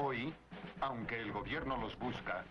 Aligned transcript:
Hoy, 0.00 0.32
aunque 0.80 1.20
el 1.20 1.32
gobierno 1.32 1.76
los 1.76 1.98
busca, 1.98 2.44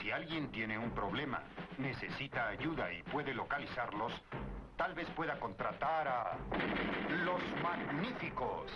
si 0.00 0.12
alguien 0.12 0.52
tiene 0.52 0.78
un 0.78 0.92
problema, 0.92 1.42
necesita 1.76 2.46
ayuda 2.46 2.92
y 2.92 3.02
puede 3.02 3.34
localizarlos, 3.34 4.12
tal 4.76 4.94
vez 4.94 5.10
pueda 5.10 5.38
contratar 5.40 6.06
a 6.06 6.38
los 7.24 7.40
magníficos. 7.60 8.70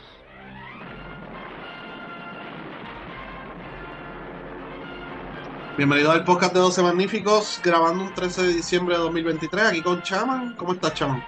Bienvenido 5.77 6.11
al 6.11 6.25
podcast 6.25 6.53
de 6.53 6.61
12 6.61 6.83
Magníficos, 6.83 7.61
grabando 7.63 8.03
un 8.03 8.13
13 8.13 8.43
de 8.43 8.55
diciembre 8.55 8.97
de 8.97 9.03
2023, 9.03 9.67
aquí 9.67 9.83
con 9.83 10.03
Chaman. 10.03 10.57
¿Cómo 10.57 10.73
estás, 10.73 10.95
Chaman? 10.95 11.23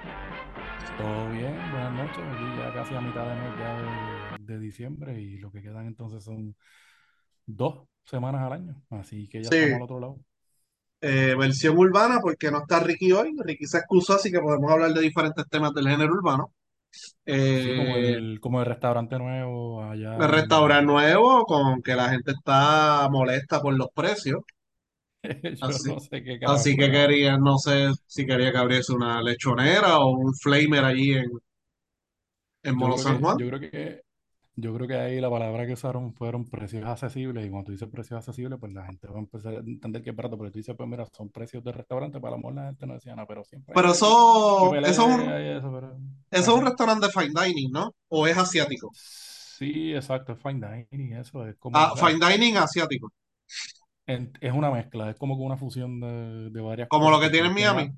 Todo 0.97 1.31
bien, 1.31 1.57
buenas 1.71 1.93
noches. 1.93 2.25
Aquí 2.25 2.57
ya 2.59 2.73
casi 2.75 2.95
a 2.97 3.01
mitad 3.01 3.25
de 3.25 3.35
mes 3.37 3.57
ya 3.57 3.81
de, 3.83 4.55
de 4.55 4.59
diciembre 4.59 5.21
y 5.21 5.39
lo 5.39 5.53
que 5.53 5.63
quedan 5.63 5.87
entonces 5.87 6.25
son 6.25 6.57
dos 7.49 7.87
semanas 8.05 8.43
al 8.43 8.53
año. 8.55 8.83
Así 8.91 9.29
que 9.29 9.43
ya 9.43 9.51
Sí, 9.51 9.57
estamos 9.57 9.77
al 9.77 9.83
otro 9.83 10.01
lado. 10.01 10.21
eh, 11.01 11.35
versión 11.39 11.77
urbana, 11.79 12.21
porque 12.21 12.51
no 12.51 12.59
está 12.61 12.81
Ricky 12.81 13.13
hoy. 13.13 13.35
Ricky 13.45 13.67
se 13.67 13.79
excusó, 13.79 14.15
así 14.15 14.31
que 14.31 14.41
podemos 14.41 14.71
hablar 14.73 14.93
de 14.93 15.01
diferentes 15.03 15.47
temas 15.49 15.73
del 15.75 15.89
género 15.89 16.13
urbano. 16.15 16.53
Sí, 17.55 17.75
como 17.75 17.97
Eh, 17.97 18.17
el, 18.17 18.41
como 18.41 18.61
el 18.61 18.67
restaurante 18.67 19.19
nuevo 19.19 19.83
allá 19.83 20.19
el 20.19 20.29
restaurante 20.29 20.85
nuevo, 20.93 21.45
con 21.47 21.81
que 21.83 21.95
la 21.95 22.11
gente 22.11 22.33
está 22.33 23.09
molesta 23.11 23.61
por 23.63 23.73
los 23.75 23.89
precios. 23.95 24.43
Así, 25.61 25.89
no 25.89 25.99
sé 26.01 26.23
qué 26.23 26.39
así 26.45 26.77
que 26.77 26.91
quería, 26.91 27.37
no 27.39 27.59
sé 27.59 27.89
si 28.07 28.27
quería 28.27 28.53
que 28.53 28.59
abriese 28.59 28.93
una 28.93 29.23
lechonera 29.23 29.99
o 30.01 30.11
un 30.17 30.35
flamer 30.35 30.85
allí 30.85 31.13
en, 31.15 31.31
en 32.63 32.77
Molo 32.77 32.97
San 32.99 33.19
que, 33.19 33.21
Juan. 33.21 33.39
yo 33.39 33.49
creo 33.49 33.61
que, 33.61 34.03
yo 34.61 34.75
creo 34.75 34.89
que 34.89 34.95
ahí 34.97 35.21
la 35.21 35.31
palabra 35.31 35.67
que 35.67 35.73
usaron 35.75 36.15
fueron 36.15 36.49
precios 36.49 36.85
accesibles 36.87 37.47
y 37.47 37.51
cuando 37.51 37.67
tú 37.67 37.73
dices 37.73 37.89
precios 37.89 38.19
accesibles, 38.19 38.59
pues 38.59 38.73
la 38.73 38.87
gente 38.87 39.07
va 39.09 39.17
a 39.17 39.21
empezar 39.21 39.55
a 39.55 39.59
entender 39.59 40.03
que 40.03 40.11
es 40.11 40.17
barato, 40.17 40.39
pero 40.39 40.51
tú 40.51 40.59
dices, 40.59 40.75
pues 40.77 40.89
mira, 40.89 41.07
son 41.13 41.31
precios 41.31 41.63
de 41.65 41.73
restaurante, 41.73 42.21
para 42.21 42.33
lo 42.33 42.39
mejor 42.39 42.55
la 42.55 42.67
gente 42.67 42.87
no 42.87 42.95
decía 42.95 43.15
nada, 43.17 43.27
pero 43.29 43.45
siempre 43.45 43.75
Pero 43.75 43.91
que 43.91 43.93
eso, 43.93 44.79
eso 44.85 45.03
es 45.03 45.09
un, 45.15 45.21
pelea 45.21 45.41
eso, 45.59 45.73
pero... 45.73 45.99
eso 46.31 46.53
es 46.53 46.59
un 46.59 46.65
restaurante 46.67 47.07
de 47.07 47.13
fine 47.13 47.35
dining, 47.45 47.73
¿no? 47.73 47.95
¿O 48.09 48.27
es 48.27 48.37
asiático? 48.39 48.95
Sí, 49.59 49.95
exacto, 49.95 50.33
es 50.33 50.41
fine 50.43 50.87
dining, 50.91 51.13
eso 51.15 51.47
es 51.47 51.57
como, 51.57 51.83
Ah, 51.83 51.95
fine 51.97 52.19
dining 52.21 52.57
asiático, 52.59 53.11
en- 54.07 54.33
es 54.41 54.53
una 54.53 54.71
mezcla, 54.71 55.11
es 55.11 55.17
como 55.17 55.37
que 55.37 55.43
una 55.45 55.57
fusión 55.57 56.01
de, 56.01 56.51
de 56.51 56.61
varias 56.61 56.89
como 56.89 57.11
lo 57.11 57.21
que 57.21 57.31
tiene 57.31 57.49
en 57.49 57.55
Miami. 57.55 57.93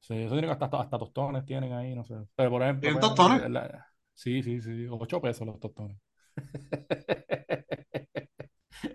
sí, 0.00 0.14
eso 0.14 0.34
tiene 0.34 0.50
hasta, 0.50 0.66
hasta 0.66 0.98
tostones 0.98 1.44
tienen 1.46 1.72
ahí, 1.72 1.94
no 1.94 2.04
sé, 2.04 2.14
pero 2.34 2.50
por 2.50 2.62
ejemplo, 2.62 2.90
¿Tienen 2.90 3.00
tostones? 3.00 3.42
la- 3.48 3.93
sí, 4.14 4.42
sí, 4.42 4.60
sí, 4.60 4.86
8 4.90 5.20
pesos 5.20 5.46
los 5.46 5.58
tostones. 5.60 5.96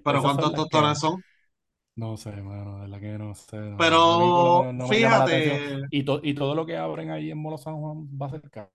¿Pero 0.04 0.18
Esas 0.18 0.32
son 0.34 0.40
cuántos 0.40 0.54
que 0.54 0.56
tostones 0.56 1.00
son? 1.00 1.24
No 1.96 2.16
sé, 2.18 2.32
mano, 2.42 2.76
de 2.78 2.82
verdad 2.84 3.00
que 3.02 3.18
no 3.20 3.36
sé, 3.36 3.58
no, 3.58 4.14
a 4.14 4.18
mí 4.18 4.32
por 4.32 4.44
lo 4.44 4.48
Pero 4.48 4.54
menos 4.54 4.74
no 4.74 4.88
me 4.88 5.00
llama 5.00 5.18
la 5.18 5.26
atención, 5.26 5.62
fíjate, 5.62 5.88
y, 5.90 6.04
to- 6.04 6.20
y 6.24 6.34
todo 6.34 6.56
lo 6.56 6.66
que 6.66 6.78
abren 6.78 7.10
ahí 7.12 7.32
en 7.32 7.38
Molo 7.38 7.58
San 7.58 7.76
Juan 7.80 8.08
va 8.22 8.28
a 8.28 8.30
ser 8.32 8.50
caro, 8.52 8.72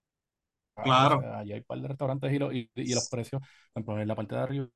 o 0.77 0.81
claro, 0.81 1.17
sea, 1.21 1.39
allí 1.39 1.51
hay 1.53 1.59
un 1.59 1.65
par 1.65 1.79
de 1.81 1.87
restaurantes 1.89 2.31
y, 2.33 2.39
lo- 2.39 2.51
y, 2.53 2.69
y 2.75 2.93
los 2.95 3.05
precios, 3.07 3.41
por 3.73 3.81
ejemplo, 3.83 4.01
en 4.01 4.07
la 4.07 4.15
parte 4.15 4.35
de 4.35 4.41
arriba 4.41 4.67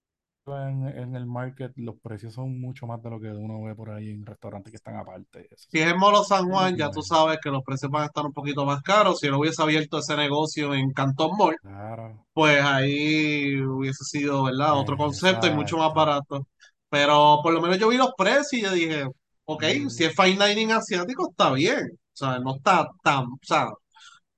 en, 0.48 0.88
en 0.88 1.16
el 1.16 1.26
market 1.26 1.72
los 1.78 2.00
precios 2.02 2.34
son 2.34 2.60
mucho 2.60 2.88
más 2.88 3.02
de 3.02 3.10
lo 3.10 3.20
que 3.20 3.30
uno 3.32 3.62
ve 3.64 3.76
por 3.76 3.90
ahí 3.92 4.10
en 4.12 4.26
restaurantes 4.26 4.72
que 4.72 4.78
están 4.78 4.96
aparte. 4.98 5.48
Eso 5.52 5.70
si 5.70 5.80
es 5.80 5.88
en 5.92 5.98
Molo 5.98 6.24
San 6.24 6.48
Juan, 6.50 6.76
ya 6.78 6.90
tú 6.90 7.02
sabes 7.02 7.38
que 7.44 7.50
los 7.52 7.64
precios 7.64 7.92
van 7.92 8.04
a 8.04 8.06
estar 8.08 8.26
un 8.26 8.34
poquito 8.34 8.66
más 8.66 8.82
caros. 8.82 9.20
Si 9.20 9.30
no 9.30 9.40
hubiese 9.40 9.62
abierto 9.62 10.00
ese 10.00 10.16
negocio 10.18 10.74
en 10.74 10.92
Canton 10.94 11.32
Mall, 11.38 11.56
Claro, 11.62 12.26
pues 12.34 12.64
ahí 12.64 13.62
hubiese 13.62 14.04
sido, 14.06 14.44
¿verdad? 14.46 14.78
Otro 14.80 14.98
concepto 14.98 15.48
y 15.48 15.54
mucho 15.54 15.78
más 15.78 15.94
barato. 15.94 16.48
Pero 16.90 17.40
por 17.44 17.54
lo 17.54 17.62
menos 17.62 17.80
yo 17.80 17.90
vi 17.90 17.98
los 17.98 18.14
precios 18.18 18.54
y 18.54 18.62
yo 18.64 18.72
dije, 18.74 19.06
ok, 19.46 19.64
si 19.90 20.04
Mm, 20.04 20.06
es 20.06 20.16
fine 20.16 20.48
dining 20.48 20.72
asiático 20.74 21.30
está 21.32 21.54
bien. 21.54 21.80
O 21.94 22.18
sea, 22.18 22.40
no 22.40 22.56
está 22.58 22.88
tan, 23.04 23.26
o 23.26 23.40
sea, 23.44 23.70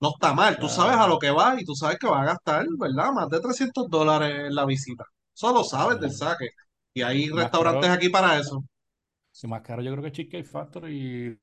no 0.01 0.09
está 0.11 0.33
mal. 0.33 0.59
Tú 0.59 0.69
sabes 0.69 0.97
a 0.97 1.07
lo 1.07 1.17
claro, 1.17 1.19
que 1.19 1.31
vas 1.31 1.61
y 1.61 1.65
tú 1.65 1.75
sabes 1.75 1.97
que 1.99 2.07
vas 2.07 2.21
a 2.23 2.25
gastar, 2.25 2.65
¿verdad? 2.79 3.11
Más 3.13 3.29
de 3.29 3.39
300 3.41 3.89
dólares 3.89 4.47
en 4.47 4.55
la 4.55 4.65
visita. 4.65 5.05
Solo 5.41 5.63
sabes 5.63 5.99
del 5.99 6.11
sí. 6.11 6.17
saque. 6.17 6.49
Y 6.93 7.01
hay 7.01 7.29
más 7.29 7.43
restaurantes 7.45 7.89
caro, 7.89 7.93
aquí 7.93 8.09
para 8.09 8.37
eso. 8.39 8.63
y 9.43 9.47
más 9.47 9.61
caro 9.61 9.81
yo 9.81 9.91
creo 9.91 10.03
que 10.03 10.11
Cheesecake 10.11 10.45
Factory 10.45 11.37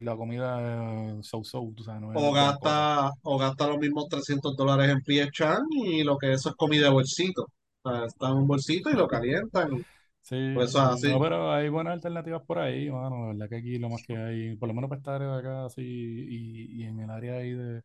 y 0.00 0.04
la 0.04 0.16
comida 0.16 0.58
eh, 0.60 1.18
so-so, 1.22 1.62
no 2.00 2.08
O 2.14 2.32
gasta, 2.32 3.10
o 3.22 3.38
gasta 3.38 3.68
los 3.68 3.78
mismos 3.78 4.08
300 4.08 4.56
dólares 4.56 4.90
en 4.90 5.30
Chan 5.30 5.62
y 5.70 6.02
lo 6.02 6.16
que 6.18 6.32
eso 6.32 6.50
es 6.50 6.54
comida 6.56 6.86
de 6.86 6.90
bolsito. 6.92 7.46
O 7.82 7.90
sea, 7.90 8.06
está 8.06 8.28
en 8.28 8.36
un 8.38 8.46
bolsito 8.46 8.90
y 8.90 8.94
lo 8.94 9.06
calientan. 9.06 9.84
Sí, 10.22 10.52
Pues 10.54 10.72
no, 10.74 11.20
pero 11.20 11.52
hay 11.52 11.68
buenas 11.68 11.94
alternativas 11.94 12.42
por 12.46 12.58
ahí, 12.58 12.90
mano. 12.90 13.26
La 13.26 13.32
verdad 13.32 13.48
que 13.48 13.56
aquí 13.56 13.78
lo 13.78 13.90
más 13.90 14.02
que 14.06 14.16
hay, 14.16 14.56
por 14.56 14.68
lo 14.68 14.74
menos 14.74 14.88
para 14.88 14.98
esta 14.98 15.16
área 15.16 15.28
de 15.32 15.38
acá, 15.38 15.64
así, 15.66 15.82
y, 15.82 16.80
y 16.80 16.84
en 16.84 17.00
el 17.00 17.10
área 17.10 17.34
ahí 17.34 17.52
de, 17.52 17.82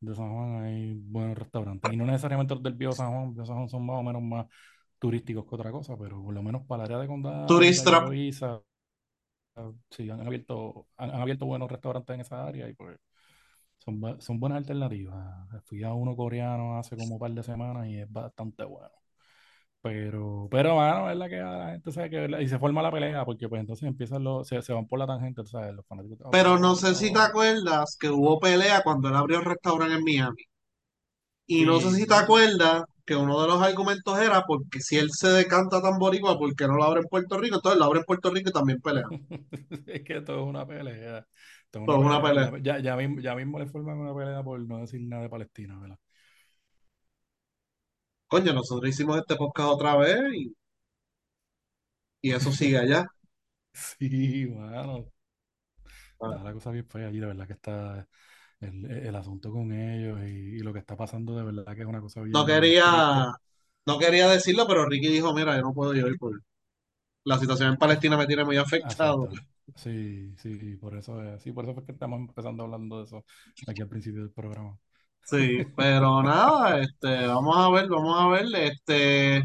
de 0.00 0.14
San 0.14 0.32
Juan 0.32 0.62
hay 0.64 0.94
buenos 0.94 1.36
restaurantes. 1.36 1.92
Y 1.92 1.96
no 1.96 2.06
necesariamente 2.06 2.54
los 2.54 2.62
del 2.62 2.74
Viejo 2.74 2.94
San 2.94 3.10
Juan, 3.10 3.46
San 3.46 3.56
Juan 3.56 3.68
son 3.68 3.86
más 3.86 3.96
o 3.98 4.02
menos 4.02 4.22
más 4.22 4.46
turísticos 5.00 5.46
que 5.46 5.54
otra 5.56 5.72
cosa, 5.72 5.96
pero 5.98 6.22
por 6.22 6.34
lo 6.34 6.42
menos 6.42 6.64
para 6.66 6.84
el 6.84 6.92
área 6.92 7.02
de 7.02 7.08
Condado, 7.08 7.48
Trap. 7.84 8.08
Loíza, 8.08 8.62
sí, 9.90 10.08
han 10.10 10.20
abierto, 10.26 10.86
han, 10.96 11.10
han 11.10 11.20
abierto 11.22 11.46
buenos 11.46 11.70
restaurantes 11.70 12.14
en 12.14 12.20
esa 12.20 12.46
área 12.46 12.68
y 12.68 12.74
pues 12.74 12.98
son, 13.78 14.20
son 14.20 14.38
buenas 14.40 14.58
alternativas. 14.58 15.16
Fui 15.64 15.82
a 15.82 15.92
uno 15.92 16.14
coreano 16.14 16.78
hace 16.78 16.96
como 16.96 17.14
un 17.14 17.20
par 17.20 17.32
de 17.32 17.42
semanas 17.42 17.88
y 17.88 17.98
es 17.98 18.12
bastante 18.12 18.64
bueno. 18.64 18.90
Pero, 19.82 20.46
pero, 20.50 20.76
mano, 20.76 21.10
es 21.10 21.16
la 21.16 21.28
que 21.28 21.36
la 21.36 21.70
gente 21.70 21.90
sabe 21.90 22.10
que, 22.10 22.42
y 22.42 22.48
se 22.48 22.58
forma 22.58 22.82
la 22.82 22.92
pelea, 22.92 23.24
porque 23.24 23.48
pues 23.48 23.60
entonces 23.60 23.88
empiezan 23.88 24.22
los, 24.22 24.46
se, 24.46 24.60
se 24.60 24.74
van 24.74 24.86
por 24.86 24.98
la 24.98 25.06
tangente, 25.06 25.44
¿sabes? 25.46 25.74
Los 25.74 25.86
fanáticos, 25.86 26.18
Pero 26.30 26.58
no 26.58 26.76
sé 26.76 26.94
si 26.94 27.10
te 27.10 27.18
acuerdas 27.18 27.96
que 27.98 28.10
hubo 28.10 28.38
pelea 28.38 28.82
cuando 28.82 29.08
él 29.08 29.16
abrió 29.16 29.38
el 29.38 29.46
restaurante 29.46 29.94
en 29.94 30.04
Miami. 30.04 30.42
Y 31.46 31.64
no 31.64 31.80
sé 31.80 31.92
si 31.92 32.06
te 32.06 32.14
acuerdas 32.14 32.84
que 33.10 33.16
uno 33.16 33.40
de 33.42 33.48
los 33.48 33.62
argumentos 33.62 34.18
era 34.20 34.44
porque 34.46 34.80
si 34.80 34.96
él 34.98 35.10
se 35.12 35.28
decanta 35.28 35.82
tan 35.82 35.98
boricua, 35.98 36.38
¿por 36.38 36.54
qué 36.56 36.66
no 36.68 36.76
lo 36.76 36.84
abre 36.84 37.00
en 37.00 37.06
Puerto 37.08 37.38
Rico? 37.38 37.56
Entonces 37.56 37.78
lo 37.78 37.86
abre 37.86 38.00
en 38.00 38.04
Puerto 38.06 38.30
Rico 38.30 38.50
y 38.50 38.52
también 38.52 38.80
pelea. 38.80 39.04
es 39.86 40.02
que 40.04 40.20
todo 40.22 40.42
es 40.42 40.46
una 40.48 40.66
pelea, 40.66 41.26
todo 41.70 41.84
es 41.84 41.84
Pues 41.84 41.98
una 41.98 41.98
una 41.98 42.22
pelea, 42.22 42.52
ya, 42.62 42.78
ya, 42.80 42.96
mismo, 42.96 43.20
ya 43.20 43.34
mismo 43.34 43.58
le 43.58 43.66
forman 43.66 43.98
una 43.98 44.14
pelea 44.14 44.42
por 44.42 44.60
no 44.60 44.78
decir 44.78 45.00
nada 45.02 45.22
de 45.24 45.28
Palestina, 45.30 45.78
¿verdad? 45.78 45.98
Coño, 48.28 48.54
nosotros 48.54 48.88
hicimos 48.88 49.18
este 49.18 49.36
podcast 49.36 49.68
otra 49.68 49.94
vez 49.96 50.32
y, 50.34 50.56
y 52.22 52.32
eso 52.32 52.52
sigue 52.52 52.78
allá. 52.78 53.06
Sí, 53.74 54.46
mano, 54.48 55.10
Ah, 56.20 56.40
la 56.44 56.52
cosa 56.52 56.70
bien 56.70 56.86
fea 56.86 57.08
allí, 57.08 57.18
de 57.20 57.26
verdad 57.26 57.46
que 57.46 57.52
está 57.54 58.08
el, 58.60 58.86
el 58.90 59.16
asunto 59.16 59.52
con 59.52 59.72
ellos 59.72 60.20
y, 60.22 60.56
y 60.56 60.58
lo 60.60 60.72
que 60.72 60.78
está 60.80 60.96
pasando, 60.96 61.36
de 61.36 61.44
verdad 61.44 61.74
que 61.74 61.82
es 61.82 61.86
una 61.88 62.00
cosa 62.00 62.22
No 62.32 62.44
bien 62.44 62.48
triste. 62.48 62.90
quería, 62.94 63.32
no 63.86 63.98
quería 63.98 64.28
decirlo, 64.28 64.66
pero 64.66 64.86
Ricky 64.86 65.08
dijo, 65.08 65.34
mira, 65.34 65.56
yo 65.56 65.62
no 65.62 65.72
puedo 65.74 65.94
ir 65.94 66.16
porque 66.18 66.38
la 67.24 67.38
situación 67.38 67.70
en 67.70 67.78
Palestina 67.78 68.16
me 68.18 68.26
tiene 68.26 68.44
muy 68.44 68.56
afectado. 68.58 69.28
Sí, 69.76 70.34
sí, 70.36 70.76
por 70.76 70.96
eso 70.96 71.22
es, 71.22 71.42
sí, 71.42 71.52
por 71.52 71.64
eso 71.64 71.74
fue 71.74 71.84
que 71.86 71.92
estamos 71.92 72.18
empezando 72.20 72.64
hablando 72.64 72.98
de 72.98 73.04
eso 73.04 73.24
aquí 73.66 73.80
al 73.82 73.88
principio 73.88 74.20
del 74.22 74.32
programa. 74.32 74.78
Sí, 75.22 75.64
pero 75.76 76.22
nada, 76.24 76.80
este, 76.80 77.26
vamos 77.26 77.56
a 77.56 77.70
ver, 77.70 77.88
vamos 77.88 78.16
a 78.20 78.28
ver, 78.28 78.46
este, 78.56 79.44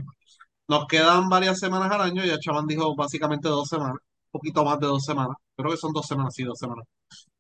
nos 0.68 0.88
quedan 0.88 1.30
varias 1.30 1.60
semanas 1.60 1.92
al 1.92 2.02
año, 2.02 2.26
ya 2.26 2.40
Chaman 2.40 2.68
dijo 2.68 2.96
básicamente 2.96 3.50
dos 3.50 3.68
semanas, 3.70 3.96
un 3.98 4.32
poquito 4.32 4.66
más 4.66 4.80
de 4.80 4.88
dos 4.88 5.04
semanas, 5.06 5.38
creo 5.56 5.72
que 5.72 5.78
son 5.78 5.94
dos 5.94 6.06
semanas, 6.08 6.34
sí, 6.36 6.44
dos 6.44 6.60
semanas. 6.60 6.86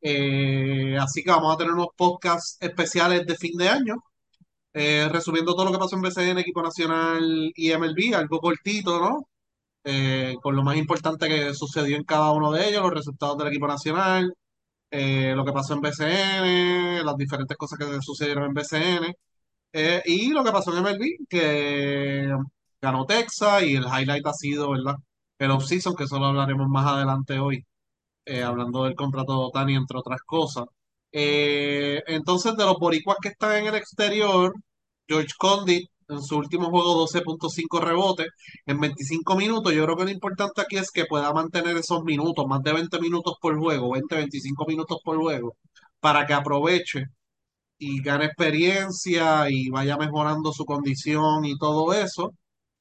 Eh, 0.07 0.97
así 0.99 1.23
que 1.23 1.31
vamos 1.31 1.53
a 1.55 1.57
tener 1.57 1.73
unos 1.73 1.87
podcasts 1.97 2.57
especiales 2.61 3.25
de 3.25 3.35
fin 3.35 3.57
de 3.57 3.69
año, 3.69 3.95
eh, 4.73 5.09
resumiendo 5.11 5.53
todo 5.55 5.65
lo 5.65 5.71
que 5.73 5.79
pasó 5.79 5.95
en 5.95 6.03
BCN, 6.03 6.39
Equipo 6.39 6.61
Nacional 6.63 7.51
y 7.55 7.71
MLB, 7.71 8.15
algo 8.15 8.39
cortito, 8.39 8.99
¿no? 8.99 9.27
Eh, 9.83 10.35
con 10.41 10.55
lo 10.55 10.63
más 10.63 10.77
importante 10.77 11.27
que 11.29 11.53
sucedió 11.55 11.97
en 11.97 12.03
cada 12.05 12.31
uno 12.33 12.51
de 12.51 12.69
ellos, 12.69 12.83
los 12.83 12.93
resultados 12.93 13.37
del 13.37 13.49
equipo 13.49 13.67
nacional, 13.67 14.33
lo 14.91 15.45
que 15.45 15.53
pasó 15.53 15.73
en 15.75 15.81
BCN, 15.81 17.05
las 17.05 17.17
diferentes 17.17 17.57
cosas 17.57 17.79
que 17.79 18.01
sucedieron 18.01 18.45
en 18.45 18.53
BCN. 18.53 19.13
Y 20.05 20.29
lo 20.31 20.43
que 20.43 20.51
pasó 20.51 20.71
en 20.71 20.83
MLB, 20.83 21.27
que 21.29 22.29
ganó 22.81 23.05
Texas 23.05 23.63
y 23.63 23.75
el 23.75 23.85
highlight 23.85 24.25
ha 24.27 24.33
sido, 24.33 24.71
¿verdad? 24.71 24.95
El 25.39 25.51
off-season, 25.51 25.95
que 25.95 26.05
eso 26.05 26.19
lo 26.19 26.27
hablaremos 26.27 26.67
más 26.69 26.85
adelante 26.87 27.39
hoy, 27.39 27.65
eh, 28.25 28.43
hablando 28.43 28.83
del 28.85 28.95
contrato 28.95 29.33
de 29.33 29.45
Otani, 29.45 29.75
entre 29.75 29.97
otras 29.99 30.21
cosas. 30.25 30.65
Eh, 31.11 32.01
entonces, 32.07 32.55
de 32.57 32.65
los 32.65 32.77
boricuas 32.77 33.17
que 33.21 33.29
están 33.29 33.55
en 33.57 33.67
el 33.67 33.75
exterior, 33.75 34.53
George 35.07 35.33
Condit 35.37 35.89
en 36.07 36.21
su 36.21 36.37
último 36.37 36.69
juego 36.69 36.95
12.5 37.07 37.79
rebotes 37.81 38.27
en 38.65 38.79
25 38.79 39.35
minutos. 39.35 39.73
Yo 39.73 39.83
creo 39.85 39.97
que 39.97 40.03
lo 40.05 40.11
importante 40.11 40.61
aquí 40.61 40.77
es 40.77 40.91
que 40.91 41.05
pueda 41.05 41.33
mantener 41.33 41.77
esos 41.77 42.03
minutos, 42.03 42.45
más 42.47 42.61
de 42.63 42.73
20 42.73 42.99
minutos 42.99 43.35
por 43.41 43.57
juego, 43.57 43.91
20, 43.93 44.15
25 44.15 44.65
minutos 44.67 44.99
por 45.03 45.17
juego, 45.17 45.55
para 45.99 46.25
que 46.25 46.33
aproveche 46.33 47.05
y 47.77 48.01
gane 48.01 48.25
experiencia 48.25 49.49
y 49.49 49.69
vaya 49.69 49.97
mejorando 49.97 50.51
su 50.53 50.65
condición 50.65 51.45
y 51.45 51.57
todo 51.57 51.93
eso. 51.93 52.31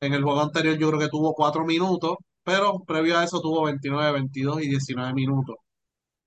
En 0.01 0.15
el 0.15 0.23
juego 0.23 0.41
anterior 0.43 0.79
yo 0.79 0.89
creo 0.89 1.01
que 1.01 1.09
tuvo 1.09 1.35
4 1.35 1.65
minutos, 1.65 2.17
pero 2.45 2.85
previo 2.85 3.19
a 3.19 3.25
eso 3.25 3.41
tuvo 3.41 3.65
29, 3.65 4.13
22 4.13 4.63
y 4.63 4.69
19 4.69 5.15
minutos. 5.15 5.57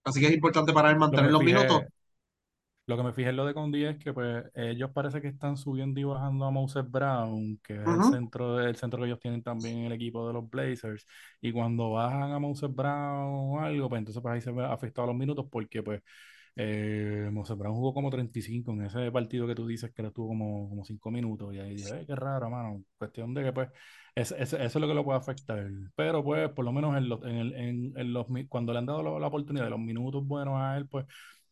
Así 0.03 0.19
que 0.19 0.27
es 0.27 0.33
importante 0.33 0.73
para 0.73 0.89
él 0.89 0.97
mantener 0.97 1.31
los 1.31 1.43
minutos. 1.43 1.81
lo 2.85 2.97
que 2.97 3.03
me 3.03 3.13
fijé 3.13 3.29
en 3.29 3.35
lo 3.35 3.45
de 3.45 3.53
Condi 3.53 3.83
es 3.83 3.97
que 3.97 4.13
pues 4.13 4.45
ellos 4.55 4.91
parece 4.93 5.21
que 5.21 5.27
están 5.27 5.57
subiendo 5.57 5.99
y 5.99 6.05
bajando 6.05 6.45
a 6.45 6.51
Moses 6.51 6.89
Brown, 6.89 7.59
que 7.63 7.75
es 7.75 7.87
el 7.87 8.03
centro, 8.05 8.59
el 8.61 8.75
centro 8.77 8.99
que 8.99 9.07
ellos 9.07 9.19
tienen 9.19 9.43
también 9.43 9.79
en 9.79 9.85
el 9.85 9.91
equipo 9.91 10.25
de 10.27 10.33
los 10.33 10.49
Blazers. 10.49 11.05
Y 11.41 11.51
cuando 11.51 11.91
bajan 11.91 12.31
a 12.31 12.39
Moses 12.39 12.73
Brown 12.73 13.57
o 13.57 13.59
algo, 13.59 13.89
pues 13.89 13.99
entonces 13.99 14.21
pues 14.21 14.33
ahí 14.33 14.41
se 14.41 14.51
ve 14.51 14.63
afectado 14.65 15.07
los 15.07 15.15
minutos 15.17 15.45
porque 15.51 15.83
pues 15.83 16.01
eh, 16.57 17.29
Brown 17.31 17.75
jugó 17.75 17.93
como 17.93 18.09
35 18.09 18.73
en 18.73 18.83
ese 18.85 19.11
partido 19.11 19.47
que 19.47 19.55
tú 19.55 19.67
dices 19.67 19.91
que 19.93 20.03
le 20.03 20.11
tuvo 20.11 20.29
como, 20.29 20.69
como 20.69 20.83
5 20.85 21.11
minutos. 21.11 21.53
Y 21.55 21.59
ahí 21.59 21.75
dije, 21.75 22.01
"Eh, 22.01 22.05
qué 22.07 22.15
raro, 22.15 22.49
mano. 22.49 22.83
Cuestión 22.97 23.33
de 23.33 23.43
que 23.43 23.53
pues 23.53 23.69
es- 24.15 24.31
es- 24.33 24.53
eso 24.53 24.59
es 24.63 24.75
lo 24.75 24.87
que 24.87 24.93
lo 24.95 25.03
puede 25.05 25.19
afectar. 25.19 25.65
Pero 25.95 26.23
pues 26.23 26.49
por 26.51 26.65
lo 26.65 26.71
menos 26.73 26.97
en 26.97 27.09
los, 27.09 27.23
en 27.23 27.35
el- 27.35 27.53
en- 27.97 28.13
los, 28.13 28.25
cuando 28.49 28.73
le 28.73 28.79
han 28.79 28.85
dado 28.87 29.03
la, 29.03 29.19
la 29.19 29.27
oportunidad 29.27 29.65
de 29.65 29.69
los 29.71 29.79
minutos 29.79 30.25
buenos 30.27 30.55
a 30.59 30.77
él, 30.77 30.87
pues 30.87 31.05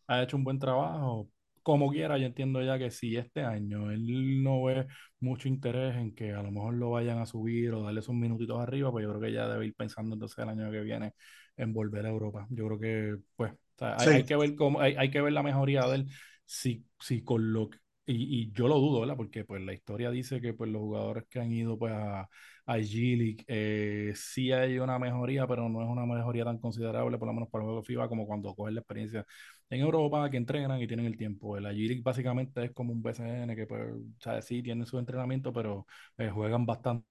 ha 0.07 0.22
hecho 0.24 0.38
un 0.38 0.44
buen 0.44 0.60
trabajo. 0.60 1.30
Como 1.63 1.90
quiera, 1.92 2.18
yo 2.19 2.25
entiendo 2.28 2.62
ya 2.62 2.78
que 2.78 2.92
si 2.92 3.18
este 3.18 3.42
año 3.44 3.90
él 3.92 4.44
no 4.44 4.63
ve 4.63 4.86
mucho 5.19 5.48
interés 5.48 5.96
en 5.96 6.13
que 6.13 6.31
a 6.34 6.44
lo 6.44 6.52
mejor 6.52 6.75
lo 6.75 6.92
vayan 6.92 7.18
a 7.19 7.25
subir 7.25 7.74
o 7.74 7.81
darle 7.84 8.02
esos 8.02 8.13
minutitos 8.16 8.60
arriba, 8.62 8.92
pues 8.92 9.04
yo 9.04 9.10
creo 9.10 9.22
que 9.22 9.31
ya 9.34 9.48
debe 9.48 9.66
ir 9.68 9.75
pensando 9.75 10.13
entonces 10.16 10.38
el 10.40 10.50
año 10.50 10.69
que 10.72 10.81
viene 10.81 11.13
en 11.57 11.74
volver 11.74 12.06
a 12.06 12.10
Europa. 12.10 12.46
Yo 12.52 12.68
creo 12.68 12.80
que, 12.80 13.18
pues, 13.36 13.54
o 13.75 13.80
sea, 13.80 14.00
hay, 14.01 14.10
Sí, 14.10 14.12
hay 14.12 14.25
que 14.25 14.36
ver 14.36 14.56
cómo, 14.56 14.80
hay, 14.81 14.95
hay 14.98 15.12
que 15.12 15.22
ver 15.22 15.33
la 15.33 15.44
mejoría 15.44 15.86
de 15.88 15.95
él 15.98 16.10
si, 16.45 16.86
si 17.00 17.24
con 17.24 17.54
lo 17.54 17.69
que- 17.69 17.80
y, 18.07 18.44
y 18.44 18.51
yo 18.51 18.68
lo 18.68 18.75
dudo, 18.80 19.00
¿verdad? 19.01 19.18
Porque 19.18 19.45
pues 19.45 19.62
la 19.63 19.74
historia 19.74 20.12
dice 20.12 20.39
que 20.39 20.54
pues 20.54 20.69
los 20.72 20.81
jugadores 20.81 21.25
que 21.30 21.39
han 21.39 21.51
ido 21.51 21.77
pues 21.80 21.92
a, 21.94 22.22
a 22.68 22.77
G-League 22.77 23.44
eh, 23.48 24.13
sí 24.16 24.51
hay 24.51 24.77
una 24.80 25.00
mejoría, 25.00 25.48
pero 25.48 25.68
no 25.69 25.81
es 25.81 25.88
una 25.89 26.06
mejoría 26.06 26.45
tan 26.45 26.60
considerable, 26.60 27.18
por 27.18 27.27
lo 27.27 27.33
menos 27.33 27.50
para 27.50 27.63
el 27.63 27.68
juego 27.68 27.83
FIBA, 27.83 28.07
como 28.07 28.27
cuando 28.27 28.54
cogen 28.56 28.75
la 28.75 28.81
experiencia 28.81 29.25
en 29.69 29.81
Europa, 29.81 30.30
que 30.30 30.38
entrenan 30.38 30.80
y 30.81 30.88
tienen 30.88 31.06
el 31.07 31.18
tiempo. 31.18 31.60
La 31.60 31.71
G-League 31.74 32.01
básicamente 32.04 32.63
es 32.66 32.71
como 32.74 32.94
un 32.94 33.01
BCN 33.01 33.56
que, 33.56 33.66
pues, 33.68 33.81
o 33.94 34.21
sea, 34.21 34.42
sí 34.42 34.62
tienen 34.63 34.86
su 34.86 35.00
entrenamiento, 35.00 35.51
pero 35.54 35.86
eh, 36.18 36.30
juegan 36.30 36.66
bastante 36.66 37.06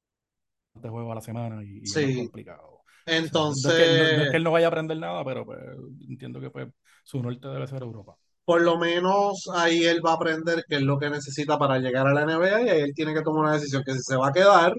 juegos 0.83 1.13
a 1.13 1.15
la 1.17 1.21
semana 1.23 1.65
y, 1.65 1.79
y 1.91 1.95
es 1.95 2.01
más 2.01 2.15
O 3.07 3.17
sea, 3.17 3.41
no 3.63 3.71
es 3.71 3.75
que, 3.75 3.89
no, 3.89 4.11
no 4.13 4.23
es 4.23 4.29
Entonces, 4.29 4.31
que 4.31 4.37
él 4.37 4.45
no 4.45 4.53
vaya 4.53 4.67
a 4.67 4.69
aprender 4.69 4.97
nada, 4.99 5.25
pero 5.25 5.45
pues, 5.45 5.59
entiendo 6.09 6.41
que 6.41 6.51
pues, 6.51 6.69
su 7.05 7.23
norte 7.23 7.49
debe 7.49 7.67
ser 7.67 7.83
Europa. 7.83 8.17
por 8.45 8.61
lo 8.63 8.79
menos 8.79 9.45
ahí 9.55 9.85
él 9.85 10.01
va 10.05 10.13
a 10.13 10.15
aprender 10.15 10.65
qué 10.69 10.77
es 10.77 10.83
lo 10.83 10.99
que 10.99 11.09
necesita 11.11 11.59
para 11.59 11.79
llegar 11.79 12.07
a 12.07 12.13
la 12.15 12.23
NBA 12.23 12.63
y 12.63 12.69
ahí 12.69 12.81
él 12.83 12.93
tiene 12.95 13.15
que 13.15 13.23
tomar 13.23 13.45
una 13.45 13.55
decisión 13.55 13.83
que 13.85 13.93
si 13.95 14.01
se 14.03 14.17
va 14.17 14.29
a 14.29 14.33
quedar 14.33 14.75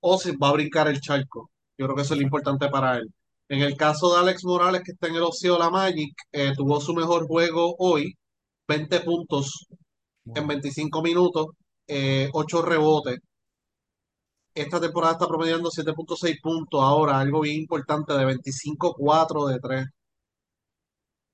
o 0.00 0.18
si 0.18 0.36
va 0.36 0.50
a 0.50 0.52
brincar 0.54 0.88
el 0.88 1.00
charco. 1.00 1.50
Yo 1.78 1.86
creo 1.86 1.96
que 1.96 2.02
eso 2.04 2.14
es 2.14 2.20
lo 2.20 2.24
importante 2.26 2.68
para 2.70 2.98
él. 2.98 3.08
En 3.48 3.62
el 3.62 3.76
caso 3.76 4.12
de 4.14 4.20
Alex 4.20 4.44
Morales, 4.44 4.82
que 4.84 4.92
está 4.92 5.08
en 5.08 5.16
el 5.16 5.22
Ocio 5.24 5.58
La 5.58 5.70
Magic, 5.70 6.14
eh, 6.32 6.52
tuvo 6.56 6.80
su 6.80 6.94
mejor 6.94 7.26
juego 7.28 7.76
hoy, 7.78 8.14
20 8.68 9.00
puntos 9.00 9.66
en 10.34 10.46
Wow. 10.46 10.48
25 10.48 11.02
minutos, 11.02 11.48
eh, 11.86 12.28
8 12.32 12.62
rebotes. 12.62 13.18
Esta 14.54 14.80
temporada 14.80 15.12
está 15.14 15.26
promediando 15.28 15.70
7.6 15.70 16.40
puntos 16.40 16.82
ahora, 16.82 17.18
algo 17.18 17.40
bien 17.40 17.56
importante 17.60 18.12
de 18.14 18.24
25-4 18.24 19.46
de 19.46 19.58
3. 19.60 19.86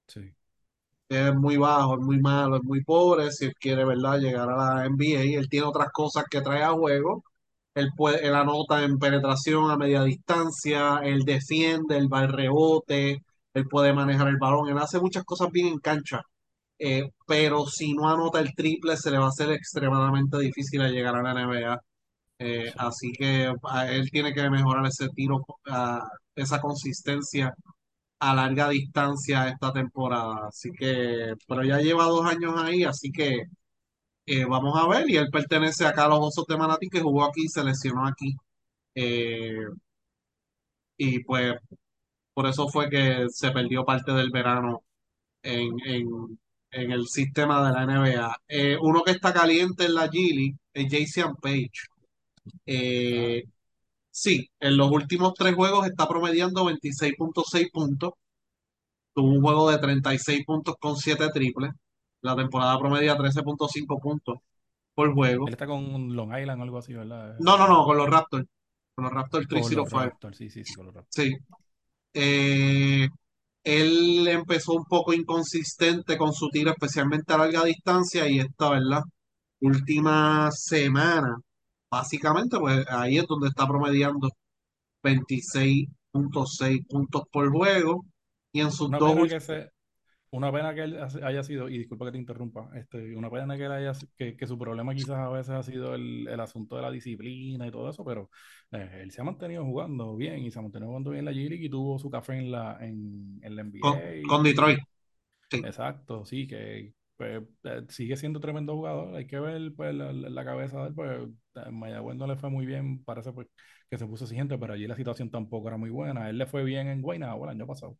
Sí. 0.08 0.32
Es 1.08 1.34
muy 1.34 1.56
bajo, 1.56 1.94
es 1.94 2.00
muy 2.00 2.18
malo, 2.20 2.56
es 2.56 2.62
muy 2.64 2.82
pobre. 2.84 3.30
Si 3.32 3.46
él 3.46 3.54
quiere, 3.60 3.84
¿verdad?, 3.84 4.18
llegar 4.18 4.48
a 4.50 4.56
la 4.56 4.86
NBA, 4.86 5.38
él 5.38 5.48
tiene 5.48 5.66
otras 5.66 5.90
cosas 5.92 6.24
que 6.30 6.40
trae 6.40 6.62
a 6.62 6.72
juego. 6.72 7.24
Él 7.74 7.90
puede, 7.96 8.26
él 8.26 8.34
anota 8.34 8.82
en 8.84 8.98
penetración 8.98 9.70
a 9.70 9.76
media 9.76 10.02
distancia, 10.04 11.00
él 11.04 11.24
defiende, 11.24 11.96
él 11.98 12.12
va 12.12 12.20
al 12.20 12.32
rebote, 12.32 13.22
él 13.54 13.68
puede 13.68 13.92
manejar 13.92 14.28
el 14.28 14.38
balón, 14.38 14.68
él 14.68 14.78
hace 14.78 15.00
muchas 15.00 15.24
cosas 15.24 15.50
bien 15.52 15.68
en 15.68 15.78
cancha. 15.78 16.22
Eh, 16.78 17.10
pero 17.26 17.66
si 17.66 17.94
no 17.94 18.08
anota 18.08 18.40
el 18.40 18.54
triple, 18.54 18.96
se 18.96 19.10
le 19.10 19.18
va 19.18 19.26
a 19.26 19.28
hacer 19.28 19.50
extremadamente 19.52 20.38
difícil 20.38 20.82
a 20.82 20.88
llegar 20.88 21.16
a 21.16 21.22
la 21.22 21.32
NBA. 21.34 21.80
Eh, 22.38 22.72
Sí. 22.72 22.72
así 22.78 23.12
que 23.12 23.52
a 23.64 23.90
él 23.92 24.10
tiene 24.10 24.32
que 24.34 24.48
mejorar 24.50 24.86
ese 24.86 25.08
tiro, 25.10 25.44
a 25.66 26.06
esa 26.34 26.60
consistencia 26.60 27.54
a 28.20 28.34
larga 28.34 28.68
distancia 28.70 29.48
esta 29.48 29.72
temporada. 29.72 30.48
Así 30.48 30.70
que, 30.72 31.34
pero 31.48 31.64
ya 31.64 31.78
lleva 31.80 32.04
dos 32.06 32.26
años 32.26 32.54
ahí, 32.58 32.84
así 32.84 33.12
que 33.12 33.44
eh, 34.26 34.44
vamos 34.46 34.78
a 34.80 34.88
ver. 34.88 35.08
Y 35.10 35.16
él 35.16 35.28
pertenece 35.32 35.86
acá 35.86 36.06
a 36.06 36.08
los 36.08 36.20
Osos 36.20 36.46
de 36.48 36.56
Manatí, 36.58 36.88
que 36.88 37.00
jugó 37.02 37.24
aquí 37.24 37.44
y 37.46 37.48
se 37.48 37.64
lesionó 37.64 38.06
aquí. 38.06 38.34
Eh, 38.94 39.56
y 40.96 41.20
pues 41.24 41.54
por 42.34 42.46
eso 42.46 42.68
fue 42.68 42.90
que 42.90 43.26
se 43.30 43.50
perdió 43.52 43.84
parte 43.84 44.12
del 44.12 44.30
verano 44.30 44.84
en, 45.42 45.74
en, 45.86 46.08
en 46.72 46.92
el 46.92 47.06
sistema 47.08 47.66
de 47.66 47.72
la 47.74 47.82
NBA. 47.84 48.36
Uno 48.82 49.02
que 49.04 49.12
está 49.12 49.32
caliente 49.34 49.86
en 49.86 49.94
la 49.94 50.08
G 50.08 50.34
League 50.34 50.56
es 50.74 50.86
Jason 50.90 51.36
Page. 51.36 51.70
Eh, 52.64 53.44
sí, 54.10 54.48
en 54.60 54.76
los 54.76 54.90
últimos 54.90 55.34
tres 55.34 55.54
juegos 55.54 55.86
está 55.86 56.08
promediando 56.08 56.64
26.6 56.64 57.70
puntos 57.72 58.12
Tuvo 59.16 59.30
un 59.30 59.40
juego 59.40 59.70
de 59.70 59.78
36 59.78 60.44
puntos 60.44 60.74
con 60.78 60.94
7 60.94 61.30
triples. 61.32 61.70
La 62.20 62.36
temporada 62.36 62.78
promedia 62.78 63.16
13.5 63.16 63.98
puntos 63.98 64.40
por 64.94 65.08
él 65.08 65.14
juego. 65.14 65.48
está 65.48 65.66
con 65.66 66.14
Long 66.14 66.36
Island 66.38 66.60
o 66.60 66.64
algo 66.64 66.78
así, 66.78 66.92
¿verdad? 66.92 67.34
No, 67.38 67.56
no, 67.56 67.66
no, 67.66 67.84
con 67.84 67.96
los 67.96 68.10
Raptors. 68.10 68.44
Con 68.94 69.04
los 69.04 69.14
Raptors 69.14 69.46
con 69.46 69.58
los 69.58 69.68
305. 69.68 70.04
Raptors, 70.04 70.36
sí, 70.36 70.50
sí, 70.50 70.64
sí, 70.64 70.74
con 70.74 70.86
los 70.86 70.94
Raptors. 70.94 71.14
Sí. 71.14 71.34
Eh, 72.12 73.08
él 73.64 74.28
empezó 74.28 74.74
un 74.74 74.84
poco 74.84 75.14
inconsistente 75.14 76.18
con 76.18 76.34
su 76.34 76.50
tiro, 76.50 76.70
especialmente 76.70 77.32
a 77.32 77.38
larga 77.38 77.64
distancia, 77.64 78.28
y 78.28 78.40
esta, 78.40 78.68
¿verdad? 78.68 79.02
Última 79.60 80.50
semana, 80.52 81.38
básicamente, 81.90 82.58
pues 82.58 82.86
ahí 82.90 83.18
es 83.18 83.26
donde 83.26 83.48
está 83.48 83.66
promediando 83.66 84.28
26.6 85.02 86.86
puntos 86.88 87.24
por 87.32 87.50
juego. 87.52 88.04
Y 88.52 88.60
en 88.62 88.72
sus 88.72 88.94
Una 88.94 88.98
dos 88.98 89.12
pena 89.12 89.28
que 89.28 89.40
últimos 89.40 89.40
se, 89.40 89.70
Una 90.32 90.52
pena 90.52 90.74
que 90.74 90.82
él 90.82 90.98
ha- 91.00 91.28
haya 91.28 91.42
sido, 91.44 91.68
y 91.70 91.78
disculpa 91.78 92.06
que 92.06 92.12
te 92.12 92.18
interrumpa, 92.18 92.70
este, 92.76 93.16
una 93.16 93.30
pena 93.30 93.56
que, 93.56 93.66
él 93.66 93.72
haya, 93.72 93.92
que, 94.18 94.36
que 94.36 94.46
su 94.48 94.58
problema 94.58 94.94
quizás 94.94 95.18
a 95.18 95.28
veces 95.30 95.50
ha 95.54 95.62
sido 95.64 95.94
el, 95.94 96.28
el 96.28 96.40
asunto 96.40 96.76
de 96.76 96.82
la 96.82 96.90
disciplina 96.92 97.66
y 97.66 97.70
todo 97.72 97.90
eso, 97.90 98.04
pero 98.04 98.30
eh, 98.72 99.00
él 99.02 99.12
se 99.12 99.22
ha 99.22 99.24
mantenido 99.24 99.64
jugando 99.64 100.16
bien 100.16 100.40
y 100.44 100.50
se 100.52 100.58
ha 100.60 100.62
mantenido 100.62 100.88
jugando 100.90 101.10
bien 101.12 101.20
en 101.20 101.26
la 101.26 101.32
G-League 101.32 101.66
y 101.66 101.70
tuvo 101.70 101.98
su 101.98 102.10
café 102.10 102.34
en 102.38 102.52
la, 102.52 102.78
en, 102.80 103.40
en 103.42 103.56
la 103.56 103.62
con, 103.78 104.02
NBA. 104.02 104.14
con 104.22 104.42
Y, 104.42 104.42
Detroit. 104.42 104.78
Sí. 105.50 105.66
exacto, 105.68 106.24
sí, 106.26 106.46
que 106.48 106.94
pues, 107.16 107.42
eh, 107.64 107.82
sigue 107.88 108.16
siendo 108.16 108.40
tremendo 108.40 108.74
jugador. 108.74 109.14
Hay 109.16 109.26
que 109.26 109.38
ver 109.40 109.72
pues, 109.76 109.94
la, 109.94 110.12
la- 110.12 110.44
cabeza 110.44 110.80
de 110.82 110.88
él, 110.88 110.94
pues 110.94 111.28
en 111.66 111.78
Mayagüez 111.78 112.16
no 112.16 112.26
le 112.26 112.36
fue 112.36 112.50
muy 112.50 112.66
bien, 112.66 113.02
parece 113.04 113.32
pues, 113.32 113.48
que 113.90 113.98
se 113.98 114.06
puso 114.06 114.24
exigente, 114.24 114.58
pero 114.58 114.74
allí 114.74 114.86
la 114.86 114.96
situación 114.96 115.30
tampoco 115.30 115.68
era 115.68 115.76
muy 115.76 115.90
buena. 115.90 116.24
A 116.24 116.30
él 116.30 116.38
le 116.38 116.46
fue 116.46 116.64
bien 116.64 116.88
en 116.88 117.02
Guaynabo 117.02 117.44
el 117.44 117.50
año 117.50 117.66
pasado 117.66 117.96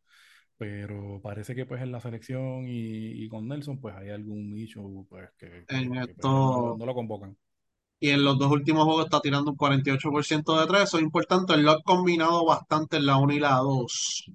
pero 0.58 1.20
parece 1.22 1.54
que 1.54 1.66
pues 1.66 1.82
en 1.82 1.92
la 1.92 2.00
selección 2.00 2.66
y, 2.68 3.24
y 3.24 3.28
con 3.28 3.48
Nelson 3.48 3.80
pues 3.80 3.94
hay 3.96 4.10
algún 4.10 4.56
issue 4.58 5.06
pues 5.08 5.28
que, 5.38 5.66
En 5.68 5.94
que, 6.02 6.14
que, 6.14 6.14
pues, 6.14 6.28
no 6.48 6.60
lo, 6.60 6.72
esto, 6.72 6.76
no 6.76 6.86
lo 6.86 6.94
convocan. 6.94 7.36
y 8.00 8.10
en 8.10 8.24
los 8.24 8.38
dos 8.38 8.50
últimos 8.50 8.84
juegos 8.84 9.04
está 9.06 9.20
tirando 9.20 9.50
un 9.50 9.56
48% 9.56 10.58
de 10.60 10.66
tres. 10.66 10.82
Eso 10.84 10.96
es 10.98 11.02
importante. 11.04 11.54
Él 11.54 11.62
lo 11.62 11.72
ha 11.72 11.82
combinado 11.82 12.44
bastante 12.44 12.96
en 12.98 13.06
la 13.06 13.16
1 13.18 13.32
y 13.34 13.38
la 13.40 13.56
2, 13.56 14.30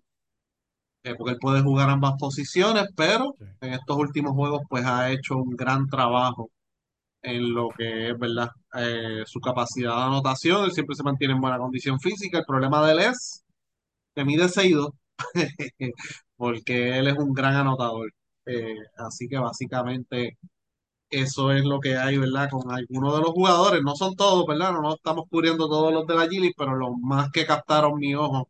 eh, 1.03 1.15
porque 1.17 1.33
él 1.33 1.39
puede 1.39 1.61
jugar 1.61 1.89
ambas 1.89 2.13
posiciones, 2.19 2.85
pero 2.95 3.35
Sí. 3.39 3.45
en 3.61 3.73
estos 3.73 3.97
últimos 3.97 4.33
juegos 4.33 4.61
pues 4.69 4.85
ha 4.85 5.11
hecho 5.11 5.37
un 5.37 5.51
gran 5.55 5.87
trabajo 5.87 6.49
en 7.23 7.53
lo 7.53 7.69
que 7.77 8.11
es, 8.11 8.19
¿verdad? 8.19 8.49
Eh, 8.75 9.23
su 9.27 9.39
capacidad 9.41 9.95
de 9.97 10.03
anotación. 10.03 10.65
Él 10.65 10.71
siempre 10.73 10.95
se 10.95 11.03
mantiene 11.03 11.33
en 11.35 11.41
buena 11.41 11.57
condición 11.59 11.99
física. 11.99 12.39
El 12.39 12.45
problema 12.45 12.85
de 12.85 12.93
él 12.93 12.99
es 13.01 13.43
que 14.15 14.25
mide 14.25 14.49
6'2", 14.49 14.91
porque 16.37 16.97
él 16.99 17.07
es 17.07 17.17
un 17.17 17.33
gran 17.33 17.55
anotador. 17.55 18.11
Eh, 18.45 18.75
así 18.97 19.27
que 19.27 19.37
básicamente 19.37 20.37
Eso 21.09 21.51
es 21.51 21.63
lo 21.65 21.79
que 21.79 21.97
hay, 21.97 22.17
¿verdad? 22.17 22.49
Con 22.49 22.71
algunos 22.71 23.13
de 23.15 23.21
los 23.21 23.31
jugadores, 23.31 23.81
no 23.83 23.95
son 23.95 24.15
todos, 24.15 24.45
¿verdad? 24.47 24.71
No, 24.73 24.81
no 24.81 24.95
estamos 24.95 25.25
cubriendo 25.29 25.67
todos 25.69 25.93
los 25.93 26.07
de 26.07 26.15
la 26.15 26.27
Gili, 26.27 26.53
pero 26.57 26.75
los 26.75 26.91
más 27.01 27.29
que 27.31 27.45
captaron 27.45 27.99
mi 27.99 28.15
ojo 28.15 28.49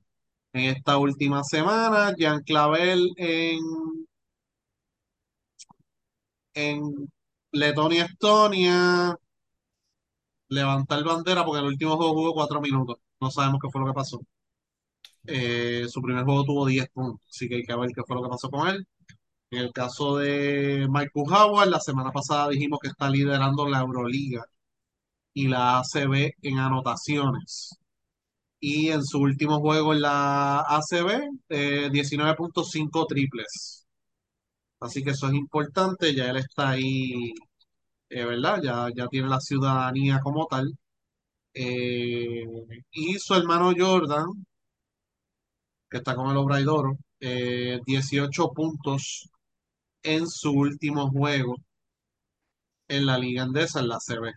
en 0.53 0.75
esta 0.75 0.97
última 0.97 1.43
semana. 1.43 2.13
Jean 2.17 2.41
Clavel 2.43 3.11
en, 3.17 3.59
en 6.53 6.81
Letonia, 7.51 8.05
Estonia, 8.05 9.15
levantar 10.49 11.03
bandera 11.03 11.43
porque 11.45 11.61
el 11.61 11.65
último 11.67 11.97
juego 11.97 12.13
jugó 12.13 12.33
cuatro 12.33 12.61
minutos. 12.61 12.97
No 13.19 13.31
sabemos 13.31 13.59
qué 13.61 13.69
fue 13.71 13.81
lo 13.81 13.87
que 13.87 13.93
pasó. 13.93 14.19
Eh, 15.27 15.85
su 15.89 16.01
primer 16.01 16.23
juego 16.25 16.43
tuvo 16.43 16.65
10 16.65 16.87
puntos, 16.89 17.21
así 17.29 17.47
que 17.47 17.55
hay 17.55 17.63
que 17.63 17.75
ver 17.75 17.91
qué 17.95 18.01
fue 18.05 18.15
lo 18.15 18.23
que 18.23 18.29
pasó 18.29 18.49
con 18.49 18.67
él. 18.67 18.87
En 19.51 19.59
el 19.61 19.73
caso 19.73 20.17
de 20.17 20.87
Michael 20.89 21.25
Howard, 21.31 21.69
la 21.69 21.79
semana 21.81 22.11
pasada 22.11 22.49
dijimos 22.49 22.79
que 22.81 22.89
está 22.89 23.09
liderando 23.09 23.67
la 23.69 23.81
Euroliga 23.81 24.45
y 25.33 25.47
la 25.47 25.79
ACB 25.79 26.33
en 26.43 26.59
anotaciones. 26.59 27.77
Y 28.61 28.89
en 28.91 29.03
su 29.03 29.19
último 29.19 29.59
juego 29.59 29.93
en 29.93 30.01
la 30.01 30.61
ACB, 30.61 31.29
eh, 31.49 31.89
19.5 31.91 33.05
triples. 33.07 33.85
Así 34.81 35.03
que 35.03 35.11
eso 35.11 35.27
es 35.27 35.33
importante, 35.35 36.13
ya 36.15 36.29
él 36.31 36.37
está 36.37 36.71
ahí, 36.71 37.33
eh, 38.09 38.25
¿verdad? 38.25 38.61
Ya, 38.63 38.89
ya 38.95 39.07
tiene 39.09 39.29
la 39.29 39.39
ciudadanía 39.41 40.19
como 40.21 40.47
tal. 40.47 40.77
Eh, 41.53 42.43
y 42.91 43.19
su 43.19 43.35
hermano 43.35 43.73
Jordan, 43.77 44.25
que 45.89 45.97
está 45.97 46.15
con 46.15 46.29
el 46.31 46.37
Obraidoro, 46.37 46.97
eh, 47.19 47.79
18 47.85 48.51
puntos 48.51 49.29
en 50.03 50.27
su 50.27 50.51
último 50.51 51.09
juego 51.11 51.55
en 52.87 53.07
la 53.07 53.17
Liga 53.17 53.41
Andesa, 53.41 53.79
en 53.79 53.87
la 53.87 53.99
CB. 53.99 54.33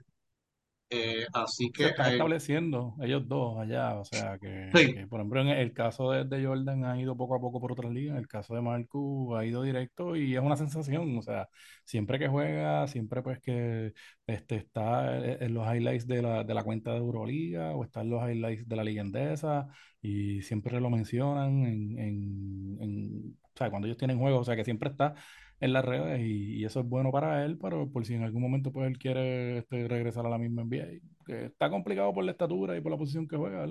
Eh, 0.90 1.26
así 1.32 1.70
se 1.72 1.86
que 1.86 1.86
están 1.88 2.06
eh, 2.06 2.12
estableciendo 2.12 2.94
ellos 3.02 3.26
dos 3.26 3.58
allá, 3.58 3.98
o 3.98 4.04
sea 4.04 4.38
que, 4.38 4.74
sí, 4.74 4.94
que, 4.94 5.06
por 5.08 5.18
ejemplo 5.20 5.40
en 5.40 5.48
el 5.48 5.72
caso 5.72 6.12
de, 6.12 6.24
de 6.24 6.46
Jordan 6.46 6.84
ha 6.84 7.00
ido 7.00 7.16
poco 7.16 7.34
a 7.34 7.40
poco 7.40 7.60
por 7.60 7.72
otras 7.72 7.90
ligas, 7.92 8.12
en 8.14 8.20
el 8.20 8.28
caso 8.28 8.54
de 8.54 8.60
Marcus 8.60 9.36
ha 9.36 9.44
ido 9.44 9.62
directo 9.62 10.14
y 10.14 10.34
es 10.36 10.40
una 10.40 10.56
sensación, 10.56 11.18
o 11.18 11.22
sea, 11.22 11.48
siempre 11.84 12.18
que 12.20 12.28
juega, 12.28 12.86
siempre 12.86 13.22
pues 13.22 13.40
que 13.40 13.92
este, 14.26 14.56
está 14.56 15.16
en 15.16 15.52
los 15.54 15.66
highlights 15.66 16.06
de 16.06 16.22
la, 16.22 16.44
de 16.44 16.54
la 16.54 16.62
cuenta 16.62 16.92
de 16.92 16.98
Euroliga 16.98 17.72
o 17.74 17.82
está 17.82 18.02
en 18.02 18.10
los 18.10 18.22
highlights 18.22 18.68
de 18.68 18.76
la 18.76 18.84
Liga 18.84 19.02
Endesa 19.02 19.66
y 20.00 20.42
siempre 20.42 20.80
lo 20.80 20.90
mencionan 20.90 21.64
en, 21.66 21.98
en, 21.98 22.78
en- 22.80 23.38
o 23.54 23.56
sea, 23.56 23.70
cuando 23.70 23.86
ellos 23.86 23.98
tienen 23.98 24.18
juegos, 24.18 24.40
o 24.40 24.44
sea 24.44 24.56
que 24.56 24.64
siempre 24.64 24.90
está 24.90 25.14
en 25.60 25.72
las 25.72 25.84
redes 25.84 26.20
y, 26.20 26.56
y 26.60 26.64
eso 26.64 26.80
es 26.80 26.86
bueno 26.88 27.10
para 27.12 27.44
él, 27.44 27.58
pero 27.60 27.90
por 27.90 28.04
si 28.06 28.14
en 28.14 28.22
algún 28.24 28.42
momento 28.42 28.72
pues 28.72 28.86
él 28.88 28.98
quiere 28.98 29.58
este, 29.58 29.88
regresar 29.88 30.26
a 30.26 30.30
la 30.30 30.38
misma 30.38 30.62
NBA, 30.62 31.24
que 31.26 31.46
está 31.46 31.70
complicado 31.70 32.12
por 32.14 32.24
la 32.24 32.32
estatura 32.32 32.76
y 32.76 32.80
por 32.80 32.92
la 32.92 32.98
posición 32.98 33.26
que 33.28 33.36
juega. 33.36 33.64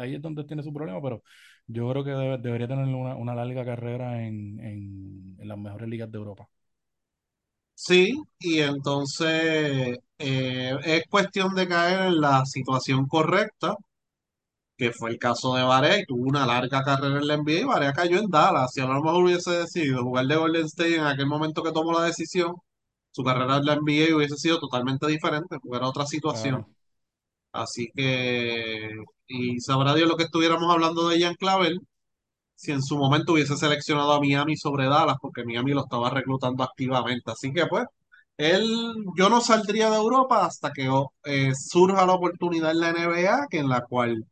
Ahí, 0.00 0.14
es 0.14 0.22
donde 0.22 0.44
tiene 0.44 0.62
su 0.62 0.72
problema, 0.72 1.00
pero 1.02 1.22
yo 1.66 1.88
creo 1.90 2.04
que 2.04 2.10
debe- 2.10 2.38
debería 2.38 2.68
tener 2.68 2.84
una, 2.86 3.16
una 3.16 3.34
larga 3.34 3.64
carrera 3.64 4.24
en, 4.26 4.58
en, 4.60 5.36
en 5.38 5.48
las 5.48 5.58
mejores 5.58 5.88
ligas 5.88 6.10
de 6.10 6.18
Europa. 6.18 6.48
sí, 7.74 8.14
y 8.38 8.60
entonces 8.60 9.98
eh, 10.18 10.72
es 10.84 11.02
cuestión 11.08 11.54
de 11.54 11.68
caer 11.68 12.06
en 12.08 12.20
la 12.20 12.44
situación 12.46 13.06
correcta, 13.06 13.74
que 14.76 14.92
fue 14.92 15.10
el 15.10 15.18
caso 15.18 15.54
de 15.54 15.62
Varea, 15.62 15.98
y 16.00 16.04
tuvo 16.06 16.24
una 16.24 16.46
larga 16.46 16.82
carrera 16.82 17.18
en 17.18 17.26
la 17.28 17.36
NBA, 17.36 17.60
y 17.60 17.64
Varea 17.64 17.92
cayó 17.92 18.18
en 18.18 18.28
Dallas, 18.30 18.72
si 18.72 18.80
a 18.80 18.86
lo 18.86 18.94
mejor 19.02 19.24
hubiese 19.24 19.50
decidido 19.52 20.02
jugar 20.02 20.26
de 20.26 20.36
Golden 20.36 20.64
State 20.66 20.96
en 20.96 21.04
aquel 21.04 21.26
momento 21.26 21.62
que 21.62 21.72
tomó 21.72 21.92
la 21.92 22.04
decisión, 22.06 22.54
su 23.12 23.22
carrera 23.24 23.58
en 23.58 23.66
la 23.66 23.76
NBA 23.76 24.16
hubiese 24.16 24.36
sido 24.36 24.58
totalmente 24.58 25.06
diferente, 25.06 25.58
porque 25.60 25.76
era 25.76 25.88
otra 25.88 26.06
situación. 26.06 26.66
Así 27.52 27.90
que, 27.94 28.90
y 29.28 29.60
sabrá 29.60 29.94
Dios 29.94 30.08
lo 30.08 30.16
que 30.16 30.24
estuviéramos 30.24 30.70
hablando 30.72 31.08
de 31.08 31.18
Ian 31.20 31.34
Clavel, 31.36 31.80
si 32.56 32.72
en 32.72 32.82
su 32.82 32.98
momento 32.98 33.34
hubiese 33.34 33.56
seleccionado 33.56 34.12
a 34.14 34.20
Miami 34.20 34.56
sobre 34.56 34.86
Dallas, 34.88 35.16
porque 35.20 35.44
Miami 35.44 35.72
lo 35.72 35.82
estaba 35.82 36.10
reclutando 36.10 36.64
activamente. 36.64 37.30
Así 37.32 37.52
que 37.52 37.66
pues, 37.66 37.86
él, 38.36 38.96
yo 39.16 39.28
no 39.30 39.40
saldría 39.40 39.90
de 39.90 39.96
Europa 39.96 40.44
hasta 40.46 40.72
que 40.72 40.88
eh, 41.24 41.52
surja 41.54 42.06
la 42.06 42.14
oportunidad 42.14 42.72
en 42.72 42.80
la 42.80 42.92
NBA, 42.92 43.46
que 43.50 43.58
en 43.58 43.68
la 43.68 43.82
cual 43.82 44.26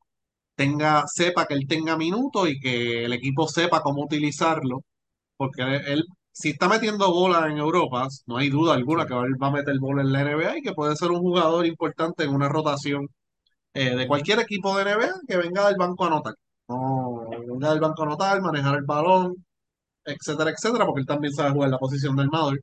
tenga, 0.54 1.04
sepa 1.06 1.46
que 1.46 1.54
él 1.54 1.66
tenga 1.68 1.96
minutos 1.96 2.48
y 2.48 2.60
que 2.60 3.04
el 3.04 3.12
equipo 3.12 3.48
sepa 3.48 3.82
cómo 3.82 4.04
utilizarlo, 4.04 4.82
porque 5.36 5.62
él, 5.62 5.82
él, 5.86 6.04
si 6.32 6.50
está 6.50 6.68
metiendo 6.68 7.10
bola 7.12 7.48
en 7.50 7.58
Europa, 7.58 8.08
no 8.26 8.36
hay 8.38 8.50
duda 8.50 8.74
alguna 8.74 9.06
que 9.06 9.14
él 9.14 9.42
va 9.42 9.48
a 9.48 9.50
meter 9.52 9.78
bola 9.78 10.02
en 10.02 10.12
la 10.12 10.24
NBA 10.24 10.58
y 10.58 10.62
que 10.62 10.72
puede 10.74 10.96
ser 10.96 11.10
un 11.10 11.20
jugador 11.20 11.66
importante 11.66 12.24
en 12.24 12.34
una 12.34 12.48
rotación 12.48 13.08
eh, 13.74 13.96
de 13.96 14.06
cualquier 14.08 14.40
equipo 14.40 14.76
de 14.76 14.84
NBA 14.84 15.12
que 15.26 15.36
venga 15.36 15.66
del 15.68 15.76
banco 15.78 16.04
a 16.04 16.06
anotar. 16.08 16.34
No, 16.68 17.28
venga 17.48 17.70
del 17.70 17.80
banco 17.80 18.02
a 18.02 18.06
anotar, 18.06 18.40
manejar 18.42 18.76
el 18.78 18.84
balón, 18.84 19.34
etcétera, 20.04 20.50
etcétera, 20.50 20.86
porque 20.86 21.00
él 21.02 21.06
también 21.06 21.32
sabe 21.34 21.52
jugar 21.52 21.70
la 21.70 21.78
posición 21.78 22.16
del 22.16 22.26
armador, 22.26 22.60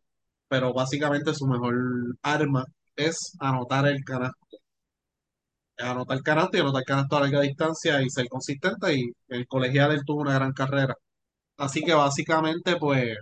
pero 0.47 0.73
básicamente 0.73 1.33
su 1.33 1.47
mejor 1.47 1.75
arma 2.23 2.65
es 2.95 3.35
anotar 3.39 3.87
el 3.87 4.03
canasto. 4.03 4.58
Anotar 5.79 6.21
canasto 6.23 6.57
y 6.57 6.59
anotar 6.61 6.83
canasto 6.83 7.17
a 7.17 7.21
larga 7.21 7.41
distancia 7.41 8.01
y 8.01 8.09
ser 8.09 8.27
consistente 8.29 8.93
y 8.95 9.11
el 9.29 9.47
colegial 9.47 9.91
él 9.91 10.01
tuvo 10.05 10.21
una 10.21 10.33
gran 10.35 10.53
carrera. 10.53 10.95
Así 11.57 11.83
que 11.83 11.93
básicamente 11.93 12.77
pues, 12.77 13.17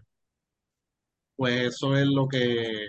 pues 1.36 1.76
eso 1.76 1.96
es 1.96 2.08
lo 2.08 2.28
que, 2.28 2.88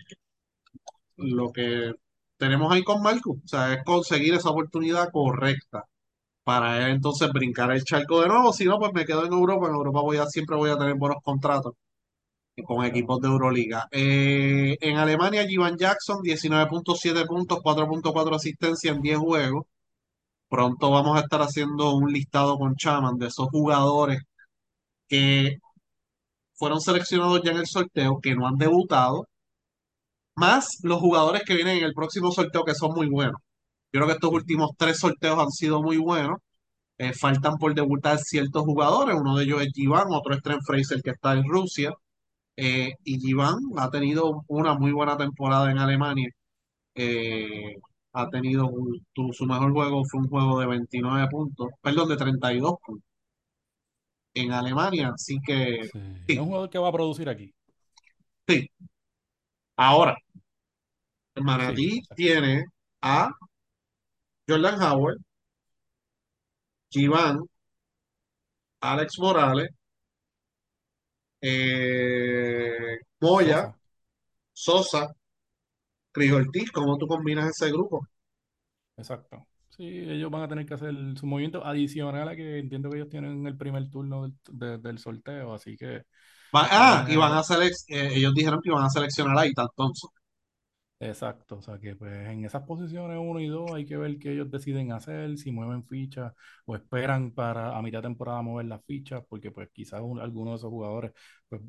lo 1.16 1.52
que 1.52 1.92
tenemos 2.36 2.72
ahí 2.72 2.82
con 2.84 3.02
Marcus. 3.02 3.38
O 3.44 3.48
sea, 3.48 3.74
es 3.74 3.84
conseguir 3.84 4.34
esa 4.34 4.50
oportunidad 4.50 5.10
correcta 5.12 5.84
para 6.44 6.78
él 6.86 6.92
entonces 6.92 7.30
brincar 7.32 7.72
el 7.72 7.84
charco 7.84 8.22
de 8.22 8.28
nuevo. 8.28 8.52
Si 8.52 8.64
no, 8.66 8.78
pues 8.78 8.92
me 8.94 9.04
quedo 9.06 9.26
en 9.26 9.32
Europa. 9.32 9.68
En 9.68 9.74
Europa 9.74 10.02
voy 10.02 10.18
a, 10.18 10.26
siempre 10.26 10.56
voy 10.56 10.70
a 10.70 10.78
tener 10.78 10.96
buenos 10.96 11.22
contratos 11.24 11.74
con 12.64 12.84
equipos 12.84 13.20
de 13.20 13.28
Euroliga. 13.28 13.86
Eh, 13.90 14.76
en 14.80 14.96
Alemania, 14.96 15.46
Jivan 15.46 15.76
Jackson, 15.78 16.18
19.7 16.22 17.26
puntos, 17.26 17.58
4.4 17.60 18.34
asistencia 18.36 18.92
en 18.92 19.00
10 19.02 19.18
juegos. 19.18 19.66
Pronto 20.48 20.90
vamos 20.90 21.16
a 21.18 21.20
estar 21.20 21.40
haciendo 21.42 21.94
un 21.94 22.12
listado 22.12 22.58
con 22.58 22.76
Chaman 22.76 23.18
de 23.18 23.28
esos 23.28 23.48
jugadores 23.50 24.22
que 25.08 25.58
fueron 26.54 26.80
seleccionados 26.80 27.42
ya 27.44 27.52
en 27.52 27.58
el 27.58 27.66
sorteo, 27.66 28.20
que 28.20 28.34
no 28.34 28.46
han 28.46 28.56
debutado, 28.56 29.26
más 30.34 30.78
los 30.82 31.00
jugadores 31.00 31.42
que 31.44 31.54
vienen 31.54 31.78
en 31.78 31.84
el 31.84 31.94
próximo 31.94 32.30
sorteo 32.32 32.64
que 32.64 32.74
son 32.74 32.92
muy 32.94 33.08
buenos. 33.08 33.40
Yo 33.92 34.00
creo 34.00 34.06
que 34.08 34.14
estos 34.14 34.32
últimos 34.32 34.70
tres 34.78 34.98
sorteos 34.98 35.38
han 35.38 35.50
sido 35.50 35.82
muy 35.82 35.98
buenos. 35.98 36.38
Eh, 36.98 37.12
faltan 37.14 37.56
por 37.58 37.74
debutar 37.74 38.18
ciertos 38.18 38.64
jugadores, 38.64 39.16
uno 39.16 39.36
de 39.36 39.44
ellos 39.44 39.62
es 39.62 39.72
Givan, 39.72 40.08
otro 40.10 40.34
es 40.34 40.42
Trent 40.42 40.62
Fraser 40.66 41.00
que 41.02 41.10
está 41.10 41.34
en 41.34 41.44
Rusia, 41.48 41.92
eh, 42.60 42.90
y 43.04 43.20
Givan 43.20 43.56
ha 43.76 43.88
tenido 43.90 44.44
una 44.48 44.74
muy 44.74 44.90
buena 44.92 45.16
temporada 45.16 45.70
en 45.70 45.78
Alemania. 45.78 46.28
Eh, 46.94 47.76
ha 48.14 48.28
tenido 48.30 48.66
un- 48.68 49.06
tu- 49.12 49.32
su 49.32 49.46
mejor 49.46 49.72
juego 49.72 50.04
fue 50.04 50.20
un 50.22 50.28
juego 50.28 50.58
de 50.60 50.66
29 50.66 51.28
puntos, 51.30 51.68
perdón, 51.80 52.08
de 52.08 52.16
32 52.16 52.74
puntos 52.84 53.04
en 54.34 54.52
Alemania, 54.52 55.12
así 55.14 55.38
que 55.46 55.88
sí. 55.92 56.00
Es 56.26 56.38
un 56.38 56.46
jugador 56.46 56.70
que 56.70 56.78
va 56.78 56.88
a 56.88 56.92
producir 56.92 57.28
aquí. 57.28 57.52
sí. 58.48 58.68
Ahora, 59.76 60.16
Manatí 61.36 62.02
tiene 62.16 62.64
a 63.00 63.30
Jordan 64.48 64.82
Howard, 64.82 65.18
Givan, 66.90 67.38
Alex 68.80 69.18
Morales, 69.18 69.68
eh, 71.40 72.98
Moya, 73.20 73.68
Sosa, 74.52 75.14
Cris 76.12 76.32
Ortiz, 76.32 76.70
¿cómo 76.70 76.98
tú 76.98 77.06
combinas 77.06 77.48
ese 77.48 77.72
grupo? 77.72 78.06
exacto. 78.96 79.46
Sí, 79.70 79.84
ellos 79.86 80.30
van 80.30 80.42
a 80.42 80.48
tener 80.48 80.66
que 80.66 80.74
hacer 80.74 80.94
su 81.16 81.26
movimiento 81.26 81.64
adicional 81.64 82.28
a 82.28 82.34
que 82.36 82.58
entiendo 82.58 82.90
que 82.90 82.96
ellos 82.98 83.08
tienen 83.10 83.46
el 83.46 83.56
primer 83.56 83.88
turno 83.90 84.22
del, 84.22 84.34
de- 84.50 84.78
del 84.78 84.98
sorteo, 84.98 85.54
así 85.54 85.76
que 85.76 86.02
Va- 86.54 86.68
ah, 86.70 87.04
y 87.08 87.16
van 87.16 87.32
a, 87.32 87.38
a 87.38 87.42
selec 87.42 87.74
eh, 87.88 88.10
ellos 88.16 88.34
dijeron 88.34 88.60
que 88.62 88.70
iban 88.70 88.84
a 88.84 88.90
seleccionar 88.90 89.36
a 89.38 89.46
Ethan 89.46 89.68
Thompson. 89.76 90.10
Exacto, 91.00 91.58
o 91.58 91.62
sea 91.62 91.78
que 91.78 91.94
pues 91.94 92.12
en 92.28 92.44
esas 92.44 92.64
posiciones 92.64 93.18
uno 93.20 93.38
y 93.38 93.46
dos 93.46 93.70
hay 93.72 93.86
que 93.86 93.96
ver 93.96 94.18
qué 94.18 94.32
ellos 94.32 94.50
deciden 94.50 94.90
hacer, 94.90 95.38
si 95.38 95.52
mueven 95.52 95.84
fichas 95.86 96.32
o 96.66 96.74
esperan 96.74 97.30
para 97.30 97.76
a 97.78 97.82
mitad 97.82 97.98
de 98.00 98.08
temporada 98.08 98.42
mover 98.42 98.66
las 98.66 98.84
fichas, 98.84 99.22
porque 99.28 99.52
pues 99.52 99.68
quizás 99.72 100.00
un- 100.00 100.18
alguno 100.18 100.50
de 100.50 100.56
esos 100.56 100.70
jugadores 100.70 101.12
pues 101.48 101.62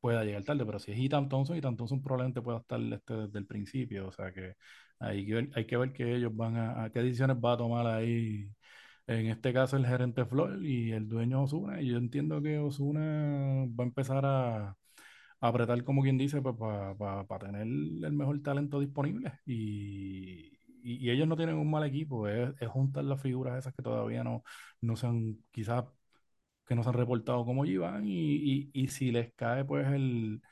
pueda 0.00 0.24
llegar 0.24 0.44
tarde, 0.44 0.66
pero 0.66 0.78
si 0.80 0.92
es 0.92 0.98
Ethan 1.00 1.28
Thompson, 1.28 1.56
Ethan 1.56 1.76
Thompson 1.76 2.02
probablemente 2.02 2.42
pueda 2.42 2.58
estar 2.60 2.80
este 2.80 3.14
desde 3.14 3.38
el 3.40 3.46
principio, 3.46 4.08
o 4.08 4.12
sea 4.12 4.32
que 4.32 4.54
hay 5.00 5.26
que 5.26 5.34
ver, 5.34 5.50
hay 5.56 5.66
que 5.66 5.76
ver 5.78 5.92
qué 5.92 6.16
ellos 6.16 6.36
van 6.36 6.56
a, 6.56 6.84
a 6.84 6.90
qué 6.92 7.00
decisiones 7.02 7.36
va 7.38 7.54
a 7.54 7.56
tomar 7.58 7.86
ahí, 7.86 8.50
en 9.06 9.26
este 9.28 9.52
caso 9.52 9.76
el 9.76 9.86
gerente 9.86 10.24
Flor 10.26 10.64
y 10.64 10.92
el 10.92 11.08
dueño 11.08 11.42
Osuna, 11.44 11.82
y 11.82 11.88
yo 11.90 11.98
entiendo 11.98 12.42
que 12.42 12.58
Osuna 12.58 13.66
va 13.78 13.84
a 13.84 13.86
empezar 13.88 14.24
a 14.26 14.76
apretar, 15.48 15.84
como 15.84 16.02
quien 16.02 16.18
dice, 16.18 16.40
pues 16.42 16.56
para 16.58 17.38
tener 17.38 17.62
el 17.62 18.12
mejor 18.12 18.40
talento 18.42 18.80
disponible. 18.80 19.32
Y, 19.46 20.52
y- 20.82 20.96
y 21.06 21.10
ellos 21.10 21.26
no 21.28 21.36
tienen 21.36 21.56
un 21.56 21.70
mal 21.70 21.84
equipo, 21.84 22.28
es, 22.28 22.54
es 22.60 22.68
juntar 22.68 23.04
las 23.04 23.20
figuras 23.22 23.58
esas 23.58 23.74
que 23.74 23.82
todavía 23.82 24.24
no, 24.24 24.44
no 24.80 24.96
se 24.96 25.06
han, 25.06 25.38
quizás 25.50 25.84
que 26.66 26.74
no 26.74 26.82
se 26.82 26.88
han 26.90 26.94
reportado 26.96 27.44
como 27.44 27.64
llevan 27.64 28.06
y, 28.06 28.36
y, 28.36 28.70
y 28.72 28.88
si 28.88 29.10
les 29.12 29.32
cae 29.34 29.64
pues 29.64 29.86
el, 29.88 30.42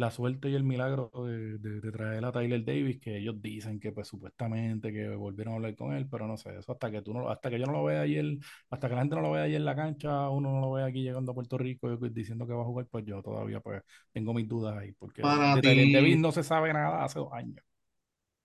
la 0.00 0.10
suerte 0.10 0.48
y 0.50 0.54
el 0.56 0.64
milagro 0.64 1.10
de, 1.26 1.58
de, 1.58 1.80
de 1.80 1.92
traer 1.92 2.24
a 2.24 2.32
Tyler 2.32 2.64
Davis, 2.64 2.98
que 3.00 3.18
ellos 3.18 3.40
dicen 3.42 3.78
que 3.80 3.92
pues 3.92 4.08
supuestamente 4.08 4.92
que 4.92 5.08
volvieron 5.14 5.54
a 5.54 5.56
hablar 5.56 5.76
con 5.76 5.94
él, 5.94 6.08
pero 6.10 6.26
no 6.26 6.36
sé, 6.36 6.58
eso 6.58 6.72
hasta 6.72 6.90
que 6.90 7.02
tú 7.02 7.14
no, 7.14 7.30
hasta 7.30 7.50
que 7.50 7.58
yo 7.60 7.66
no 7.66 7.72
lo 7.72 7.84
vea 7.84 8.02
ayer, 8.02 8.38
hasta 8.70 8.88
que 8.88 8.94
la 8.94 9.00
gente 9.02 9.16
no 9.16 9.22
lo 9.22 9.32
vea 9.32 9.44
ahí 9.44 9.54
en 9.56 9.64
la 9.64 9.76
cancha, 9.76 10.28
uno 10.30 10.52
no 10.52 10.60
lo 10.60 10.72
ve 10.72 10.84
aquí 10.84 11.02
llegando 11.02 11.32
a 11.32 11.34
Puerto 11.34 11.58
Rico 11.58 11.92
y 11.92 12.08
diciendo 12.10 12.46
que 12.46 12.52
va 12.54 12.62
a 12.62 12.64
jugar, 12.64 12.86
pues 12.90 13.04
yo 13.04 13.22
todavía 13.22 13.60
pues 13.60 13.82
tengo 14.12 14.34
mis 14.34 14.48
dudas 14.48 14.76
ahí, 14.76 14.92
porque 14.92 15.36
de 15.52 15.62
Tyler 15.62 15.90
Davis 15.90 16.18
no 16.18 16.32
se 16.32 16.42
sabe 16.42 16.72
nada 16.72 17.04
hace 17.04 17.18
dos 17.18 17.32
años. 17.32 17.62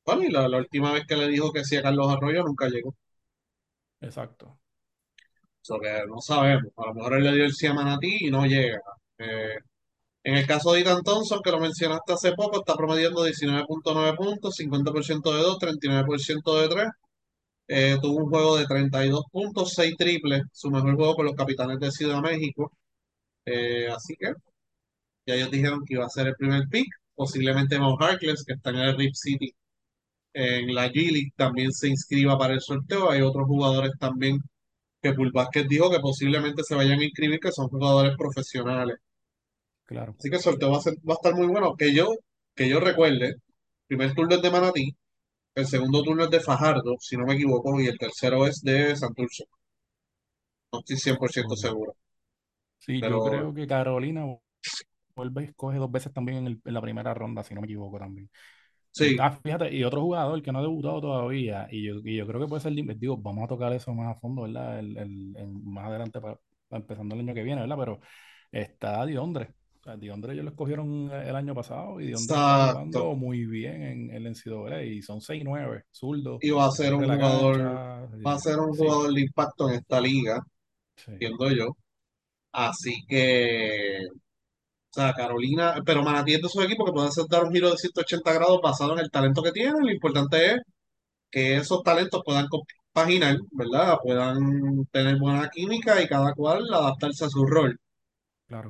Bueno, 0.06 0.24
y 0.24 0.32
la, 0.32 0.48
la 0.50 0.58
última 0.58 0.92
vez 0.94 1.06
que 1.08 1.16
le 1.16 1.28
dijo 1.28 1.52
que 1.54 1.64
sí 1.64 1.76
a 1.76 1.84
Carlos 1.84 2.10
Arroyo 2.12 2.44
nunca 2.44 2.68
llegó. 2.70 2.96
Exacto. 4.02 4.58
Eso 5.64 5.80
que 5.80 6.06
no 6.08 6.22
sabemos. 6.22 6.72
A 6.78 6.88
lo 6.88 6.94
mejor 6.94 7.14
él 7.16 7.24
le 7.24 7.34
dio 7.34 7.46
el 7.46 7.54
sí 7.54 7.68
a 7.68 7.74
Manatí 7.74 8.28
y 8.28 8.32
no 8.32 8.46
llega. 8.46 8.80
Eh, 9.18 9.56
en 10.26 10.36
el 10.36 10.48
caso 10.48 10.74
de 10.74 10.82
Ethan 10.82 11.04
Thompson, 11.04 11.42
que 11.44 11.52
lo 11.52 11.60
mencionaste 11.60 12.14
hace 12.14 12.34
poco, 12.34 12.60
está 12.60 12.76
promediando 12.76 13.26
19.9 13.28 14.16
puntos, 14.18 14.56
50% 14.58 15.32
de 15.34 15.42
2, 15.42 15.60
39% 15.60 16.62
de 16.62 16.68
3. 16.70 16.88
Eh, 17.68 17.98
tuvo 18.02 18.24
un 18.26 18.30
juego 18.30 18.58
de 18.58 18.66
32 18.66 19.24
puntos, 19.32 19.74
6 19.76 19.96
triples, 19.98 20.42
su 20.52 20.70
mejor 20.72 20.96
juego 20.96 21.16
con 21.16 21.26
los 21.26 21.36
Capitanes 21.36 21.80
de 21.80 21.92
Ciudad 21.92 22.16
de 22.16 22.22
México. 22.32 22.72
Eh, 23.46 23.88
así 23.90 24.16
que 24.20 24.34
ya 25.26 25.36
ellos 25.36 25.52
dijeron 25.52 25.84
que 25.86 25.96
iba 25.96 26.06
a 26.06 26.10
ser 26.10 26.28
el 26.28 26.36
primer 26.36 26.68
pick. 26.70 26.88
Posiblemente 27.16 27.80
Mo 27.80 27.98
Harkless, 28.00 28.44
que 28.46 28.54
está 28.54 28.72
en 28.72 28.78
el 28.78 28.98
Rip 28.98 29.14
City 29.16 29.54
en 30.34 30.74
la 30.76 30.88
G-League, 30.90 31.32
también 31.36 31.72
se 31.72 31.88
inscriba 31.90 32.38
para 32.38 32.54
el 32.56 32.62
sorteo. 32.62 33.12
Hay 33.12 33.22
otros 33.22 33.46
jugadores 33.48 33.92
también 34.00 34.40
que 35.02 35.14
Basket 35.34 35.66
dijo 35.68 35.92
que 35.92 36.00
posiblemente 36.00 36.64
se 36.64 36.76
vayan 36.76 37.00
a 37.00 37.06
inscribir, 37.06 37.40
que 37.40 37.52
son 37.52 37.68
jugadores 37.70 38.16
profesionales. 38.18 38.98
Claro. 39.86 40.18
Así 40.18 40.30
que 40.30 40.36
el 40.38 40.42
sorteo 40.42 40.72
va 40.72 40.78
a, 40.78 40.82
ser- 40.82 40.96
va 41.10 41.14
a 41.14 41.16
estar 41.16 41.34
muy 41.36 41.48
bueno. 41.48 41.76
Que 41.78 41.94
yo, 41.94 42.16
que 42.56 42.68
yo 42.70 42.80
recuerde, 42.82 43.28
el 43.30 43.42
primer 43.88 44.14
turno 44.14 44.36
es 44.36 44.42
de 44.42 44.52
Manatí, 44.52 44.96
el 45.56 45.68
segundo 45.68 46.04
turno 46.04 46.26
es 46.26 46.32
de 46.32 46.42
Fajardo, 46.42 46.96
si 47.00 47.18
no 47.18 47.26
me 47.28 47.36
equivoco, 47.36 47.80
y 47.82 47.88
el 47.88 47.98
tercero 48.00 48.48
es 48.48 48.62
de 48.64 48.96
Santurce. 48.98 49.46
No 50.72 50.78
estoy 50.80 50.98
100% 50.98 51.56
Ok. 51.56 51.56
seguro. 51.56 51.96
Sí, 52.80 53.04
yo 53.04 53.22
Pero 53.22 53.22
creo 53.22 53.54
que 53.54 53.66
Carolina 53.68 54.26
vuelve 55.16 55.44
y 55.44 55.46
escoge 55.48 55.78
dos 55.80 55.92
veces 55.92 56.14
también 56.14 56.40
en, 56.40 56.48
el- 56.48 56.62
en 56.66 56.74
la 56.74 56.82
primera 56.82 57.14
ronda, 57.14 57.44
si 57.44 57.54
no 57.56 57.62
me 57.62 57.68
equivoco 57.68 58.00
también. 58.00 58.30
Sí, 58.92 59.20
ah, 59.20 59.32
fíjate, 59.44 59.74
y 59.76 59.84
otro 59.84 60.02
jugador 60.02 60.42
que 60.44 60.52
no 60.52 60.60
ha 60.60 60.62
debutado 60.64 61.02
todavía, 61.02 61.68
y 61.72 61.84
yo, 61.86 61.96
y 62.04 62.18
yo 62.18 62.28
creo 62.28 62.42
que 62.42 62.48
puede 62.48 62.62
ser, 62.62 62.74
digo, 62.74 63.18
vamos 63.18 63.46
a 63.46 63.48
tocar 63.48 63.74
eso 63.74 63.94
más 63.94 64.18
a 64.18 64.20
fondo, 64.20 64.44
¿verdad? 64.44 64.80
El, 64.80 64.98
el- 64.98 65.50
más 65.64 65.88
adelante, 65.88 66.22
para, 66.22 66.40
empezando 66.72 67.16
el 67.16 67.22
año 67.22 67.34
que 67.34 67.44
viene, 67.44 67.62
¿verdad? 67.62 67.78
Pero 67.80 68.00
está 68.52 69.06
Diondre. 69.06 69.54
Sea, 69.86 69.98
Diondre 69.98 70.34
ellos 70.34 70.46
lo 70.46 70.50
escogieron 70.50 71.12
el 71.12 71.36
año 71.36 71.54
pasado 71.54 72.02
y 72.02 72.08
Diondre 72.08 72.24
está 72.24 72.72
jugando 72.74 73.16
muy 73.16 73.46
bien 73.46 73.84
en 73.84 74.10
el 74.12 74.26
NCAA 74.26 74.84
y 74.84 75.02
son 75.04 75.22
6-9, 75.22 75.84
zurdo, 75.92 76.40
Y 76.42 76.50
va 76.50 76.66
a 76.66 76.72
ser 76.72 76.96
un 76.96 77.04
jugador, 77.06 77.58
cancha. 77.58 78.08
va 78.26 78.34
a 78.34 78.40
ser 78.40 78.58
un 78.60 78.74
sí, 78.74 78.80
jugador 78.80 79.14
de 79.14 79.22
impacto 79.22 79.70
en 79.70 79.76
esta 79.76 80.02
liga, 80.02 80.42
sí, 80.96 81.12
entiendo 81.12 81.52
yo. 81.52 81.78
Así 82.52 83.06
que, 83.08 84.00
o 84.10 84.94
sea, 84.94 85.14
Carolina, 85.14 85.76
pero 85.86 86.04
Manatí 86.04 86.34
es 86.36 86.42
de 86.42 86.48
esos 86.48 86.64
equipos 86.66 86.86
que 86.88 86.94
pueden 86.94 87.10
hacer 87.10 87.26
dar 87.30 87.44
un 87.46 87.54
giro 87.54 87.72
de 87.72 87.78
180 87.78 88.34
grados 88.34 88.62
basado 88.64 88.94
en 88.94 89.00
el 89.00 89.12
talento 89.12 89.44
que 89.44 89.52
tienen. 89.52 89.82
Lo 89.84 89.92
importante 89.92 90.54
es 90.56 90.58
que 91.32 91.58
esos 91.58 91.84
talentos 91.84 92.22
puedan 92.26 92.48
compaginar, 92.50 93.38
¿verdad? 93.52 93.98
Puedan 94.04 94.86
tener 94.92 95.18
buena 95.20 95.50
química 95.50 96.02
y 96.02 96.08
cada 96.08 96.34
cual 96.34 96.64
adaptarse 96.74 97.26
a 97.26 97.30
su 97.30 97.46
rol. 97.46 97.80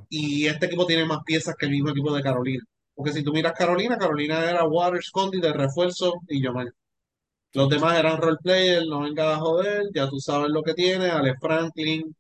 Y 0.09 0.47
este 0.47 0.67
equipo 0.67 0.85
tiene 0.85 1.05
más 1.05 1.19
piezas 1.25 1.55
que 1.57 1.65
el 1.65 1.71
mismo 1.71 1.89
equipo 1.89 2.13
de 2.13 2.23
Carolina. 2.23 2.63
Porque 2.93 3.11
si 3.13 3.23
tú 3.23 3.33
miras 3.33 3.53
Carolina, 3.53 3.97
Carolina 3.97 4.49
era 4.49 4.65
Waters, 4.65 5.11
Condi 5.11 5.39
de 5.41 5.53
refuerzo 5.53 6.13
y 6.29 6.41
Yomar. 6.41 6.67
Los 7.53 7.69
sí, 7.69 7.75
demás 7.75 7.97
eran 7.99 8.21
role 8.21 8.37
players, 8.43 8.85
no 8.87 9.01
venga 9.01 9.33
a 9.35 9.37
joder, 9.39 9.83
ya 9.93 10.09
tú 10.09 10.19
sabes 10.19 10.49
lo 10.49 10.61
que 10.63 10.73
tiene, 10.73 11.07
Alex 11.09 11.37
Franklin, 11.41 12.15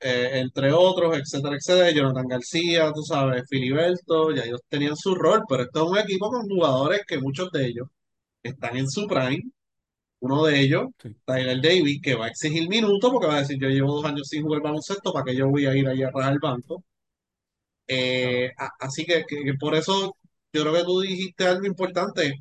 eh, 0.00 0.30
entre 0.40 0.72
otros, 0.72 1.16
etcétera, 1.18 1.56
etcétera, 1.56 1.90
Jonathan 1.92 2.28
García, 2.28 2.92
tú 2.92 3.02
sabes, 3.02 3.44
Filiberto, 3.48 4.32
ya 4.32 4.42
ellos 4.44 4.60
tenían 4.68 4.96
su 4.96 5.14
rol, 5.14 5.42
pero 5.48 5.64
esto 5.64 5.84
es 5.84 5.90
un 5.92 5.98
equipo 5.98 6.30
con 6.30 6.48
jugadores 6.48 7.02
que 7.06 7.18
muchos 7.18 7.50
de 7.52 7.66
ellos 7.66 7.88
están 8.42 8.76
en 8.76 8.88
su 8.90 9.06
prime, 9.08 9.42
uno 10.24 10.44
de 10.44 10.60
ellos, 10.60 10.86
sí, 10.98 11.14
Tyler 11.24 11.60
Davis, 11.62 12.00
que 12.02 12.14
va 12.16 12.26
a 12.26 12.28
exigir 12.28 12.68
minutos 12.68 13.10
porque 13.10 13.26
va 13.28 13.36
a 13.36 13.40
decir, 13.40 13.58
yo 13.60 13.68
llevo 13.68 13.94
dos 13.96 14.04
años 14.04 14.28
sin 14.28 14.42
jugar 14.42 14.62
baloncesto, 14.62 15.12
¿para 15.12 15.24
que 15.26 15.36
yo 15.36 15.48
voy 15.48 15.66
a 15.66 15.76
ir 15.76 15.88
ahí 15.88 16.02
a 16.02 16.10
rajar 16.10 16.32
el 16.34 16.38
banco? 16.40 16.84
claro. 18.18 18.34
Eh, 18.40 18.50
a- 18.58 18.70
así 18.80 19.04
que, 19.04 19.24
que- 19.28 19.44
que 19.44 19.54
por 19.54 19.74
eso 19.74 20.16
yo 20.52 20.62
creo 20.62 20.74
que 20.74 20.84
tú 20.84 21.00
dijiste 21.00 21.46
algo 21.46 21.66
importante, 21.66 22.34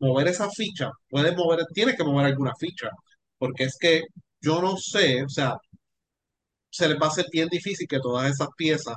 mover 0.00 0.28
esa 0.28 0.50
ficha, 0.50 0.90
puedes 1.08 1.34
mover, 1.36 1.64
tienes 1.74 1.96
que 1.96 2.04
mover 2.04 2.26
alguna 2.26 2.54
ficha, 2.58 2.90
porque 3.38 3.64
es 3.64 3.76
que 3.78 4.02
yo 4.40 4.60
no 4.62 4.76
sé, 4.76 5.24
o 5.24 5.28
sea, 5.28 5.56
se 6.70 6.88
les 6.88 6.98
va 7.00 7.06
a 7.06 7.08
hacer 7.10 7.26
bien 7.32 7.48
difícil 7.48 7.86
que 7.88 8.00
todas 8.00 8.30
esas 8.30 8.48
piezas 8.56 8.96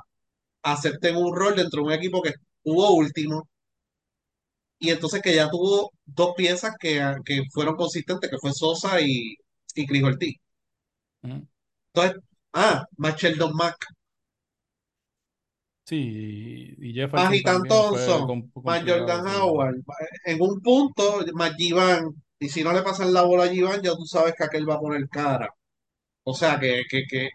acepten 0.64 1.18
un 1.18 1.36
rol 1.36 1.56
dentro 1.56 1.82
de 1.82 1.88
un 1.88 1.94
equipo 1.94 2.22
que 2.24 2.34
tuvo 2.64 2.94
último 2.96 3.50
y 4.86 4.92
entonces 4.92 5.22
que 5.22 5.36
ya 5.36 5.50
tuvo 5.50 5.92
dos 6.06 6.34
piezas 6.38 6.74
que, 6.80 7.16
que 7.26 7.44
fueron 7.54 7.76
consistentes, 7.76 8.30
que 8.30 8.38
fue 8.40 8.54
Sosa 8.54 9.02
y, 9.02 9.36
y 9.76 9.86
Chris 9.88 10.04
Ortiz. 10.04 10.36
Ujú. 11.24 11.48
Entonces, 11.96 12.22
ah, 12.54 12.86
más 12.98 13.16
Sheldon 13.16 13.54
Mack, 13.56 13.78
Sí, 15.86 16.76
y 16.78 16.90
y 16.90 16.94
más 17.14 17.34
Jefferson 17.34 17.34
Ethan 17.34 17.66
también 17.66 17.84
fue 17.86 18.24
Thompson, 18.24 18.26
com- 18.26 18.50
más 18.64 18.84
complicado, 18.84 18.86
Jordan 18.86 19.26
sí. 19.26 19.42
Howard, 19.42 19.76
en 20.26 20.42
un 20.42 20.62
punto, 20.62 21.22
más 21.34 21.54
Givan, 21.58 22.10
y 22.40 22.50
si 22.50 22.64
no 22.64 22.74
le 22.74 22.82
pasan 22.84 23.14
la 23.14 23.24
bola 23.24 23.44
a 23.46 23.50
Givan, 23.50 23.82
ya 23.82 23.92
tú 23.96 24.06
sabes 24.06 24.34
que 24.38 24.44
aquel 24.44 24.68
va 24.70 24.76
a 24.76 24.80
poner 24.80 25.08
cara. 25.10 25.50
O 26.24 26.34
sea, 26.36 26.60
que, 26.60 26.84
que, 26.90 27.04
que, 27.10 27.30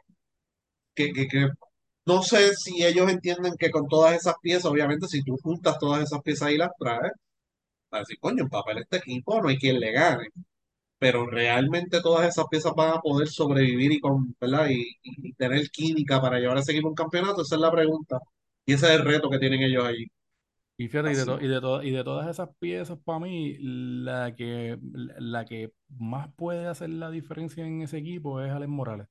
que, 0.95 1.13
que, 1.13 1.27
que 1.29 1.49
no 2.07 2.23
sé 2.23 2.55
si 2.57 2.85
ellos 2.85 3.11
entienden 3.11 3.55
que 3.59 3.71
con 3.71 3.87
todas 3.89 4.15
esas 4.17 4.35
piezas, 4.43 4.67
obviamente, 4.67 5.07
si 5.09 5.23
tú 5.25 5.37
juntas 5.43 5.79
todas 5.81 6.03
esas 6.05 6.23
piezas 6.23 6.53
y 6.53 6.59
las 6.59 6.71
traes, 6.79 7.13
para 7.91 8.03
decir, 8.03 8.19
coño, 8.21 8.45
en 8.45 8.51
papel 8.51 8.79
este 8.81 8.99
equipo 8.99 9.41
no 9.43 9.49
hay 9.51 9.59
quien 9.59 9.81
le 9.81 9.93
gane. 9.93 10.29
Pero 10.99 11.27
realmente 11.27 12.01
todas 12.03 12.29
esas 12.29 12.47
piezas 12.51 12.75
van 12.77 12.95
a 12.99 13.01
poder 13.01 13.29
sobrevivir 13.29 13.93
y, 13.93 14.01
con, 14.01 14.37
¿verdad? 14.41 14.69
Y, 14.71 14.99
y- 15.03 15.35
tener 15.35 15.71
química 15.71 16.21
para 16.21 16.39
llevar 16.41 16.59
a 16.59 16.61
ese 16.61 16.73
equipo 16.73 16.89
a 16.89 16.91
un 16.91 16.97
campeonato, 16.97 17.43
esa 17.43 17.57
es 17.57 17.61
la 17.63 17.73
pregunta. 17.73 18.19
Y 18.67 18.75
ese 18.75 18.87
es 18.89 18.93
el 19.01 19.05
reto 19.07 19.31
que 19.31 19.39
tienen 19.39 19.63
ellos 19.63 19.85
allí. 19.87 20.07
Y 20.77 20.89
fíjate, 20.89 21.13
y 21.13 21.15
de, 21.15 21.27
to- 21.27 21.41
y 21.41 21.47
de, 21.49 21.61
to- 21.61 21.83
y 21.83 21.91
de 21.91 22.05
todas 22.05 22.27
esas 22.29 22.49
piezas, 22.59 22.99
para 23.05 23.19
mí, 23.21 23.57
la 23.61 24.35
que, 24.35 24.79
la 24.83 25.45
que 25.45 25.73
más 25.89 26.33
puede 26.37 26.67
hacer 26.67 26.89
la 26.91 27.11
diferencia 27.11 27.67
en 27.67 27.83
ese 27.83 27.99
equipo 27.99 28.41
es 28.41 28.51
Alex 28.51 28.71
Morales. 28.71 29.07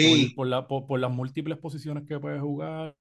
Por, 0.00 0.18
Sí, 0.22 0.34
por, 0.34 0.46
la, 0.46 0.68
por, 0.68 0.86
por 0.86 1.00
las 1.00 1.10
múltiples 1.10 1.58
posiciones 1.58 2.04
que 2.06 2.20
puede 2.20 2.38
jugar 2.40 2.96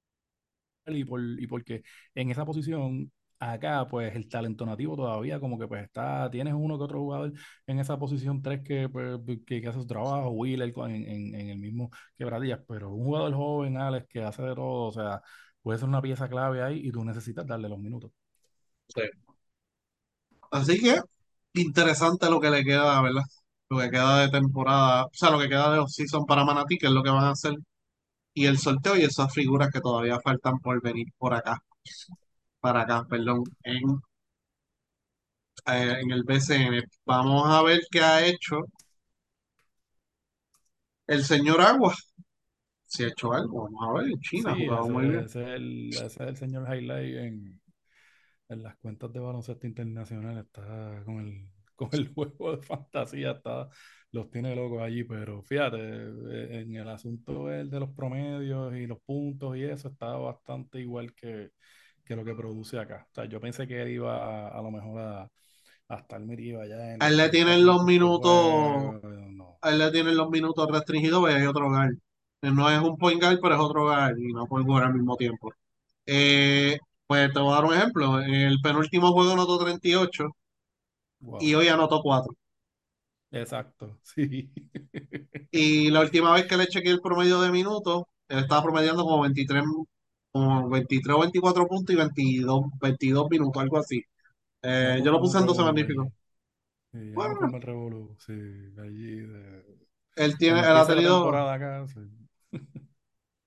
y, 0.87 1.05
por, 1.05 1.21
y 1.21 1.47
porque 1.47 1.83
en 2.15 2.31
esa 2.31 2.45
posición, 2.45 3.11
acá, 3.39 3.87
pues 3.87 4.15
el 4.15 4.27
talento 4.27 4.65
nativo 4.65 4.95
todavía 4.95 5.39
como 5.39 5.59
que 5.59 5.67
pues 5.67 5.83
está, 5.83 6.29
tienes 6.29 6.53
uno 6.53 6.77
que 6.77 6.83
otro 6.83 6.99
jugador 6.99 7.33
en 7.67 7.79
esa 7.79 7.97
posición 7.99 8.41
3 8.41 8.61
que, 8.63 8.89
pues, 8.89 9.19
que, 9.45 9.61
que 9.61 9.67
hace 9.67 9.79
su 9.79 9.87
trabajo, 9.87 10.29
Wheeler 10.31 10.73
en 10.89 11.49
el 11.49 11.59
mismo 11.59 11.91
quebradillas, 12.17 12.61
pero 12.67 12.91
un 12.93 13.05
jugador 13.05 13.33
joven, 13.33 13.77
Alex, 13.77 14.07
que 14.09 14.23
hace 14.23 14.41
de 14.43 14.55
todo, 14.55 14.85
o 14.87 14.91
sea, 14.91 15.21
puede 15.61 15.79
ser 15.79 15.87
una 15.89 16.01
pieza 16.01 16.27
clave 16.29 16.61
ahí 16.63 16.81
y 16.87 16.91
tú 16.91 17.03
necesitas 17.03 17.45
darle 17.47 17.69
los 17.69 17.79
minutos. 17.79 18.11
sí. 18.95 19.01
Así 20.51 20.79
que 20.79 20.99
interesante 21.53 22.29
lo 22.29 22.39
que 22.39 22.49
le 22.49 22.63
queda, 22.63 23.01
¿verdad? 23.01 23.23
Lo 23.69 23.79
que 23.79 23.89
queda 23.89 24.21
de 24.21 24.29
temporada, 24.29 25.05
o 25.05 25.09
sea, 25.13 25.29
lo 25.31 25.39
que 25.39 25.49
queda 25.49 25.73
de 25.73 25.79
off-season 25.79 26.25
para 26.25 26.45
Manatí, 26.45 26.77
que 26.77 26.87
es 26.87 26.91
lo 26.93 27.03
que 27.03 27.09
van 27.09 27.25
a 27.25 27.31
hacer, 27.31 27.55
y 28.33 28.45
el 28.47 28.59
sorteo 28.59 28.97
y 28.97 29.03
esas 29.03 29.33
figuras 29.33 29.69
que 29.73 29.81
todavía 29.81 30.19
faltan 30.21 30.59
por 30.59 30.81
venir 30.81 31.07
por 31.17 31.33
acá, 31.33 31.59
para 32.59 32.81
acá, 32.81 33.05
perdón, 33.09 33.43
en, 33.63 34.01
eh, 35.67 35.99
en 36.01 36.11
el 36.11 36.23
BCN. 36.23 36.83
Vamos 37.05 37.43
a 37.47 37.61
ver 37.63 37.81
qué 37.91 38.01
ha 38.01 38.25
hecho 38.25 38.57
el 41.07 41.23
señor 41.25 41.59
Agua. 41.61 41.93
Si 42.85 43.03
ha 43.03 43.09
hecho 43.09 43.33
algo, 43.33 43.63
vamos 43.65 43.83
a 43.89 44.01
ver. 44.01 44.11
En 44.11 44.21
China 44.21 44.53
ha 44.53 44.55
Sí, 44.55 44.63
jugado 44.63 44.89
muy 44.89 45.07
ese, 45.07 45.07
bien. 45.09 45.25
ese 45.25 45.41
es 45.41 45.47
el, 45.49 45.97
ese 45.97 46.05
es 46.05 46.29
el 46.29 46.37
señor 46.37 46.73
Highlight 46.73 47.15
en, 47.17 47.61
en 48.49 48.63
las 48.63 48.77
cuentas 48.77 49.13
de 49.13 49.19
baloncesto 49.19 49.67
internacional. 49.67 50.37
Está 50.39 51.03
con 51.05 51.19
el, 51.21 51.49
con 51.75 51.89
el 51.93 52.09
juego 52.15 52.55
de 52.57 52.63
fantasía, 52.63 53.31
está, 53.33 53.69
los 54.11 54.31
tiene 54.31 54.55
locos 54.55 54.81
allí. 54.83 55.03
Pero 55.05 55.43
fíjate, 55.43 55.77
eh, 55.79 56.61
en 56.63 56.75
el 56.75 56.89
asunto 56.89 57.51
el 57.51 57.69
de 57.69 57.79
los 57.81 57.91
promedios 57.91 58.75
y 58.75 58.87
los 58.87 58.99
puntos 59.01 59.57
y 59.57 59.63
eso, 59.65 59.89
está 59.89 60.15
bastante 60.17 60.79
igual 60.81 61.13
que, 61.15 61.51
que 62.07 62.15
lo 62.15 62.25
que 62.25 62.35
produce 62.35 62.79
acá. 62.79 63.07
O 63.11 63.13
sea, 63.13 63.25
yo 63.25 63.39
pensé 63.39 63.67
que 63.67 63.81
él 63.81 63.89
iba 63.89 64.15
a, 64.17 64.57
a 64.59 64.61
lo 64.61 64.71
mejor 64.71 64.99
a, 65.01 65.31
a 65.89 65.95
estar 65.97 66.19
metido 66.21 66.61
allá 66.61 66.93
en 66.95 67.01
A 67.01 67.07
él 67.07 67.17
le 67.17 67.29
30 67.29 67.29
tienen 67.29 67.65
los 67.65 67.83
minutos, 67.83 68.31
juego. 69.01 69.29
No, 69.31 69.59
a 69.61 69.69
él 69.71 69.79
le 69.79 69.91
tienen 69.91 70.17
los 70.17 70.29
minutos 70.29 70.67
restringidos, 70.71 71.19
porque 71.21 71.35
hay 71.35 71.45
otro. 71.45 71.67
Él 71.83 72.55
No 72.55 72.69
es 72.69 72.79
un 72.81 72.97
point 72.97 73.21
guard, 73.21 73.39
pero 73.41 73.55
es 73.55 73.61
otro 73.61 73.83
guard 73.85 74.17
y 74.17 74.33
no 74.33 74.45
puede 74.47 74.65
jugar 74.65 74.85
al 74.85 74.93
mismo 74.93 75.15
tiempo. 75.17 75.53
Eh, 76.05 76.79
pues 77.07 77.33
te 77.33 77.39
voy 77.39 77.51
a 77.51 77.55
dar 77.55 77.65
un 77.65 77.73
ejemplo. 77.75 78.21
En 78.21 78.33
el 78.33 78.59
penúltimo 78.61 79.11
juego 79.13 79.33
anotó 79.33 79.59
38 79.59 80.25
y 81.39 81.53
wow. 81.53 81.55
hoy 81.55 81.67
anotó 81.67 82.01
4. 82.01 82.33
Exacto, 83.31 83.99
sí. 84.03 84.51
Y 85.51 85.89
la 85.91 86.01
última 86.01 86.33
vez 86.33 86.45
que 86.47 86.57
le 86.57 86.67
chequeé 86.67 86.91
el 86.91 87.01
promedio 87.01 87.41
de 87.41 87.51
minutos, 87.51 88.03
él 88.27 88.39
estaba 88.39 88.63
promediando 88.63 89.03
como 89.03 89.21
23, 89.21 89.63
como 90.37 90.69
23 90.69 91.15
o 91.17 91.19
24 91.21 91.67
puntos 91.67 91.93
y 91.93 91.97
22, 91.97 92.65
22 92.81 93.27
minutos, 93.29 93.61
algo 93.61 93.77
así. 93.79 94.01
Eh, 94.63 95.01
yo 95.05 95.11
lo 95.11 95.21
puse 95.21 95.39
en 95.39 95.45
12 95.47 95.63
revolú 95.63 95.63
magníficos. 95.63 96.07
Sí, 96.91 96.99
Bueno, 97.13 97.39
el 97.55 97.61
revolú, 97.61 98.15
sí, 98.19 98.33
allí. 98.79 99.21
de- 99.21 99.87
él 100.15 100.37
tiene, 100.37 100.59
él 100.59 100.65
ha 100.77 100.85
tenido, 100.85 101.17
temporada 101.19 101.53
acá, 101.53 101.87
sí. 101.87 102.01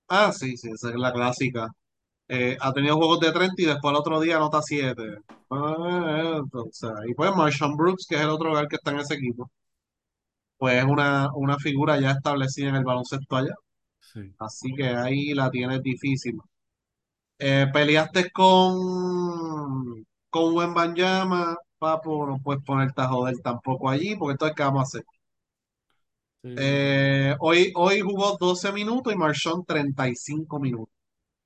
ah, 0.07 0.31
sí, 0.31 0.57
sí, 0.57 0.69
esa 0.73 0.89
es 0.89 0.95
la 0.95 1.11
clásica. 1.13 1.69
Eh, 2.29 2.57
ha 2.61 2.73
tenido 2.73 2.97
juegos 2.97 3.19
de 3.21 3.31
30 3.33 3.61
y 3.63 3.65
después 3.65 3.91
el 3.93 3.99
otro 3.99 4.19
día 4.21 4.37
anota 4.37 4.61
7. 4.63 5.03
Ah, 5.51 6.37
entonces, 6.43 6.91
y 7.09 7.15
pues 7.15 7.35
Marshawn 7.35 7.77
Brooks, 7.77 8.07
que 8.07 8.15
es 8.17 8.21
el 8.21 8.29
otro 8.31 8.49
lugar 8.49 8.67
que 8.67 8.77
está 8.77 8.91
en 8.91 8.99
ese 9.01 9.15
equipo, 9.15 9.51
pues 10.57 10.77
es 10.77 10.85
una, 10.85 11.29
una 11.35 11.57
figura 11.59 11.99
ya 11.99 12.11
establecida 12.11 12.69
en 12.69 12.75
el 12.75 12.83
baloncesto 12.83 13.35
allá. 13.35 13.53
Sí. 13.99 14.35
Así 14.39 14.73
que 14.75 14.85
ahí 14.87 15.33
la 15.35 15.49
tienes 15.51 15.81
difícil. 15.83 16.39
Eh, 17.43 17.65
peleaste 17.73 18.29
con, 18.31 20.05
con 20.29 20.55
Wembanyama, 20.55 21.57
papo, 21.79 22.27
no 22.27 22.37
puedes 22.37 22.63
ponerte 22.63 23.01
a 23.01 23.07
joder 23.07 23.35
tampoco 23.39 23.89
allí, 23.89 24.15
porque 24.15 24.33
entonces, 24.33 24.55
¿qué 24.55 24.63
vamos 24.63 24.81
a 24.81 24.83
hacer? 24.83 25.03
Sí. 26.43 26.55
Eh, 26.55 27.35
hoy, 27.39 27.71
hoy 27.75 28.01
jugó 28.01 28.37
12 28.39 28.71
minutos 28.71 29.11
y 29.11 29.15
Marshawn 29.15 29.65
35 29.65 30.59
minutos. 30.59 30.93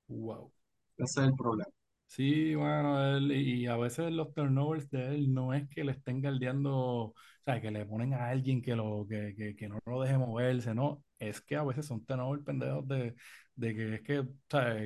Wow. 0.08 0.52
Ese 0.98 1.20
es 1.20 1.26
el 1.28 1.34
problema. 1.34 1.70
Sí, 2.06 2.54
bueno, 2.54 3.16
él, 3.16 3.32
y 3.32 3.66
a 3.66 3.76
veces 3.76 4.12
los 4.12 4.34
turnovers 4.34 4.90
de 4.90 5.14
él 5.14 5.32
no 5.32 5.54
es 5.54 5.66
que 5.68 5.82
le 5.82 5.92
estén 5.92 6.20
galdeando, 6.20 6.74
o 6.74 7.14
sea, 7.44 7.60
que 7.60 7.70
le 7.70 7.86
ponen 7.86 8.12
a 8.12 8.28
alguien 8.28 8.60
que, 8.60 8.76
lo, 8.76 9.06
que, 9.08 9.34
que, 9.34 9.56
que 9.56 9.68
no 9.68 9.78
lo 9.86 10.02
deje 10.02 10.18
moverse, 10.18 10.74
no, 10.74 11.02
es 11.18 11.40
que 11.40 11.56
a 11.56 11.64
veces 11.64 11.86
son 11.86 12.04
turnovers 12.04 12.44
pendejos 12.44 12.86
de, 12.86 13.14
de 13.56 13.74
que 13.74 13.94
es 13.96 14.02
que, 14.02 14.24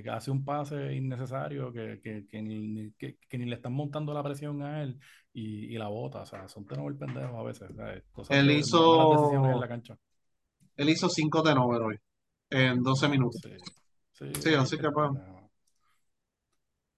que 0.02 0.10
hace 0.10 0.30
un 0.30 0.44
pase 0.44 0.94
innecesario, 0.94 1.72
que, 1.72 2.00
que, 2.02 2.26
que 2.26 2.42
ni, 2.42 2.92
que, 2.94 3.18
le 3.32 3.54
están 3.56 3.72
montando 3.74 4.14
la 4.14 4.22
presión 4.22 4.62
a 4.62 4.82
él 4.82 4.98
y, 5.32 5.74
y 5.74 5.78
la 5.78 5.88
bota, 5.88 6.22
o 6.22 6.26
sea, 6.26 6.48
son 6.48 6.66
turnovers 6.66 6.98
pendejos 6.98 7.36
a 7.38 7.42
veces, 7.42 7.70
cosas 8.12 8.38
Él 8.38 8.50
decisiones 9.08 9.52
en 9.52 9.60
hizo, 9.60 9.60
la 9.60 9.68
cancha. 9.68 9.98
él 10.76 10.88
hizo 10.90 11.08
5 11.08 11.42
de 11.42 11.52
hoy 11.52 11.96
en 12.50 12.82
12 12.82 13.08
Wow, 13.08 13.08
minutos. 13.08 13.42
sí, 13.42 13.50
sí, 14.12 14.24
Sí, 14.40 14.54
ahí 14.54 14.54
así 14.54 14.78
que 14.78 14.90
pues, 14.92 15.10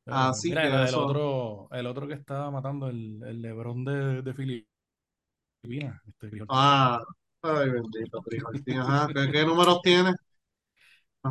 pues, 0.04 0.16
así 0.28 0.48
mira, 0.48 0.66
el, 0.66 0.74
que 0.74 0.82
el 0.88 0.94
eso. 0.94 0.94
otro, 0.94 1.68
el 1.72 1.87
otro 1.87 2.06
que 2.08 2.14
estaba 2.14 2.50
matando, 2.50 2.88
el, 2.88 3.22
el 3.24 3.42
LeBron 3.42 3.85
de, 3.85 4.22
de 4.22 4.35
Filipinas, 4.35 4.66
este. 6.08 6.30
Ah, 6.48 6.98
ay, 7.42 7.70
bendito, 7.70 8.20
Trijortín. 8.22 8.78
Ajá, 8.78 9.08
¿qué, 9.12 9.30
qué 9.32 9.44
números 9.44 9.80
tiene? 9.82 10.12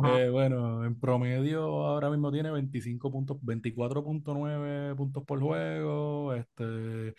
Eh, 0.00 0.28
bueno, 0.30 0.84
en 0.84 0.98
promedio 0.98 1.62
ahora 1.86 2.10
mismo 2.10 2.32
tiene 2.32 2.50
25 2.50 3.10
puntos, 3.12 3.38
24.9 3.42 4.96
puntos 4.96 5.22
por 5.24 5.40
juego, 5.40 6.34
este, 6.34 7.14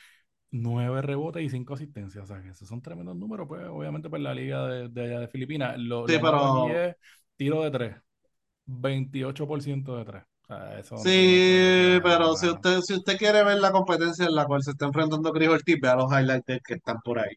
9 0.52 1.02
rebotes 1.02 1.44
y 1.44 1.50
5 1.50 1.76
asistencias. 1.76 2.24
O 2.26 2.28
sea, 2.28 2.42
que 2.44 2.50
esos 2.50 2.68
son 2.68 2.82
tremendos 2.82 3.16
números, 3.18 3.48
pues, 3.48 3.66
obviamente, 3.68 4.10
para 4.10 4.24
la 4.24 4.34
liga 4.36 4.68
de, 4.68 4.90
de 4.90 5.04
allá 5.04 5.20
de 5.22 5.28
Filipinas. 5.30 5.78
Lo, 5.80 6.08
Sí, 6.08 6.20
lo 6.20 6.20
pero 6.20 6.82
tiro 7.38 7.64
de 7.64 7.72
3, 7.72 7.98
28% 8.66 9.98
de 9.98 10.06
3. 10.06 10.24
O 10.44 10.48
sea, 10.48 10.80
eso 10.80 11.06
no, 11.06 11.26
no 11.26 11.42
puede 11.44 11.64
Sí, 11.76 12.00
pero 12.04 12.36
si 12.36 12.48
usted, 12.50 12.80
si 12.82 12.94
usted 12.96 13.18
quiere 13.18 13.44
ver 13.44 13.58
la 13.60 13.72
competencia 13.72 14.26
en 14.26 14.36
la 14.36 14.46
cual 14.46 14.64
se 14.64 14.72
está 14.72 14.86
enfrentando 14.86 15.32
Chris 15.34 15.50
Ortiz, 15.50 15.78
vea 15.82 15.96
los 15.96 16.12
highlights 16.12 16.62
que 16.66 16.76
están 16.76 16.98
por 17.04 17.20
ahí. 17.20 17.36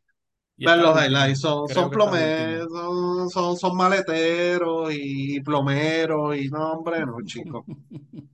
Y 0.58 0.64
está 0.64 0.76
los 0.76 0.96
highlights, 1.04 1.40
son, 1.40 1.68
son 1.68 1.90
plomeros, 1.90 2.68
son, 2.72 3.30
son, 3.30 3.56
son 3.56 3.76
maleteros 3.76 4.90
y 4.94 5.40
plomeros 5.40 6.36
y 6.36 6.48
no, 6.48 6.72
hombre, 6.72 7.04
no, 7.04 7.16
chico. 7.24 7.64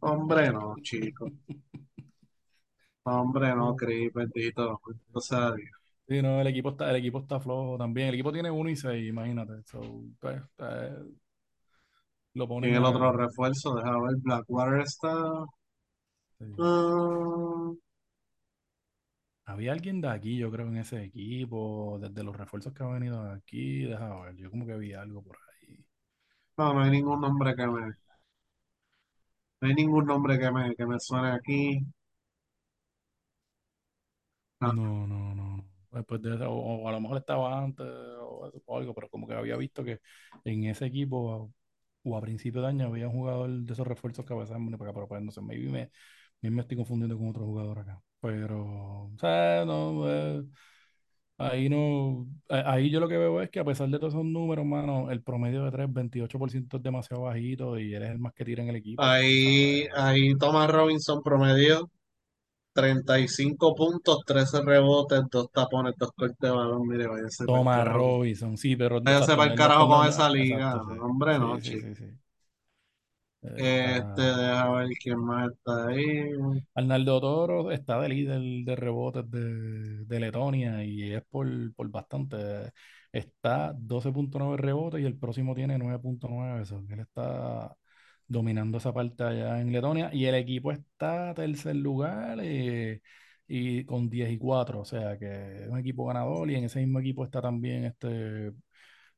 Hombre, 0.00 0.52
no, 0.52 0.76
chico. 0.82 1.30
Hombre, 3.04 3.54
no, 3.54 3.74
Chris, 3.74 4.12
bendito. 4.12 4.80
O 5.12 5.20
sea, 5.20 5.54
Sí, 6.08 6.20
no, 6.20 6.40
el 6.40 6.46
equipo 6.46 6.70
está, 6.70 6.90
el 6.90 6.96
equipo 6.96 7.20
está 7.20 7.40
flojo 7.40 7.78
también. 7.78 8.08
El 8.08 8.14
equipo 8.14 8.32
tiene 8.32 8.50
1 8.50 8.70
y 8.70 8.76
6, 8.76 9.08
imagínate. 9.08 9.62
So, 9.64 9.80
pues, 10.20 10.42
eh, 10.58 10.96
lo 12.34 12.44
en 12.44 12.48
ponen 12.48 12.74
el 12.74 12.84
otro 12.84 13.12
refuerzo, 13.12 13.74
deja 13.74 13.98
ver, 14.00 14.16
Blackwater 14.18 14.80
está. 14.80 15.44
sí. 16.38 16.44
ah, 16.58 17.72
Había 19.44 19.72
alguien 19.72 20.00
de 20.00 20.08
aquí, 20.08 20.36
yo 20.36 20.50
creo, 20.50 20.66
en 20.68 20.78
ese 20.78 21.02
equipo, 21.04 21.96
desde 22.00 22.24
los 22.24 22.36
refuerzos 22.36 22.72
que 22.72 22.82
han 22.82 22.92
venido 22.94 23.20
aquí, 23.30 23.84
deja 23.84 24.20
ver, 24.22 24.34
yo 24.36 24.50
como 24.50 24.66
que 24.66 24.76
vi 24.76 24.94
algo 24.94 25.22
por 25.22 25.36
ahí. 25.36 25.84
no, 26.56 26.72
no 26.74 26.80
hay 26.82 26.90
ningún 26.90 27.20
nombre 27.20 27.54
que 27.56 27.66
me, 27.66 27.92
no 29.62 29.68
hay 29.68 29.72
ningún 29.74 30.04
nombre 30.06 30.38
que 30.38 30.50
me, 30.50 30.74
que 30.76 30.84
me 30.86 31.00
suene 31.00 31.30
aquí. 31.30 31.86
No, 34.60 34.72
No, 34.72 35.06
no, 35.06 35.34
no. 35.34 35.68
Después 35.90 36.22
de 36.22 36.34
eso, 36.36 36.50
o, 36.50 36.82
o 36.84 36.88
a 36.88 36.92
lo 36.92 37.00
mejor 37.00 37.18
estaba 37.18 37.62
antes 37.62 37.86
o, 37.86 38.46
eso, 38.48 38.62
o 38.64 38.78
algo, 38.78 38.94
pero 38.94 39.10
como 39.10 39.26
que 39.26 39.34
había 39.34 39.56
visto 39.56 39.84
que 39.84 40.00
en 40.44 40.64
ese 40.64 40.86
equipo 40.86 41.52
o 42.04 42.16
a 42.16 42.20
principio 42.22 42.62
de 42.62 42.68
año 42.68 42.86
había 42.86 43.08
un 43.08 43.14
jugador 43.14 43.50
de 43.50 43.72
esos 43.72 43.86
refuerzos 43.86 44.24
que 44.24 44.32
a 44.32 44.36
veces 44.36 44.56
para 44.56 44.90
acá, 44.90 44.94
pero 44.94 45.08
pues 45.08 45.22
no 45.22 45.30
sé, 45.32 45.40
maybe 45.42 45.68
me, 45.70 45.90
maybe 46.40 46.56
me 46.56 46.62
estoy 46.62 46.76
confundiendo 46.78 47.18
con 47.18 47.28
otro 47.28 47.44
jugador 47.44 47.80
acá. 47.80 48.02
Pero, 48.22 48.62
o 49.14 49.18
sea, 49.20 49.64
no, 49.66 50.08
eh, 50.10 50.44
ahí 51.38 51.68
no, 51.70 52.28
a- 52.48 52.72
ahí 52.74 52.90
yo 52.90 53.00
lo 53.00 53.08
que 53.08 53.18
veo 53.18 53.42
es 53.42 53.50
que 53.50 53.60
a 53.60 53.64
pesar 53.64 53.88
de 53.90 53.98
todos 53.98 54.14
esos 54.14 54.24
números, 54.26 54.64
mano, 54.66 55.10
el 55.10 55.22
promedio 55.22 55.64
de 55.64 55.72
3, 55.72 55.92
28% 55.92 56.78
es 56.78 56.82
demasiado 56.84 57.24
bajito 57.24 57.78
y 57.78 57.94
él 57.94 58.02
es 58.04 58.10
el 58.12 58.18
más 58.20 58.34
que 58.34 58.44
tira 58.44 58.62
en 58.62 58.70
el 58.70 58.76
equipo, 58.76 59.16
ahí, 59.16 59.86
sabes. 59.86 59.90
ahí 59.94 60.36
Thomas 60.38 60.70
Robinson 60.70 61.22
promedio 61.22 61.90
35 62.74 63.74
puntos, 63.76 64.20
13 64.26 64.62
rebotes, 64.62 65.22
dos 65.30 65.50
tapones, 65.52 65.94
dos 65.98 66.12
cortes 66.16 66.38
de 66.40 66.50
balón. 66.50 66.88
Mire, 66.88 67.08
váyase 67.08 67.48
para 67.48 67.64
el 67.64 67.70
carajo. 67.70 68.16
Robinson, 68.16 68.56
sí, 68.56 68.76
pero 68.76 68.98
Váyase 69.04 69.36
exacto, 69.36 69.36
para 69.36 69.50
no, 69.50 69.52
el 69.52 69.56
no, 69.56 69.58
carajo 69.58 69.88
con 69.88 70.06
esa 70.06 70.30
liga. 70.30 70.74
exacto, 70.74 70.82
sí, 70.82 70.94
Hombre, 71.02 71.38
no, 71.38 71.58
sí, 71.60 71.60
sí, 71.60 71.78
chico. 71.78 71.88
sí, 71.94 71.94
sí. 71.94 72.04
Este, 73.42 73.96
Está... 73.96 74.36
deja 74.36 74.70
ver 74.72 74.88
quién 75.02 75.18
más 75.18 75.50
está 75.50 75.88
ahí. 75.88 76.30
Arnaldo 76.74 77.20
Toro 77.20 77.70
está 77.72 78.00
de 78.00 78.08
líder 78.08 78.40
de 78.64 78.76
rebotes 78.76 79.28
de, 79.30 80.04
de 80.04 80.20
Letonia 80.20 80.84
y 80.84 81.12
es 81.12 81.22
por, 81.24 81.46
por 81.74 81.88
bastante. 81.90 82.36
Está 83.10 83.74
12.9 83.76 84.56
rebotes 84.56 85.00
y 85.00 85.04
el 85.04 85.18
próximo 85.18 85.54
tiene 85.54 85.76
9.9. 85.78 86.62
Eso, 86.62 86.84
él 86.88 87.00
está 87.00 87.76
dominando 88.28 88.78
esa 88.78 88.92
parte 88.94 89.24
allá 89.24 89.60
en 89.60 89.72
Letonia. 89.72 90.10
Y 90.12 90.26
el 90.26 90.36
equipo 90.36 90.70
está 90.72 91.34
tercer 91.34 91.76
lugar 91.76 92.38
eh, 92.42 93.02
y 93.48 93.84
con 93.84 94.08
10 94.08 94.30
y 94.30 94.38
4. 94.38 94.80
O 94.80 94.84
sea 94.84 95.18
que 95.18 95.64
es 95.64 95.68
un 95.68 95.78
equipo 95.78 96.06
ganador. 96.06 96.50
Y 96.50 96.54
en 96.54 96.64
ese 96.64 96.80
mismo 96.80 97.00
equipo 97.00 97.24
está 97.24 97.42
también 97.42 97.84
este 97.84 98.52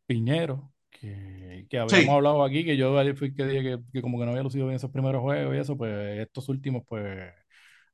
Piñero, 0.06 0.73
que, 1.00 1.66
que 1.68 1.78
habíamos 1.78 2.08
Sí, 2.08 2.16
hablado 2.16 2.44
aquí, 2.44 2.64
que 2.64 2.76
yo 2.76 2.98
ayer 2.98 3.16
fui 3.16 3.34
que 3.34 3.44
dije 3.46 3.62
que, 3.62 3.78
que 3.92 4.02
como 4.02 4.18
que 4.18 4.24
no 4.24 4.30
había 4.32 4.42
lucido 4.44 4.66
bien 4.66 4.76
esos 4.76 4.90
primeros 4.90 5.22
juegos 5.22 5.54
y 5.56 5.58
eso, 5.58 5.76
pues 5.76 6.20
estos 6.20 6.48
últimos, 6.48 6.84
pues 6.88 7.32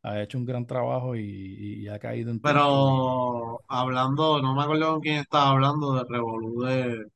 ha 0.02 0.22
hecho 0.22 0.38
un 0.38 0.46
gran 0.46 0.66
trabajo 0.66 1.16
y, 1.16 1.22
y 1.84 1.88
ha 1.88 1.98
caído 1.98 2.30
en 2.30 2.40
pero 2.42 3.60
hablando, 3.68 4.40
no 4.42 4.54
me 4.54 4.62
acuerdo 4.62 4.92
con 4.92 5.00
quién 5.00 5.16
estaba 5.16 5.50
hablando 5.50 5.94
de 5.94 6.04
Revolú 6.08 6.62
de. 6.62 7.06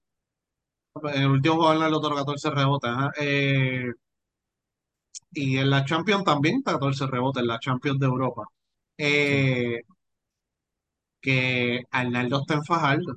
En 1.14 1.22
el 1.22 1.30
último 1.30 1.54
juego 1.56 1.74
en 1.74 1.82
el 1.84 1.94
otro 1.94 2.14
14 2.16 2.50
rebotes. 2.50 2.90
Eh, 3.20 3.92
y 5.32 5.58
en 5.58 5.70
la 5.70 5.84
Champions 5.84 6.24
también 6.24 6.62
14 6.62 7.06
rebotes, 7.06 7.42
en 7.42 7.48
la 7.48 7.58
Champions 7.58 7.98
de 8.00 8.06
Europa. 8.06 8.44
sí, 9.18 9.36
Eh, 9.38 9.80
que 11.20 11.82
Arnaldo 11.90 12.40
está 12.40 12.54
en 12.54 12.64
Fajardo. 12.64 13.16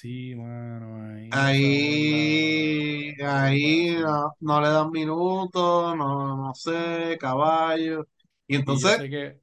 Sí, 0.00 0.34
mano, 0.34 0.96
ahí 1.14 1.30
Ahí, 1.30 3.12
no 3.16 3.16
ahí 3.24 3.96
no, 4.00 4.32
no 4.40 4.60
le 4.60 4.68
dan 4.68 4.90
minutos, 4.90 5.96
no, 5.96 6.36
no 6.36 6.54
sé, 6.54 7.16
caballo. 7.20 8.06
Y 8.46 8.56
Y 8.64 8.78
yo 8.78 8.88
entonces, 8.88 8.98
sé 8.98 9.08
que, 9.10 9.40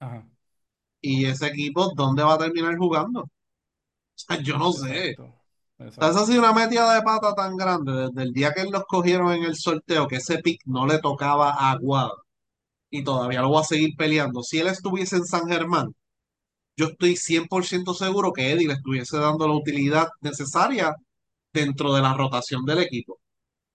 ajá, 0.00 0.28
¿y 1.00 1.26
ese 1.26 1.46
equipo 1.48 1.92
dónde 1.94 2.22
va 2.22 2.34
a 2.34 2.38
terminar 2.38 2.76
jugando? 2.78 3.20
O 3.22 3.28
sea, 4.16 4.40
yo 4.42 4.58
no 4.58 4.72
sé. 4.72 5.16
exacto, 5.16 5.34
O 5.98 6.04
sea, 6.04 6.10
esa 6.12 6.22
ha 6.22 6.26
exacto. 6.26 6.26
sido 6.26 6.40
una 6.40 6.52
metida 6.52 6.94
de 6.94 7.02
pata 7.02 7.34
tan 7.34 7.56
grande 7.56 7.92
desde 7.92 8.22
el 8.24 8.32
día 8.32 8.52
que 8.54 8.64
los 8.64 8.84
cogieron 8.86 9.32
en 9.32 9.44
el 9.44 9.56
sorteo, 9.56 10.08
que 10.08 10.16
ese 10.16 10.38
pick 10.40 10.60
no 10.66 10.86
le 10.86 10.98
tocaba 11.00 11.52
a 11.52 11.72
Aguado. 11.72 12.24
Y 12.90 13.04
todavía 13.04 13.42
lo 13.42 13.52
va 13.52 13.62
a 13.62 13.64
seguir 13.64 13.96
peleando. 13.98 14.42
Si 14.42 14.58
él 14.60 14.68
estuviese 14.68 15.16
en 15.16 15.26
San 15.26 15.48
Germán, 15.48 15.94
yo 16.76 16.86
estoy 16.86 17.16
100% 17.16 17.94
seguro 17.94 18.32
que 18.32 18.50
Eddie 18.52 18.68
le 18.68 18.74
estuviese 18.74 19.18
dando 19.18 19.46
la 19.48 19.54
utilidad 19.54 20.08
necesaria 20.20 20.94
dentro 21.52 21.94
de 21.94 22.02
la 22.02 22.14
rotación 22.14 22.64
del 22.64 22.80
equipo. 22.80 23.18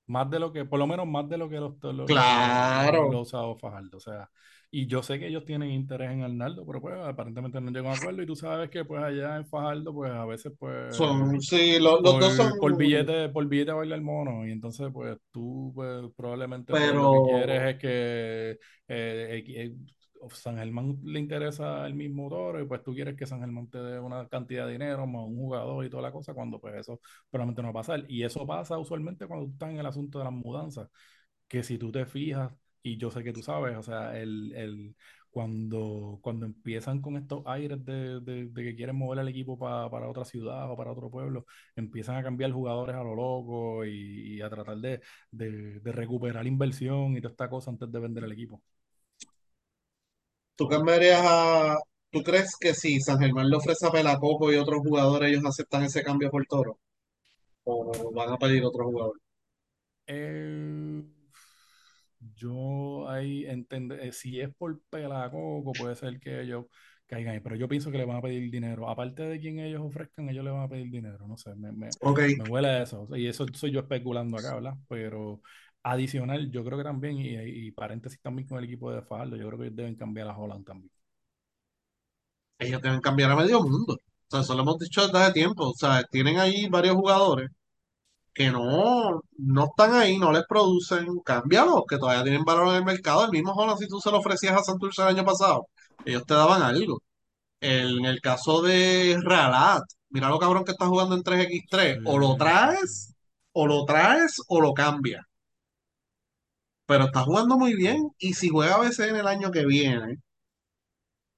Más 0.08 0.30
de 0.30 0.40
lo 0.40 0.54
que, 0.54 0.64
por 0.66 0.80
lo 0.80 0.88
menos 0.88 1.06
más 1.06 1.28
de 1.28 1.38
lo 1.38 1.50
que 1.50 1.58
lo, 1.58 1.78
lo, 1.82 1.92
lo, 1.94 2.08
lo, 2.08 2.08
lo- 2.08 2.14
Claro. 2.14 3.12
lo 3.12 3.18
ha 3.18 3.22
usado 3.22 3.58
Fajardo. 3.58 3.98
O 3.98 4.00
sea, 4.00 4.30
y 4.72 4.88
yo 4.88 5.04
sé 5.04 5.20
que 5.20 5.28
ellos 5.28 5.44
tienen 5.44 5.70
interés 5.72 6.12
en 6.12 6.24
Arnaldo, 6.24 6.66
pero 6.66 6.80
pues 6.82 6.96
aparentemente 6.98 7.60
no 7.60 7.72
llegan 7.72 7.88
a 7.88 7.96
acuerdo. 7.96 8.22
Y 8.22 8.26
tú 8.26 8.36
sabes 8.36 8.70
que 8.70 8.86
pues 8.86 9.04
allá 9.04 9.36
en 9.36 9.46
Fajardo, 9.48 9.94
pues 9.94 10.12
a 10.12 10.26
veces 10.26 10.54
pues 10.58 10.96
Son, 10.96 11.42
sí, 11.42 11.78
lo- 11.80 12.00
los 12.02 12.20
dos 12.20 12.34
son, 12.36 12.54
por, 12.58 12.78
billete, 12.78 13.28
por 13.30 13.46
billete 13.48 13.72
baila 13.74 13.96
el 13.96 14.02
mono. 14.02 14.48
Y 14.48 14.52
entonces 14.52 14.88
pues 14.94 15.18
tú 15.32 15.74
pues 15.76 16.06
probablemente 16.16 16.72
pues 16.72 16.94
lo 16.94 17.12
que 17.12 17.30
quieres 17.32 17.48
pero 17.58 17.70
es 17.70 17.78
que 17.78 18.52
eh, 18.88 19.44
eh, 19.46 19.76
San 20.32 20.58
Germán 20.58 21.00
le 21.04 21.20
interesa 21.20 21.86
el 21.88 21.94
mismo 21.94 22.30
toro 22.30 22.62
y 22.62 22.66
pues 22.66 22.84
tú 22.84 22.94
quieres 22.94 23.16
que 23.16 23.26
San 23.26 23.40
Germán 23.40 23.70
te 23.70 23.80
dé 23.80 24.00
una 24.00 24.28
cantidad 24.28 24.66
de 24.66 24.74
dinero 24.74 25.06
más 25.08 25.24
un 25.26 25.38
jugador 25.38 25.86
y 25.86 25.90
toda 25.90 26.04
la 26.04 26.12
cosa, 26.12 26.34
cuando 26.34 26.60
pues 26.60 26.76
eso 26.76 27.00
probablemente 27.30 27.62
no 27.62 27.68
va 27.74 27.80
a 27.82 27.84
pasar. 27.84 28.06
Y 28.08 28.24
eso 28.24 28.46
pasa 28.46 28.78
usualmente 28.78 29.28
cuando 29.28 29.46
tú 29.48 29.52
estás 29.54 29.70
en 29.70 29.78
el 29.80 29.86
asunto 29.86 30.20
de 30.20 30.26
las 30.26 30.34
mudanzas, 30.34 30.90
que 31.48 31.64
si 31.64 31.78
tú 31.78 31.92
te 31.92 32.06
fijas, 32.06 32.54
y 32.84 32.98
yo 32.98 33.12
sé 33.12 33.24
que 33.24 33.34
tú 33.34 33.42
sabes, 33.42 33.78
o 33.78 33.84
sea, 33.84 34.18
el, 34.20 34.54
el, 34.54 34.96
cuando, 35.30 36.20
cuando 36.22 36.46
empiezan 36.46 37.02
con 37.02 37.18
estos 37.18 37.44
aires 37.46 37.84
de, 37.86 38.20
de, 38.22 38.52
que 38.54 38.76
quieren 38.76 38.96
mover 38.96 39.20
el 39.20 39.28
equipo 39.28 39.58
para 39.60 40.10
otra 40.10 40.26
ciudad 40.26 40.72
o 40.72 40.78
para 40.78 40.92
otro 40.92 41.10
pueblo, 41.12 41.46
empiezan 41.76 42.16
a 42.18 42.24
cambiar 42.24 42.52
jugadores 42.52 42.96
a 42.96 43.04
lo 43.04 43.16
loco 43.16 43.86
y, 43.86 44.42
a 44.42 44.50
tratar 44.50 44.78
de, 44.78 45.02
de, 45.32 45.92
recuperar 45.92 46.48
inversión 46.48 47.16
y 47.18 47.22
toda 47.22 47.32
esta 47.32 47.50
cosa 47.50 47.72
antes 47.72 47.92
de 47.92 48.00
vender 48.00 48.24
el 48.24 48.32
equipo. 48.32 48.62
¿Tú 50.58 50.68
cambiarías 50.68 51.22
a... 51.24 51.78
¿Tú 52.12 52.24
crees 52.24 52.56
que 52.60 52.74
si 52.74 53.00
San 53.00 53.20
Germán 53.20 53.50
le 53.50 53.58
ofrece 53.58 53.88
a 53.88 53.92
Pelacoco 53.92 54.52
y 54.52 54.58
otros 54.58 54.82
jugadores, 54.82 55.30
ellos 55.30 55.46
aceptan 55.46 55.84
ese 55.84 56.04
cambio 56.04 56.30
por 56.30 56.46
Toro? 56.46 56.80
¿O 57.64 58.12
van 58.14 58.34
a 58.34 58.38
pedir 58.38 58.66
otro 58.66 58.86
jugador? 58.86 59.22
Eh 60.08 61.04
yo 62.36 63.10
ahí 63.10 63.46
entiendo, 63.46 63.96
eh, 63.96 64.12
si 64.12 64.40
es 64.40 64.54
por 64.56 64.80
pelacoco, 64.90 65.72
puede 65.74 65.96
ser 65.96 66.20
que 66.20 66.42
ellos 66.42 66.66
caigan 67.06 67.36
ahí, 67.36 67.40
pero 67.40 67.56
yo 67.56 67.68
pienso 67.68 67.92
que 67.92 67.98
le 67.98 68.06
van 68.06 68.18
a 68.18 68.22
pedir 68.22 68.52
dinero. 68.52 68.90
Aparte 68.90 69.24
de 69.24 69.40
quien 69.40 69.60
ellos 69.60 69.82
ofrezcan, 69.82 70.30
ellos 70.30 70.44
le 70.44 70.52
van 70.52 70.64
a 70.64 70.68
pedir 70.68 70.92
dinero. 70.92 71.28
No 71.28 71.38
sé, 71.38 71.56
me, 71.56 71.72
me, 71.72 71.90
me 72.02 72.50
huele 72.50 72.82
eso. 72.84 73.08
Y 73.16 73.28
eso 73.28 73.46
soy 73.54 73.72
yo 73.72 73.80
especulando 73.82 74.38
acá, 74.38 74.56
¿verdad? 74.56 74.74
Pero 74.90 75.42
adicional, 75.92 76.52
yo 76.52 76.64
creo 76.64 76.78
que 76.78 76.84
también, 76.84 77.18
y, 77.20 77.68
y 77.68 77.72
paréntesis 77.72 78.20
también 78.22 78.48
con 78.48 78.58
el 78.60 78.66
equipo 78.66 78.92
de 78.92 79.02
Fajardo, 79.02 79.36
yo 79.38 79.48
creo 79.48 79.60
que 79.60 79.70
deben 79.72 79.96
cambiar 79.96 80.28
a 80.30 80.38
Holland 80.38 80.66
también. 80.66 80.92
Ellos 82.60 82.82
deben 82.82 83.02
cambiar 83.02 83.32
a 83.32 83.36
medio 83.36 83.62
mundo. 83.62 83.94
O 83.94 84.30
sea, 84.30 84.42
eso 84.42 84.56
lo 84.56 84.64
hemos 84.64 84.78
dicho 84.80 85.02
desde 85.06 85.18
hace 85.20 85.34
tiempo. 85.34 85.70
O 85.70 85.74
sea, 85.76 86.04
tienen 86.04 86.40
ahí 86.40 86.68
varios 86.70 86.96
jugadores 86.96 87.50
que 88.34 88.52
no, 88.52 89.22
no 89.38 89.66
están 89.66 89.94
ahí, 89.96 90.18
no 90.20 90.32
les 90.32 90.44
producen, 90.48 91.08
cámbialos, 91.26 91.84
que 91.90 91.98
todavía 91.98 92.24
tienen 92.24 92.44
valor 92.46 92.70
en 92.70 92.76
el 92.78 92.86
mercado. 92.86 93.26
El 93.26 93.32
mismo 93.32 93.54
Holland, 93.54 93.80
si 93.80 93.88
tú 93.88 94.00
se 94.00 94.12
lo 94.12 94.20
ofrecías 94.20 94.56
a 94.56 94.64
Santurce 94.64 95.02
el 95.02 95.10
año 95.10 95.26
pasado, 95.26 95.68
ellos 96.06 96.26
te 96.26 96.36
daban 96.36 96.62
algo. 96.62 97.02
en 97.62 98.06
el 98.06 98.22
caso 98.22 98.62
de 98.62 99.18
Ralat, 99.24 99.84
mira 100.10 100.30
lo 100.30 100.40
cabrón 100.40 100.66
que 100.66 100.72
está 100.72 100.88
jugando 100.88 101.16
en 101.16 101.24
3x3, 101.24 102.02
o 102.06 102.18
lo 102.20 102.36
traes, 102.38 103.14
o 103.54 103.68
lo 103.68 103.86
traes, 103.86 104.38
o 104.48 104.62
lo 104.62 104.74
cambias. 104.74 105.26
Pero 106.88 107.06
está 107.06 107.22
jugando 107.24 107.58
muy 107.58 107.76
bien, 107.76 108.10
y 108.20 108.34
si 108.34 108.50
juega 108.50 108.76
a 108.76 108.80
veces 108.80 109.10
en 109.10 109.18
el 109.18 109.28
año 109.28 109.52
que 109.52 109.66
viene, 109.66 110.18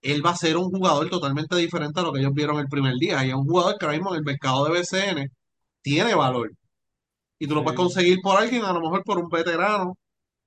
él 0.01 0.25
va 0.25 0.31
a 0.31 0.35
ser 0.35 0.57
un 0.57 0.69
jugador 0.69 1.09
totalmente 1.09 1.55
diferente 1.57 1.99
a 1.99 2.03
lo 2.03 2.13
que 2.13 2.19
ellos 2.19 2.33
vieron 2.33 2.59
el 2.59 2.67
primer 2.67 2.95
día. 2.95 3.25
Y 3.25 3.29
es 3.29 3.35
un 3.35 3.45
jugador 3.45 3.77
que 3.77 3.85
ahora 3.85 3.97
mismo 3.97 4.11
en 4.13 4.19
el 4.19 4.25
mercado 4.25 4.65
de 4.65 4.79
BCN 4.79 5.31
tiene 5.81 6.15
valor 6.15 6.51
y 7.39 7.47
tú 7.47 7.55
lo 7.55 7.63
puedes 7.63 7.77
conseguir 7.77 8.19
por 8.21 8.37
alguien, 8.37 8.63
a 8.65 8.73
lo 8.73 8.81
mejor 8.81 9.03
por 9.03 9.17
un 9.17 9.29
veterano. 9.29 9.97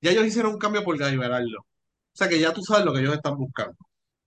Ya 0.00 0.10
ellos 0.10 0.26
hicieron 0.26 0.52
un 0.52 0.58
cambio 0.58 0.84
por 0.84 0.98
Gaiberardo. 0.98 1.60
O 1.60 2.14
sea 2.14 2.28
que 2.28 2.38
ya 2.38 2.52
tú 2.52 2.62
sabes 2.62 2.84
lo 2.84 2.92
que 2.92 3.00
ellos 3.00 3.14
están 3.14 3.36
buscando. 3.36 3.74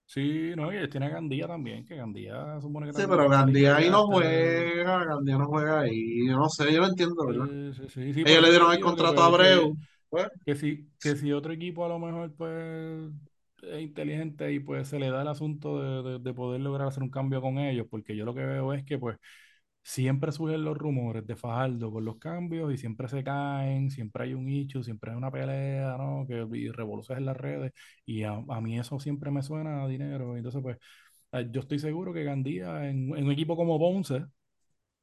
Sí, 0.08 0.54
no, 0.56 0.72
y 0.72 0.88
tiene 0.90 1.10
Gandía 1.10 1.48
también, 1.48 1.86
que 1.86 1.96
Gandía 1.96 2.60
supone 2.62 2.88
que 2.88 2.94
Sí, 2.94 3.04
pero 3.08 3.30
Gandía 3.30 3.76
ahí 3.76 3.90
no 3.90 4.06
juega, 4.06 5.04
Gandía 5.04 5.38
no 5.38 5.48
juega 5.48 5.82
ahí, 5.82 6.28
yo 6.28 6.38
no 6.38 6.50
sé, 6.50 6.72
yo 6.72 6.82
no 6.82 6.88
entiendo, 6.88 7.26
¿verdad? 7.26 7.48
Sí, 7.74 7.88
sí, 7.90 8.14
sí, 8.14 8.24
ellos 8.26 8.44
le 8.44 8.50
dieron 8.50 8.72
el 8.72 8.80
contrato 8.80 9.22
a 9.22 9.26
Abreu. 9.28 9.76
Pues. 10.10 10.28
Que, 10.46 10.56
si, 10.56 10.90
que 11.00 11.16
si 11.16 11.32
otro 11.32 11.54
equipo 11.54 11.86
a 11.86 11.90
lo 11.90 12.00
mejor 12.00 12.34
pues 12.36 13.12
es 13.64 13.82
inteligente 13.82 14.52
y 14.54 14.60
pues 14.60 14.88
se 14.88 15.00
le 15.00 15.10
da 15.10 15.22
el 15.24 15.28
asunto 15.28 16.04
de, 16.04 16.12
de, 16.12 16.20
de 16.20 16.34
poder 16.34 16.62
lograr 16.62 16.88
hacer 16.88 17.04
un 17.04 17.10
cambio 17.10 17.42
con 17.42 17.58
ellos, 17.58 17.88
porque 17.90 18.16
yo 18.16 18.26
lo 18.26 18.36
que 18.36 18.46
veo 18.46 18.74
es 18.74 18.84
que 18.86 18.98
pues 18.98 19.18
siempre 19.86 20.32
surgen 20.32 20.64
los 20.66 20.78
rumores 20.78 21.28
de 21.28 21.36
Fajardo 21.36 21.92
con 21.92 22.06
los 22.06 22.18
cambios 22.18 22.74
y 22.74 22.78
siempre 22.78 23.08
se 23.08 23.24
caen, 23.24 23.92
siempre 23.92 24.24
hay 24.24 24.34
un 24.34 24.50
hecho, 24.50 24.84
siempre 24.84 25.12
hay 25.12 25.18
una 25.18 25.32
pelea, 25.32 25.96
¿no? 25.98 26.26
Que, 26.28 26.46
y 26.58 26.70
revoluciones 26.72 27.20
en 27.22 27.26
las 27.28 27.38
redes 27.38 27.72
y 28.06 28.24
a, 28.24 28.40
mí 28.62 28.80
eso 28.80 29.00
siempre 29.00 29.30
me 29.32 29.44
suena 29.44 29.84
a 29.84 29.88
dinero. 29.88 30.38
Entonces, 30.38 30.62
pues, 30.62 30.78
eh, 31.34 31.48
yo 31.52 31.62
estoy 31.62 31.80
seguro 31.80 32.14
que 32.14 32.24
Gandía 32.24 32.90
en, 32.90 33.12
un 33.12 33.32
equipo 33.32 33.56
como 33.56 33.78
Ponce 33.80 34.26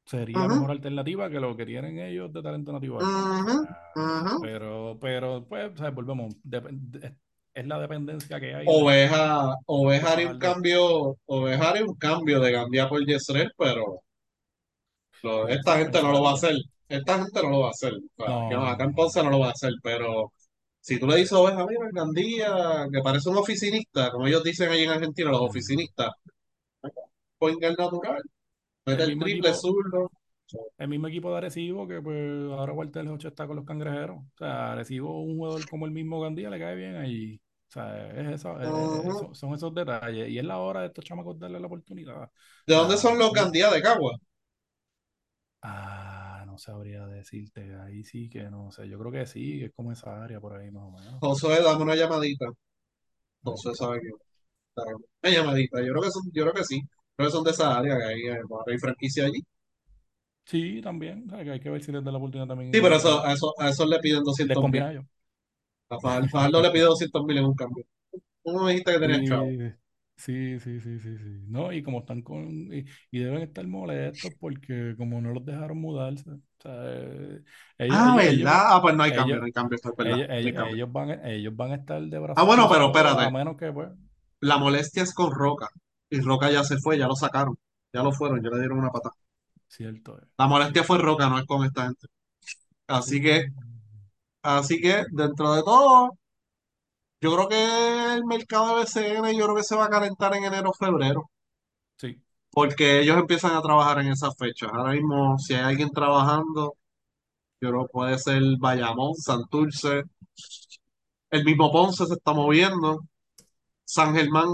sería 0.04 0.38
mejor 0.46 0.70
alternativa 0.70 1.30
que 1.30 1.40
lo 1.40 1.56
que 1.56 1.66
tienen 1.66 1.98
ellos 1.98 2.32
de 2.32 2.42
talento 2.42 2.72
nativo. 2.72 2.98
Pero, 4.40 4.98
pero, 5.00 5.46
pues, 5.48 5.72
volvemos, 5.94 6.34
es 7.54 7.66
la 7.66 7.78
dependencia 7.78 8.40
que 8.40 8.54
hay. 8.54 8.66
Oveja, 8.68 9.54
Oveja 9.66 10.14
un 10.30 10.38
cambio, 10.38 11.16
Oveja 11.26 11.74
un 11.86 11.94
cambio 11.96 12.40
de 12.40 12.52
Gandía 12.52 12.88
por 12.88 13.04
Yesrel, 13.04 13.52
pero 13.56 14.02
esta 15.48 15.78
gente 15.78 16.02
no 16.02 16.12
lo 16.12 16.22
va 16.22 16.30
a 16.30 16.34
hacer. 16.34 16.56
Esta 16.88 17.18
gente 17.18 17.42
no 17.42 17.50
lo 17.50 17.60
va 17.60 17.68
a 17.68 17.70
hacer. 17.70 17.92
acá 18.18 18.84
en 18.84 18.94
Ponce 18.94 19.22
no 19.22 19.30
lo 19.30 19.38
va 19.40 19.48
a 19.48 19.52
hacer, 19.52 19.72
pero 19.82 20.32
si 20.80 20.98
tú 20.98 21.06
le 21.06 21.16
dices 21.16 21.32
oveja, 21.32 21.64
mira, 21.66 21.88
Gandía, 21.92 22.86
que 22.92 23.00
parece 23.02 23.30
un 23.30 23.36
oficinista, 23.36 24.10
como 24.10 24.26
ellos 24.26 24.42
dicen 24.42 24.70
ahí 24.70 24.82
en 24.82 24.90
Argentina, 24.90 25.30
los 25.30 25.42
oficinistas, 25.42 26.10
point 27.38 27.60
natural, 27.62 28.22
mete 28.86 29.02
el, 29.04 29.18
triple 29.18 29.54
zurdo. 29.54 30.10
El 30.76 30.88
mismo 30.88 31.08
equipo 31.08 31.30
de 31.30 31.38
Arecibo, 31.38 31.88
que 31.88 32.02
pues 32.02 32.50
ahora 32.52 32.72
Walter 32.72 33.06
8 33.08 33.28
está 33.28 33.46
con 33.46 33.56
los 33.56 33.64
cangrejeros. 33.64 34.18
O 34.18 34.38
sea, 34.38 34.72
Arecibo, 34.72 35.22
un 35.22 35.36
jugador 35.36 35.68
como 35.68 35.86
el 35.86 35.92
mismo 35.92 36.20
Gandía, 36.20 36.50
le 36.50 36.58
cae 36.58 36.74
bien 36.74 36.96
ahí. 36.96 37.40
O 37.68 37.72
sea, 37.72 38.10
es 38.10 38.44
eso, 38.44 39.34
son 39.34 39.54
esos 39.54 39.74
detalles. 39.74 40.28
Y 40.28 40.38
es 40.38 40.44
la 40.44 40.58
hora 40.58 40.80
de 40.80 40.88
estos 40.88 41.04
chamacos 41.04 41.38
darle 41.38 41.58
la 41.58 41.68
oportunidad. 41.68 42.30
¿De 42.66 42.74
dónde 42.74 42.98
son 42.98 43.18
los 43.18 43.32
Gandía 43.32 43.70
de 43.70 43.80
Cagua? 43.80 44.18
Ah, 45.62 46.44
no 46.46 46.58
sabría 46.58 47.06
decirte. 47.06 47.74
Ahí 47.76 48.04
sí 48.04 48.28
que 48.28 48.42
no 48.50 48.70
sé. 48.72 48.88
Yo 48.88 48.98
creo 48.98 49.10
que 49.10 49.26
sí, 49.26 49.58
que 49.58 49.64
es 49.66 49.72
como 49.74 49.92
esa 49.92 50.22
área 50.22 50.38
por 50.38 50.54
ahí 50.54 50.70
más 50.70 50.82
o 50.82 50.90
menos. 50.90 51.18
José, 51.20 51.62
dame 51.62 51.82
una 51.82 51.94
llamadita. 51.94 52.46
José 53.42 53.74
sabe 53.74 54.00
que. 54.00 54.10
Una 55.22 55.32
llamadita. 55.32 55.80
Yo 55.80 55.92
creo 55.92 56.02
que 56.02 56.10
son, 56.10 56.22
yo 56.32 56.42
creo 56.42 56.54
que 56.54 56.64
sí. 56.64 56.82
Creo 57.22 57.30
que 57.30 57.36
son 57.36 57.44
de 57.44 57.50
esa 57.52 57.78
área, 57.78 57.96
que 57.96 58.04
hay, 58.04 58.22
hay 58.66 58.78
franquicia 58.78 59.26
allí. 59.26 59.44
Sí, 60.44 60.80
también. 60.82 61.32
hay 61.32 61.60
que 61.60 61.70
ver 61.70 61.82
si 61.82 61.92
les 61.92 62.02
da 62.02 62.10
la 62.10 62.18
oportunidad 62.18 62.48
también. 62.48 62.72
Sí, 62.72 62.80
pero 62.82 62.96
eso, 62.96 63.24
a, 63.24 63.32
eso, 63.32 63.54
a 63.58 63.68
eso 63.68 63.86
le 63.86 64.00
piden 64.00 64.24
200 64.24 64.70
mil. 64.70 65.06
A 65.88 66.00
Fajardo 66.00 66.60
le 66.60 66.70
pide 66.70 66.82
200 66.82 67.24
mil 67.24 67.38
en 67.38 67.44
un 67.44 67.54
cambio. 67.54 67.84
¿Cómo 68.42 68.64
me 68.64 68.70
dijiste 68.70 68.92
que 68.92 68.98
tenía 68.98 69.24
chavo? 69.24 69.46
Sí, 70.16 70.58
sí, 70.58 70.80
sí, 70.80 70.98
sí, 70.98 71.16
sí. 71.16 71.44
No, 71.46 71.72
y 71.72 71.82
como 71.82 72.00
están 72.00 72.22
con. 72.22 72.72
Y, 72.72 73.18
deben 73.18 73.42
estar 73.42 73.64
molestos 73.66 74.32
porque, 74.40 74.94
como 74.96 75.20
no 75.20 75.32
los 75.32 75.44
dejaron 75.44 75.78
mudarse. 75.78 76.28
O 76.28 76.40
sea, 76.60 76.72
eh, 76.74 77.40
ellos, 77.78 77.96
ah, 77.98 78.16
¿verdad? 78.16 78.62
ah, 78.66 78.78
pues 78.82 78.96
no 78.96 79.02
hay 79.04 79.12
cambio, 79.12 79.38
no 79.38 79.44
hay 79.44 79.52
cambio. 79.52 79.78
Ellos, 80.28 80.92
van, 80.92 81.24
ellos 81.24 81.54
van 81.54 81.72
a 81.72 81.74
estar 81.76 82.02
de 82.02 82.18
brazos. 82.18 82.42
Ah, 82.42 82.44
bueno, 82.44 82.68
pero 82.68 82.86
espérate. 82.86 83.24
A 83.24 83.30
menos 83.30 83.56
que, 83.56 83.72
pues. 83.72 83.90
La 84.40 84.58
molestia 84.58 85.04
es 85.04 85.14
con 85.14 85.32
Roca. 85.32 85.68
Y 86.12 86.20
Roca 86.20 86.50
ya 86.50 86.62
se 86.62 86.76
fue, 86.78 86.98
ya 86.98 87.06
lo 87.06 87.16
sacaron. 87.16 87.56
Ya 87.92 88.02
lo 88.02 88.12
fueron, 88.12 88.42
ya 88.42 88.50
le 88.50 88.58
dieron 88.58 88.78
una 88.78 88.90
patada. 88.90 89.14
Cierto. 89.66 90.20
La 90.36 90.46
molestia 90.46 90.84
fue 90.84 90.98
Roca, 90.98 91.28
no 91.30 91.38
es 91.38 91.46
con 91.46 91.64
esta 91.64 91.84
gente. 91.84 92.06
Así 92.86 93.22
que. 93.22 93.46
Así 94.42 94.80
que, 94.80 95.04
dentro 95.12 95.54
de 95.54 95.62
todo, 95.62 96.10
yo 97.20 97.34
creo 97.34 97.48
que 97.48 98.14
el 98.14 98.24
mercado 98.26 98.76
de 98.76 98.82
BCN, 98.84 99.32
yo 99.38 99.44
creo 99.44 99.56
que 99.56 99.62
se 99.64 99.76
va 99.76 99.86
a 99.86 99.88
calentar 99.90 100.34
en 100.36 100.44
enero 100.44 100.70
o 100.70 100.74
febrero. 100.74 101.30
Sí. 101.96 102.20
Porque 102.50 103.00
ellos 103.00 103.16
empiezan 103.18 103.52
a 103.56 103.62
trabajar 103.62 104.00
en 104.00 104.08
esas 104.08 104.34
fechas. 104.36 104.70
Ahora 104.72 104.92
mismo, 104.92 105.38
si 105.38 105.54
hay 105.54 105.62
alguien 105.62 105.90
trabajando, 105.90 106.76
yo 107.60 107.70
creo 107.70 107.86
que 107.86 107.92
puede 107.92 108.18
ser 108.18 108.42
Bayamón, 108.58 109.14
Santurce. 109.16 110.04
El 111.30 111.44
mismo 111.44 111.72
Ponce 111.72 112.06
se 112.06 112.14
está 112.14 112.32
moviendo. 112.34 113.00
San 113.84 114.14
Germán, 114.14 114.48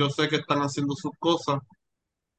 yo 0.00 0.10
sé 0.10 0.28
que 0.30 0.36
están 0.38 0.60
haciendo 0.60 0.94
sus 0.96 1.12
cosas, 1.20 1.60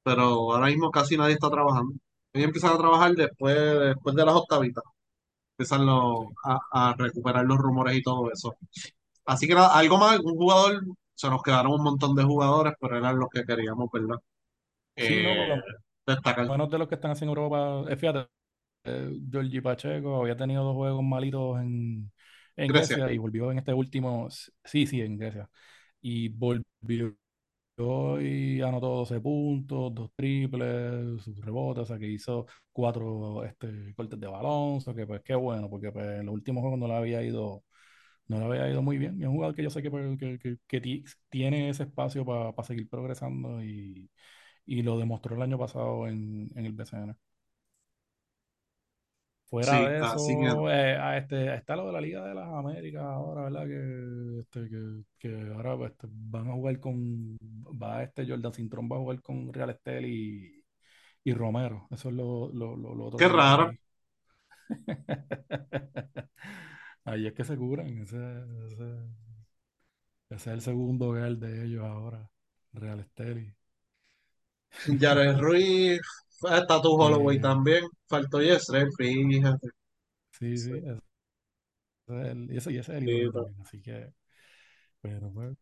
pero 0.04 0.24
ahora 0.54 0.68
mismo 0.68 0.92
casi 0.92 1.18
nadie 1.18 1.34
está 1.36 1.50
trabajando. 1.50 1.94
Ellos 2.34 2.48
empiezan 2.48 2.74
a 2.74 2.78
trabajar 2.78 3.14
después, 3.16 3.56
después 3.82 4.16
de 4.16 4.26
las 4.26 4.36
octavitas. 4.36 4.84
Empiezan 5.58 5.88
a, 5.90 6.60
a 6.72 6.96
recuperar 6.98 7.46
los 7.46 7.58
rumores 7.60 7.96
y 7.98 8.04
todo 8.04 8.32
eso. 8.32 8.56
Así 9.26 9.48
que 9.48 9.54
algo 9.56 9.98
más, 9.98 10.14
algún 10.14 10.36
jugador, 10.36 10.82
se 11.16 11.30
nos 11.30 11.44
quedaron 11.44 11.74
un 11.74 11.84
montón 11.84 12.16
de 12.16 12.24
jugadores, 12.24 12.74
pero 12.80 12.98
eran 12.98 13.20
los 13.20 13.30
que 13.30 13.46
queríamos, 13.46 13.90
¿verdad? 13.94 14.18
Sí, 14.98 15.22
no, 15.22 15.32
eh, 15.36 15.62
destacar. 16.08 16.48
Buenos 16.48 16.70
de 16.70 16.78
los 16.78 16.88
que 16.88 16.96
están 16.96 17.12
haciendo 17.12 17.32
Europa, 17.34 17.92
eh, 17.92 17.96
fíjate, 17.98 18.28
eh, 18.86 19.18
Giorgi 19.32 19.62
Pacheco 19.62 20.22
había 20.22 20.38
tenido 20.38 20.64
dos 20.64 20.76
juegos 20.76 21.04
malitos 21.04 21.60
en, 21.60 22.12
en 22.56 22.68
Grecia. 22.68 23.12
y 23.12 23.18
volvió 23.18 23.52
en 23.52 23.60
este 23.60 23.74
último, 23.74 24.30
sí, 24.64 24.88
sí, 24.88 25.02
en 25.02 25.18
Grecia, 25.18 25.50
y 26.02 26.30
volvió 26.30 27.16
y 28.22 28.62
anotó 28.62 28.88
12 28.90 29.20
puntos, 29.22 29.94
dos 29.94 30.12
triples, 30.16 31.22
sus 31.24 31.38
rebotes, 31.44 31.84
o 31.84 31.86
sea 31.86 32.00
que 32.00 32.08
hizo 32.08 32.46
cuatro 32.72 33.44
este, 33.46 33.94
cortes 33.96 34.20
de 34.20 34.28
balón, 34.28 34.80
o 34.86 34.96
que 34.96 35.06
pues 35.08 35.22
qué 35.24 35.36
bueno, 35.36 35.70
porque 35.70 35.92
pues, 35.92 36.06
en 36.20 36.26
los 36.28 36.34
últimos 36.36 36.62
juegos 36.62 36.80
no 36.80 36.88
le 36.88 36.96
había 36.96 37.22
ido 37.24 37.64
no 38.28 38.40
le 38.40 38.46
había 38.46 38.70
ido 38.72 38.82
muy 38.82 38.98
bien. 38.98 39.18
Y 39.20 39.24
es 39.24 39.28
un 39.30 39.36
jugador 39.36 39.56
que 39.56 39.64
yo 39.64 39.70
sé 39.70 39.82
que, 39.82 39.92
pues, 39.92 40.18
que, 40.20 40.40
que- 40.40 40.58
que 40.68 40.82
ti- 40.82 41.04
tiene 41.30 41.70
ese 41.70 41.84
espacio 41.84 42.26
para 42.26 42.54
seguir 42.64 42.90
progresando 42.90 43.64
y, 43.64 44.10
y 44.66 44.84
lo 44.84 44.98
demostró 45.00 45.36
el 45.36 45.42
año 45.42 45.58
pasado 45.60 46.08
en, 46.08 46.50
en 46.56 46.66
el 46.66 46.74
BCN. 46.74 47.16
Fuera 49.52 49.74
Sí, 49.74 49.86
de 49.86 49.98
eso, 50.00 50.70
eh, 50.72 50.96
a 50.98 51.18
este, 51.18 51.54
está 51.54 51.76
lo 51.76 51.88
de 51.88 51.92
la 51.92 52.00
Liga 52.02 52.26
de 52.26 52.34
las 52.34 52.48
Américas 52.48 53.04
ahora, 53.04 53.44
¿verdad? 53.44 53.66
Que, 53.68 54.40
este, 54.40 54.70
que, 54.70 55.04
que 55.20 55.52
ahora 55.54 55.78
pues, 55.78 55.92
este, 55.92 56.08
van 56.10 56.50
a 56.50 56.54
jugar 56.54 56.80
con, 56.80 57.38
va 57.82 58.02
este 58.04 58.26
Jordan 58.26 58.54
Cintrón, 58.54 58.90
va 58.90 58.96
a 58.96 59.00
jugar 59.00 59.22
con 59.22 59.54
Real 59.54 59.72
Estel 59.72 60.06
y, 60.06 60.64
y 61.26 61.34
Romero. 61.34 61.88
Eso 61.92 62.10
es 62.10 62.16
lo, 62.16 62.50
lo, 62.54 62.78
lo, 62.78 62.96
lo 62.96 63.06
otro 63.08 63.18
qué 63.20 63.28
raro. 63.28 63.72
Ahí 67.06 67.28
es 67.28 67.34
que 67.34 67.44
se 67.44 67.58
curan, 67.58 67.88
ese, 68.00 68.18
ese, 68.68 68.86
ese 70.30 70.36
es 70.36 70.48
el 70.48 70.62
segundo 70.62 71.10
hogar 71.10 71.38
de 71.38 71.64
ellos 71.66 71.84
ahora, 71.84 72.28
Real 72.74 73.00
Estel. 73.02 73.56
Jared 75.00 75.38
Ruiz, 75.42 76.02
está 76.44 76.82
tu 76.82 76.90
Holloway 76.96 77.38
Eh, 77.38 77.40
también. 77.40 77.84
Faltó 78.08 78.42
Yesrel, 78.42 78.90
fíjate. 78.98 79.68
sí, 80.32 80.58
Sí, 80.58 80.58
sí, 80.58 80.72
ese 80.72 81.02
es 82.08 82.28
el, 82.32 82.52
y 82.52 82.58
ese, 82.58 82.78
es 82.80 82.90
el 82.90 83.06
sí, 83.06 83.22
así 83.62 83.82
que, 83.82 84.14
pero 85.02 85.32
pues. 85.34 85.58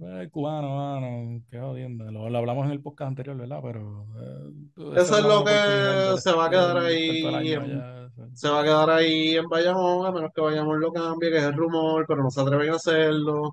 Eh, 0.00 0.22
El 0.22 0.30
cubano, 0.30 0.76
mano, 0.76 1.42
qué 1.50 1.58
jodienda. 1.60 2.10
Lo, 2.12 2.28
lo 2.30 2.38
hablamos 2.38 2.66
en 2.66 2.72
el 2.72 2.82
podcast 2.82 3.08
anterior, 3.10 3.36
¿verdad? 3.36 3.60
Pero 3.62 4.06
eh, 4.16 4.52
Eso 4.96 5.18
es 5.18 5.24
lo 5.24 5.44
que 5.44 6.20
se 6.20 6.32
va 6.32 6.46
a 6.46 6.50
quedar 6.50 6.78
ahí 6.78 7.52
en, 7.52 7.84
se 8.32 8.48
va 8.48 8.60
a 8.60 8.64
quedar 8.64 8.90
ahí 8.90 9.36
en 9.36 9.48
Bayamón, 9.48 10.06
a 10.06 10.12
menos 10.12 10.30
que 10.34 10.40
Bayamón 10.40 10.80
lo 10.80 10.92
cambie, 10.92 11.30
que 11.30 11.38
es 11.38 11.44
el 11.44 11.54
rumor, 11.54 12.04
pero 12.06 12.22
no 12.22 12.30
se 12.30 12.40
atreven 12.40 12.70
a 12.70 12.76
hacerlo. 12.76 13.52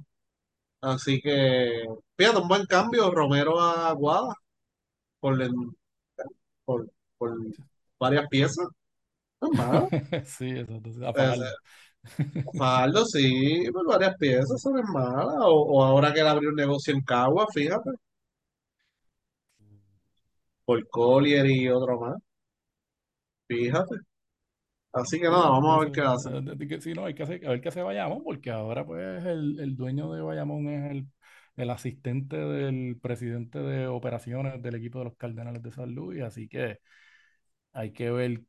Así 0.82 1.21
que, 1.21 1.86
fíjate, 2.17 2.39
un 2.39 2.47
buen 2.47 2.65
cambio, 2.67 3.12
Romero 3.12 3.60
a 3.62 3.89
Aguada, 3.89 4.36
por, 5.19 5.38
por, 6.65 6.89
por 7.17 7.38
varias 7.99 8.28
piezas. 8.30 8.67
No 9.41 9.49
es 9.49 9.56
malo. 9.56 9.93
Sí, 10.25 10.49
eso, 10.51 10.73
entonces, 10.73 11.04
a 11.04 11.13
Fajardo. 11.13 11.49
Fajardo, 12.58 13.06
sí, 13.06 13.65
por 13.71 13.86
varias 13.88 14.15
piezas, 14.17 14.51
eso 14.56 14.71
no 14.71 14.80
es 14.80 14.86
mala. 14.89 15.34
O, 15.47 15.78
o 15.80 15.84
ahora 15.84 16.12
que 16.13 16.21
él 16.21 16.28
abrió 16.28 16.49
un 16.49 16.56
negocio 16.56 16.93
en 16.93 17.01
Cagua, 17.04 17.45
fíjate, 17.54 17.89
por 20.63 20.88
Collier 20.89 21.47
y 21.49 21.69
otro 21.69 21.99
más, 21.99 22.17
fíjate. 23.47 23.95
Así 24.93 25.19
que 25.19 25.25
nada, 25.25 25.49
vamos 25.49 25.75
a 25.78 25.80
ver 25.82 25.91
qué 25.91 26.01
hace. 26.01 26.30
eh, 26.30 26.41
de- 26.41 26.56
de 26.56 26.67
que- 26.67 26.82
sí, 26.82 26.93
no, 26.93 27.06
hay 27.06 27.13
que 27.13 27.23
hacer, 27.23 27.45
a 27.45 27.49
ver 27.51 27.62
qué 27.62 27.69
hace 27.69 27.82
Bayamón, 27.84 28.23
porque 28.23 28.49
ahora 28.51 28.86
pues 28.86 29.25
el, 29.25 29.60
el 29.60 29.75
dueño 29.75 30.12
de 30.13 30.21
Bayamón 30.21 30.67
es 30.69 30.91
el, 30.91 31.08
el 31.58 31.70
asistente 31.70 32.38
del 32.38 33.00
presidente 33.02 33.60
de 33.60 33.88
operaciones 33.88 34.62
del 34.62 34.76
equipo 34.76 35.00
de 35.00 35.06
los 35.06 35.15
Cardenales 35.18 35.63
de 35.63 35.72
San 35.72 35.94
Luis, 35.96 36.22
así 36.24 36.48
que 36.48 36.80
hay 37.74 37.94
que 37.94 38.12
ver 38.12 38.44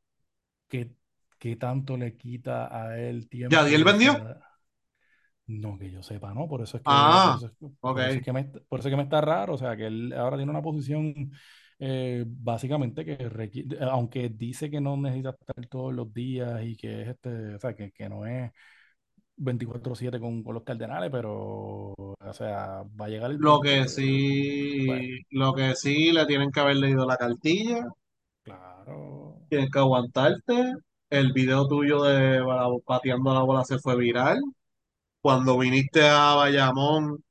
qué, 0.69 0.91
qué 1.39 1.55
tanto 1.57 1.97
le 1.97 2.17
quita 2.17 2.67
a 2.85 2.99
él 2.99 3.29
¿Yadiel 3.51 3.83
tiempo. 3.83 3.97
O 3.97 3.97
vendió? 3.97 4.13
sea, 4.13 4.41
no 5.47 5.77
que 5.77 5.91
yo 5.91 6.03
sepa, 6.03 6.33
¿no? 6.33 6.47
Por 6.47 6.61
eso 6.61 6.77
es 6.77 6.83
que, 6.83 7.19
por 7.21 7.35
Ah, 7.35 7.37
eso 7.37 7.47
es, 7.47 7.53
ok. 7.81 7.97
por 7.97 8.07
eso 8.07 8.19
es 8.19 8.23
que 8.23 8.33
me, 8.33 8.43
por 8.45 8.79
eso 8.79 8.89
es 8.89 8.91
que 8.93 8.97
me 8.97 9.03
está 9.03 9.21
raro. 9.21 9.53
O 9.53 9.57
sea, 9.57 9.75
que 9.77 9.87
él 9.87 10.13
ahora 10.13 10.37
tiene 10.37 10.51
una 10.51 10.61
posición 10.61 11.31
eh, 11.79 12.25
básicamente 12.27 13.05
que 13.05 13.15
requiere, 13.29 13.77
aunque 13.81 14.29
dice 14.29 14.69
que 14.69 14.81
no 14.81 14.97
necesita 14.97 15.31
estar 15.39 15.65
todos 15.67 15.93
los 15.93 16.13
días 16.13 16.61
y 16.63 16.75
que 16.75 17.01
es 17.03 17.07
este, 17.09 17.55
o 17.55 17.59
sea, 17.59 17.75
que, 17.75 17.91
que 17.91 18.09
no 18.09 18.25
es 18.25 18.51
24/7 19.37 20.19
con, 20.19 20.43
con 20.43 20.53
los 20.55 20.63
Cardenales, 20.63 21.09
pero, 21.11 21.93
o 21.97 22.33
sea, 22.33 22.83
va 22.99 23.05
a 23.05 23.09
llegar 23.09 23.31
el 23.31 23.39
Lo 23.39 23.59
que 23.61 23.87
sí, 23.87 25.21
lo 25.31 25.53
que 25.53 25.75
sí 25.75 26.11
le 26.11 26.25
tienen 26.25 26.51
que 26.51 26.59
haber 26.59 26.77
leído 26.77 27.05
la 27.05 27.17
cartilla, 27.17 27.85
claro, 28.43 29.41
tienes 29.49 29.69
que 29.71 29.79
aguantarte. 29.79 30.73
El 31.09 31.33
video 31.33 31.67
tuyo 31.67 32.03
de 32.03 32.41
pateando 32.85 33.33
la 33.33 33.41
bola 33.43 33.63
se 33.65 33.79
fue 33.79 33.95
viral. 33.97 34.39
Cuando 35.21 35.57
viniste 35.59 36.07
a 36.07 36.35
Bayamón, 36.35 37.23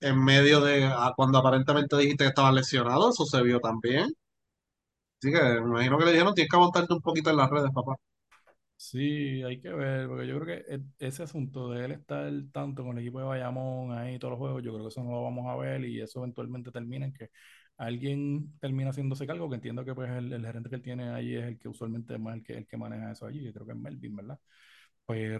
en 0.00 0.24
medio 0.24 0.60
de, 0.62 0.84
a- 0.86 1.12
cuando 1.16 1.38
aparentemente 1.38 1.96
dijiste 1.98 2.24
que 2.24 2.28
estabas 2.30 2.54
lesionado, 2.54 3.10
eso 3.10 3.26
se 3.26 3.42
vio 3.42 3.60
también. 3.60 4.08
Así 5.20 5.32
que 5.32 5.40
me 5.40 5.58
imagino 5.70 5.96
que 5.98 6.04
le 6.06 6.10
dijeron, 6.12 6.34
tienes 6.34 6.50
que 6.50 6.56
aguantarte 6.56 6.92
un 6.94 7.00
poquito 7.00 7.30
en 7.30 7.36
las 7.36 7.50
redes, 7.50 7.70
papá. 7.74 7.94
Sí, 8.80 9.42
hay 9.42 9.60
que 9.60 9.70
ver, 9.70 10.06
porque 10.06 10.26
yo 10.28 10.38
creo 10.40 10.46
que 10.64 10.74
e- 10.74 10.80
ese 11.00 11.24
asunto 11.24 11.68
de 11.70 11.84
él 11.84 11.92
estar 11.92 12.30
tanto 12.52 12.84
con 12.84 12.96
el 12.96 13.02
equipo 13.02 13.18
de 13.18 13.24
Bayamón 13.26 13.90
ahí 13.92 14.18
todos 14.20 14.32
los 14.32 14.38
juegos, 14.38 14.62
yo 14.62 14.70
creo 14.72 14.84
que 14.84 14.88
eso 14.90 15.02
no 15.02 15.10
lo 15.10 15.22
vamos 15.24 15.46
a 15.48 15.56
ver 15.56 15.84
y 15.84 16.00
eso 16.00 16.20
eventualmente 16.20 16.70
termina 16.70 17.06
en 17.06 17.12
que 17.12 17.30
alguien 17.76 18.56
termina 18.60 18.90
haciéndose 18.90 19.26
cargo, 19.26 19.48
que 19.48 19.56
entiendo 19.56 19.84
que 19.84 19.94
pues 19.96 20.08
el, 20.10 20.32
el 20.32 20.46
gerente 20.46 20.68
que 20.70 20.76
él 20.76 20.82
tiene 20.82 21.10
ahí 21.10 21.34
es 21.34 21.44
el 21.44 21.58
que 21.58 21.68
usualmente 21.68 22.14
es 22.14 22.20
más 22.20 22.36
el 22.36 22.44
que, 22.44 22.56
el 22.56 22.66
que 22.68 22.76
maneja 22.76 23.10
eso 23.10 23.26
allí, 23.26 23.42
yo 23.44 23.52
creo 23.52 23.66
que 23.66 23.72
es 23.72 23.78
Melvin, 23.78 24.14
¿verdad? 24.16 24.38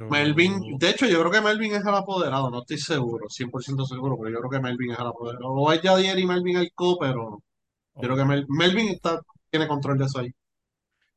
Melvin, 0.08 0.54
Pero, 0.56 0.78
de 0.78 0.90
hecho, 0.90 1.06
yo 1.06 1.20
creo 1.20 1.30
que 1.32 1.40
Melvin 1.40 1.74
es 1.74 1.82
el 1.84 1.94
apoderado, 1.94 2.50
no 2.50 2.60
estoy 2.60 2.78
seguro, 2.78 3.28
100% 3.28 3.84
seguro, 3.86 4.16
pero 4.18 4.30
yo 4.30 4.38
creo 4.38 4.50
que 4.50 4.60
Melvin 4.60 4.92
es 4.92 4.98
el 4.98 5.06
apoderado. 5.06 5.48
O 5.50 5.72
es 5.72 5.82
Yadier 5.82 6.18
y 6.18 6.26
Melvin 6.26 6.56
el 6.58 6.72
co, 6.74 6.98
pero 6.98 7.42
yo 8.00 8.08
creo 8.08 8.16
ok. 8.16 8.18
que 8.18 8.24
Mel- 8.26 8.46
Melvin 8.48 8.88
está, 8.90 9.20
tiene 9.50 9.68
control 9.68 9.98
de 9.98 10.06
eso 10.06 10.20
ahí. 10.20 10.30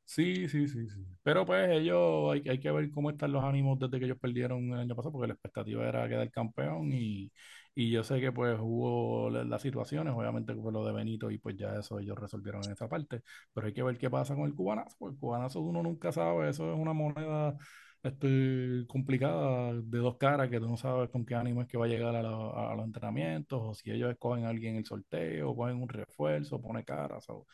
Sí, 0.06 0.48
sí, 0.48 0.68
sí, 0.68 0.88
sí. 0.90 1.11
Pero 1.24 1.46
pues 1.46 1.70
ellos, 1.70 2.34
hay, 2.34 2.44
hay 2.50 2.60
que 2.60 2.72
ver 2.72 2.90
cómo 2.92 3.12
están 3.12 3.32
los 3.32 3.44
ánimos 3.44 3.78
desde 3.80 4.00
que 4.00 4.06
ellos 4.06 4.18
perdieron 4.20 4.74
el 4.74 4.80
año 4.80 4.96
pasado, 4.96 5.12
porque 5.14 5.28
la 5.28 5.34
expectativa 5.34 5.88
era 5.88 6.08
quedar 6.10 6.32
campeón 6.32 6.92
y, 6.94 7.32
y 7.76 7.92
yo 7.92 8.04
sé 8.04 8.20
que 8.20 8.32
pues 8.32 8.58
hubo 8.60 9.30
la- 9.30 9.44
las 9.44 9.62
situaciones, 9.62 10.14
obviamente 10.16 10.56
fue 10.56 10.72
lo 10.72 10.84
de 10.86 10.94
Benito 10.94 11.30
y 11.30 11.38
pues 11.38 11.56
ya 11.58 11.76
eso 11.78 12.00
ellos 12.00 12.18
resolvieron 12.18 12.66
en 12.66 12.72
esa 12.72 12.88
parte, 12.90 13.22
pero 13.54 13.68
hay 13.68 13.74
que 13.74 13.84
ver 13.84 13.98
qué 14.00 14.10
pasa 14.10 14.36
con 14.36 14.46
el 14.46 14.56
cubanazo, 14.56 14.96
porque 14.98 15.14
el 15.16 15.20
cubanazo 15.20 15.62
uno 15.62 15.84
nunca 15.84 16.12
sabe, 16.12 16.50
eso 16.50 16.72
es 16.74 16.80
una 16.80 16.94
moneda 16.94 17.56
este, 18.04 18.86
complicada 18.88 19.74
de 19.74 19.98
dos 20.00 20.18
caras, 20.18 20.50
que 20.50 20.60
tú 20.60 20.68
no 20.68 20.78
sabes 20.78 21.10
con 21.10 21.26
qué 21.26 21.36
ánimo 21.36 21.62
es 21.62 21.68
que 21.68 21.78
va 21.78 21.86
a 21.86 21.88
llegar 21.88 22.16
a, 22.16 22.22
la- 22.24 22.72
a 22.72 22.76
los 22.76 22.86
entrenamientos, 22.86 23.62
o 23.64 23.74
si 23.76 23.92
ellos 23.92 24.12
escogen 24.12 24.46
alguien 24.46 24.74
en 24.74 24.80
el 24.80 24.86
sorteo, 24.86 25.52
o 25.52 25.56
cogen 25.56 25.82
un 25.82 25.90
refuerzo, 25.90 26.60
pone 26.62 26.84
caras, 26.84 27.26
o 27.30 27.46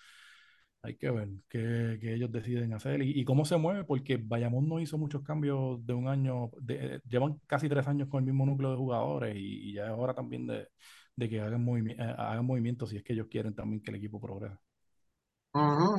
hay 0.84 0.96
que 0.98 1.12
ver 1.12 1.28
qué, 1.50 1.98
qué 2.02 2.14
ellos 2.16 2.32
deciden 2.32 2.74
hacer 2.74 3.02
y, 3.04 3.20
y 3.20 3.26
cómo 3.26 3.46
se 3.46 3.58
mueve, 3.58 3.84
porque 3.84 4.18
Bayamón 4.18 4.68
no 4.70 4.80
hizo 4.80 4.98
muchos 4.98 5.24
cambios 5.24 5.86
de 5.86 5.94
un 5.94 6.08
año, 6.08 6.52
de- 6.62 7.02
llevan 7.10 7.40
casi 7.48 7.68
tres 7.70 7.88
años 7.88 8.08
con 8.10 8.20
el 8.24 8.26
mismo 8.28 8.46
núcleo 8.46 8.72
de 8.72 8.78
jugadores 8.78 9.36
y, 9.36 9.72
y 9.72 9.74
ya 9.74 9.86
es 9.88 9.92
hora 9.98 10.14
también 10.14 10.48
de, 10.48 10.68
de 11.16 11.30
que 11.30 11.42
hagan, 11.42 11.66
movimi- 11.66 11.94
eh, 12.00 12.16
hagan 12.18 12.46
movimientos 12.46 12.90
si 12.90 12.98
es 12.98 13.04
que 13.04 13.14
ellos 13.14 13.28
quieren 13.30 13.54
también 13.56 13.82
que 13.82 13.92
el 13.92 13.98
equipo 13.98 14.20
progrese. 14.22 14.58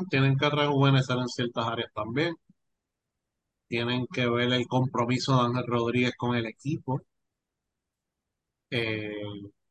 Tienen 0.08 0.38
que 0.38 0.48
rejuvenecer 0.48 1.18
en 1.18 1.28
ciertas 1.28 1.66
áreas 1.66 1.92
también. 1.94 2.34
Tienen 3.66 4.06
que 4.12 4.28
ver 4.28 4.52
el 4.52 4.66
compromiso 4.66 5.34
de 5.36 5.46
Ángel 5.46 5.64
Rodríguez 5.66 6.12
con 6.18 6.36
el 6.36 6.44
equipo. 6.44 7.00
eh, 8.70 9.12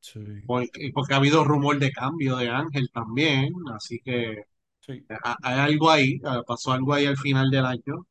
Sí, 0.01 0.19
porque, 0.45 0.91
porque 0.93 1.13
ha 1.13 1.17
habido 1.17 1.43
rumor 1.43 1.79
de 1.79 1.91
cambio 1.91 2.37
de 2.37 2.49
Ángel 2.49 2.89
también. 2.93 3.53
Así 3.75 3.99
que 4.03 4.43
sí, 4.88 5.06
hay 5.43 5.60
algo 5.60 5.89
ahí. 5.91 6.13
eh, 6.23 6.41
Pasó 6.45 6.71
algo 6.71 6.93
ahí 6.93 7.06
al 7.06 7.17
final 7.17 7.50
del 7.50 7.65
año. 7.65 8.06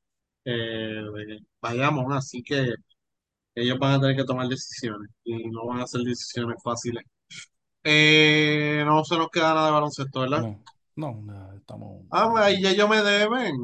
Eh, 0.45 1.03
vayamos, 1.61 2.07
así 2.17 2.43
que 2.43 2.75
ellos 3.55 3.79
van 3.79 3.95
a 3.95 4.01
tener 4.01 4.17
que 4.17 4.25
tomar 4.25 4.49
decisiones. 4.49 5.11
Y 5.25 5.49
no 5.51 5.67
van 5.67 5.81
a 5.83 5.87
ser 5.87 6.03
decisiones 6.03 6.57
fáciles. 6.65 7.05
Eh, 7.85 8.83
no 8.87 9.05
se 9.05 9.17
nos 9.19 9.31
queda 9.31 9.55
nada 9.55 9.67
de 9.69 9.73
baloncesto, 9.73 10.21
¿verdad? 10.23 10.43
no, 10.43 10.61
no, 10.97 11.21
nada, 11.23 11.57
estamos, 11.57 12.05
Ah, 12.11 12.25
estamos 12.25 12.41
ahí 12.41 12.62
ya 12.62 12.71
ellos 12.71 12.89
me 12.89 13.03
deben 13.03 13.55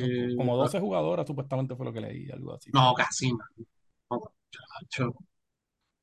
co- 0.00 0.34
como 0.36 0.56
bendito. 0.56 0.56
12 0.56 0.80
jugadoras 0.80 1.26
supuestamente 1.26 1.76
fue 1.76 1.86
lo 1.86 1.92
que 1.92 2.00
leí, 2.00 2.30
algo 2.30 2.54
así 2.54 2.70
No, 2.72 2.92
casi 2.94 3.32
no, 3.32 3.38
muchacho. 4.10 5.14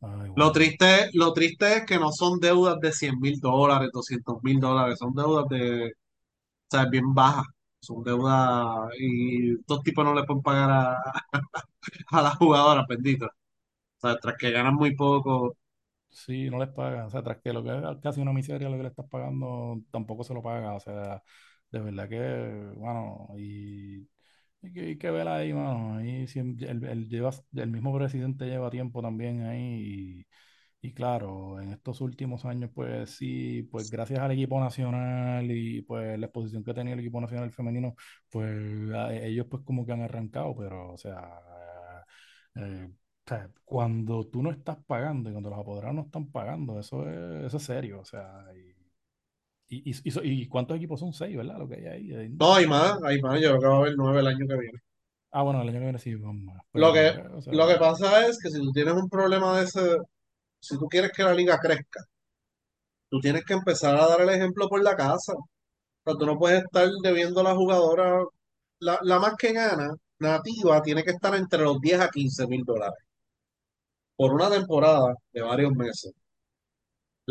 Ay, 0.02 0.32
Lo 0.36 0.52
triste, 0.52 1.10
lo 1.14 1.34
triste 1.34 1.78
es 1.78 1.86
que 1.86 2.00
no 2.00 2.12
son 2.12 2.40
deudas 2.40 2.80
de 2.80 2.92
100 2.94 3.20
mil 3.20 3.40
dólares, 3.40 3.90
200 3.94 4.42
mil 4.44 4.60
dólares, 4.60 4.98
son 5.00 5.14
deudas 5.14 5.48
de, 5.50 5.88
o 5.88 5.92
sea, 6.72 6.86
bien 6.88 7.14
bajas. 7.14 7.48
Son 7.82 8.04
deudas 8.04 8.92
y 9.00 9.54
estos 9.56 9.84
tipos 9.84 10.06
no 10.06 10.14
le 10.16 10.24
pueden 10.26 10.44
pagar 10.44 10.72
a, 10.72 10.98
a 12.12 12.22
las 12.22 12.38
jugadoras, 12.38 12.88
bendito. 12.88 13.26
O 13.28 13.30
sea, 14.02 14.18
tras 14.20 14.38
que 14.38 14.52
ganan 14.52 14.76
muy 14.76 14.96
poco. 14.96 15.58
Sí, 16.10 16.50
no 16.50 16.60
les 16.60 16.70
pagan. 16.70 17.06
O 17.06 17.10
sea, 17.10 17.24
tras 17.24 17.40
que 17.42 17.54
lo 17.54 17.64
que 17.64 17.70
es 17.72 17.84
casi 18.02 18.22
una 18.22 18.34
miseria 18.34 18.70
lo 18.70 18.78
que 18.78 18.84
le 18.84 18.90
estás 18.90 19.08
pagando, 19.10 19.82
tampoco 19.92 20.24
se 20.24 20.34
lo 20.34 20.44
paga. 20.44 20.74
O 20.76 20.80
sea, 20.80 21.24
de 21.72 21.80
verdad 21.80 22.10
que, 22.10 22.74
bueno, 22.78 23.30
y, 23.38 24.08
y 24.62 24.72
que, 24.74 24.82
hay 24.82 24.98
que 24.98 25.10
ahí, 25.28 25.54
mano. 25.54 25.98
Ahí 25.98 26.28
el, 26.64 26.84
el 26.86 27.08
lleva, 27.10 27.32
el 27.56 27.72
mismo 27.72 27.96
presidente 27.98 28.46
lleva 28.46 28.70
tiempo 28.70 29.02
también 29.02 29.44
ahí 29.44 30.26
Y 30.82 30.94
claro, 30.94 31.62
en 31.62 31.72
estos 31.74 32.02
últimos 32.02 32.46
años, 32.46 32.72
pues 32.76 33.12
sí, 33.12 33.64
pues 33.72 33.90
gracias 33.90 34.20
al 34.22 34.32
equipo 34.34 34.60
nacional 34.62 35.52
y 35.52 35.82
pues 35.84 36.20
la 36.20 36.28
exposición 36.28 36.64
que 36.66 36.74
tenía 36.76 36.94
el 36.96 37.02
equipo 37.02 37.22
nacional 37.22 37.52
femenino, 37.52 37.96
pues 38.32 38.92
a- 38.94 39.14
ellos 39.16 39.48
pues 39.50 39.64
como 39.66 39.86
que 39.88 39.94
han 39.94 40.04
arrancado, 40.04 40.56
pero 40.58 40.94
o 40.94 40.98
sea, 41.00 41.42
eh, 42.56 42.90
o 43.26 43.30
cuando 43.66 44.26
tú 44.28 44.42
no 44.44 44.52
estás 44.52 44.78
pagando 44.86 45.30
y 45.30 45.34
cuando 45.34 45.50
los 45.50 45.60
apoderados 45.60 45.96
no 45.96 46.02
están 46.04 46.32
pagando, 46.32 46.80
eso 46.80 47.08
es, 47.10 47.46
eso 47.48 47.58
es 47.58 47.64
serio, 47.64 48.00
o 48.02 48.06
sea, 48.06 48.46
y, 49.72 50.48
¿cuántos 50.48 50.78
equipos 50.78 51.00
son? 51.00 51.14
Seis, 51.14 51.36
¿verdad? 51.36 51.58
Lo 51.58 51.68
que 51.68 51.76
hay 51.76 52.14
ahí. 52.14 52.30
No, 52.30 52.56
hay 52.56 52.68
más, 52.68 53.02
hay 53.04 53.22
más, 53.22 53.40
yo 53.40 53.50
creo 53.50 53.60
que 53.60 53.68
va 53.68 53.76
a 53.76 53.78
haber 53.78 53.94
nueve 53.96 54.20
el 54.20 54.28
año 54.28 54.48
que 54.48 54.58
viene. 54.58 54.80
Ah, 55.32 55.44
bueno, 55.44 55.62
el 55.62 55.70
año 55.70 55.80
que 55.80 55.84
viene 55.84 56.00
sí, 56.00 56.14
vamos 56.16 56.54
Lo 56.74 56.92
pero 56.92 56.94
que, 56.94 57.36
o 57.36 57.42
sea, 57.42 57.54
lo 57.54 57.68
que 57.68 57.76
pasa 57.76 58.28
es 58.28 58.38
que 58.38 58.50
si 58.50 58.60
tú 58.60 58.72
tienes 58.74 58.94
un 58.94 59.08
problema 59.10 59.58
de 59.58 59.64
ese, 59.64 59.98
si 60.60 60.78
tú 60.78 60.88
quieres 60.88 61.12
que 61.14 61.24
la 61.24 61.34
liga 61.34 61.58
crezca, 61.58 62.02
tú 63.10 63.20
tienes 63.22 63.46
que 63.46 63.54
empezar 63.54 63.96
a 63.96 64.08
dar 64.08 64.22
el 64.22 64.30
ejemplo 64.30 64.68
por 64.68 64.84
la 64.84 64.96
casa. 64.96 65.34
O 65.34 65.48
sea, 66.06 66.16
tú 66.18 66.26
no 66.26 66.38
puedes 66.38 66.64
estar 66.64 66.90
debiendo 67.04 67.42
a 67.42 67.44
la 67.44 67.56
jugadora, 67.56 68.24
la, 68.80 69.00
la 69.04 69.20
más 69.20 69.36
que 69.38 69.54
gana, 69.54 69.94
nativa, 70.20 70.82
tiene 70.82 71.04
que 71.04 71.12
estar 71.12 71.36
entre 71.36 71.64
los 71.64 71.80
10 71.80 72.02
a 72.02 72.10
15 72.10 72.48
mil 72.48 72.64
dólares 72.66 72.98
por 74.16 74.34
una 74.34 74.50
temporada 74.50 75.16
de 75.34 75.42
varios 75.42 75.74
meses. 75.74 76.14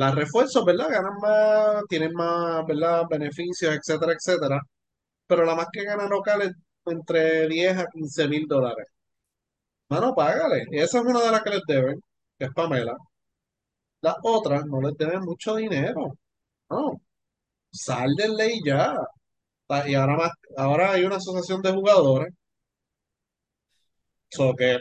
Las 0.03 0.15
refuerzos, 0.17 0.65
¿verdad? 0.65 0.89
Ganan 0.91 1.15
más, 1.21 1.85
tienen 1.89 2.13
más, 2.15 2.67
¿verdad? 2.67 3.05
Beneficios, 3.09 3.75
etcétera, 3.77 4.13
etcétera. 4.15 4.61
Pero 5.27 5.45
la 5.47 5.55
más 5.57 5.69
que 5.73 5.85
gana 5.85 6.07
local 6.09 6.43
es 6.43 6.53
entre 6.87 7.49
10 7.49 7.77
a 7.79 7.87
15 7.89 8.29
mil 8.29 8.47
dólares. 8.49 8.87
Mano, 9.91 10.15
págale. 10.15 10.65
Esa 10.71 10.99
es 11.01 11.05
una 11.05 11.21
de 11.23 11.31
las 11.33 11.43
que 11.43 11.51
les 11.51 11.63
deben, 11.67 12.01
que 12.39 12.47
es 12.47 12.53
Pamela. 12.55 12.97
Las 14.03 14.17
otras 14.25 14.67
no 14.67 14.81
les 14.83 14.95
deben 14.99 15.23
mucho 15.23 15.57
dinero. 15.57 16.13
No, 16.71 17.01
sal 17.73 18.15
de 18.17 18.29
ley 18.31 18.61
ya. 18.67 18.97
Ta- 19.69 19.89
Y 19.89 19.95
ahora 19.97 20.17
más, 20.17 20.33
ahora 20.59 20.93
hay 20.93 21.05
una 21.05 21.17
asociación 21.17 21.63
de 21.63 21.73
jugadores, 21.73 22.35
so 24.31 24.55
que 24.57 24.79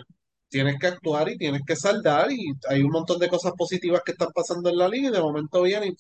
tienes 0.50 0.78
que 0.80 0.88
actuar 0.88 1.30
y 1.30 1.38
tienes 1.38 1.62
que 1.66 1.76
saldar 1.76 2.32
y 2.32 2.54
hay 2.68 2.82
un 2.84 2.92
montón 2.92 3.20
de 3.20 3.30
cosas 3.30 3.54
positivas 3.58 4.02
que 4.06 4.12
están 4.14 4.30
pasando 4.34 4.70
en 4.70 4.78
la 4.78 4.88
liga 4.88 5.10
y 5.10 5.12
de 5.12 5.22
momento 5.22 5.62
viene 5.62 5.88
y 5.88 5.96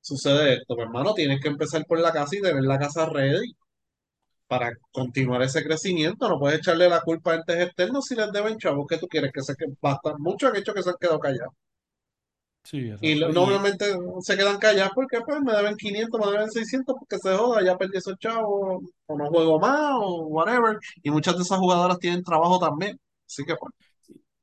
sucede 0.00 0.54
esto. 0.54 0.74
Pues, 0.76 0.86
hermano, 0.86 1.14
tienes 1.14 1.40
que 1.40 1.48
empezar 1.48 1.84
por 1.86 2.00
la 2.00 2.12
casa 2.12 2.36
y 2.36 2.42
tener 2.42 2.62
la 2.62 2.78
casa 2.78 3.06
ready 3.06 3.52
para 4.46 4.72
continuar 4.92 5.42
ese 5.42 5.64
crecimiento. 5.64 6.28
No 6.28 6.38
puedes 6.38 6.58
echarle 6.58 6.88
la 6.88 7.00
culpa 7.00 7.32
a 7.32 7.36
entes 7.36 7.58
externos 7.60 8.04
si 8.06 8.14
les 8.14 8.30
deben 8.32 8.58
chavos 8.58 8.86
que 8.88 8.98
tú 8.98 9.06
quieres 9.08 9.32
que 9.32 9.42
se 9.42 9.54
que 9.56 9.66
bastan. 9.80 10.14
Muchos 10.18 10.50
han 10.50 10.56
hecho 10.56 10.74
que 10.74 10.82
se 10.82 10.90
han 10.90 10.96
quedado 11.00 11.18
callados. 11.18 11.54
sí. 12.64 12.92
Y, 13.00 13.14
normalmente 13.16 13.86
se 14.20 14.36
quedan 14.36 14.58
callados 14.58 14.92
porque 14.94 15.20
pues 15.26 15.40
me 15.42 15.52
deben 15.52 15.76
500, 15.76 16.20
me 16.20 16.32
deben 16.32 16.50
600 16.50 16.96
porque 16.98 17.18
se 17.18 17.36
joda, 17.36 17.64
ya 17.64 17.76
perdí 17.76 17.98
esos 17.98 18.18
chavos, 18.18 18.82
o 19.06 19.18
no 19.18 19.26
juego 19.28 19.58
más, 19.58 19.92
o 19.96 20.26
whatever. 20.26 20.78
Y 21.02 21.10
muchas 21.10 21.36
de 21.36 21.42
esas 21.42 21.58
jugadoras 21.58 21.98
tienen 21.98 22.22
trabajo 22.22 22.58
también. 22.58 22.98
Así 23.26 23.44
que 23.44 23.54
pues, 23.56 23.72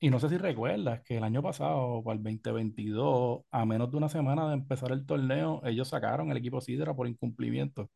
y 0.04 0.10
no 0.10 0.20
sé 0.20 0.28
si 0.28 0.38
recuerdas 0.38 1.02
que 1.04 1.16
el 1.16 1.24
año 1.24 1.42
pasado, 1.42 2.04
para 2.04 2.18
el 2.18 2.24
2022, 2.24 3.44
a 3.52 3.66
menos 3.66 3.90
de 3.90 3.96
una 3.96 4.10
semana 4.10 4.50
de 4.50 4.56
empezar 4.56 4.92
el 4.92 5.06
torneo, 5.06 5.62
ellos 5.64 5.88
sacaron 5.88 6.30
el 6.30 6.36
equipo 6.36 6.60
Sidra 6.60 6.94
por 6.94 7.08
incumplimiento. 7.08 7.84
O 7.84 7.90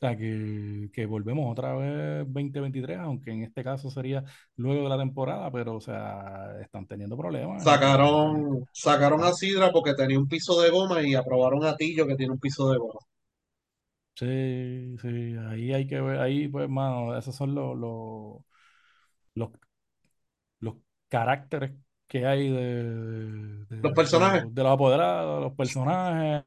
sea, 0.00 0.16
que, 0.16 0.88
que 0.94 1.04
volvemos 1.04 1.52
otra 1.52 1.74
vez 1.74 2.24
2023, 2.24 2.96
aunque 3.00 3.32
en 3.32 3.42
este 3.42 3.62
caso 3.62 3.90
sería 3.90 4.24
luego 4.56 4.84
de 4.84 4.88
la 4.88 4.96
temporada, 4.96 5.50
pero, 5.52 5.76
o 5.76 5.80
sea, 5.82 6.56
están 6.62 6.86
teniendo 6.86 7.18
problemas 7.18 7.62
sacaron, 7.62 8.64
sacaron 8.72 9.22
a 9.22 9.32
Sidra 9.34 9.70
porque 9.70 9.92
tenía 9.92 10.18
un 10.18 10.28
piso 10.28 10.58
de 10.62 10.70
goma 10.70 11.02
y 11.02 11.14
aprobaron 11.14 11.62
a 11.66 11.76
Tillo 11.76 12.06
que 12.06 12.16
tiene 12.16 12.32
un 12.32 12.40
piso 12.40 12.70
de 12.70 12.78
goma. 12.78 13.00
Sí, 14.14 14.96
sí, 15.02 15.34
ahí 15.48 15.74
hay 15.74 15.86
que 15.86 16.00
ver, 16.00 16.20
ahí 16.20 16.48
pues, 16.48 16.70
mano, 16.70 17.16
esos 17.18 17.36
son 17.36 17.54
los, 17.54 17.76
los 19.34 19.50
caracteres 21.10 21.72
que 22.08 22.26
hay 22.26 22.50
de, 22.50 22.82
Los 23.68 23.82
de, 23.82 23.90
personajes, 23.92 24.54
de 24.54 24.62
los 24.62 24.72
apoderados, 24.72 25.42
los 25.42 25.54
personajes 25.54 26.44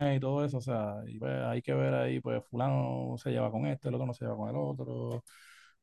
y 0.00 0.20
todo 0.20 0.44
eso, 0.44 0.58
o 0.58 0.60
sea, 0.60 0.96
y 1.06 1.18
pues, 1.18 1.32
hay 1.44 1.62
que 1.62 1.74
ver 1.74 1.94
ahí, 1.94 2.20
pues 2.20 2.44
fulano 2.46 3.16
se 3.18 3.30
lleva 3.30 3.50
con 3.50 3.66
este, 3.66 3.88
el 3.88 3.94
otro 3.94 4.06
no 4.06 4.14
se 4.14 4.24
lleva 4.24 4.36
con 4.36 4.50
el 4.50 4.56
otro, 4.56 5.24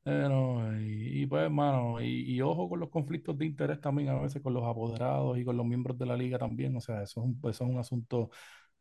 eh, 0.05 0.26
no, 0.30 0.80
y, 0.82 1.24
y, 1.24 1.26
pues, 1.28 1.49
mano, 1.51 2.01
y, 2.01 2.34
y 2.36 2.41
ojo 2.41 2.69
con 2.69 2.80
los 2.80 2.89
conflictos 2.89 3.38
de 3.38 3.45
interés 3.45 3.80
también 3.82 4.09
a 4.09 4.19
veces 4.19 4.41
con 4.41 4.53
los 4.53 4.63
apoderados 4.63 5.38
y 5.38 5.45
con 5.45 5.57
los 5.57 5.65
miembros 5.65 5.97
de 5.97 6.05
la 6.05 6.17
liga 6.17 6.38
también, 6.39 6.76
o 6.76 6.82
sea, 6.82 7.03
eso 7.03 7.22
es 7.22 7.26
un, 7.28 7.39
eso 7.49 7.63
es 7.65 7.69
un 7.69 7.80
asunto 7.80 8.30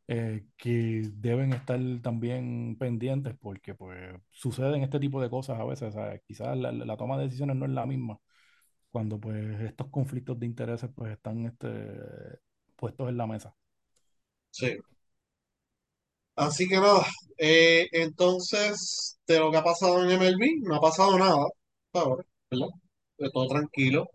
eh, 0.08 0.46
que 0.56 1.02
deben 1.14 1.52
estar 1.52 1.78
también 2.02 2.76
pendientes 2.78 3.34
porque 3.40 3.74
pues 3.74 4.14
suceden 4.30 4.82
este 4.82 5.00
tipo 5.00 5.20
de 5.22 5.30
cosas 5.30 5.60
a 5.60 5.64
veces, 5.64 5.90
o 5.90 5.92
sea, 5.92 6.18
quizás 6.20 6.56
la, 6.56 6.72
la 6.72 6.96
toma 6.96 7.18
de 7.18 7.24
decisiones 7.24 7.56
no 7.56 7.66
es 7.66 7.72
la 7.72 7.86
misma 7.86 8.18
cuando 8.90 9.18
pues 9.20 9.60
estos 9.62 9.88
conflictos 9.90 10.38
de 10.40 10.46
intereses 10.46 10.90
pues 10.94 11.12
están 11.12 11.46
este, 11.46 11.68
puestos 12.76 13.08
en 13.08 13.16
la 13.16 13.26
mesa. 13.26 13.54
sí. 14.50 14.76
Así 16.36 16.66
que 16.68 16.76
nada, 16.76 17.04
eh, 17.38 17.88
entonces 17.92 19.18
de 19.26 19.38
lo 19.38 19.50
que 19.50 19.58
ha 19.58 19.64
pasado 19.64 20.02
en 20.02 20.10
MLB, 20.12 20.62
no 20.62 20.76
ha 20.76 20.80
pasado 20.80 21.18
nada, 21.18 21.44
hasta 21.92 22.00
ahora, 22.08 22.24
¿verdad? 22.50 22.68
De 23.18 23.30
todo 23.30 23.46
tranquilo. 23.48 24.08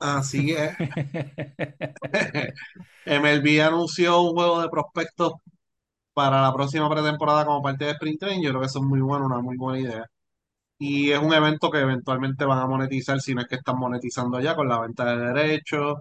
Así 0.00 0.46
que 0.46 0.70
MLB 3.06 3.60
anunció 3.62 4.20
un 4.22 4.34
juego 4.34 4.60
de 4.62 4.68
prospectos 4.68 5.32
para 6.14 6.42
la 6.42 6.52
próxima 6.54 6.90
pretemporada 6.90 7.46
como 7.46 7.62
parte 7.62 7.86
de 7.86 7.92
Sprint 7.92 8.20
Training. 8.20 8.42
Yo 8.44 8.50
creo 8.50 8.60
que 8.62 8.66
eso 8.68 8.80
es 8.80 8.84
muy 8.86 9.00
bueno, 9.00 9.26
una 9.26 9.40
muy 9.40 9.56
buena 9.56 9.80
idea. 9.80 10.06
Y 10.78 11.10
es 11.10 11.18
un 11.18 11.32
evento 11.32 11.70
que 11.70 11.80
eventualmente 11.80 12.44
van 12.44 12.58
a 12.60 12.66
monetizar, 12.66 13.20
si 13.20 13.34
no 13.34 13.40
es 13.42 13.48
que 13.48 13.56
están 13.56 13.78
monetizando 13.78 14.40
ya 14.40 14.54
con 14.54 14.68
la 14.68 14.80
venta 14.80 15.04
de 15.04 15.32
derechos, 15.32 15.96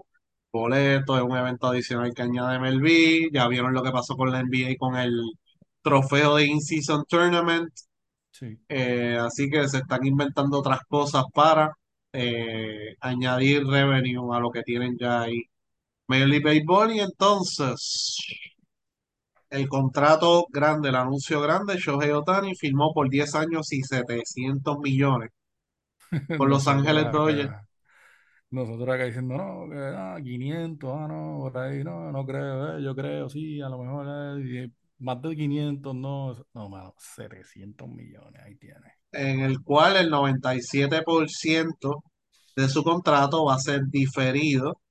boletos, 0.51 1.17
es 1.17 1.23
un 1.23 1.37
evento 1.37 1.67
adicional 1.67 2.13
que 2.13 2.21
añade 2.23 2.59
MLB. 2.59 3.31
Ya 3.33 3.47
vieron 3.47 3.73
lo 3.73 3.83
que 3.83 3.91
pasó 3.91 4.15
con 4.15 4.31
la 4.31 4.41
NBA 4.43 4.75
con 4.77 4.95
el 4.97 5.13
trofeo 5.81 6.35
de 6.35 6.45
In-Season 6.47 7.05
Tournament. 7.07 7.69
Sí. 8.31 8.57
Eh, 8.69 9.17
así 9.19 9.49
que 9.49 9.67
se 9.67 9.79
están 9.79 10.05
inventando 10.05 10.59
otras 10.59 10.81
cosas 10.87 11.23
para 11.33 11.71
eh, 12.13 12.95
añadir 13.01 13.65
revenue 13.65 14.35
a 14.35 14.39
lo 14.39 14.51
que 14.51 14.63
tienen 14.63 14.97
ya 14.99 15.21
ahí. 15.23 15.43
Major 16.07 16.27
League 16.29 16.45
Baseball 16.45 16.93
y 16.95 16.99
entonces 17.01 18.17
el 19.49 19.67
contrato 19.67 20.45
grande, 20.49 20.89
el 20.89 20.95
anuncio 20.95 21.41
grande, 21.41 21.77
Shohei 21.77 22.11
Ohtani 22.11 22.55
firmó 22.55 22.93
por 22.93 23.09
10 23.09 23.35
años 23.35 23.71
y 23.71 23.81
700 23.81 24.79
millones 24.79 25.31
con 26.37 26.49
Los 26.49 26.67
Ángeles 26.67 27.11
Dodgers. 27.11 27.53
nosotros 28.49 28.89
acá 28.89 29.05
diciendo, 29.05 29.35
no, 29.35 29.69
que 29.69 29.77
ah, 29.77 30.17
500, 30.21 30.89
ah, 30.93 31.07
no, 31.07 31.39
por 31.41 31.57
ahí, 31.57 31.83
no, 31.83 32.11
no 32.11 32.25
creo, 32.25 32.77
eh, 32.77 32.83
yo 32.83 32.95
creo, 32.95 33.29
sí, 33.29 33.61
a 33.61 33.69
lo 33.69 33.79
mejor 33.79 34.07
eh, 34.39 34.65
y 34.65 35.03
más 35.03 35.21
de 35.21 35.35
500, 35.35 35.95
no, 35.95 36.35
no, 36.53 36.69
mano, 36.69 36.93
700 36.97 37.87
millones, 37.87 38.41
ahí 38.43 38.55
tiene. 38.55 38.93
en 39.11 39.41
el 39.41 39.61
cual 39.61 39.97
el 39.97 40.09
97% 40.09 42.03
de 42.55 42.67
su 42.67 42.83
contrato 42.83 43.45
va 43.45 43.55
a 43.55 43.59
ser 43.59 43.81
diferido. 43.87 44.81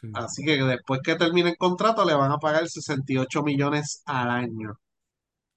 Sí, 0.00 0.08
Así 0.12 0.44
que 0.44 0.56
después 0.64 1.00
que 1.04 1.16
termine 1.16 1.50
el 1.50 1.56
contrato 1.56 2.04
le 2.04 2.14
van 2.14 2.32
a 2.32 2.38
pagar 2.38 2.68
68 2.68 3.42
millones 3.42 4.02
al 4.06 4.30
año 4.30 4.74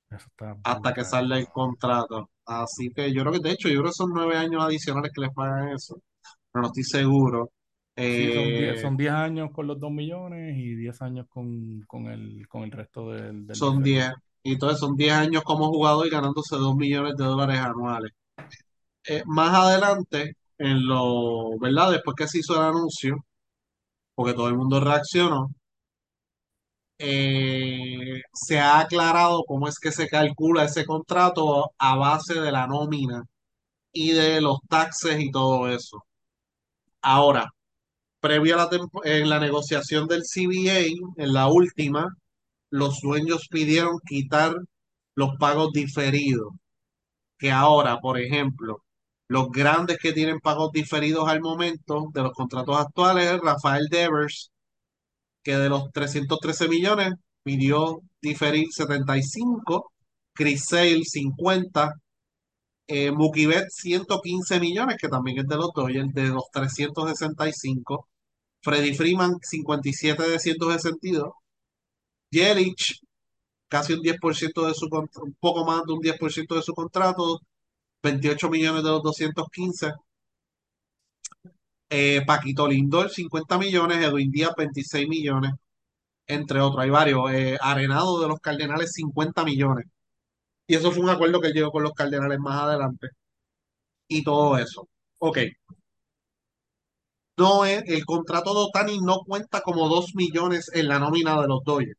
eso 0.09 0.27
está 0.27 0.57
hasta 0.63 0.93
que 0.93 1.03
salga 1.03 1.37
el 1.37 1.47
contrato. 1.47 2.29
Así 2.45 2.91
que 2.93 3.13
yo 3.13 3.21
creo 3.21 3.33
que, 3.33 3.39
de 3.39 3.51
hecho, 3.51 3.69
yo 3.69 3.79
creo 3.79 3.91
que 3.91 3.95
son 3.95 4.11
nueve 4.13 4.37
años 4.37 4.63
adicionales 4.63 5.11
que 5.13 5.21
les 5.21 5.31
pagan 5.33 5.69
eso, 5.69 6.01
pero 6.51 6.63
no 6.63 6.67
estoy 6.67 6.83
seguro. 6.83 7.51
Sí, 8.07 8.29
son 8.29 8.53
10, 8.53 8.75
Eh, 8.75 8.81
son 8.81 8.97
10 8.97 9.11
años 9.13 9.51
con 9.51 9.67
los 9.67 9.79
2 9.79 9.91
millones 9.91 10.57
y 10.57 10.75
10 10.75 11.01
años 11.01 11.27
con, 11.29 11.81
con 11.87 12.07
el, 12.07 12.47
con 12.47 12.63
el 12.63 12.71
resto 12.71 13.11
del, 13.11 13.45
del 13.47 13.59
son 13.59 13.81
diferido. 13.81 14.05
10 14.05 14.13
y 14.43 14.53
entonces 14.53 14.79
son 14.79 14.95
10 14.95 15.13
años 15.13 15.43
como 15.43 15.69
jugador 15.69 16.05
y 16.07 16.09
ganándose 16.09 16.55
2 16.57 16.75
millones 16.75 17.15
de 17.17 17.23
dólares 17.23 17.59
anuales. 17.59 18.11
Eh, 19.07 19.23
más 19.25 19.53
adelante, 19.55 20.35
en 20.57 20.87
lo, 20.87 21.57
¿verdad? 21.59 21.91
Después 21.91 22.15
que 22.17 22.27
se 22.27 22.39
hizo 22.39 22.55
el 22.55 22.67
anuncio, 22.69 23.25
porque 24.15 24.33
todo 24.33 24.47
el 24.47 24.57
mundo 24.57 24.79
reaccionó, 24.79 25.49
eh, 26.97 28.21
se 28.33 28.59
ha 28.59 28.79
aclarado 28.79 29.43
cómo 29.45 29.67
es 29.67 29.79
que 29.79 29.91
se 29.91 30.07
calcula 30.07 30.65
ese 30.65 30.85
contrato 30.85 31.71
a 31.77 31.95
base 31.97 32.39
de 32.39 32.51
la 32.51 32.67
nómina 32.67 33.23
y 33.93 34.11
de 34.13 34.41
los 34.41 34.59
taxes 34.69 35.19
y 35.21 35.31
todo 35.31 35.67
eso. 35.69 36.03
Ahora, 37.01 37.51
previo 38.19 38.55
a 38.55 38.57
la 38.57 38.69
en 39.05 39.29
la 39.29 39.39
negociación 39.39 40.07
del 40.07 40.23
CBA, 40.23 40.79
en 41.17 41.33
la 41.33 41.47
última, 41.49 42.15
los 42.69 43.01
dueños 43.01 43.47
pidieron 43.49 43.99
quitar 44.07 44.55
los 45.15 45.35
pagos 45.39 45.71
diferidos, 45.73 46.53
que 47.37 47.51
ahora, 47.51 47.99
por 47.99 48.19
ejemplo, 48.19 48.82
los 49.33 49.49
grandes 49.49 49.97
que 49.97 50.13
tienen 50.13 50.39
pagos 50.39 50.71
diferidos 50.71 51.27
al 51.27 51.41
momento 51.41 52.05
de 52.13 52.21
los 52.21 52.33
contratos 52.33 52.77
actuales 52.77 53.31
es 53.31 53.39
Rafael 53.41 53.87
Devers 53.89 54.51
que 55.43 55.57
de 55.57 55.69
los 55.69 55.91
313 55.91 56.67
millones 56.67 57.13
pidió 57.41 58.01
diferir 58.21 58.67
75, 58.71 59.91
Chris 60.33 60.65
Sale 60.69 61.03
50, 61.03 61.93
eh, 62.87 63.11
Mookie 63.11 63.47
Betts 63.47 63.75
115 63.81 64.59
millones, 64.59 64.97
que 65.01 65.09
también 65.09 65.39
es 65.39 65.47
de 65.47 65.55
los 65.57 65.71
Dodgers, 65.73 66.13
de 66.13 66.27
los 66.27 66.43
365, 66.51 68.07
Freddie 68.61 68.93
Freeman 68.93 69.37
57 69.41 70.29
de 70.29 70.39
162, 70.39 71.31
Yelich 72.29 72.99
casi 73.67 73.93
un 73.93 74.01
10% 74.01 74.67
de 74.67 74.73
su 74.75 74.87
contrato, 74.89 75.23
un 75.25 75.35
poco 75.39 75.65
más 75.65 75.81
de 75.87 75.93
un 75.93 76.01
10% 76.01 76.55
de 76.55 76.61
su 76.61 76.73
contrato, 76.73 77.41
28 78.03 78.49
millones 78.49 78.83
de 78.83 78.89
los 78.89 79.01
215. 79.03 79.93
Eh, 81.89 82.23
Paquito 82.25 82.67
Lindor, 82.67 83.09
50 83.09 83.57
millones, 83.57 84.03
Edwin 84.03 84.31
Díaz, 84.31 84.51
26 84.57 85.07
millones, 85.07 85.51
entre 86.27 86.59
otros. 86.61 86.83
Hay 86.83 86.89
varios. 86.89 87.31
Eh, 87.31 87.57
Arenado 87.61 88.21
de 88.21 88.27
los 88.27 88.39
Cardenales, 88.39 88.93
50 88.93 89.43
millones. 89.45 89.85
Y 90.67 90.75
eso 90.75 90.91
fue 90.91 91.03
un 91.03 91.09
acuerdo 91.09 91.41
que 91.41 91.47
él 91.49 91.53
llegó 91.53 91.71
con 91.71 91.83
los 91.83 91.93
Cardenales 91.93 92.39
más 92.39 92.61
adelante. 92.63 93.09
Y 94.07 94.23
todo 94.23 94.57
eso. 94.57 94.87
Ok. 95.19 95.39
No 97.37 97.63
es, 97.65 97.83
el 97.87 98.05
contrato 98.05 98.53
de 98.53 98.59
Otani 98.61 98.99
no 98.99 99.19
cuenta 99.25 99.61
como 99.61 99.87
2 99.87 100.15
millones 100.15 100.69
en 100.73 100.87
la 100.87 100.99
nómina 100.99 101.39
de 101.41 101.47
los 101.47 101.63
Dodgers. 101.63 101.97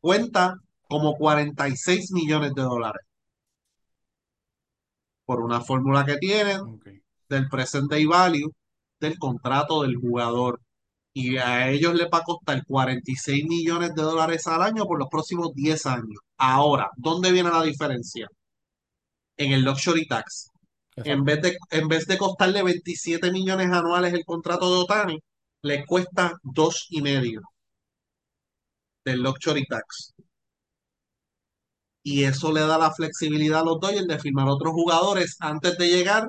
Cuenta 0.00 0.56
como 0.88 1.16
46 1.16 2.12
millones 2.12 2.54
de 2.54 2.62
dólares. 2.62 3.02
Por 5.26 5.40
una 5.42 5.60
fórmula 5.60 6.04
que 6.06 6.16
tienen 6.16 6.80
del 7.28 7.48
present 7.48 7.90
day 7.90 8.06
value 8.06 8.50
del 9.00 9.18
contrato 9.18 9.82
del 9.82 9.96
jugador. 9.96 10.60
Y 11.12 11.38
a 11.38 11.70
ellos 11.70 11.94
les 11.94 12.08
va 12.12 12.18
a 12.18 12.24
costar 12.24 12.62
46 12.66 13.44
millones 13.46 13.94
de 13.94 14.02
dólares 14.02 14.46
al 14.46 14.62
año 14.62 14.84
por 14.86 14.98
los 14.98 15.08
próximos 15.08 15.52
10 15.54 15.86
años. 15.86 16.18
Ahora, 16.38 16.90
¿dónde 16.96 17.32
viene 17.32 17.50
la 17.50 17.62
diferencia? 17.62 18.28
En 19.36 19.52
el 19.52 19.62
luxury 19.62 20.06
tax. 20.06 20.50
En 20.96 21.24
vez 21.24 21.42
de, 21.42 21.56
en 21.70 21.88
vez 21.88 22.06
de 22.06 22.18
costarle 22.18 22.62
27 22.62 23.30
millones 23.30 23.70
anuales 23.70 24.14
el 24.14 24.24
contrato 24.24 24.70
de 24.70 24.78
Otani, 24.78 25.20
le 25.62 25.84
cuesta 25.84 26.38
dos 26.42 26.86
y 26.90 27.02
medio 27.02 27.42
del 29.04 29.22
luxury 29.22 29.64
tax. 29.66 30.15
Y 32.06 32.22
eso 32.24 32.52
le 32.52 32.60
da 32.60 32.78
la 32.78 32.92
flexibilidad 32.92 33.62
a 33.62 33.64
los 33.64 33.80
Dodgers 33.80 34.06
de 34.06 34.20
firmar 34.20 34.48
otros 34.48 34.72
jugadores 34.72 35.36
antes 35.40 35.76
de 35.76 35.88
llegar 35.88 36.28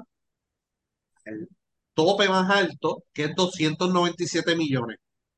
al 1.25 1.47
tope 1.93 2.27
más 2.29 2.49
alto, 2.49 3.03
que 3.13 3.25
es 3.25 3.35
297 3.35 4.55
millones. 4.55 4.97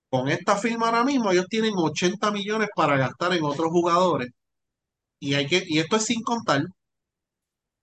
Con 0.09 0.29
esta 0.29 0.57
firma 0.57 0.87
ahora 0.87 1.03
mismo 1.03 1.31
ellos 1.31 1.47
tienen 1.49 1.73
80 1.75 2.31
millones 2.31 2.69
para 2.75 2.97
gastar 2.97 3.33
en 3.33 3.43
otros 3.43 3.69
jugadores. 3.71 4.29
Y, 5.19 5.35
hay 5.35 5.47
que, 5.47 5.63
y 5.67 5.79
esto 5.79 5.97
es 5.97 6.05
sin 6.05 6.21
contar 6.23 6.63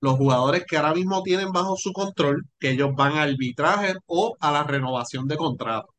los 0.01 0.17
jugadores 0.17 0.65
que 0.67 0.77
ahora 0.79 0.95
mismo 0.95 1.23
tienen 1.23 1.53
bajo 1.53 1.77
su 1.77 1.93
control, 1.93 2.45
que 2.59 2.71
ellos 2.71 2.91
van 2.97 3.19
a 3.19 3.23
arbitraje 3.25 3.97
o 4.07 4.37
a 4.41 4.53
la 4.53 4.65
renovación 4.65 5.27
de 5.29 5.37
contratos. 5.37 5.96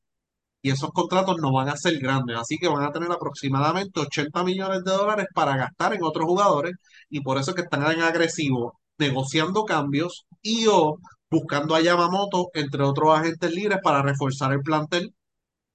Y 0.67 0.71
esos 0.71 0.91
contratos 0.91 1.37
no 1.39 1.53
van 1.53 1.69
a 1.69 1.77
ser 1.77 1.97
grandes, 1.97 2.35
así 2.37 2.57
que 2.57 2.67
van 2.67 2.83
a 2.83 2.91
tener 2.91 3.09
aproximadamente 3.09 4.01
80 4.01 4.43
millones 4.43 4.83
de 4.83 4.91
dólares 4.91 5.27
para 5.33 5.55
gastar 5.55 5.93
en 5.93 6.03
otros 6.03 6.25
jugadores 6.25 6.73
y 7.09 7.21
por 7.21 7.37
eso 7.37 7.51
es 7.51 7.55
que 7.55 7.61
están 7.61 7.89
en 7.89 8.01
agresivo 8.01 8.77
negociando 8.97 9.63
cambios 9.63 10.25
y 10.41 10.67
o 10.67 10.97
buscando 11.31 11.73
a 11.73 11.79
Yamamoto 11.81 12.49
entre 12.53 12.83
otros 12.83 13.17
agentes 13.17 13.49
libres 13.53 13.79
para 13.81 14.01
reforzar 14.01 14.51
el 14.51 14.61
plantel, 14.61 15.13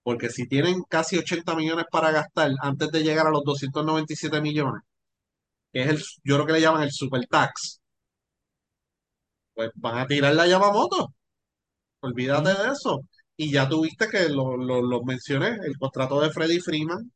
porque 0.03 0.31
si 0.31 0.49
tienen 0.49 0.83
casi 0.89 1.19
80 1.19 1.55
millones 1.57 1.87
para 1.91 2.11
gastar 2.13 2.53
antes 2.63 2.91
de 2.93 3.03
llegar 3.03 3.27
a 3.29 3.31
los 3.31 3.45
297 3.45 4.43
millones, 4.43 4.83
que 5.73 5.83
es 5.83 5.89
el, 5.91 5.99
yo 6.25 6.37
creo 6.37 6.47
que 6.47 6.53
le 6.55 6.61
llaman 6.63 6.83
el 6.85 6.93
super 6.93 7.27
tax, 7.29 7.81
pues 9.55 9.71
van 9.75 9.99
a 9.99 10.07
tirar 10.07 10.35
la 10.35 10.47
Yamamoto. 10.47 11.15
Olvídate 12.01 12.51
de 12.51 12.73
eso. 12.73 13.01
Y 13.43 13.51
ya 13.51 13.69
tuviste 13.69 14.09
que 14.09 14.29
lo, 14.29 14.57
lo, 14.57 14.81
lo 14.81 15.03
mencioné, 15.03 15.57
el 15.67 15.77
contrato 15.77 16.21
de 16.21 16.31
Freddie 16.31 16.61
Freeman 16.61 17.11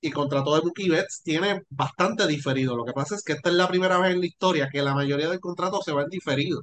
y 0.00 0.12
contrato 0.12 0.54
de 0.54 0.62
Mookie 0.62 0.88
Betts 0.90 1.22
tiene 1.24 1.62
bastante 1.70 2.26
diferido. 2.28 2.76
Lo 2.76 2.84
que 2.84 2.92
pasa 2.92 3.16
es 3.16 3.24
que 3.24 3.32
esta 3.32 3.50
es 3.50 3.56
la 3.56 3.66
primera 3.66 3.98
vez 3.98 4.12
en 4.12 4.20
la 4.20 4.26
historia 4.26 4.68
que 4.70 4.80
la 4.82 4.94
mayoría 4.94 5.28
del 5.28 5.40
contrato 5.40 5.82
se 5.82 5.92
va 5.92 6.02
en 6.04 6.10
diferido. 6.10 6.62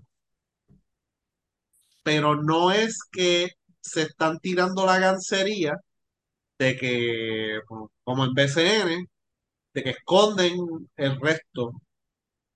Pero 2.04 2.42
no 2.42 2.72
es 2.72 3.00
que 3.12 3.50
se 3.82 4.04
están 4.04 4.40
tirando 4.40 4.86
la 4.86 5.00
gancería 5.00 5.74
de 6.58 6.78
que, 6.78 7.60
como 8.04 8.26
en 8.26 8.34
BCN, 8.34 9.08
de 9.74 9.84
que 9.84 9.90
esconden 9.92 10.56
el 10.98 11.20
resto 11.20 11.74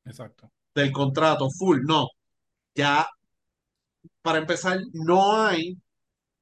Exacto. 0.05 0.51
del 0.75 0.91
contrato 0.93 1.49
full. 1.49 1.81
No, 1.85 2.07
ya 2.75 3.07
para 4.21 4.39
empezar, 4.39 4.79
no 4.93 5.33
hay 5.41 5.77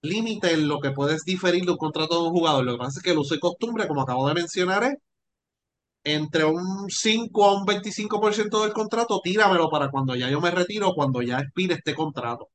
límite 0.08 0.54
en 0.54 0.68
lo 0.68 0.80
que 0.80 0.92
puedes 0.92 1.24
diferir 1.24 1.66
de 1.66 1.72
un 1.72 1.78
contrato 1.78 2.16
de 2.22 2.30
un 2.30 2.34
jugador. 2.34 2.66
Lo 2.66 2.74
que 2.74 2.78
pasa 2.80 3.00
es 3.00 3.04
que 3.04 3.12
el 3.12 3.18
uso 3.20 3.36
y 3.36 3.40
costumbre, 3.40 3.88
como 3.88 4.02
acabo 4.02 4.28
de 4.28 4.34
mencionar, 4.34 4.84
es 4.84 4.96
entre 6.04 6.46
un 6.46 6.90
5 6.90 7.46
a 7.46 7.54
un 7.60 7.66
25% 7.66 8.62
del 8.64 8.74
contrato, 8.74 9.20
tíramelo 9.24 9.70
para 9.70 9.90
cuando 9.90 10.16
ya 10.16 10.30
yo 10.30 10.40
me 10.40 10.52
retiro, 10.52 10.94
cuando 10.94 11.22
ya 11.22 11.40
expire 11.40 11.76
este 11.76 11.96
contrato. 11.96 12.50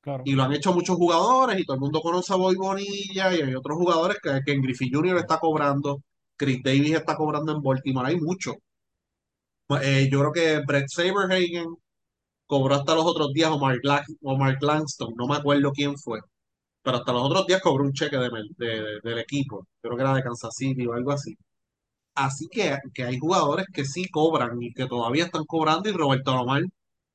Claro. 0.00 0.22
Y 0.24 0.32
lo 0.32 0.44
han 0.44 0.52
hecho 0.54 0.72
muchos 0.72 0.96
jugadores 0.96 1.58
y 1.60 1.64
todo 1.64 1.74
el 1.74 1.80
mundo 1.80 2.00
conoce 2.00 2.32
a 2.32 2.36
Boy 2.36 2.56
Bonilla 2.56 3.34
y 3.34 3.42
hay 3.42 3.54
otros 3.54 3.76
jugadores 3.76 4.18
que, 4.22 4.40
que 4.44 4.52
en 4.52 4.62
Griffey 4.62 4.90
Jr. 4.90 5.18
está 5.18 5.38
cobrando, 5.38 6.02
Chris 6.36 6.62
Davis 6.62 6.94
está 6.94 7.16
cobrando 7.16 7.52
en 7.52 7.62
Baltimore, 7.62 8.08
hay 8.08 8.16
muchos. 8.16 8.54
Eh, 9.82 10.08
yo 10.10 10.20
creo 10.20 10.32
que 10.32 10.60
Brett 10.66 10.88
Saberhagen 10.88 11.66
cobró 12.46 12.74
hasta 12.76 12.94
los 12.94 13.04
otros 13.04 13.32
días 13.34 13.50
o 13.50 13.58
Mark, 13.58 13.80
o 14.22 14.36
Mark 14.36 14.58
Langston, 14.62 15.14
no 15.16 15.26
me 15.28 15.36
acuerdo 15.36 15.72
quién 15.72 15.96
fue, 15.98 16.20
pero 16.82 16.98
hasta 16.98 17.12
los 17.12 17.22
otros 17.24 17.46
días 17.46 17.60
cobró 17.62 17.84
un 17.84 17.92
cheque 17.92 18.16
de, 18.18 18.30
de- 18.58 19.00
del 19.02 19.18
equipo, 19.18 19.66
creo 19.80 19.96
que 19.96 20.02
era 20.02 20.14
de 20.14 20.22
Kansas 20.22 20.54
City 20.56 20.86
o 20.86 20.94
algo 20.94 21.12
así. 21.12 21.36
Así 22.14 22.48
que, 22.50 22.76
que 22.94 23.04
hay 23.04 23.18
jugadores 23.18 23.66
que 23.72 23.84
sí 23.84 24.08
cobran 24.10 24.60
y 24.62 24.72
que 24.74 24.86
todavía 24.86 25.24
están 25.26 25.44
cobrando 25.46 25.88
y 25.88 25.92
Roberto 25.92 26.32
Alomar 26.32 26.62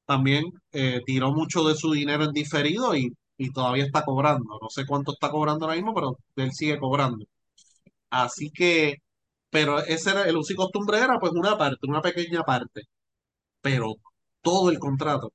también 0.05 0.45
eh, 0.72 1.01
tiró 1.05 1.34
mucho 1.34 1.64
de 1.68 1.76
su 1.76 1.91
dinero 1.91 2.24
en 2.26 2.32
diferido 2.34 2.95
y, 2.95 3.11
y 3.38 3.51
todavía 3.51 3.86
está 3.86 4.03
cobrando. 4.05 4.59
No 4.61 4.70
sé 4.70 4.86
cuánto 4.86 5.14
está 5.14 5.30
cobrando 5.32 5.66
ahora 5.66 5.76
mismo, 5.78 5.93
pero 5.93 6.18
él 6.38 6.51
sigue 6.53 6.80
cobrando. 6.80 7.26
Así 8.09 8.51
que, 8.51 8.95
pero 9.49 9.80
ese 9.80 10.11
era 10.11 10.24
el 10.28 10.38
uso 10.38 10.53
y 10.53 10.55
costumbre 10.55 10.99
era 10.99 11.20
pues 11.20 11.34
una 11.34 11.57
parte, 11.57 11.88
una 11.88 12.01
pequeña 12.01 12.43
parte, 12.43 12.84
pero 13.61 13.95
todo 14.41 14.70
el 14.72 14.80
contrato, 14.80 15.28
o 15.28 15.34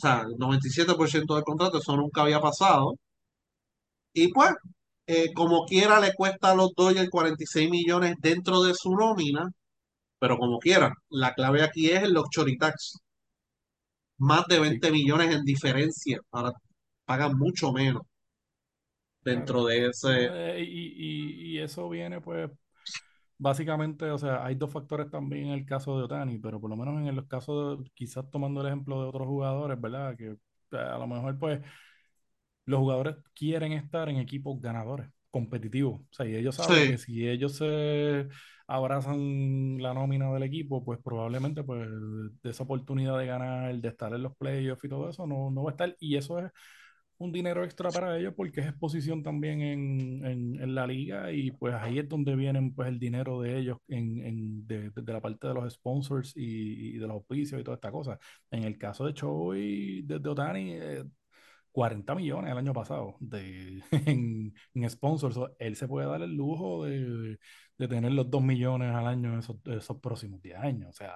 sea, 0.00 0.22
el 0.28 0.36
97% 0.38 1.34
del 1.36 1.44
contrato, 1.44 1.78
eso 1.78 1.96
nunca 1.96 2.22
había 2.22 2.40
pasado. 2.40 2.94
Y 4.24 4.32
pues, 4.32 4.52
eh, 5.06 5.32
como 5.34 5.66
quiera, 5.66 6.00
le 6.00 6.14
cuesta 6.14 6.52
a 6.52 6.54
los 6.56 6.74
Dodgers 6.76 7.10
46 7.10 7.70
millones 7.70 8.16
dentro 8.20 8.62
de 8.62 8.74
su 8.74 8.94
nómina, 8.96 9.48
pero 10.20 10.38
como 10.38 10.58
quiera, 10.60 10.94
la 11.10 11.34
clave 11.34 11.62
aquí 11.64 11.90
es 11.90 12.02
el 12.04 12.14
luxury 12.14 12.58
tax. 12.58 12.98
Más 14.18 14.46
de 14.46 14.60
Sí, 14.60 14.60
20 14.60 14.92
millones 14.92 15.34
en 15.34 15.42
diferencia. 15.44 16.20
Ahora 16.30 16.52
pagan 17.04 17.36
mucho 17.36 17.72
menos 17.72 18.02
claro. 19.24 19.52
dentro 19.52 19.64
de 19.66 19.86
ese. 19.88 20.30
Eh, 20.30 20.64
y, 20.64 21.54
y, 21.54 21.56
y 21.56 21.58
eso 21.60 21.88
viene, 21.88 22.20
pues, 22.20 22.50
básicamente, 23.38 24.10
o 24.10 24.18
sea, 24.18 24.44
hay 24.46 24.54
dos 24.56 24.72
factores 24.72 25.10
también 25.10 25.46
en 25.48 25.52
el 25.54 25.66
caso 25.66 25.98
de 25.98 26.04
Otani, 26.04 26.38
pero 26.38 26.60
por 26.60 26.70
lo 26.70 26.76
menos 26.76 27.00
en 27.08 27.16
los 27.16 27.26
casos, 27.26 27.80
de- 27.84 27.90
quizás 27.94 28.30
tomando 28.30 28.60
el 28.62 28.68
ejemplo 28.68 29.02
de 29.02 29.08
otros 29.08 29.26
jugadores, 29.28 29.80
¿verdad? 29.80 30.16
Que 30.16 30.32
eh, 30.72 30.78
a 30.78 30.98
lo 30.98 31.06
mejor, 31.08 31.38
pues, 31.38 31.60
los 32.68 32.80
jugadores 32.80 33.16
quieren 33.34 33.72
estar 33.72 34.08
en 34.08 34.18
equipos 34.18 34.60
ganadores, 34.60 35.10
competitivos. 35.30 36.00
O 36.02 36.06
sea, 36.12 36.26
y 36.26 36.36
ellos 36.36 36.56
saben 36.56 36.84
Sí, 36.84 36.86
que 36.86 36.98
si 36.98 37.28
ellos 37.28 37.56
se 37.56 38.28
abrazan 38.66 39.78
la 39.82 39.94
nómina 39.94 40.32
del 40.32 40.42
equipo, 40.44 40.84
pues 40.84 41.00
probablemente 41.02 41.64
pues 41.64 41.88
de 42.42 42.50
esa 42.50 42.64
oportunidad 42.64 43.18
de 43.18 43.26
ganar, 43.26 43.74
de 43.76 43.88
estar 43.88 44.12
en 44.14 44.22
los 44.22 44.36
playoffs 44.36 44.84
y 44.84 44.88
todo 44.88 45.08
eso, 45.10 45.26
no, 45.26 45.50
no 45.50 45.64
va 45.64 45.70
a 45.70 45.72
estar. 45.72 45.96
Y 46.00 46.16
eso 46.16 46.38
es 46.38 46.50
un 47.18 47.32
dinero 47.32 47.64
extra 47.64 47.92
para 47.92 48.16
ellos 48.18 48.34
porque 48.36 48.60
es 48.60 48.68
exposición 48.68 49.22
también 49.24 49.60
en, 49.60 50.24
en, 50.24 50.62
en 50.62 50.74
la 50.74 50.86
liga 50.86 51.32
y 51.32 51.50
pues 51.50 51.74
ahí 51.74 51.98
es 51.98 52.08
donde 52.08 52.36
vienen 52.36 52.72
pues 52.74 52.88
el 52.88 52.98
dinero 53.00 53.40
de 53.40 53.58
ellos 53.58 53.78
en, 53.88 54.24
en 54.24 54.66
de, 54.68 54.90
de 54.94 55.12
la 55.12 55.20
parte 55.20 55.48
de 55.48 55.54
los 55.54 55.72
sponsors 55.74 56.32
y, 56.36 56.90
y 56.96 56.98
de 56.98 57.06
los 57.08 57.12
auspicios 57.16 57.60
y 57.60 57.64
toda 57.64 57.74
esta 57.76 57.90
cosa. 57.90 58.18
En 58.50 58.62
el 58.64 58.78
caso 58.78 59.04
de 59.06 59.14
Choi, 59.14 60.02
de, 60.02 60.18
de 60.20 60.28
Otani, 60.28 60.72
eh, 60.74 61.04
40 61.78 62.16
millones 62.16 62.50
el 62.50 62.58
año 62.58 62.72
pasado 62.72 63.16
de, 63.20 63.82
en, 63.92 64.52
en 64.74 64.90
sponsors. 64.90 65.38
Él 65.60 65.76
se 65.76 65.86
puede 65.86 66.08
dar 66.08 66.22
el 66.22 66.34
lujo 66.34 66.84
de, 66.84 67.38
de 67.78 67.88
tener 67.88 68.12
los 68.12 68.28
2 68.28 68.42
millones 68.42 68.92
al 68.92 69.06
año 69.06 69.38
esos, 69.38 69.56
esos 69.66 70.00
próximos 70.00 70.42
10 70.42 70.56
años. 70.58 70.88
O 70.90 70.92
sea, 70.92 71.14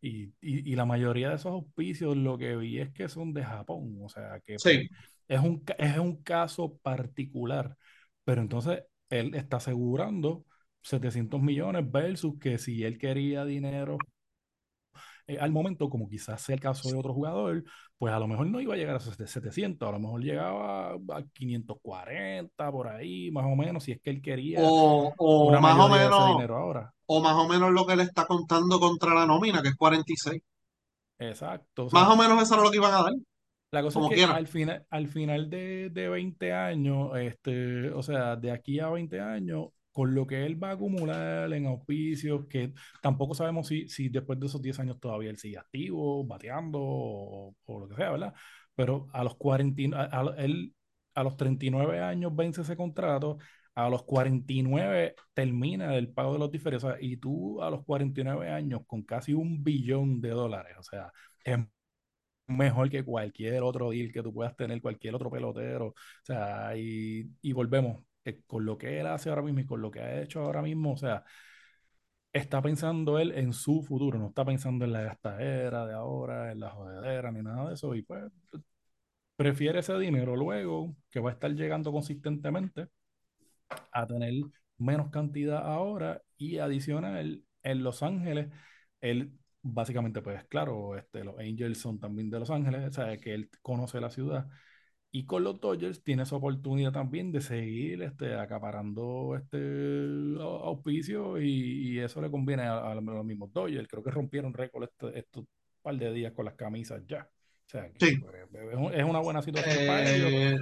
y, 0.00 0.26
y, 0.40 0.72
y 0.72 0.76
la 0.76 0.84
mayoría 0.86 1.30
de 1.30 1.36
esos 1.36 1.52
auspicios 1.52 2.16
lo 2.16 2.38
que 2.38 2.56
vi 2.56 2.78
es 2.78 2.92
que 2.92 3.08
son 3.08 3.32
de 3.32 3.44
Japón. 3.44 3.98
O 4.00 4.08
sea, 4.08 4.40
que 4.44 4.60
pues 4.62 4.76
sí, 4.76 4.88
es 5.28 5.40
un, 5.40 5.64
es 5.78 5.98
un 5.98 6.22
caso 6.22 6.76
particular 6.78 7.76
Pero 8.24 8.42
entonces 8.42 8.84
él 9.10 9.34
está 9.34 9.56
asegurando 9.58 10.44
700 10.82 11.42
millones 11.42 11.90
versus 11.90 12.38
que 12.38 12.58
si 12.58 12.84
él 12.84 12.98
quería 12.98 13.44
dinero 13.44 14.06
eh, 15.26 15.38
al 15.38 15.52
momento, 15.52 15.88
como 15.90 16.08
quizás 16.08 16.40
sea 16.42 16.54
el 16.54 16.60
caso 16.60 16.90
de 16.90 16.96
otro 16.98 17.14
jugador, 17.14 17.64
pues 17.98 18.12
a 18.12 18.18
lo 18.18 18.26
mejor 18.28 18.46
no 18.48 18.60
iba 18.60 18.74
a 18.74 18.76
llegar 18.76 18.94
a 18.96 18.98
esos 18.98 19.16
700, 19.16 19.88
a 19.88 19.92
lo 19.92 20.00
mejor 20.00 20.22
llegaba 20.22 20.92
a 20.92 21.22
540 21.32 22.70
por 22.72 22.88
ahí, 22.88 23.30
más 23.30 23.44
o 23.46 23.56
menos, 23.56 23.84
si 23.84 23.92
es 23.92 24.00
que 24.00 24.10
él 24.10 24.22
quería 24.22 24.60
O, 24.62 25.12
o 25.16 25.48
una 25.48 25.60
más 25.60 25.78
o 25.78 25.88
menos, 25.88 26.26
dinero 26.28 26.56
ahora. 26.56 26.92
o 27.06 27.20
más 27.22 27.34
o 27.36 27.48
menos 27.48 27.72
lo 27.72 27.86
que 27.86 27.96
le 27.96 28.02
está 28.04 28.26
contando 28.26 28.78
contra 28.80 29.14
la 29.14 29.26
nómina, 29.26 29.62
que 29.62 29.68
es 29.68 29.76
46. 29.76 30.42
Exacto. 31.18 31.86
O 31.86 31.90
Más 31.90 32.08
o 32.08 32.16
menos 32.16 32.42
eso 32.42 32.54
era 32.54 32.62
lo 32.64 32.70
que 32.70 32.76
iban 32.78 32.92
a 32.94 33.02
dar, 33.02 33.12
la 33.70 33.82
cosa 33.82 34.00
es 34.00 34.02
como 34.02 34.08
que 34.08 34.16
quiera. 34.16 34.34
al 34.34 34.46
final, 34.48 34.86
al 34.90 35.08
final 35.08 35.50
de, 35.50 35.90
de 35.90 36.08
20 36.08 36.52
años, 36.52 37.10
este, 37.18 37.90
o 37.90 38.02
sea, 38.02 38.36
de 38.36 38.50
aquí 38.52 38.80
a 38.80 38.88
20 38.90 39.20
años, 39.20 39.68
con 39.94 40.14
lo 40.14 40.26
que 40.26 40.44
él 40.46 40.62
va 40.62 40.70
a 40.70 40.72
acumular 40.74 41.52
en 41.54 41.66
auspicios, 41.66 42.46
que 42.48 42.74
tampoco 43.02 43.34
sabemos 43.34 43.68
si, 43.68 43.88
si 43.88 44.10
después 44.10 44.38
de 44.40 44.46
esos 44.48 44.62
10 44.62 44.78
años 44.80 45.00
todavía 45.00 45.30
él 45.30 45.38
sigue 45.38 45.58
activo, 45.58 46.24
bateando 46.26 46.80
o, 46.82 47.56
lo 47.80 47.88
que 47.88 47.96
sea, 47.96 48.10
¿verdad? 48.12 48.34
Pero 48.74 49.08
a 49.12 49.24
los 49.24 49.36
40, 49.36 49.82
y- 49.82 49.90
a, 49.94 50.02
a- 50.20 50.34
él, 50.38 50.74
a 51.14 51.22
los 51.24 51.36
39 51.36 52.00
años 52.00 52.34
vence 52.36 52.62
ese 52.62 52.76
contrato, 52.76 53.38
a 53.74 53.88
los 53.88 54.04
49 54.04 55.14
termina 55.32 55.94
el 55.96 56.12
pago 56.12 56.34
de 56.34 56.38
los 56.40 56.50
diferencias, 56.50 56.96
y 57.00 57.16
tú 57.16 57.62
a 57.62 57.70
los 57.70 57.84
49 57.84 58.50
años 58.50 58.82
con 58.86 59.02
casi 59.02 59.32
un 59.34 59.62
billón 59.64 60.20
de 60.20 60.30
dólares, 60.30 60.76
o 60.78 60.82
sea, 60.82 61.12
es 61.44 61.58
mejor 62.46 62.90
que 62.90 63.04
cualquier 63.04 63.62
otro 63.62 63.90
deal 63.90 64.12
que 64.12 64.22
tú 64.22 64.32
puedas 64.34 64.56
tener, 64.56 64.80
cualquier 64.82 65.14
otro 65.14 65.30
pelotero. 65.30 65.88
O 65.88 65.94
sea, 66.24 66.76
y, 66.76 67.30
y 67.42 67.52
volvemos, 67.52 68.02
eh, 68.24 68.42
con 68.46 68.64
lo 68.64 68.78
que 68.78 69.00
él 69.00 69.06
hace 69.06 69.28
ahora 69.30 69.42
mismo 69.42 69.60
y 69.60 69.66
con 69.66 69.80
lo 69.82 69.90
que 69.90 70.00
ha 70.00 70.22
hecho 70.22 70.40
ahora 70.40 70.62
mismo, 70.62 70.92
o 70.92 70.96
sea, 70.96 71.24
está 72.32 72.60
pensando 72.62 73.18
él 73.18 73.32
en 73.32 73.52
su 73.52 73.82
futuro, 73.82 74.18
no 74.18 74.28
está 74.28 74.44
pensando 74.44 74.84
en 74.84 74.92
la 74.92 75.02
gastadera 75.02 75.86
de 75.86 75.94
ahora, 75.94 76.52
en 76.52 76.60
la 76.60 76.70
jodedera, 76.70 77.30
ni 77.32 77.42
nada 77.42 77.68
de 77.68 77.74
eso. 77.74 77.94
Y 77.94 78.02
pues 78.02 78.24
prefiere 79.36 79.80
ese 79.80 79.98
dinero 79.98 80.36
luego, 80.36 80.96
que 81.10 81.20
va 81.20 81.30
a 81.30 81.32
estar 81.34 81.50
llegando 81.52 81.92
consistentemente, 81.92 82.88
a 83.92 84.06
tener 84.06 84.32
menos 84.78 85.10
cantidad 85.10 85.58
ahora 85.66 86.22
y 86.36 86.58
adicional 86.58 87.44
en 87.62 87.82
Los 87.82 88.02
Ángeles, 88.02 88.48
él 89.00 89.32
básicamente 89.62 90.22
pues 90.22 90.44
claro, 90.46 90.96
este, 90.96 91.24
los 91.24 91.38
Angels 91.38 91.78
son 91.78 91.98
también 92.00 92.30
de 92.30 92.38
Los 92.40 92.50
Ángeles, 92.50 92.88
o 92.88 92.92
sea, 92.92 93.16
que 93.18 93.34
él 93.34 93.50
conoce 93.62 94.00
la 94.00 94.10
ciudad 94.10 94.46
y 95.16 95.26
con 95.26 95.44
los 95.44 95.60
Dodgers 95.60 96.02
tiene 96.02 96.24
esa 96.24 96.36
oportunidad 96.36 96.92
también 96.92 97.30
de 97.32 97.40
seguir 97.40 98.02
este, 98.02 98.34
acaparando 98.34 99.36
este 99.36 99.58
au- 99.58 100.64
auspicio 100.64 101.40
y, 101.40 101.94
y 101.94 101.98
eso 102.00 102.20
le 102.20 102.30
conviene 102.30 102.64
a, 102.64 102.90
a 102.90 102.94
los 102.96 103.24
mismos 103.24 103.52
Dodgers, 103.52 103.86
creo 103.88 104.02
que 104.02 104.10
rompieron 104.10 104.52
récord 104.52 104.84
este- 104.84 105.18
estos 105.18 105.44
par 105.82 105.96
de 105.96 106.12
días 106.12 106.32
con 106.32 106.44
las 106.46 106.54
camisas 106.54 107.02
ya. 107.06 107.28
O 107.66 107.70
sea, 107.70 107.90
que 107.92 108.00
Sí. 108.00 108.16
pues, 108.20 108.34
es 108.72 108.76
un- 108.76 108.94
es 108.94 109.04
una 109.04 109.20
buena 109.20 109.42
situación 109.42 109.86
para 109.86 110.10
ellos. 110.10 110.30
Eh, 110.32 110.58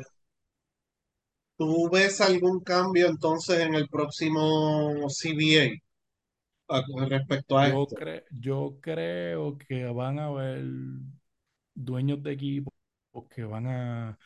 ¿tú 1.57 1.89
ves 1.91 2.21
algún 2.21 2.61
cambio 2.61 3.07
entonces 3.09 3.61
en 3.61 3.75
el 3.75 3.89
próximo 3.89 5.09
CBA 5.09 5.71
respecto 7.09 7.59
a 7.59 7.69
Yo, 7.69 7.83
esto? 7.83 7.97
cre- 7.97 8.25
yo 8.31 8.79
creo 8.81 9.59
que 9.59 9.85
van 9.87 10.19
a 10.19 10.27
haber 10.27 10.65
dueños 11.75 12.23
de 12.23 12.33
equipos 12.33 12.73
que 13.31 13.45
van 13.45 13.67
a, 13.67 14.19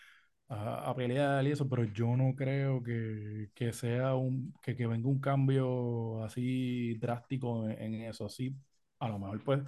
a, 0.48 0.90
a 0.90 0.94
pelear 0.94 1.46
y 1.46 1.52
eso, 1.52 1.68
pero 1.68 1.84
yo 1.84 2.16
no 2.16 2.34
creo 2.36 2.82
que, 2.82 3.50
que 3.54 3.72
sea 3.72 4.14
un, 4.14 4.54
que, 4.62 4.76
que 4.76 4.86
venga 4.86 5.08
un 5.08 5.20
cambio 5.20 6.22
así 6.24 6.94
drástico 6.98 7.68
en, 7.68 7.94
en 7.94 8.02
eso. 8.02 8.28
Sí, 8.28 8.54
a 8.98 9.08
lo 9.08 9.18
mejor 9.18 9.42
pues, 9.44 9.60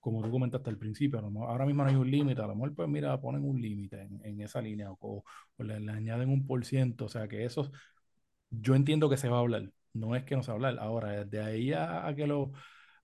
como 0.00 0.22
tú 0.22 0.30
comentaste 0.30 0.70
al 0.70 0.78
principio, 0.78 1.18
a 1.18 1.22
lo 1.22 1.30
mejor- 1.30 1.50
ahora 1.50 1.66
mismo 1.66 1.82
no 1.82 1.90
hay 1.90 1.96
un 1.96 2.10
límite, 2.10 2.40
a 2.42 2.46
lo 2.46 2.54
mejor 2.54 2.74
pues 2.74 2.88
mira, 2.88 3.20
ponen 3.20 3.44
un 3.44 3.60
límite 3.60 4.02
en, 4.02 4.20
en 4.24 4.40
esa 4.40 4.60
línea 4.62 4.90
o, 4.92 5.24
o 5.56 5.62
le, 5.64 5.80
le 5.80 5.92
añaden 5.92 6.28
un 6.30 6.46
por 6.46 6.64
ciento, 6.64 7.06
o 7.06 7.08
sea 7.08 7.26
que 7.28 7.44
eso 7.44 7.70
yo 8.50 8.74
entiendo 8.74 9.08
que 9.10 9.16
se 9.16 9.28
va 9.28 9.38
a 9.38 9.40
hablar, 9.40 9.70
no 9.94 10.16
es 10.16 10.24
que 10.24 10.36
no 10.36 10.42
se 10.42 10.48
va 10.50 10.54
a 10.54 10.56
hablar. 10.56 10.78
Ahora, 10.80 11.24
de 11.24 11.40
ahí 11.42 11.72
a, 11.72 12.06
a 12.06 12.14
que 12.16 12.26
lo, 12.26 12.52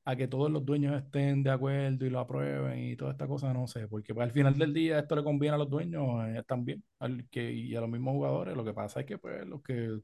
a 0.05 0.17
que 0.17 0.29
todos 0.29 0.51
los 0.51 0.65
dueños 0.65 0.97
estén 0.97 1.43
de 1.43 1.51
acuerdo 1.51 2.05
y 2.07 2.11
lo 2.11 2.21
aprueben 2.21 2.79
y 2.79 2.97
toda 2.97 3.13
esta 3.13 3.27
cosa, 3.27 3.53
no 3.53 3.67
sé, 3.67 3.87
porque 3.89 4.15
pues, 4.15 4.25
al 4.27 4.33
final 4.33 4.59
del 4.59 4.75
día 4.75 4.99
esto 5.01 5.15
le 5.17 5.23
conviene 5.25 5.55
a 5.55 5.59
los 5.59 5.71
dueños 5.71 6.05
eh, 6.29 6.43
también 6.47 6.83
al 6.99 7.29
que, 7.29 7.53
y 7.53 7.75
a 7.77 7.81
los 7.81 7.91
mismos 7.91 8.15
jugadores. 8.15 8.57
Lo 8.57 8.65
que 8.65 8.75
pasa 8.75 9.01
es 9.01 9.07
que 9.07 9.19
pues 9.19 9.47
los 9.47 9.63
que 9.63 10.01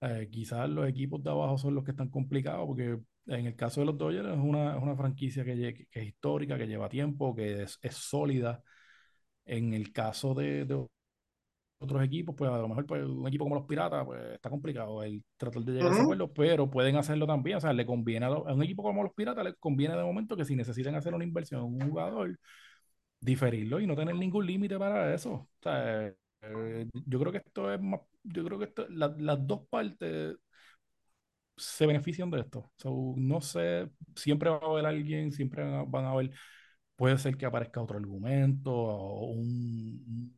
eh, 0.00 0.28
quizás 0.30 0.68
los 0.68 0.88
equipos 0.88 1.22
de 1.22 1.30
abajo 1.30 1.58
son 1.58 1.74
los 1.74 1.84
que 1.84 1.92
están 1.92 2.10
complicados, 2.10 2.66
porque 2.66 2.98
en 3.26 3.46
el 3.46 3.56
caso 3.56 3.80
de 3.80 3.86
los 3.86 3.98
Dodgers 3.98 4.28
es 4.28 4.38
una, 4.38 4.76
es 4.76 4.82
una 4.82 4.96
franquicia 4.96 5.44
que, 5.44 5.86
que 5.90 6.00
es 6.00 6.06
histórica, 6.06 6.58
que 6.58 6.66
lleva 6.66 6.88
tiempo, 6.88 7.34
que 7.34 7.62
es, 7.62 7.78
sólida. 7.90 8.62
En 9.44 9.72
el 9.74 9.92
caso 9.92 10.34
de 10.34 10.66
otros 11.78 12.02
equipos, 12.04 12.34
pues 12.36 12.50
a 12.50 12.58
lo 12.58 12.68
mejor 12.68 12.86
pues, 12.86 13.04
un 13.04 13.26
equipo 13.28 13.44
como 13.44 13.56
los 13.56 13.66
Piratas, 13.66 14.04
pues 14.06 14.22
está 14.34 14.50
complicado 14.50 15.02
el 15.02 15.22
tratar 15.36 15.62
de 15.62 15.72
llegar 15.72 15.88
a 15.88 15.92
ese 15.92 16.02
acuerdo, 16.02 16.32
pero 16.32 16.70
pueden 16.70 16.96
hacerlo 16.96 17.26
también. 17.26 17.58
O 17.58 17.60
sea, 17.60 17.72
le 17.72 17.86
conviene 17.86 18.26
a, 18.26 18.30
lo- 18.30 18.48
a 18.48 18.54
un 18.54 18.62
equipo 18.62 18.82
como 18.82 19.02
los 19.02 19.12
Piratas, 19.14 19.44
le 19.44 19.54
conviene 19.54 19.96
de 19.96 20.02
momento 20.04 20.36
que 20.36 20.44
si 20.44 20.56
necesitan 20.56 20.94
hacer 20.94 21.14
una 21.14 21.24
inversión 21.24 21.60
en 21.60 21.66
un 21.82 21.88
jugador, 21.90 22.38
diferirlo 23.20 23.80
y 23.80 23.86
no 23.86 23.96
tener 23.96 24.14
ningún 24.16 24.46
límite 24.46 24.78
para 24.78 25.14
eso. 25.14 25.32
O 25.32 25.48
sea, 25.62 26.08
eh, 26.42 26.86
yo 27.06 27.18
creo 27.20 27.32
que 27.32 27.38
esto 27.38 27.72
es 27.72 27.80
más, 27.80 28.00
yo 28.24 28.44
creo 28.44 28.58
que 28.58 28.64
esto, 28.66 28.86
la- 28.90 29.14
las 29.18 29.46
dos 29.46 29.62
partes 29.68 30.36
se 31.56 31.86
benefician 31.86 32.30
de 32.30 32.40
esto. 32.40 32.70
So, 32.76 33.14
no 33.16 33.40
sé, 33.40 33.90
siempre 34.14 34.50
va 34.50 34.56
a 34.62 34.66
haber 34.66 34.86
alguien, 34.86 35.32
siempre 35.32 35.62
van 35.64 35.74
a, 35.74 35.82
van 35.84 36.04
a 36.04 36.10
haber, 36.10 36.30
puede 36.96 37.18
ser 37.18 37.36
que 37.36 37.46
aparezca 37.46 37.80
otro 37.82 37.98
argumento 37.98 38.72
o 38.74 39.26
un, 39.32 40.35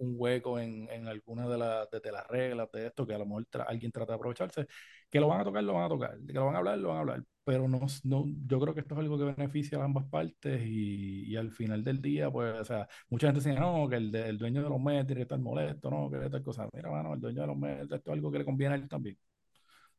un- 0.00 0.14
hueco 0.18 0.58
en, 0.58 0.88
en 0.90 1.06
alguna 1.08 1.48
de, 1.48 1.58
las 1.58 1.90
de, 1.90 2.00
de 2.00 2.12
las 2.12 2.26
reglas 2.28 2.68
de 2.72 2.86
esto 2.88 3.06
que 3.06 3.14
a 3.14 3.18
lo 3.18 3.26
mejor 3.26 3.46
tra- 3.50 3.64
alguien 3.68 3.92
trata 3.92 4.12
de 4.12 4.16
aprovecharse, 4.16 4.66
que 5.10 5.20
lo 5.20 5.28
van 5.28 5.40
a 5.40 5.44
tocar, 5.44 5.62
lo 5.64 5.74
van 5.74 5.84
a 5.84 5.88
tocar, 5.88 6.18
que 6.26 6.32
lo 6.32 6.46
van 6.46 6.54
a 6.54 6.58
hablar, 6.58 6.78
lo 6.78 6.88
van 6.88 6.96
a 6.98 7.00
hablar, 7.00 7.24
pero 7.44 7.68
no, 7.68 7.80
no, 8.04 8.24
yo 8.46 8.60
creo 8.60 8.74
que 8.74 8.80
esto 8.80 8.94
es 8.94 9.00
algo 9.00 9.18
que 9.18 9.24
beneficia 9.24 9.78
a 9.78 9.84
ambas 9.84 10.04
partes 10.08 10.62
y, 10.66 11.24
y 11.32 11.36
al 11.36 11.50
final 11.52 11.82
del 11.84 12.00
día, 12.02 12.30
pues, 12.30 12.54
o 12.60 12.64
sea, 12.64 12.88
mucha 13.08 13.28
gente 13.28 13.40
dice, 13.40 13.58
no, 13.58 13.88
que 13.88 13.96
el, 13.96 14.10
de- 14.12 14.28
el 14.28 14.38
dueño 14.38 14.62
de 14.62 14.68
los 14.68 14.80
Mets 14.80 15.06
tiene 15.06 15.20
que 15.20 15.22
estar 15.22 15.38
molesto, 15.38 15.90
no, 15.90 16.10
que 16.10 16.28
tal 16.30 16.42
cosa. 16.42 16.68
Mira, 16.72 16.90
mano, 16.90 17.14
el 17.14 17.20
dueño 17.20 17.40
de 17.42 17.46
los 17.46 17.56
Mets, 17.56 17.82
esto 17.92 17.96
es 17.96 18.08
algo 18.08 18.30
que 18.30 18.38
le 18.38 18.44
conviene 18.44 18.74
a 18.74 18.78
él 18.78 18.88
también. 18.88 19.16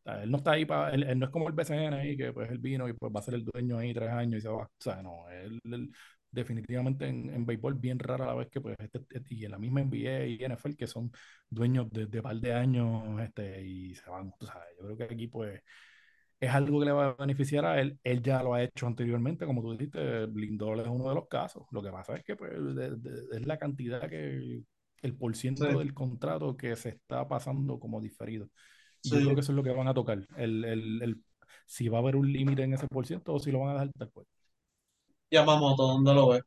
O 0.02 0.04
sea, 0.04 0.24
él 0.24 0.32
no 0.32 0.38
está 0.38 0.52
ahí 0.52 0.66
para, 0.66 0.91
él, 0.93 1.04
él 1.04 1.20
no 1.20 1.26
es 1.26 1.32
como 1.32 1.47
el 1.47 1.54
BCN 1.54 1.95
ahí, 1.95 2.18
que 2.18 2.34
pues 2.34 2.49
él 2.52 2.58
vino 2.58 2.88
y 2.88 2.93
pues 2.93 3.14
va 3.16 3.20
a 3.20 3.24
ser 3.24 3.36
el 3.36 3.45
dueño 3.45 3.78
ahí 3.78 3.93
tres 3.93 4.10
años 4.12 4.39
y 4.39 4.41
se 4.41 4.49
va. 4.49 4.64
O 4.64 4.70
sea, 4.80 5.02
no, 5.04 5.30
él, 5.30 5.60
él 5.66 5.91
definitivamente 6.32 7.07
en, 7.07 7.29
en 7.29 7.45
béisbol 7.45 7.75
bien 7.75 7.99
rara 7.99 8.25
la 8.25 8.34
vez 8.36 8.49
que 8.49 8.61
pues 8.61 8.77
este, 8.79 8.99
este- 9.09 9.36
y 9.36 9.45
en 9.45 9.51
la 9.51 9.57
misma 9.59 9.82
NBA 9.82 10.25
y 10.25 10.43
NFL 10.43 10.75
que 10.75 10.88
son 10.88 11.11
dueños 11.49 11.89
de, 11.91 12.05
de 12.07 12.21
par 12.21 12.38
de 12.38 12.53
años 12.53 13.19
este, 13.21 13.61
y 13.65 13.95
se 13.95 14.09
van. 14.09 14.34
Yo 14.41 14.86
creo 14.86 14.97
que 14.97 15.03
aquí 15.05 15.27
pues 15.27 15.61
es 16.39 16.49
algo 16.51 16.79
que 16.79 16.86
le 16.88 16.91
va 16.91 17.07
a 17.09 17.13
beneficiar 17.15 17.65
a 17.65 17.79
él. 17.82 17.99
Él 18.03 18.21
ya 18.23 18.41
lo 18.43 18.53
ha 18.53 18.63
hecho 18.63 18.88
anteriormente, 18.88 19.45
como 19.45 19.61
tú 19.61 19.71
dijiste, 19.73 20.27
Lindor 20.27 20.79
es 20.79 20.88
uno 20.88 21.09
de 21.09 21.15
los 21.15 21.27
casos. 21.27 21.65
Lo 21.71 21.82
que 21.84 21.91
pasa 21.91 22.15
es 22.17 22.23
que 22.23 22.36
pues, 22.36 22.51
de- 22.53 22.95
de- 22.97 23.38
es 23.38 23.45
la 23.45 23.57
cantidad 23.59 24.09
que, 24.09 24.63
el 25.01 25.15
por 25.17 25.36
ciento 25.36 25.77
Sí, 25.77 25.79
del 25.79 25.93
contrato 25.93 26.55
que 26.57 26.75
se 26.75 26.89
está 26.89 27.27
pasando 27.27 27.79
como 27.79 28.01
diferido. 28.01 28.49
Y 29.03 29.11
yo 29.11 29.19
sí. 29.19 29.21
creo 29.21 29.36
que 29.36 29.41
eso 29.41 29.51
es 29.51 29.55
lo 29.55 29.63
que 29.63 29.71
van 29.71 29.88
a 29.88 29.93
tocar. 29.93 30.19
El, 30.38 30.63
el, 30.65 31.01
el, 31.03 31.23
si 31.65 31.89
va 31.89 31.97
a 31.99 32.01
haber 32.01 32.15
un 32.15 32.32
límite 32.32 32.63
en 32.63 32.73
ese 32.73 32.88
por 32.88 33.05
ciento 33.07 33.34
o 33.34 33.39
si 33.39 33.51
lo 33.51 33.59
van 33.59 33.69
a 33.69 33.73
dejar 33.73 33.91
tal 33.93 34.11
cual. 34.11 34.27
Yamamoto, 35.32 35.88
¿dónde 35.88 36.13
lo 36.13 36.27
ves? 36.29 36.43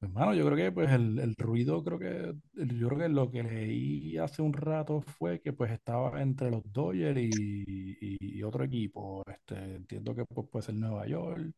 Hermano, 0.00 0.32
yo 0.34 0.44
creo 0.46 0.56
que 0.56 0.70
pues 0.72 0.90
el, 0.92 1.18
el 1.18 1.34
ruido, 1.36 1.82
creo 1.82 1.98
que, 1.98 2.32
yo 2.54 2.86
creo 2.88 2.98
que 3.00 3.08
lo 3.08 3.30
que 3.32 3.42
leí 3.42 4.16
hace 4.16 4.42
un 4.42 4.52
rato 4.52 5.00
fue 5.00 5.40
que 5.40 5.52
pues 5.52 5.72
estaba 5.72 6.22
entre 6.22 6.50
los 6.52 6.62
Dodgers 6.72 7.18
y, 7.18 7.24
y- 8.00 8.38
y 8.38 8.42
otro 8.44 8.62
equipo. 8.64 9.24
Este, 9.26 9.56
entiendo 9.76 10.14
que 10.14 10.24
pues, 10.24 10.46
puede 10.50 10.66
ser 10.66 10.76
Nueva 10.76 11.04
York, 11.08 11.52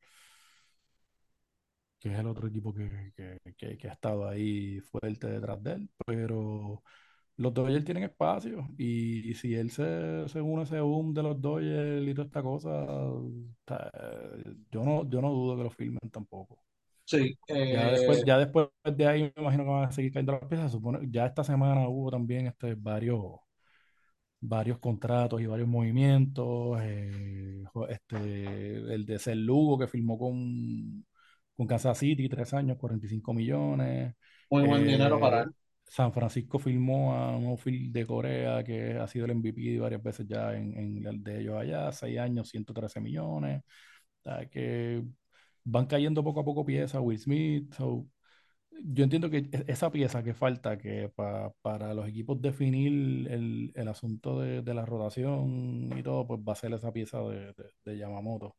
que 1.98 2.12
es 2.12 2.18
el 2.18 2.26
otro 2.26 2.48
equipo 2.48 2.72
que, 2.74 3.12
que, 3.16 3.38
que- 3.56 3.76
que 3.78 3.88
ha 3.88 3.92
estado 3.92 4.28
ahí 4.28 4.80
fuerte 4.80 5.26
detrás 5.28 5.62
de 5.62 5.72
él, 5.74 5.90
pero 6.06 6.82
los 7.40 7.54
Dodgers 7.54 7.84
tienen 7.84 8.04
espacio 8.04 8.68
y, 8.78 9.34
si 9.34 9.54
él 9.54 9.70
se, 9.70 10.28
se 10.28 10.40
une 10.42 10.62
a 10.62 10.64
ese 10.64 10.80
boom 10.80 11.14
de 11.14 11.22
los 11.22 11.40
Dodgers 11.40 12.06
y 12.08 12.14
toda 12.14 12.26
esta 12.26 12.42
cosa, 12.42 12.86
yo 14.70 14.84
no, 14.84 15.08
yo 15.08 15.20
no 15.20 15.30
dudo 15.30 15.56
que 15.56 15.62
lo 15.64 15.70
filmen 15.70 16.10
tampoco. 16.10 16.62
Sí, 17.04 17.36
Ya 17.72 17.90
después, 17.90 18.22
eh, 18.22 18.24
ya 18.24 18.38
después 18.38 18.68
de 18.84 19.06
ahí 19.06 19.22
me 19.36 19.42
imagino 19.42 19.64
que 19.64 19.70
van 19.70 19.84
a 19.84 19.92
seguir 19.92 20.12
cayendo 20.12 20.32
las 20.32 20.44
piezas. 20.48 20.72
Supone, 20.72 21.00
ya 21.10 21.26
esta 21.26 21.44
semana 21.44 21.88
hubo 21.88 22.10
también 22.10 22.46
este, 22.46 22.74
varios, 22.74 23.22
varios 24.40 24.78
contratos 24.78 25.40
y 25.40 25.46
varios 25.46 25.68
movimientos. 25.68 26.78
eh, 26.82 27.64
este, 27.88 28.74
el 28.94 29.04
de 29.06 29.18
Ser 29.18 29.36
Lugo 29.36 29.78
que 29.78 29.86
firmó 29.88 30.18
con, 30.18 31.06
con 31.56 31.66
Kansas 31.66 31.98
City, 31.98 32.28
tres 32.28 32.52
años, 32.54 32.78
45 32.78 33.32
millones. 33.34 34.14
muy 34.50 34.62
buen 34.64 34.86
dinero 34.86 35.18
para 35.20 35.42
Eh, 35.42 35.44
él. 35.44 35.54
San 35.90 36.12
Francisco 36.12 36.58
firmó 36.60 37.14
a 37.14 37.36
un 37.36 37.46
outfield 37.48 37.92
de 37.92 38.06
Corea 38.06 38.64
que 38.64 38.94
ha 38.98 39.06
sido 39.08 39.26
el 39.26 39.32
MVP 39.32 39.78
varias 39.80 40.02
veces 40.02 40.26
ya 40.28 40.54
en, 40.56 41.06
el 41.06 41.22
de 41.22 41.40
ellos 41.42 41.56
allá, 41.58 41.92
seis 41.92 42.18
años, 42.18 42.48
113 42.50 43.00
millones. 43.00 43.62
Que 44.50 45.02
van 45.64 45.86
cayendo 45.86 46.22
poco 46.24 46.40
a 46.40 46.44
poco 46.44 46.64
piezas, 46.64 47.00
Will 47.02 47.18
Smith. 47.18 47.74
yo 48.82 49.04
entiendo 49.04 49.30
que 49.30 49.38
e- 49.38 49.64
esa 49.68 49.90
pieza 49.90 50.22
que 50.22 50.34
falta, 50.34 50.78
que 50.78 51.08
pa- 51.10 51.52
para 51.62 51.92
los 51.94 52.08
equipos 52.08 52.40
definir 52.40 53.28
el, 53.30 53.72
el 53.74 53.88
asunto 53.88 54.40
de, 54.40 54.62
de 54.62 54.74
la 54.74 54.86
rotación 54.86 55.90
y 55.98 56.02
todo, 56.02 56.26
pues 56.26 56.40
va 56.40 56.52
a 56.54 56.56
ser 56.56 56.72
esa 56.74 56.92
pieza 56.92 57.20
de, 57.22 57.52
de- 57.54 57.70
de 57.84 57.98
Yamamoto. 57.98 58.56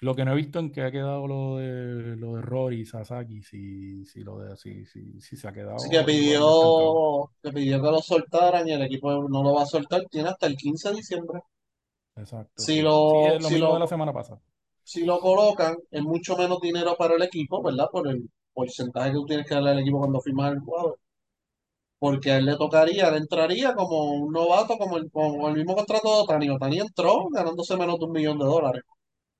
Lo 0.00 0.14
que 0.14 0.24
no 0.24 0.32
he 0.32 0.36
visto 0.36 0.58
en 0.58 0.72
que 0.72 0.82
ha 0.82 0.90
quedado 0.92 1.26
lo 1.26 1.56
de 1.58 2.16
lo 2.16 2.36
de 2.36 2.42
Rory 2.42 2.84
Sasaki, 2.86 3.42
si, 3.42 4.04
si 4.04 4.22
lo 4.24 4.38
de 4.38 4.56
si, 4.56 4.84
si, 4.86 5.20
si 5.20 5.36
se 5.36 5.48
ha 5.48 5.52
quedado 5.52 5.76
Así 5.76 5.88
que 5.90 6.02
pidió, 6.02 7.30
que 7.42 7.52
pidió 7.52 7.80
que 7.80 7.90
lo 7.90 8.00
soltaran 8.02 8.66
y 8.68 8.72
el 8.72 8.82
equipo 8.82 9.12
no 9.28 9.42
lo 9.44 9.54
va 9.54 9.62
a 9.62 9.66
soltar. 9.66 10.02
Tiene 10.10 10.30
hasta 10.30 10.46
el 10.48 10.56
15 10.56 10.88
de 10.90 10.96
diciembre. 10.96 11.40
Exacto, 12.16 12.64
Si 12.64 12.72
sí. 12.72 12.82
Sí, 12.82 12.82
lo, 12.82 13.36
es 13.36 13.40
lo 13.40 13.48
si 13.48 13.54
mismo 13.54 13.72
de 13.74 13.80
la 13.80 13.86
lo, 13.86 13.88
semana 13.88 14.12
pasada. 14.12 14.40
si 14.84 15.04
lo 15.04 15.20
colocan, 15.20 15.76
es 15.90 16.02
mucho 16.02 16.36
menos 16.36 16.60
dinero 16.62 16.96
para 16.96 17.16
el 17.16 17.22
equipo, 17.22 17.62
¿verdad? 17.62 17.88
Por 17.92 18.08
el 18.08 18.30
porcentaje 18.54 19.10
que 19.10 19.16
tú 19.16 19.26
tienes 19.26 19.46
que 19.46 19.54
darle 19.54 19.70
al 19.72 19.80
equipo 19.80 19.98
cuando 19.98 20.20
firmas 20.22 20.52
el 20.52 20.60
jugador. 20.60 20.98
Porque 21.98 22.30
a 22.30 22.38
él 22.38 22.46
le 22.46 22.56
tocaría, 22.56 23.08
él 23.08 23.16
entraría 23.16 23.74
como 23.74 24.04
un 24.12 24.32
novato, 24.32 24.76
como 24.78 24.96
el, 24.98 25.10
con 25.10 25.50
el 25.50 25.56
mismo 25.56 25.74
contrato 25.76 26.08
de 26.14 26.20
Otani. 26.22 26.48
Otani 26.50 26.78
entró 26.80 27.28
ganándose 27.30 27.76
menos 27.76 27.98
de 27.98 28.04
un 28.06 28.12
millón 28.12 28.38
de 28.38 28.44
dólares. 28.46 28.82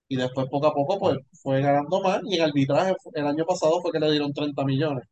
Y 0.09 0.17
después, 0.17 0.49
poco 0.49 0.67
a 0.69 0.75
poco, 0.75 0.99
pues 0.99 1.19
fue 1.43 1.61
ganando 1.63 2.01
más. 2.01 2.21
Y 2.25 2.37
en 2.37 2.43
arbitraje, 2.43 2.95
el 3.15 3.27
año 3.27 3.45
pasado 3.47 3.81
fue 3.83 3.93
que 3.93 4.01
le 4.01 4.11
dieron 4.11 4.33
30 4.33 4.65
millones. 4.65 5.05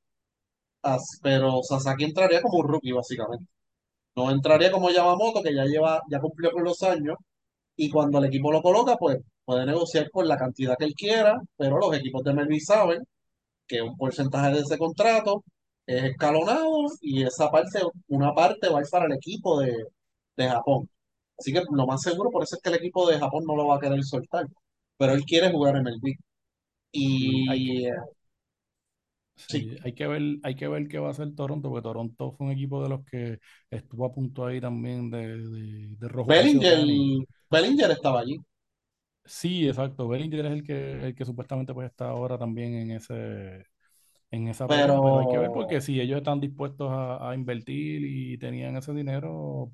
Pero 1.22 1.62
Sasaki 1.62 2.04
entraría 2.04 2.42
como 2.42 2.58
un 2.58 2.68
rookie, 2.68 2.92
básicamente. 2.92 3.46
No 4.16 4.30
entraría 4.30 4.70
como 4.72 4.90
Yamamoto, 4.90 5.42
que 5.42 5.54
ya 5.54 5.64
lleva, 5.66 6.02
ya 6.10 6.20
cumplió 6.20 6.52
con 6.52 6.64
los 6.64 6.82
años. 6.82 7.16
Y 7.76 7.90
cuando 7.90 8.18
el 8.18 8.26
equipo 8.26 8.52
lo 8.52 8.62
coloca, 8.62 8.96
pues 8.96 9.18
puede 9.44 9.66
negociar 9.66 10.10
por 10.12 10.26
la 10.26 10.36
cantidad 10.38 10.76
que 10.78 10.86
él 10.86 10.94
quiera. 10.96 11.40
Pero 11.56 11.78
los 11.78 11.96
equipos 11.96 12.24
de 12.24 12.34
Melvin 12.34 12.60
saben 12.60 13.02
que 13.66 13.82
un 13.82 13.96
porcentaje 13.96 14.54
de 14.54 14.60
ese 14.62 14.78
contrato 14.78 15.44
es 15.86 16.04
escalonado 16.04 16.86
y 17.00 17.24
esa 17.24 17.50
parte, 17.50 17.80
una 18.08 18.34
parte 18.34 18.68
va 18.70 18.78
a 18.80 18.82
ir 18.82 18.88
para 18.90 19.06
el 19.06 19.12
equipo 19.14 19.60
de, 19.60 19.74
de 20.36 20.48
Japón. 20.48 20.88
Así 21.38 21.52
que 21.52 21.62
lo 21.70 21.86
más 21.86 22.02
seguro, 22.02 22.30
por 22.30 22.42
eso 22.44 22.56
es 22.56 22.62
que 22.62 22.70
el 22.70 22.76
equipo 22.76 23.08
de 23.08 23.18
Japón 23.18 23.44
no 23.46 23.56
lo 23.56 23.66
va 23.68 23.76
a 23.76 23.80
querer 23.80 24.02
soltar. 24.04 24.46
Pero 24.98 25.12
él 25.14 25.24
quiere 25.24 25.50
jugar 25.50 25.76
en 25.76 25.86
el 25.88 26.00
Big. 26.00 26.18
Sí, 27.16 27.42
hay 27.46 27.62
que, 27.62 27.72
Y 27.72 27.86
eh, 27.86 27.92
sí, 29.36 29.66
sí, 29.66 29.76
hay 29.82 29.94
que 29.94 30.06
ver, 30.06 30.22
hay 30.42 30.54
que 30.56 30.68
ver 30.68 30.88
qué 30.88 30.98
va 30.98 31.08
a 31.08 31.10
hacer 31.12 31.34
Toronto, 31.34 31.68
porque 31.70 31.82
Toronto 31.82 32.32
fue 32.32 32.46
un 32.46 32.52
equipo 32.52 32.82
de 32.82 32.88
los 32.88 33.04
que 33.04 33.40
estuvo 33.70 34.04
a 34.06 34.12
punto 34.12 34.46
ahí 34.46 34.60
también 34.60 35.10
de, 35.10 35.38
de, 35.38 35.96
de 35.96 36.08
Otani. 36.08 36.48
Bellinger, 36.48 37.24
Bellinger 37.50 37.90
estaba 37.92 38.20
allí. 38.20 38.40
Sí, 39.26 39.66
exacto. 39.68 40.06
Bellinger 40.08 40.44
es 40.46 40.52
el 40.52 40.62
que, 40.64 40.92
el 41.06 41.14
que 41.14 41.24
supuestamente 41.24 41.72
pues 41.72 41.90
está 41.90 42.08
ahora 42.10 42.36
también 42.38 42.74
en 42.74 42.90
ese, 42.90 43.64
en 44.30 44.48
esa 44.48 44.70
pelea, 44.70 45.00
pero 45.02 45.20
hay 45.20 45.28
que 45.28 45.38
ver 45.38 45.52
Pero, 45.52 45.52
porque 45.52 45.80
si 45.80 46.00
ellos 46.00 46.18
están 46.18 46.40
dispuestos 46.40 46.90
a, 46.92 47.30
a 47.30 47.34
invertir 47.34 48.04
y 48.04 48.38
tenían 48.38 48.76
ese 48.76 48.92
dinero, 48.94 49.72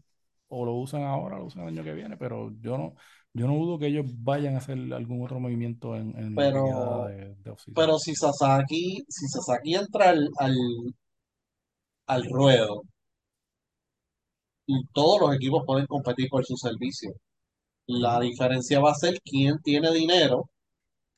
o 0.51 0.65
lo 0.65 0.75
usan 0.75 1.03
ahora, 1.03 1.39
lo 1.39 1.47
usan 1.47 1.63
el 1.63 1.69
año 1.69 1.85
que 1.85 1.95
viene, 1.95 2.17
pero 2.17 2.53
yo 2.61 2.77
no, 2.77 2.95
yo 3.33 3.47
no 3.47 3.55
dudo 3.55 3.79
que 3.79 3.87
ellos 3.87 4.07
vayan 4.19 4.55
a 4.55 4.59
hacer 4.59 4.79
algún 4.93 5.25
otro 5.25 5.41
movimiento 5.41 5.97
en, 5.97 6.17
en 6.19 6.35
pero, 6.35 7.07
de, 7.07 7.35
de 7.37 7.51
off-season. 7.51 7.75
pero 7.75 7.99
si 7.99 8.15
Sasaki, 8.15 9.05
si 9.09 9.29
Sasaki 9.29 9.75
entra 9.77 10.11
al, 10.11 10.29
al, 10.39 10.55
al 12.07 12.25
ruedo, 12.29 12.83
y 14.67 14.87
todos 14.93 15.21
los 15.21 15.35
equipos 15.35 15.65
pueden 15.67 15.87
competir 15.87 16.29
por 16.31 16.45
su 16.45 16.57
servicio. 16.57 17.13
La 17.87 18.21
diferencia 18.21 18.81
va 18.81 18.93
a 18.93 18.95
ser 18.95 19.21
quién 19.25 19.59
tiene 19.63 19.93
dinero 19.93 20.51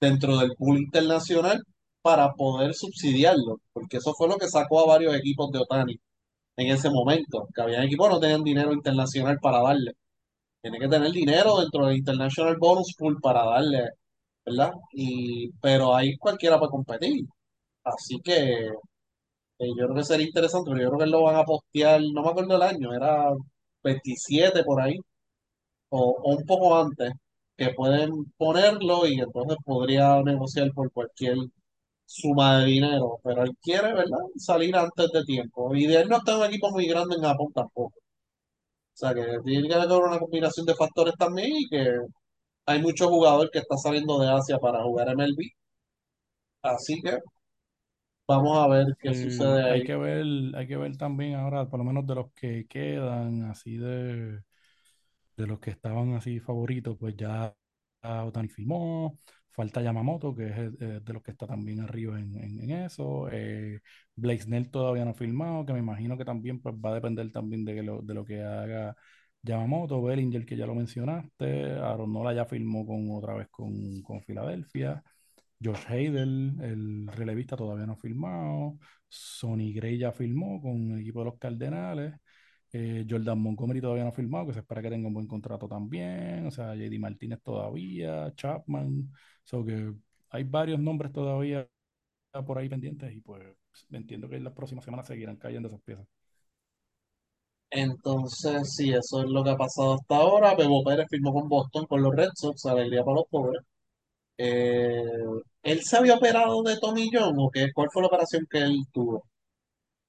dentro 0.00 0.38
del 0.38 0.54
pool 0.56 0.78
internacional 0.78 1.62
para 2.02 2.32
poder 2.34 2.74
subsidiarlo, 2.74 3.60
porque 3.72 3.98
eso 3.98 4.14
fue 4.14 4.28
lo 4.28 4.38
que 4.38 4.48
sacó 4.48 4.80
a 4.80 4.86
varios 4.86 5.14
equipos 5.16 5.50
de 5.52 5.60
Otani 5.60 5.96
en 6.62 6.72
ese 6.72 6.90
momento, 6.90 7.48
que 7.54 7.62
había 7.62 7.84
equipos 7.84 8.10
no 8.10 8.20
tenían 8.20 8.44
dinero 8.44 8.72
internacional 8.72 9.38
para 9.40 9.62
darle. 9.62 9.92
Tiene 10.62 10.78
que 10.80 10.88
tener 10.88 11.12
dinero 11.12 11.60
dentro 11.60 11.86
del 11.86 11.98
International 11.98 12.56
Bonus 12.58 12.94
Pool 12.98 13.20
para 13.20 13.44
darle, 13.44 13.90
¿verdad? 14.46 14.72
Y, 14.92 15.50
pero 15.60 15.94
ahí 15.94 16.16
cualquiera 16.18 16.58
puede 16.58 16.70
competir. 16.70 17.24
Así 17.84 18.20
que 18.22 18.68
eh, 19.58 19.68
yo 19.78 19.86
creo 19.86 19.94
que 19.96 20.04
sería 20.04 20.26
interesante, 20.26 20.70
pero 20.70 20.82
yo 20.82 20.88
creo 20.90 21.00
que 21.00 21.06
lo 21.06 21.22
van 21.24 21.36
a 21.36 21.44
postear, 21.44 22.00
no 22.12 22.22
me 22.22 22.30
acuerdo 22.30 22.56
el 22.56 22.62
año, 22.62 22.92
era 22.94 23.30
27 23.82 24.64
por 24.64 24.80
ahí, 24.80 24.96
o 25.90 26.16
un 26.24 26.44
poco 26.46 26.76
antes, 26.80 27.12
que 27.56 27.70
pueden 27.74 28.10
ponerlo 28.36 29.06
y 29.06 29.20
entonces 29.20 29.56
podría 29.64 30.22
negociar 30.22 30.72
por 30.72 30.90
cualquier 30.92 31.36
suma 32.12 32.58
de 32.60 32.66
dinero, 32.66 33.18
pero 33.24 33.42
él 33.44 33.52
quiere, 33.62 33.92
¿verdad? 33.94 34.18
Salir 34.36 34.76
antes 34.76 35.10
de 35.12 35.24
tiempo. 35.24 35.74
Y 35.74 35.86
de 35.86 36.00
él 36.02 36.08
no 36.08 36.18
está 36.18 36.38
un 36.38 36.44
equipo 36.46 36.70
muy 36.70 36.86
grande 36.86 37.16
en 37.16 37.22
Japón 37.22 37.48
tampoco. 37.54 37.94
O 38.94 38.96
sea 39.00 39.14
que 39.14 39.22
tiene 39.44 39.68
que 39.68 39.74
haber 39.74 39.98
una 40.02 40.18
combinación 40.18 40.64
de 40.66 40.74
factores 40.74 41.14
también 41.18 41.50
y 41.56 41.68
que 41.68 41.98
hay 42.66 42.82
muchos 42.82 43.08
jugadores 43.08 43.50
que 43.52 43.60
están 43.60 43.78
saliendo 43.78 44.18
de 44.20 44.30
Asia 44.30 44.58
para 44.58 44.82
jugar 44.84 45.08
MLB. 45.10 45.50
Así 46.62 47.00
que 47.02 47.18
vamos 48.28 48.58
a 48.58 48.66
ver 48.68 48.86
qué 49.00 49.12
Sí, 49.12 49.14
sucede 49.14 49.62
hay 49.66 49.82
ahí. 49.82 49.82
que 49.82 49.96
ver, 49.96 50.24
hay 50.54 50.66
que 50.68 50.76
ver 50.76 50.96
también 50.96 51.34
ahora, 51.34 51.68
por 51.68 51.78
lo 51.80 51.84
menos 51.84 52.06
de 52.06 52.14
los 52.14 52.32
que 52.34 52.66
quedan, 52.68 53.42
así 53.50 53.76
de, 53.76 54.42
de 55.36 55.46
los 55.46 55.60
que 55.60 55.70
estaban 55.70 56.14
así 56.14 56.40
favoritos, 56.40 56.96
pues 56.98 57.16
ya 57.16 57.54
Otani 58.02 58.48
firmó, 58.48 59.18
falta 59.52 59.82
Yamamoto, 59.82 60.34
que 60.34 60.46
es 60.48 60.56
el- 60.58 60.76
eh, 60.80 61.00
de 61.02 61.12
los 61.12 61.22
que 61.22 61.30
está 61.32 61.46
también 61.46 61.80
arriba 61.80 62.18
en, 62.20 62.36
en- 62.36 62.70
eso, 62.70 63.28
eh, 63.30 63.80
Blake 64.16 64.42
Snell 64.42 64.70
todavía 64.70 65.04
no 65.04 65.10
ha 65.12 65.14
firmado, 65.14 65.64
que 65.66 65.72
me 65.72 65.78
imagino 65.80 66.16
que 66.18 66.24
también 66.24 66.60
pues, 66.60 66.74
va 66.74 66.90
a 66.90 66.94
depender 66.94 67.30
también 67.32 67.64
de, 67.64 67.82
lo, 67.82 68.02
de 68.02 68.14
lo 68.14 68.24
que 68.24 68.42
haga 68.42 68.96
Yamamoto, 69.42 70.02
Bellinger, 70.02 70.46
que 70.46 70.56
ya 70.56 70.66
lo 70.66 70.74
mencionaste, 70.74 71.72
Aaron 71.72 72.12
Nola 72.12 72.32
ya 72.34 72.44
firmó 72.46 72.86
con, 72.86 73.10
otra 73.10 73.34
vez 73.34 73.48
con, 73.50 74.00
con 74.02 74.22
Filadelfia, 74.22 75.02
Josh 75.62 75.84
Heidel, 75.88 76.56
el 76.60 77.06
relevista, 77.08 77.56
todavía 77.56 77.86
no 77.86 77.92
ha 77.92 77.96
firmado, 77.96 78.78
Sonny 79.08 79.72
Gray 79.72 79.98
ya 79.98 80.10
firmó 80.12 80.60
con 80.60 80.90
el 80.92 81.00
equipo 81.00 81.20
de 81.20 81.24
los 81.26 81.38
Cardenales. 81.38 82.14
Eh, 82.72 83.04
Jordan 83.08 83.38
Montgomery 83.40 83.80
todavía 83.80 84.02
no 84.04 84.10
ha 84.10 84.12
firmado, 84.12 84.46
que 84.46 84.54
se 84.54 84.60
espera 84.60 84.80
que 84.82 84.88
tenga 84.90 85.06
un 85.08 85.14
buen 85.14 85.26
contrato 85.26 85.68
también. 85.68 86.46
O 86.46 86.50
sea, 86.50 86.74
JD 86.74 86.98
Martínez 86.98 87.40
todavía, 87.42 88.32
Chapman. 88.34 89.10
So 89.44 89.64
que 89.64 89.92
hay 90.30 90.44
varios 90.44 90.78
nombres 90.80 91.12
todavía 91.12 91.68
por 92.46 92.58
ahí 92.58 92.68
pendientes 92.68 93.12
y 93.12 93.20
pues 93.20 93.42
entiendo 93.90 94.28
que 94.28 94.36
en 94.36 94.44
las 94.44 94.54
próximas 94.54 94.84
semanas 94.84 95.06
seguirán 95.06 95.36
cayendo 95.36 95.68
esas 95.68 95.82
piezas. 95.82 96.06
Entonces, 97.70 98.74
sí, 98.74 98.92
eso 98.92 99.22
es 99.22 99.30
lo 99.30 99.42
que 99.42 99.50
ha 99.50 99.56
pasado 99.56 99.94
hasta 99.94 100.16
ahora. 100.16 100.54
Bebo 100.54 100.84
Pérez 100.84 101.06
firmó 101.08 101.32
con 101.32 101.48
Boston, 101.48 101.86
con 101.86 102.02
los 102.02 102.14
Red 102.14 102.30
Sox, 102.34 102.66
alegría 102.66 103.02
para 103.02 103.16
los 103.16 103.26
pobres. 103.30 103.62
Eh, 104.38 105.02
¿él 105.62 105.82
se 105.82 105.96
había 105.96 106.16
operado 106.16 106.62
de 106.62 106.78
Tommy 106.78 107.08
John 107.12 107.34
o 107.38 107.50
qué? 107.50 107.72
¿Cuál 107.72 107.88
fue 107.92 108.02
la 108.02 108.08
operación 108.08 108.46
que 108.50 108.58
él 108.58 108.84
tuvo? 108.92 109.24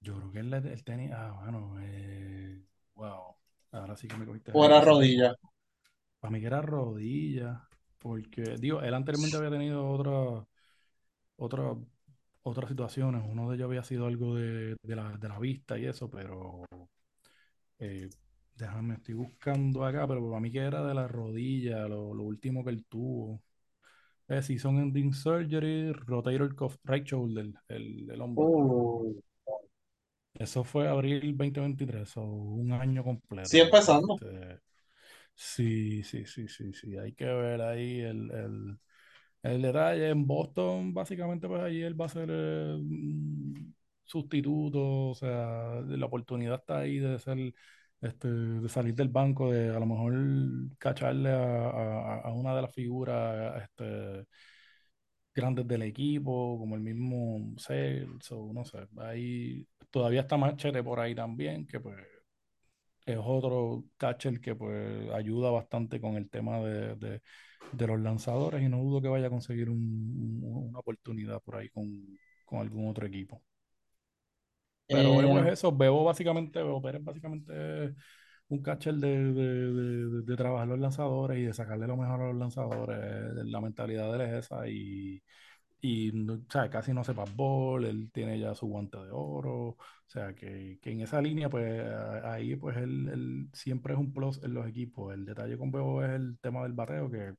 Yo 0.01 0.15
creo 0.15 0.31
que 0.31 0.39
él, 0.39 0.53
él 0.53 0.83
tenía. 0.83 1.15
Ah, 1.15 1.39
bueno, 1.41 1.75
eh, 1.81 2.61
wow. 2.95 3.35
Ahora 3.71 3.95
sí 3.95 4.07
que 4.07 4.17
me 4.17 4.25
cogiste 4.25 4.51
¿O 4.53 4.65
era 4.65 4.81
rodilla? 4.81 5.35
Para 6.19 6.31
mí 6.31 6.39
que 6.39 6.47
era 6.47 6.61
rodilla. 6.61 7.67
Porque, 8.03 8.57
digo, 8.59 8.81
él 8.83 8.93
anteriormente 8.93 9.37
había 9.37 9.51
tenido 9.51 9.87
otra, 9.89 10.45
otra, 11.37 11.75
otras 12.43 12.69
situaciones. 12.69 13.23
Uno 13.27 13.49
de 13.49 13.55
ellos 13.57 13.67
había 13.67 13.83
sido 13.83 14.07
algo 14.07 14.35
de, 14.35 14.75
de 14.83 14.95
la, 14.95 15.17
de 15.17 15.29
la 15.29 15.39
vista 15.39 15.77
y 15.79 15.85
eso, 15.85 16.09
pero 16.09 16.63
eh, 17.79 18.09
déjame, 18.55 18.95
estoy 18.95 19.15
buscando 19.15 19.85
acá, 19.85 20.07
pero 20.07 20.27
para 20.27 20.39
mí 20.41 20.51
que 20.51 20.59
era 20.59 20.83
de 20.85 20.93
la 20.93 21.07
rodilla, 21.07 21.87
lo, 21.87 22.13
lo 22.13 22.23
último 22.23 22.63
que 22.63 22.71
él 22.71 22.85
tuvo. 22.85 23.41
Es 24.27 24.47
Season 24.47 24.77
Ending 24.79 25.13
Surgery, 25.13 25.93
Rotator 25.93 26.55
Cuff 26.55 26.77
Right 26.85 27.05
Shoulder, 27.05 27.53
el, 27.69 28.09
el 28.11 28.21
hombro. 28.21 28.45
Uh, 28.45 29.13
Eso 30.35 30.63
fue 30.63 30.87
abril 30.87 31.35
2023, 31.37 32.17
o 32.17 32.23
un 32.23 32.71
año 32.73 33.03
sí, 33.41 33.59
completo. 33.59 33.59
empezando. 33.59 34.21
Este, 34.21 34.59
sí, 35.35 36.03
sí, 36.03 36.25
sí, 36.25 36.47
sí, 36.47 36.73
sí. 36.73 36.97
Hay 36.97 37.13
que 37.13 37.25
ver 37.25 37.61
ahí 37.61 37.99
el, 38.01 38.31
el, 38.31 38.79
el 39.43 39.61
detalle. 39.61 40.09
En 40.09 40.27
Boston, 40.27 40.93
básicamente, 40.93 41.47
pues 41.47 41.61
ahí 41.63 41.81
él 41.81 41.99
va 41.99 42.05
a 42.05 42.09
ser 42.09 42.29
eh, 42.31 42.77
sustituto. 44.05 45.09
O 45.09 45.15
sea, 45.15 45.81
la 45.87 46.05
oportunidad 46.05 46.55
está 46.59 46.79
ahí 46.79 46.99
de 46.99 47.19
ser, 47.19 47.37
este, 48.01 48.27
de 48.29 48.69
salir 48.69 48.95
del 48.95 49.09
banco, 49.09 49.51
de 49.51 49.75
a 49.75 49.79
lo 49.79 49.85
mejor 49.85 50.13
cacharle 50.77 51.29
a, 51.31 52.19
a- 52.19 52.31
una 52.33 52.55
de 52.55 52.61
las 52.61 52.73
figuras 52.73 53.63
este, 53.63 54.25
grandes 55.35 55.67
del 55.67 55.81
equipo, 55.83 56.57
como 56.59 56.75
el 56.75 56.81
mismo 56.81 57.53
Sales, 57.57 58.31
o 58.31 58.51
no 58.53 58.65
sé. 58.65 58.87
Ahí 58.97 59.67
todavía 59.91 60.21
está 60.21 60.37
Machete 60.37 60.83
por 60.83 60.99
ahí 60.99 61.15
también, 61.15 61.65
que 61.67 61.79
pues 61.79 61.97
es 63.05 63.17
otro 63.21 63.85
catcher 63.97 64.39
que 64.41 64.55
pues 64.55 65.09
ayuda 65.11 65.51
bastante 65.51 65.99
con 66.01 66.15
el 66.15 66.29
tema 66.29 66.59
de, 66.61 66.95
de, 66.95 67.21
de 67.71 67.87
los 67.87 67.99
lanzadores 67.99 68.61
y 68.63 68.69
no 68.69 68.77
dudo 68.79 69.01
que 69.01 69.07
vaya 69.09 69.27
a 69.27 69.29
conseguir 69.29 69.69
un- 69.69 69.77
un- 70.43 70.69
una 70.69 70.79
oportunidad 70.79 71.41
por 71.41 71.55
ahí 71.57 71.69
con, 71.69 72.19
con 72.45 72.59
algún 72.61 72.89
otro 72.89 73.05
equipo. 73.07 73.43
Pero 74.89 75.15
Bebo 75.15 75.39
es 75.39 75.47
Eh, 75.47 75.53
eso, 75.53 75.71
Bebo 75.75 76.03
básicamente, 76.03 76.59
Bebo 76.61 76.81
Pérez 76.81 77.03
básicamente 77.03 77.95
un 78.49 78.61
catcher 78.61 78.95
de, 78.95 79.33
de, 79.33 79.43
de, 79.73 80.21
de 80.23 80.35
trabajar 80.37 80.67
los 80.67 80.79
lanzadores 80.79 81.39
y 81.39 81.43
de 81.43 81.53
sacarle 81.53 81.87
lo 81.87 81.97
mejor 81.97 82.21
a 82.21 82.27
los 82.27 82.35
lanzadores. 82.37 82.99
La 83.45 83.61
mentalidad 83.61 84.11
de 84.11 84.15
él 84.25 84.31
es 84.33 84.45
esa 84.45 84.67
y, 84.67 85.21
y 85.83 86.29
o 86.29 86.39
sea, 86.49 86.69
casi 86.69 86.93
no 86.93 87.03
sepa 87.03 87.25
ball, 87.35 87.85
él 87.85 88.09
tiene 88.13 88.39
ya 88.39 88.55
su 88.55 88.67
guante 88.67 88.97
de 88.97 89.09
oro, 89.11 89.69
o 89.71 89.77
sea, 90.07 90.33
que, 90.33 90.79
que 90.81 90.91
en 90.91 91.01
esa 91.01 91.21
línea, 91.21 91.49
pues 91.49 91.83
ahí 92.23 92.55
pues 92.55 92.77
él, 92.77 93.09
él 93.09 93.49
siempre 93.53 93.93
es 93.93 93.99
un 93.99 94.13
plus 94.13 94.41
en 94.43 94.53
los 94.53 94.67
equipos. 94.67 95.13
El 95.13 95.25
detalle 95.25 95.57
con 95.57 95.71
Bebo 95.71 96.03
es 96.03 96.11
el 96.11 96.39
tema 96.39 96.63
del 96.63 96.73
bateo, 96.73 97.11
que 97.11 97.33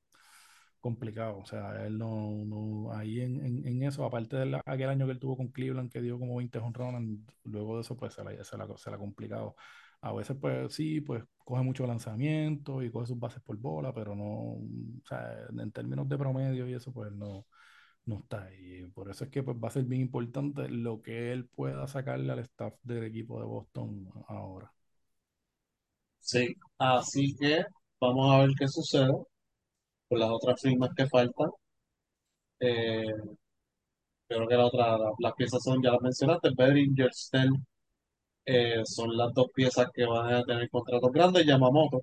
complicado, 0.81 1.39
o 1.39 1.47
sea, 1.47 1.87
él 1.87 1.97
no, 1.99 2.45
no 2.45 2.93
ahí 2.93 3.21
en, 3.21 3.45
en, 3.45 3.67
en 3.67 3.83
eso, 3.85 4.05
aparte 4.05 4.37
de 4.37 4.47
la- 4.47 4.63
aquel 4.67 4.91
año 4.91 5.07
que 5.07 5.13
él 5.13 5.19
tuvo 5.21 5.37
con 5.37 5.49
Cleveland, 5.49 5.91
que 5.91 6.03
dio 6.03 6.19
como 6.19 6.37
20 6.37 6.59
jonrones, 6.61 7.19
luego 7.45 7.77
de 7.77 7.83
eso 7.83 7.97
pues 7.97 8.13
se 8.15 8.23
la, 8.25 8.45
se 8.45 8.57
la, 8.59 8.69
se 8.77 8.91
la 8.91 8.99
complicado. 8.99 9.57
A 10.03 10.13
veces 10.13 10.37
pues 10.41 10.75
sí, 10.75 11.01
pues 11.01 11.25
coge 11.39 11.63
mucho 11.63 11.87
lanzamiento 11.87 12.83
y 12.83 12.91
coge 12.91 13.07
sus 13.07 13.19
bases 13.19 13.43
por 13.43 13.57
bola, 13.59 13.95
pero 13.95 14.15
no, 14.15 14.25
o 14.27 14.61
sea, 15.09 15.35
en 15.59 15.73
términos 15.73 16.07
de 16.09 16.19
promedio 16.19 16.69
y 16.69 16.75
eso 16.75 16.93
pues 16.93 17.11
no 17.13 17.47
no 18.07 18.19
está 18.21 18.45
ahí. 18.45 18.87
Por 18.95 19.11
eso 19.11 19.25
es 19.25 19.31
que 19.31 19.43
pues, 19.43 19.57
va 19.63 19.69
a 19.69 19.71
ser 19.71 19.85
bien 19.85 20.03
importante 20.03 20.69
lo 20.69 21.03
que 21.03 21.33
él 21.33 21.47
pueda 21.47 21.87
sacarle 21.87 22.33
al 22.33 22.39
staff 22.41 22.75
del 22.83 23.05
equipo 23.05 23.39
de 23.41 23.47
Boston 23.47 24.11
ahora. 24.29 24.73
sí, 26.19 26.55
así 26.79 27.37
que 27.39 27.65
vamos 28.01 28.33
a 28.35 28.39
ver 28.41 28.51
qué 28.59 28.67
sucede 28.69 29.13
con 30.09 30.19
las 30.19 30.31
otras 30.31 30.59
firmas 30.63 30.91
que 30.97 31.07
faltan. 31.07 31.51
Eh, 32.61 33.15
creo 34.29 34.47
que 34.49 34.55
la 34.57 34.67
otra, 34.67 34.99
la- 34.99 35.11
las 35.19 35.33
piezas 35.35 35.63
son, 35.63 35.83
ya 35.83 35.91
las 35.93 36.01
mencionaste, 36.01 36.51
Bellinger, 36.57 37.11
Snell, 37.13 37.51
eh, 38.47 38.83
son 38.85 39.17
las 39.17 39.33
dos 39.35 39.49
piezas 39.55 39.89
que 39.95 40.05
van 40.07 40.35
a 40.35 40.45
tener 40.45 40.71
contratos 40.71 41.13
grandes, 41.13 41.47
Yamamoto, 41.47 42.03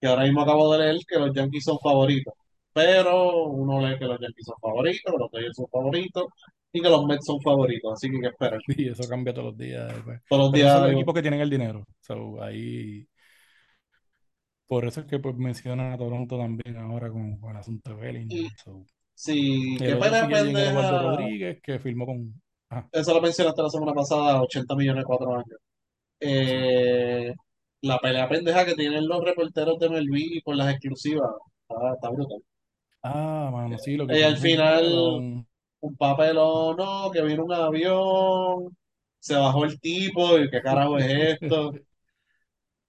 que 0.00 0.08
ahora 0.08 0.24
mismo 0.24 0.42
acabo 0.42 0.72
de 0.74 0.80
leer 0.80 0.98
que 1.08 1.18
los 1.18 1.34
Yankees 1.34 1.64
son 1.64 1.78
favoritos, 1.80 2.34
pero 2.72 3.44
uno 3.46 3.80
lee 3.80 3.98
que 3.98 4.04
los 4.04 4.20
Yankees 4.20 4.46
son 4.46 4.56
favoritos, 4.60 5.12
que 5.12 5.18
los 5.18 5.30
Dodgers 5.30 5.56
son 5.56 5.66
favoritos 5.68 6.24
y 6.72 6.80
que 6.80 6.88
los 6.88 7.04
Mets 7.04 7.26
son 7.26 7.40
favoritos, 7.40 7.92
así 7.92 8.08
que 8.08 8.16
hay 8.16 8.22
que 8.22 8.28
esperar. 8.28 8.60
Y 8.68 8.88
eso 8.88 9.08
cambia 9.08 9.34
todos 9.34 9.46
los 9.48 9.58
días. 9.58 9.92
pues. 10.04 10.20
Todos 10.28 10.42
los 10.42 10.52
Pero 10.52 10.66
esos 10.66 10.72
son 10.72 10.82
días, 10.82 10.82
los 10.82 10.92
equipos 10.92 11.14
que 11.14 11.22
tienen 11.22 11.40
el 11.40 11.50
dinero. 11.50 11.84
So, 12.00 12.42
ahí, 12.42 13.06
por 14.66 14.84
eso 14.84 15.00
es 15.00 15.06
que 15.06 15.18
pues, 15.18 15.36
mencionan 15.36 15.92
a 15.92 15.98
Toronto 15.98 16.38
también 16.38 16.76
ahora 16.76 17.10
con, 17.10 17.38
con 17.38 17.50
el 17.50 17.56
asunto 17.56 17.90
de 17.90 17.96
Bellingham. 17.96 18.50
So, 18.62 18.84
sí, 19.14 19.76
otro 19.76 19.98
pena 19.98 20.28
pendeja, 20.28 21.02
Rodríguez, 21.02 21.60
que 21.60 21.78
firmó 21.80 22.06
con... 22.06 22.40
Ajá, 22.68 22.88
eso 22.92 23.12
lo 23.12 23.20
mencionaste 23.20 23.62
la 23.62 23.68
semana 23.68 23.92
pasada, 23.92 24.40
80 24.40 24.76
millones 24.76 25.04
cuatro 25.04 25.34
años. 25.34 25.58
Eh, 26.20 27.34
la 27.82 27.98
pelea 27.98 28.28
pendeja 28.28 28.64
que 28.64 28.74
tienen 28.74 29.08
los 29.08 29.24
reporteros 29.24 29.78
de 29.80 29.88
Melville 29.88 30.42
por 30.44 30.54
las 30.54 30.70
exclusivas, 30.70 31.30
está, 31.68 31.94
está 31.94 32.10
brutal. 32.10 32.40
Ah, 33.02 33.50
mano, 33.52 33.78
sí, 33.78 33.96
lo 33.96 34.06
que 34.06 34.16
Y 34.18 34.22
al 34.22 34.36
final, 34.38 34.84
un 35.80 35.96
papelón, 35.96 36.76
no, 36.76 37.10
que 37.10 37.22
vino 37.22 37.44
un 37.44 37.52
avión, 37.52 38.76
se 39.18 39.34
bajó 39.36 39.64
el 39.64 39.80
tipo, 39.80 40.38
y 40.38 40.50
qué 40.50 40.60
carajo 40.62 40.98
es 40.98 41.06
esto, 41.42 41.72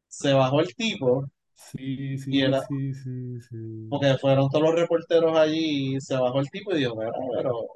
se 0.08 0.32
bajó 0.34 0.60
el 0.62 0.76
tipo, 0.76 1.26
Sí, 1.56 2.18
y 2.30 2.42
sí, 2.42 2.42
era, 2.42 2.62
sí, 2.68 2.94
sí, 2.94 3.40
sí. 3.42 3.58
porque 3.90 4.18
fueron 4.18 4.50
todos 4.50 4.64
los 4.66 4.74
reporteros 4.76 5.38
allí, 5.38 5.96
y 5.98 6.02
se 6.02 6.16
bajó 6.18 6.40
el 6.40 6.50
tipo 6.50 6.72
y 6.74 6.80
dijo, 6.80 6.96
pero, 7.36 7.68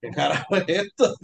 ¿qué 0.00 0.10
carajo 0.10 0.56
es 0.56 0.64
esto? 0.68 1.14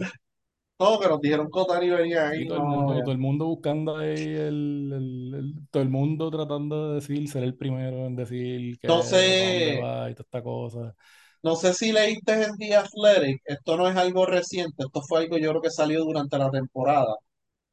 No, 0.79 0.99
que 0.99 1.07
nos 1.07 1.21
dijeron 1.21 1.49
que 1.51 1.59
Otani 1.59 1.89
venía 1.89 2.27
ahí, 2.29 2.45
todo 2.45 2.57
el 2.57 2.63
no, 2.63 2.65
mundo, 2.65 2.95
ya. 2.95 3.03
todo 3.03 3.11
el 3.11 3.17
mundo 3.19 3.45
buscando 3.45 3.97
ahí 3.97 4.07
el, 4.35 4.91
el- 4.93 5.33
el- 5.35 5.67
todo 5.71 5.83
el 5.83 5.89
mundo 5.89 6.29
tratando 6.31 6.89
de 6.89 6.95
decir, 6.95 7.27
ser 7.29 7.43
el 7.43 7.55
primero 7.55 8.05
en 8.05 8.15
decir 8.15 8.79
que 8.79 8.87
sé, 9.01 9.25
va 9.73 10.09
y 10.09 10.15
toda 10.15 10.23
esta 10.25 10.43
cosa. 10.43 10.95
no 11.43 11.55
sé 11.55 11.73
si 11.73 11.91
leíste 11.91 12.33
en 12.43 12.55
The 12.57 12.75
Athletic, 12.75 13.41
esto 13.45 13.77
no 13.77 13.87
es 13.89 13.95
algo 13.95 14.25
reciente, 14.25 14.83
esto 14.83 15.01
fue 15.01 15.19
algo 15.21 15.37
yo 15.37 15.49
creo 15.49 15.61
que 15.61 15.69
salió 15.71 16.03
durante 16.03 16.37
la 16.37 16.49
temporada, 16.51 17.15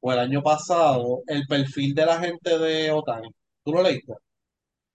o 0.01 0.13
el 0.13 0.19
año 0.21 0.43
pasado, 0.43 1.23
el 1.29 1.47
perfil 1.49 1.95
de 1.95 2.07
la 2.07 2.21
gente 2.21 2.59
de 2.59 2.93
Otani. 2.93 3.31
¿Tú 3.65 3.73
lo 3.75 3.83
leíste? 3.85 4.15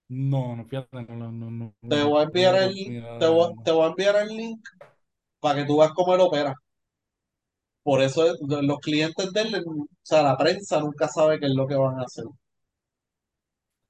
No, 0.08 0.54
no, 0.56 0.64
fíjate, 0.64 1.02
no, 1.16 1.32
no, 1.32 1.50
no, 1.50 1.50
no, 1.50 1.74
Te 1.86 2.02
voy 2.02 2.20
a 2.20 2.24
enviar 2.24 2.54
el, 2.56 2.74
te 3.18 3.26
voy, 3.28 3.52
te 3.64 3.70
voy 3.72 3.84
a 3.84 3.88
enviar 3.88 4.16
el 4.16 4.28
link 4.36 4.60
para 5.40 5.60
que 5.60 5.66
tú 5.66 5.78
veas 5.78 5.92
cómo 5.94 6.14
él 6.14 6.20
opera. 6.22 6.54
Por 7.84 8.02
eso 8.02 8.26
es- 8.26 8.38
los 8.40 8.78
clientes 8.80 9.32
de 9.32 9.40
él, 9.42 9.64
o 9.66 9.86
sea, 10.02 10.22
la 10.22 10.36
prensa 10.36 10.80
nunca 10.80 11.08
sabe 11.08 11.38
qué 11.40 11.46
es 11.46 11.54
lo 11.54 11.66
que 11.66 11.74
van 11.76 11.98
a 12.00 12.04
hacer. 12.04 12.24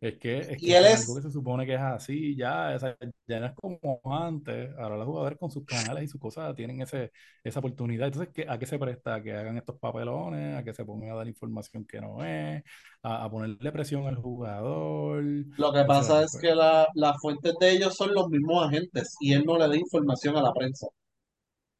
Es 0.00 0.18
que, 0.18 0.38
es 0.54 0.60
Y 0.60 0.72
que 0.72 0.74
él 0.74 0.86
es 0.86 0.90
algo 0.90 1.14
que 1.14 1.22
se 1.22 1.30
supone 1.30 1.64
que 1.64 1.74
es 1.74 1.80
así, 1.80 2.34
ya, 2.36 2.72
o 2.74 2.78
sea, 2.80 2.96
ya 3.28 3.38
no 3.38 3.46
es 3.46 3.52
como 3.54 4.00
antes. 4.04 4.70
Ahora 4.76 4.96
los 4.96 5.06
jugadores 5.06 5.38
con 5.38 5.48
sus 5.52 5.64
canales 5.64 6.02
y 6.02 6.08
sus 6.08 6.20
cosas 6.20 6.56
tienen 6.56 6.80
ese, 6.82 7.12
esa 7.44 7.60
oportunidad. 7.60 8.08
Entonces, 8.08 8.32
¿qué- 8.34 8.46
¿a 8.48 8.58
qué 8.58 8.66
se 8.66 8.80
presta? 8.80 9.14
A 9.14 9.22
que 9.22 9.32
hagan 9.32 9.56
estos 9.58 9.78
papelones, 9.78 10.56
a 10.58 10.64
que 10.64 10.74
se 10.74 10.84
pongan 10.84 11.10
a 11.12 11.14
dar 11.14 11.28
información 11.28 11.84
que 11.86 12.00
no 12.00 12.24
es, 12.24 12.64
a, 13.02 13.22
a 13.24 13.30
ponerle 13.30 13.70
presión 13.70 14.04
al 14.08 14.16
jugador. 14.16 15.22
lo 15.56 15.72
que 15.72 15.84
O 15.84 15.92
pasa 15.92 16.22
sea, 16.22 16.24
es 16.24 16.32
pues, 16.32 16.40
que 16.40 16.54
la, 16.54 16.86
las 16.94 17.16
fuentes 17.18 17.54
de 17.58 17.70
ellos 17.70 17.94
son 17.96 18.12
los 18.14 18.28
mismos 18.28 18.66
agentes 18.66 19.16
y 19.20 19.32
él 19.32 19.44
no 19.46 19.56
le 19.58 19.66
da 19.68 19.76
información 19.76 20.36
a 20.36 20.42
la 20.42 20.52
prensa. 20.52 20.88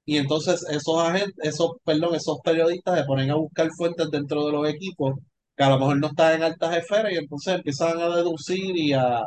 Y 0.05 0.17
entonces 0.19 0.65
esos 0.71 0.99
agentes, 1.03 1.35
esos, 1.43 1.73
perdón, 1.85 2.15
esos 2.15 2.39
periodistas 2.43 2.99
se 2.99 3.05
ponen 3.05 3.31
a 3.31 3.37
buscar 3.37 3.71
fuentes 3.77 4.11
dentro 4.11 4.47
de 4.47 4.53
los 4.53 4.69
equipos 4.69 5.15
que 5.57 5.65
a 5.65 5.71
lo 5.71 5.79
mejor 5.79 5.99
no 5.99 6.09
están 6.09 6.35
en 6.37 6.43
altas 6.45 6.77
esferas 6.77 7.13
y 7.13 7.17
entonces 7.17 7.55
empiezan 7.57 8.01
a 8.01 8.17
deducir 8.17 8.77
y 8.77 8.93
a, 8.95 9.23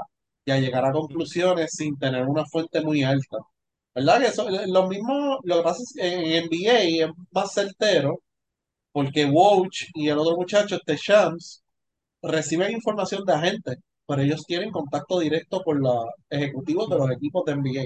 y 0.45 0.51
a 0.51 0.59
llegar 0.59 0.85
a 0.85 0.91
conclusiones 0.91 1.71
sin 1.73 1.97
tener 1.97 2.25
una 2.25 2.45
fuente 2.45 2.81
muy 2.81 3.03
alta. 3.03 3.37
¿Verdad? 3.95 4.21
Que 4.21 4.27
eso, 4.27 4.47
lo 4.67 4.87
mismo, 4.87 5.39
lo 5.43 5.57
que 5.57 5.63
pasa 5.63 5.81
es 5.83 5.93
que 5.95 6.37
en 6.37 6.45
NBA 6.47 7.05
es 7.05 7.11
más 7.31 7.53
certero 7.53 8.19
porque 8.91 9.25
Woj 9.25 9.67
y 9.95 10.09
el 10.09 10.17
otro 10.19 10.37
muchacho, 10.37 10.75
este 10.77 10.97
Shams, 10.97 11.63
reciben 12.21 12.71
información 12.73 13.25
de 13.25 13.33
agentes, 13.33 13.77
pero 14.07 14.21
ellos 14.21 14.43
tienen 14.45 14.71
contacto 14.71 15.19
directo 15.19 15.61
con 15.63 15.81
los 15.81 16.05
ejecutivos 16.29 16.89
de 16.89 16.97
los 16.97 17.11
equipos 17.11 17.45
de 17.45 17.55
NBA. 17.57 17.85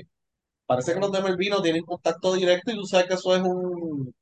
Parece 0.70 0.93
que 0.93 1.01
los 1.01 1.11
de 1.11 1.22
Melvino 1.22 1.61
tienen 1.61 1.84
contacto 1.86 2.34
directo 2.36 2.72
y 2.72 2.76
tú 2.78 2.86
sabes 2.86 3.07
que 3.07 3.15
eso 3.15 3.36
es 3.36 3.41
un, 3.43 4.13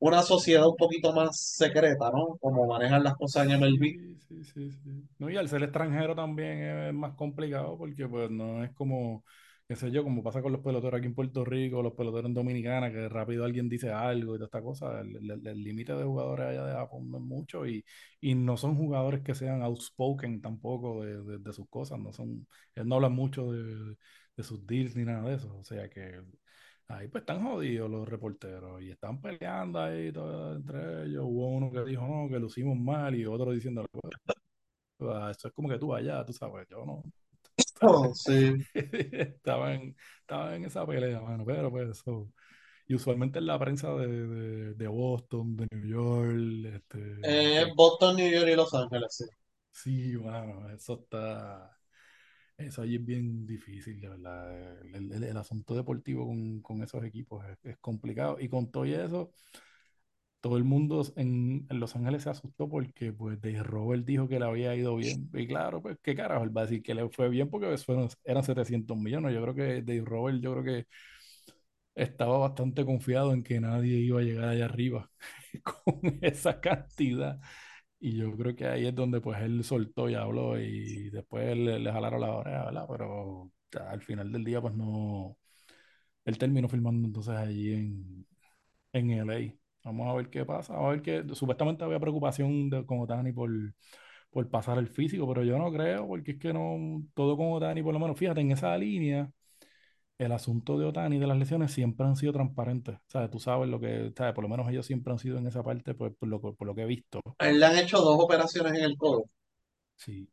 una 0.00 0.22
sociedad 0.22 0.68
un 0.68 0.76
poquito 0.76 1.12
más 1.14 1.40
secreta, 1.40 2.10
¿no? 2.12 2.38
Como 2.40 2.66
manejan 2.66 3.04
las 3.04 3.16
cosas 3.16 3.46
en 3.46 3.52
MLB. 3.52 3.98
sí, 4.28 4.44
sí, 4.44 4.70
sí. 4.72 5.08
No, 5.18 5.30
y 5.30 5.36
al 5.36 5.48
ser 5.48 5.62
extranjero 5.62 6.14
también 6.14 6.58
es 6.62 6.94
más 6.94 7.14
complicado 7.14 7.76
porque 7.78 8.06
pues 8.08 8.30
no 8.30 8.62
es 8.64 8.72
como, 8.72 9.24
qué 9.66 9.76
sé 9.76 9.90
yo, 9.90 10.04
como 10.04 10.22
pasa 10.22 10.42
con 10.42 10.52
los 10.52 10.60
peloteros 10.62 10.98
aquí 10.98 11.06
en 11.06 11.14
Puerto 11.14 11.44
Rico, 11.44 11.82
los 11.82 11.94
peloteros 11.94 12.28
en 12.28 12.34
Dominicana, 12.34 12.90
que 12.92 13.08
rápido 13.08 13.44
alguien 13.44 13.68
dice 13.68 13.90
algo 13.90 14.34
y 14.34 14.38
toda 14.38 14.46
esta 14.46 14.62
cosa. 14.62 15.00
El 15.00 15.62
límite 15.64 15.94
de 15.94 16.04
jugadores 16.04 16.46
allá 16.48 16.64
de 16.66 16.72
Japón 16.74 17.10
no 17.10 17.18
es 17.18 17.24
mucho 17.24 17.66
y, 17.66 17.84
y 18.20 18.34
no 18.34 18.56
son 18.56 18.76
jugadores 18.76 19.22
que 19.22 19.34
sean 19.34 19.62
outspoken 19.62 20.40
tampoco 20.40 21.02
de, 21.04 21.22
de- 21.22 21.38
de 21.38 21.52
sus 21.52 21.68
cosas, 21.68 21.98
no 21.98 22.12
son, 22.12 22.46
él 22.74 22.86
no 22.88 22.96
habla 22.96 23.08
mucho 23.08 23.52
de, 23.52 23.62
de 23.64 23.96
sus 24.42 24.66
deals 24.66 24.96
ni 24.96 25.04
nada 25.04 25.28
de 25.28 25.36
eso. 25.36 25.56
O 25.58 25.64
sea 25.64 25.88
que 25.88 26.20
Ahí 26.88 27.08
pues 27.08 27.22
están 27.22 27.44
jodidos 27.44 27.90
los 27.90 28.08
reporteros 28.08 28.82
y 28.82 28.90
están 28.90 29.20
peleando 29.20 29.80
ahí 29.80 30.10
todo 30.12 30.56
entre 30.56 31.04
ellos. 31.04 31.24
Hubo 31.26 31.48
uno 31.48 31.70
que 31.70 31.84
dijo 31.84 32.06
no, 32.06 32.28
que 32.30 32.38
lucimos 32.38 32.78
mal 32.78 33.14
y 33.14 33.26
otro 33.26 33.52
diciendo 33.52 33.86
"Ah, 35.00 35.30
eso 35.32 35.48
es 35.48 35.54
como 35.54 35.68
que 35.68 35.78
tú 35.78 35.92
allá, 35.94 36.24
tú 36.24 36.32
sabes, 36.32 36.66
yo 36.68 36.84
no. 36.84 37.02
Oh, 37.82 38.12
sí. 38.14 38.64
Estaba 38.74 39.74
en, 39.74 39.96
estaba 40.20 40.56
en 40.56 40.64
esa 40.64 40.86
pelea, 40.86 41.20
mano, 41.20 41.44
pero 41.44 41.70
pues 41.70 41.90
eso. 41.90 42.30
Y 42.86 42.94
usualmente 42.94 43.38
en 43.38 43.46
la 43.46 43.58
prensa 43.58 43.92
de, 43.94 44.06
de, 44.08 44.74
de 44.74 44.88
Boston, 44.88 45.56
de 45.56 45.68
New 45.72 45.86
York, 45.88 46.74
este, 46.74 46.98
Eh, 47.22 47.66
Boston, 47.76 48.16
New 48.16 48.28
York 48.30 48.48
y 48.48 48.56
Los 48.56 48.74
Ángeles, 48.74 49.14
sí. 49.16 49.24
sí, 49.72 50.16
mano, 50.18 50.68
eso 50.70 50.94
está. 51.02 51.77
Eso 52.58 52.82
allí 52.82 52.96
es 52.96 53.04
bien 53.04 53.46
difícil, 53.46 54.00
de 54.00 54.08
verdad. 54.08 54.80
El, 54.94 55.12
el- 55.12 55.24
el 55.24 55.36
asunto 55.36 55.74
deportivo 55.76 56.26
con, 56.26 56.60
con 56.60 56.82
esos 56.82 57.04
equipos 57.04 57.44
es, 57.46 57.58
es 57.64 57.78
complicado. 57.78 58.36
Y 58.40 58.48
con 58.48 58.70
todo 58.70 58.84
eso, 58.84 59.32
todo 60.40 60.56
el 60.56 60.64
mundo 60.64 61.04
en, 61.16 61.66
en 61.68 61.80
Los 61.80 61.96
Ángeles 61.96 62.22
se 62.22 62.30
asustó 62.30 62.68
porque 62.68 63.12
pues 63.12 63.40
Dave 63.40 63.62
Robert 63.64 64.04
dijo 64.04 64.28
que 64.28 64.38
le 64.38 64.44
había 64.46 64.74
ido 64.76 64.94
bien. 64.96 65.28
Y 65.34 65.46
claro, 65.48 65.82
pues 65.82 65.98
qué 66.02 66.14
carajo, 66.14 66.44
él 66.44 66.56
va 66.56 66.62
a 66.62 66.64
decir 66.66 66.82
que 66.82 66.94
le 66.94 67.08
fue 67.10 67.28
bien 67.28 67.50
porque 67.50 67.66
pues, 67.66 67.84
fueron, 67.84 68.08
eran 68.24 68.44
700 68.44 68.96
millones. 68.96 69.34
Yo 69.34 69.42
creo 69.42 69.54
que 69.54 69.82
Dave 69.82 70.02
Robert, 70.04 70.40
yo 70.40 70.52
creo 70.52 70.64
que 70.64 70.86
estaba 71.94 72.38
bastante 72.38 72.84
confiado 72.84 73.32
en 73.32 73.42
que 73.42 73.60
nadie 73.60 73.96
iba 73.98 74.20
a 74.20 74.22
llegar 74.22 74.48
allá 74.48 74.64
arriba. 74.66 75.10
con 75.64 76.18
esa 76.22 76.60
cantidad. 76.60 77.40
Y 78.00 78.16
yo 78.16 78.36
creo 78.36 78.54
que 78.54 78.66
ahí 78.66 78.86
es 78.86 78.94
donde 78.94 79.20
pues 79.20 79.40
él 79.42 79.64
soltó 79.64 80.08
y 80.08 80.14
habló 80.14 80.58
y 80.60 81.10
después 81.10 81.56
le, 81.56 81.78
le 81.80 81.92
jalaron 81.92 82.20
la 82.20 82.30
oreja, 82.36 82.64
¿verdad? 82.66 82.86
Pero 82.88 83.50
al 83.88 84.02
final 84.02 84.30
del 84.32 84.44
día 84.44 84.60
pues 84.60 84.74
no, 84.74 85.36
él 86.24 86.38
terminó 86.38 86.68
filmando 86.68 87.06
entonces 87.08 87.34
allí 87.36 87.74
en, 87.74 88.26
en 88.92 89.10
LA. 89.12 89.54
Vamos 89.84 90.08
a 90.08 90.14
ver 90.16 90.30
qué 90.30 90.44
pasa. 90.46 90.74
A 90.76 90.90
ver 90.90 91.02
que 91.02 91.24
supuestamente 91.34 91.84
había 91.84 92.00
preocupación 92.00 92.70
de, 92.70 92.86
con 92.86 93.00
Otani 93.00 93.32
por, 93.32 93.50
por 94.30 94.50
pasar 94.50 94.78
el 94.78 94.88
físico, 94.88 95.28
pero 95.28 95.44
yo 95.44 95.58
no 95.58 95.72
creo, 95.72 96.06
porque 96.08 96.32
es 96.32 96.38
que 96.38 96.52
no, 96.54 97.04
todo 97.14 97.36
con 97.36 97.52
Otani, 97.52 97.82
por 97.82 97.94
lo 97.94 98.00
menos, 98.00 98.18
fíjate, 98.18 98.40
en 98.42 98.52
esa 98.52 98.76
línea, 98.78 99.30
el 100.18 100.32
asunto 100.32 100.78
de 100.78 100.86
Otani 100.86 101.18
de 101.18 101.26
las 101.26 101.38
lesiones 101.38 101.72
siempre 101.72 102.06
han 102.06 102.16
sido 102.16 102.32
transparentes. 102.32 102.98
¿Sabes? 103.08 103.30
Tú 103.30 103.38
sabes 103.40 103.68
lo 103.68 103.80
que, 103.80 104.12
¿sabes? 104.16 104.34
Por 104.34 104.44
lo 104.44 104.48
menos 104.50 104.68
ellos 104.68 104.86
siempre 104.86 105.12
han 105.12 105.18
sido 105.18 105.38
en 105.38 105.46
esa 105.46 105.62
parte, 105.62 105.94
pues, 105.94 106.14
por 106.18 106.28
lo, 106.28 106.40
por 106.40 106.66
lo 106.66 106.74
que 106.74 106.82
he 106.82 106.86
visto. 106.86 107.20
él 107.40 107.58
le 107.58 107.66
han 107.66 107.76
hecho 107.78 107.98
dos 107.98 108.16
operaciones 108.22 108.74
en 108.74 108.84
el 108.84 108.96
codo. 108.96 109.24
Sí. 109.96 110.28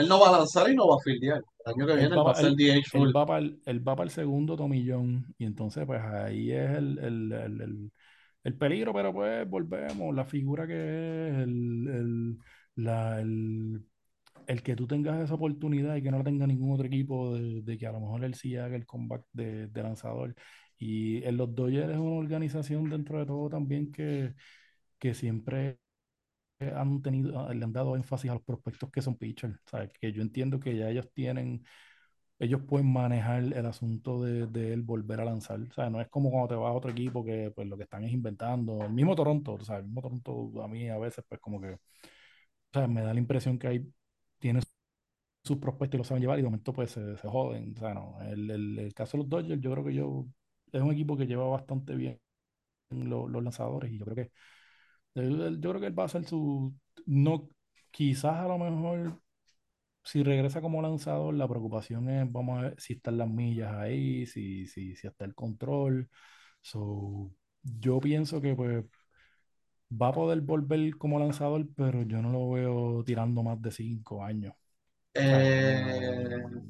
Él 0.00 0.06
no 0.08 0.18
va 0.20 0.28
a 0.28 0.32
lanzar 0.32 0.68
y 0.70 0.74
no 0.76 0.86
va 0.88 0.96
a 0.96 0.98
fildear. 1.02 1.40
El 1.64 1.72
año 1.72 1.86
que 1.86 1.96
viene 1.96 2.14
Él 2.14 2.16
él 2.16 2.26
va 2.26 2.26
va, 2.26 2.32
a 2.32 2.34
ser 2.34 2.52
DH 2.54 2.90
full. 2.90 3.10
él 3.10 3.14
va 3.14 3.26
para 3.26 3.38
el, 3.40 3.60
él 3.66 3.86
va 3.86 3.94
para 3.96 4.04
el 4.06 4.10
segundo 4.10 4.56
tomillón 4.56 5.34
y 5.38 5.44
entonces 5.44 5.84
pues 5.86 6.00
ahí 6.02 6.50
es 6.52 6.70
el, 6.70 6.98
el, 6.98 7.32
el, 7.32 7.60
el- 7.60 7.92
el 8.44 8.58
peligro, 8.58 8.92
pero 8.92 9.12
pues 9.14 9.48
volvemos, 9.48 10.12
la 10.14 10.24
figura 10.24 10.66
que 10.66 10.74
es, 11.28 11.34
el, 11.38 11.88
el, 11.88 12.38
la, 12.74 13.20
el, 13.20 13.84
el 14.46 14.62
que 14.62 14.76
tú 14.76 14.86
tengas 14.86 15.20
esa 15.22 15.34
oportunidad 15.34 15.96
y 15.96 16.02
que 16.02 16.10
no 16.10 16.18
la 16.18 16.24
tenga 16.24 16.46
ningún 16.46 16.72
otro 16.72 16.86
equipo 16.86 17.34
de, 17.34 17.62
de 17.62 17.78
que 17.78 17.86
a 17.86 17.92
lo 17.92 18.00
mejor 18.00 18.24
él 18.24 18.34
sí 18.34 18.56
haga 18.56 18.76
el 18.76 18.86
comeback 18.86 19.24
de, 19.32 19.66
de 19.68 19.82
lanzador. 19.82 20.34
Y 20.78 21.22
en 21.24 21.36
los 21.36 21.54
Dodgers 21.54 21.90
es 21.92 21.98
una 21.98 22.16
organización 22.16 22.90
dentro 22.90 23.18
de 23.20 23.26
todo 23.26 23.48
también 23.48 23.92
que, 23.92 24.34
que 24.98 25.14
siempre 25.14 25.78
han 26.60 27.02
tenido, 27.02 27.52
le 27.52 27.64
han 27.64 27.72
dado 27.72 27.96
énfasis 27.96 28.30
a 28.30 28.34
los 28.34 28.42
prospectos 28.44 28.90
que 28.90 29.02
son 29.02 29.16
pitchers. 29.16 29.58
¿sabes? 29.66 29.90
Que 30.00 30.12
yo 30.12 30.22
entiendo 30.22 30.60
que 30.60 30.76
ya 30.76 30.88
ellos 30.90 31.08
tienen, 31.12 31.64
ellos 32.38 32.62
pueden 32.68 32.92
manejar 32.92 33.44
el 33.44 33.66
asunto 33.66 34.22
de, 34.22 34.46
de 34.48 34.72
él 34.74 34.82
volver 34.82 35.20
a 35.20 35.24
lanzar. 35.24 35.60
Sea, 35.74 35.90
no 35.90 36.00
es 36.00 36.08
como 36.08 36.30
cuando 36.30 36.48
te 36.48 36.54
vas 36.56 36.70
a 36.70 36.74
otro 36.74 36.90
equipo 36.90 37.24
que 37.24 37.52
pues 37.54 37.68
lo 37.68 37.76
que 37.76 37.84
están 37.84 38.04
es 38.04 38.12
inventando. 38.12 38.82
El 38.84 38.92
mismo 38.92 39.16
Toronto, 39.16 39.58
sea, 39.64 39.78
el 39.78 39.84
mismo 39.86 40.02
Toronto 40.02 40.62
a 40.64 40.68
mí 40.68 40.88
a 40.90 40.98
veces 40.98 41.24
pues 41.28 41.40
como 41.40 41.60
que, 41.60 41.72
o 41.74 41.78
sea, 42.72 42.86
me 42.88 43.02
da 43.02 43.12
la 43.14 43.20
impresión 43.20 43.58
que 43.58 43.68
hay, 43.68 43.92
tiene 44.42 44.60
sus 45.44 45.58
prospectos 45.58 45.96
y 45.96 45.98
lo 45.98 46.04
saben 46.04 46.22
llevar 46.22 46.38
y 46.38 46.42
de 46.42 46.48
momento 46.48 46.72
pues 46.72 46.92
se, 46.92 47.16
joden. 47.28 47.74
O 47.76 47.80
sea, 47.80 48.30
el, 48.30 48.50
el, 48.78 48.94
caso 48.94 49.16
de 49.16 49.24
los 49.24 49.30
Dodgers 49.30 49.62
yo 49.62 49.72
creo 49.72 49.84
que 49.84 49.94
yo, 49.94 50.26
es 50.72 50.82
un 50.82 50.92
equipo 50.92 51.16
que 51.16 51.26
lleva 51.26 51.48
bastante 51.48 51.94
bien 51.96 52.20
los, 52.90 53.30
los 53.30 53.42
lanzadores 53.42 53.92
y 53.92 53.98
yo 53.98 54.04
creo 54.06 54.16
que 54.16 54.32
yo 55.14 55.70
creo 55.70 55.80
que 55.80 55.86
él 55.86 55.98
va 55.98 56.04
a 56.04 56.06
hacer 56.06 56.24
su, 56.24 56.74
no, 57.06 57.48
quizás 57.90 58.36
a 58.36 58.48
lo 58.48 58.58
mejor 58.58 59.20
si 60.04 60.22
regresa 60.22 60.60
como 60.60 60.82
lanzador, 60.82 61.34
la 61.34 61.48
preocupación 61.48 62.08
es, 62.10 62.30
vamos 62.32 62.58
a 62.58 62.62
ver 62.62 62.80
si 62.80 62.94
están 62.94 63.18
las 63.18 63.28
millas 63.28 63.72
ahí, 63.74 64.26
si, 64.26 64.66
si, 64.66 64.96
si 64.96 65.06
está 65.06 65.24
el 65.24 65.34
control. 65.34 66.10
So, 66.62 67.32
yo 67.62 68.00
pienso 68.00 68.40
que 68.40 68.54
pues 68.56 68.84
va 70.00 70.08
a 70.08 70.12
poder 70.12 70.40
volver 70.40 70.96
como 70.98 71.18
lanzador, 71.18 71.66
pero 71.76 72.02
yo 72.02 72.22
no 72.22 72.30
lo 72.32 72.50
veo 72.50 73.04
tirando 73.04 73.42
más 73.42 73.60
de 73.62 73.70
cinco 73.70 74.24
años. 74.24 74.54
No, 75.22 75.50
Eh, 75.50 76.62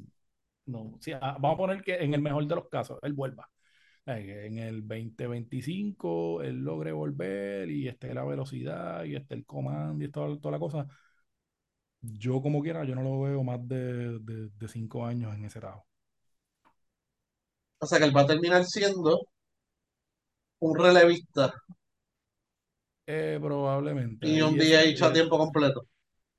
no. 0.65 0.97
Sí, 1.01 1.11
vamos 1.13 1.53
a 1.53 1.57
poner 1.57 1.81
que 1.83 1.95
en 1.95 2.13
el 2.13 2.21
mejor 2.21 2.47
de 2.47 2.55
los 2.55 2.69
casos, 2.69 2.99
él 3.03 3.13
vuelva. 3.13 3.49
En 4.05 4.57
el 4.59 4.87
2025 4.87 6.41
él 6.43 6.57
logre 6.63 6.91
volver 6.93 7.69
y 7.71 7.87
esté 7.87 8.13
la 8.13 8.23
velocidad 8.25 9.03
y 9.05 9.15
esté 9.15 9.35
el 9.35 9.45
comando 9.45 10.03
y 10.05 10.11
toda, 10.11 10.37
toda 10.39 10.53
la 10.53 10.59
cosa. 10.59 10.87
Yo 12.01 12.41
como 12.41 12.61
quiera, 12.61 12.83
yo 12.85 12.93
no 12.95 13.01
lo 13.03 13.21
veo 13.21 13.43
más 13.43 13.67
de, 13.67 14.19
de, 14.19 14.49
de 14.49 14.67
cinco 14.67 15.05
años 15.05 15.33
en 15.35 15.45
ese 15.45 15.59
lado. 15.61 15.85
o 17.79 17.85
sea 17.85 17.99
que 17.99 18.05
él 18.05 18.15
va 18.17 18.21
a 18.21 18.25
terminar 18.25 18.65
siendo 18.65 19.27
un 20.61 20.75
relevista 20.79 21.53
Eh, 23.05 23.37
probablemente. 23.41 24.27
y 24.29 24.41
un 24.41 24.57
ese, 24.57 24.57
DH 24.57 25.05
a 25.05 25.13
tiempo 25.13 25.37
completo. 25.37 25.87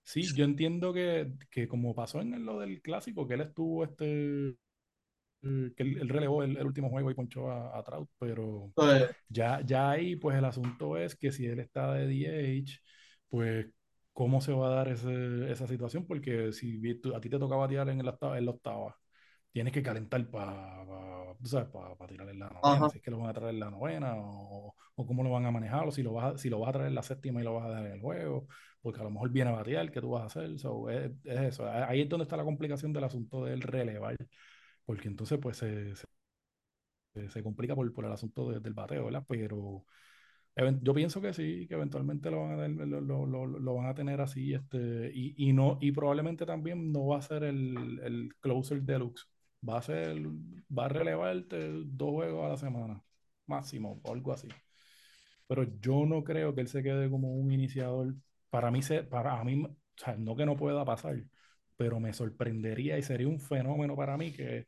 sí, 0.03 0.33
yo 0.35 0.45
entiendo 0.45 0.93
que, 0.93 1.33
que 1.51 1.69
como 1.69 1.95
pasó 1.95 2.21
en 2.21 2.45
lo 2.45 2.59
del 2.61 2.83
clásico, 2.83 3.27
que 3.27 3.35
él 3.35 3.41
estuvo 3.43 3.85
este, 3.85 4.49
eh, 5.43 5.73
que 5.77 5.83
él, 5.83 5.99
él 6.01 6.09
relevó 6.09 6.43
el, 6.43 6.57
el 6.57 6.67
último 6.67 6.91
juego 6.91 7.11
y 7.11 7.15
ponchó 7.15 7.51
a, 7.51 7.79
a 7.79 7.83
Trout, 7.85 8.09
pero 8.19 8.73
Pues, 8.75 9.11
ya, 9.29 9.63
ya 9.65 9.91
ahí 9.93 10.17
pues 10.17 10.39
el 10.39 10.45
asunto 10.45 10.99
es 10.99 11.17
que 11.17 11.33
si 11.33 11.47
él 11.47 11.61
está 11.61 11.95
de 11.95 12.07
DH, 12.09 12.81
pues 13.29 13.67
cómo 14.13 14.41
se 14.41 14.53
va 14.53 14.69
a 14.69 14.77
dar 14.77 14.89
ese- 14.89 15.53
esa 15.53 15.67
situación, 15.69 16.07
porque 16.07 16.53
si 16.53 16.81
a 17.15 17.21
ti 17.21 17.31
te 17.31 17.39
toca 17.39 17.57
batear 17.57 17.89
en 17.91 18.05
la 18.05 18.19
en 18.39 18.45
la 18.47 18.53
octava, 18.53 18.99
tienes 19.55 19.73
que 19.75 19.85
calentar 19.85 20.27
para 20.31 20.85
para 21.73 22.09
tirar 22.09 22.29
en 22.31 22.39
la 22.39 22.49
novena, 22.51 22.89
si 22.89 22.99
es 22.99 23.05
que 23.05 23.11
lo 23.11 23.19
van 23.19 23.31
a 23.31 23.35
traer 23.35 23.55
en 23.55 23.61
la 23.61 23.71
novena 23.71 24.15
o, 24.17 24.75
o 24.97 25.07
cómo 25.07 25.23
lo 25.23 25.31
van 25.31 25.47
a 25.47 25.51
manejar, 25.51 25.87
o 25.87 25.93
si 25.93 26.03
lo 26.03 26.13
vas 26.15 26.35
a, 26.35 26.39
si 26.39 26.49
lo 26.51 26.61
vas 26.61 26.71
a 26.71 26.73
traer 26.73 26.89
en 26.89 26.95
la 26.95 27.03
séptima 27.03 27.41
y 27.41 27.45
lo 27.45 27.55
vas 27.55 27.67
a 27.67 27.69
dejar 27.71 27.87
en 27.87 27.93
el 27.95 28.01
juego, 28.01 28.49
porque 28.83 29.01
a 29.01 29.05
lo 29.05 29.11
mejor 29.11 29.31
viene 29.31 29.51
a 29.51 29.55
batear, 29.55 29.91
¿qué 29.91 30.01
tú 30.01 30.11
vas 30.11 30.23
a 30.23 30.27
hacer? 30.27 30.59
So, 30.59 30.89
es, 30.91 31.11
es 31.25 31.41
eso, 31.41 31.69
ahí 31.71 32.03
es 32.03 32.09
donde 32.09 32.25
está 32.25 32.37
la 32.37 32.45
complicación 32.45 32.93
del 32.93 33.05
asunto 33.05 33.45
del 33.45 33.63
relevar, 33.63 34.17
porque 34.87 35.09
entonces 35.09 35.39
pues 35.41 35.59
se, 35.59 35.95
se, 37.15 37.29
se 37.31 37.43
complica 37.43 37.75
por, 37.75 37.93
por 37.93 38.05
el 38.05 38.13
asunto 38.13 38.51
de- 38.51 38.61
del 38.61 38.75
bateo, 38.75 39.05
¿verdad? 39.07 39.25
Pero 39.29 39.85
Yo 40.83 40.95
pienso 40.95 41.21
que 41.21 41.33
sí, 41.35 41.67
que 41.69 41.75
eventualmente 41.75 42.31
lo 42.31 42.43
van 42.43 42.53
a, 42.61 42.63
tener- 42.63 42.87
lo, 42.89 43.01
lo- 43.01 43.27
lo- 43.27 43.47
lo 43.47 43.75
van 43.75 43.87
a 43.87 43.95
tener 43.95 44.21
así, 44.21 44.55
este, 44.55 45.11
y, 45.15 45.35
y 45.37 45.53
no, 45.53 45.79
y 45.81 45.93
probablemente 45.93 46.47
también 46.47 46.93
no 46.93 47.07
va 47.09 47.19
a 47.19 47.23
ser 47.23 47.45
el, 47.45 48.01
el 48.05 48.35
closer 48.41 48.83
deluxe. 48.83 49.27
Va 49.69 49.79
a 49.79 49.83
ser, 49.83 50.17
va 50.79 50.85
a 50.87 50.89
relevarte 50.89 51.57
dos 51.87 52.11
juegos 52.13 52.45
a 52.47 52.49
la 52.51 52.57
semana, 52.57 53.03
máximo, 53.47 54.01
o 54.05 54.13
algo 54.13 54.33
así. 54.33 54.49
Pero 55.47 55.65
yo 55.81 56.07
no 56.07 56.25
creo 56.25 56.55
que 56.55 56.63
él 56.63 56.69
se 56.69 56.83
quede 56.83 57.11
como 57.11 57.35
un 57.35 57.53
iniciador. 57.53 58.15
Para 58.51 58.71
mí, 58.71 58.83
se, 58.83 59.03
para 59.05 59.39
a 59.41 59.45
mí, 59.45 59.63
o 59.65 59.77
sea, 59.97 60.17
no 60.17 60.37
que 60.37 60.47
no 60.47 60.57
pueda 60.57 60.85
pasar, 60.85 61.17
pero 61.77 62.01
me 62.01 62.13
sorprendería 62.13 62.99
y 62.99 63.03
sería 63.03 63.29
un 63.29 63.41
fenómeno 63.41 63.97
para 63.97 64.17
mí 64.17 64.33
que 64.33 64.67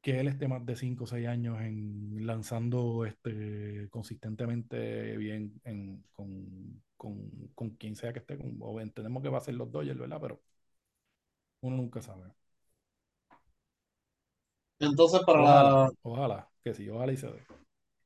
que 0.00 0.20
él 0.20 0.28
esté 0.28 0.46
más 0.48 0.64
de 0.64 0.76
5 0.76 1.04
o 1.04 1.06
6 1.06 1.26
años 1.26 1.60
en, 1.60 2.24
lanzando 2.26 3.04
este, 3.04 3.88
consistentemente 3.90 5.16
bien 5.16 5.60
en, 5.64 6.04
con, 6.12 6.82
con, 6.96 7.30
con 7.54 7.70
quien 7.70 7.96
sea 7.96 8.12
que 8.12 8.20
esté. 8.20 8.36
Con, 8.38 8.56
o 8.60 8.80
entendemos 8.80 9.22
que 9.22 9.28
va 9.28 9.38
a 9.38 9.40
ser 9.40 9.54
los 9.54 9.70
Dodgers, 9.70 9.98
¿verdad? 9.98 10.18
Pero 10.20 10.40
uno 11.60 11.76
nunca 11.76 12.00
sabe. 12.02 12.32
Entonces, 14.78 15.20
para, 15.26 15.40
Ojalá, 15.40 15.62
la- 15.62 15.90
ojalá, 16.02 16.48
que 16.62 16.74
sí, 16.74 16.88
ojalá 16.88 17.12
y 17.12 17.16
se 17.16 17.28
dé. 17.28 17.46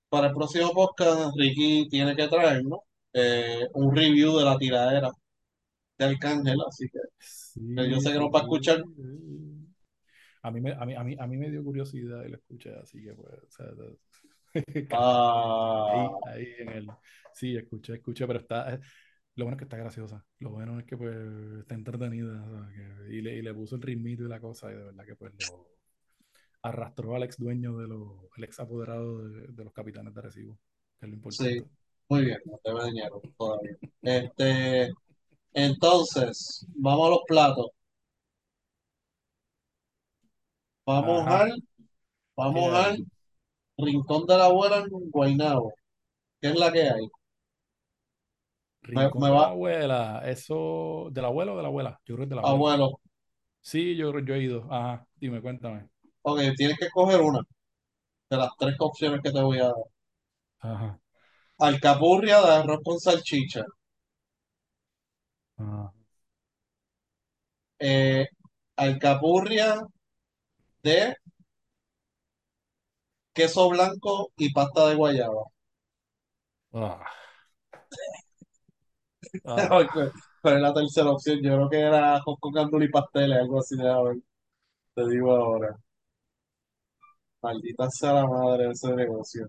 para 0.08 0.28
el 0.28 0.34
próximo 0.34 0.72
podcast, 0.72 1.36
Ricky 1.36 1.88
tiene 1.88 2.16
que 2.16 2.28
traernos 2.28 2.80
eh, 3.12 3.66
un 3.74 3.94
review 3.94 4.36
de 4.38 4.44
la 4.44 4.56
tiradera 4.58 5.10
de 5.98 6.04
Arcángel, 6.06 6.58
así 6.68 6.88
que 6.90 6.98
yo 7.90 8.00
sé 8.00 8.12
que 8.12 8.18
nos 8.18 8.30
va 8.30 8.40
a 8.40 8.42
escuchar. 8.42 8.82
A 10.42 10.50
mí, 10.50 10.60
me, 10.60 10.72
a, 10.72 10.86
mí, 10.86 10.94
a, 10.94 11.04
mí, 11.04 11.16
a 11.18 11.26
mí 11.26 11.36
me 11.36 11.50
dio 11.50 11.62
curiosidad 11.62 12.24
y 12.24 12.30
lo 12.30 12.36
escuché, 12.36 12.74
así 12.74 13.02
que 13.02 13.12
pues, 13.14 13.28
o 13.34 13.50
sea, 13.50 13.66
Ah, 14.92 16.18
ahí, 16.24 16.44
ahí 16.46 16.46
en 16.58 16.68
el... 16.70 16.88
Sí, 17.32 17.56
escuché, 17.56 17.94
escuché, 17.94 18.26
pero 18.26 18.40
está... 18.40 18.74
eh, 18.74 18.80
Lo 19.36 19.44
bueno 19.44 19.56
es 19.56 19.58
que 19.58 19.64
está 19.64 19.76
graciosa. 19.76 20.24
Lo 20.40 20.50
bueno 20.50 20.78
es 20.80 20.86
que 20.86 20.96
pues 20.96 21.16
está 21.60 21.74
entretenida. 21.74 22.70
y, 23.08 23.20
le, 23.22 23.36
y 23.36 23.42
le 23.42 23.54
puso 23.54 23.76
el 23.76 23.82
ritmito 23.82 24.24
y 24.24 24.28
la 24.28 24.40
cosa. 24.40 24.70
Y 24.72 24.76
de 24.76 24.84
verdad 24.84 25.04
que 25.06 25.16
pues 25.16 25.32
lo 25.38 25.68
arrastró 26.62 27.14
al 27.16 27.22
ex 27.24 27.36
dueño 27.38 27.76
de 27.78 27.88
los... 27.88 28.12
El 28.36 28.44
ex 28.44 28.60
apoderado 28.60 29.28
de, 29.28 29.48
de 29.48 29.64
los 29.64 29.72
capitanes 29.72 30.14
de 30.14 30.22
Recibo. 30.22 30.58
Que 30.98 31.06
es 31.06 31.12
lo 31.12 31.30
sí, 31.30 31.48
importante. 31.48 31.70
muy 32.08 32.24
bien, 32.26 32.38
no 32.44 32.58
te 32.62 32.72
dañaron 32.74 33.20
todavía. 33.38 33.76
Este, 34.02 34.90
entonces, 35.52 36.66
vamos 36.76 37.06
a 37.08 37.10
los 37.10 37.20
platos. 37.26 37.68
Vamos 40.86 41.26
Ajá. 41.26 41.42
al, 41.44 41.54
¿Qué 41.56 41.64
vamos 42.36 42.74
al 42.74 43.06
Rincón 43.78 44.26
de 44.26 44.36
la 44.38 44.46
Abuela 44.46 44.78
en 44.78 45.10
Guaynabo. 45.10 45.74
¿Qué 46.40 46.48
es 46.50 46.56
la 46.58 46.72
que 46.72 46.82
hay? 46.82 47.08
Me, 48.92 49.10
Rincón 49.10 49.22
me 49.22 49.28
de 49.28 49.34
la 49.34 49.48
abuela. 49.48 50.22
Eso... 50.26 51.08
¿Del 51.12 51.24
abuelo 51.24 51.54
o 51.54 51.56
de 51.56 51.62
la 51.62 51.68
abuela? 51.68 52.00
Yo 52.04 52.14
creo 52.16 52.18
que 52.18 52.22
es 52.24 52.30
de 52.30 52.36
la 52.36 52.42
abuela. 52.42 52.84
abuelo. 52.84 53.00
Sí, 53.62 53.96
yo, 53.96 54.18
yo 54.20 54.34
he 54.34 54.42
ido. 54.42 54.66
Ajá. 54.72 55.06
Dime, 55.16 55.42
cuéntame. 55.42 55.89
Ok, 56.22 56.40
tienes 56.56 56.78
que 56.78 56.86
escoger 56.86 57.20
una 57.20 57.40
de 58.30 58.36
las 58.38 58.50
tres 58.58 58.76
opciones 58.80 59.20
que 59.22 59.32
te 59.32 59.42
voy 59.42 59.58
a 59.60 59.64
dar. 59.66 59.74
Ajá. 60.60 61.00
Alcapurria 61.66 62.40
de 62.40 62.50
arroz 62.54 62.80
con 62.84 62.98
salchicha. 62.98 63.64
Ajá. 65.58 65.92
Eh, 67.78 68.26
alcapurria 68.76 69.80
de 70.82 71.14
queso 73.34 73.68
blanco 73.68 74.30
y 74.36 74.52
pasta 74.52 74.88
de 74.88 74.94
guayaba. 74.94 75.42
Ah. 76.72 77.20
Ah, 79.44 79.68
¿Cuál 79.68 79.88
cuál 80.42 80.56
es 80.56 80.62
la 80.62 80.72
tercera 80.74 81.10
opción? 81.10 81.38
Yo 81.42 81.54
creo 81.54 81.68
que 81.70 81.80
era 81.80 82.20
hot 82.22 82.38
con 82.40 82.52
gandules 82.52 82.88
y 82.88 82.92
pasteles, 82.92 83.38
algo 83.38 83.58
así 83.60 83.76
de 83.76 83.84
ver. 83.84 84.16
Te 84.94 85.08
digo 85.10 85.32
ahora. 85.36 85.76
Maldita 87.42 87.90
sea 87.90 88.14
la 88.14 88.26
madre 88.26 88.64
de 88.64 88.70
ese 88.72 88.94
negocio. 88.94 89.46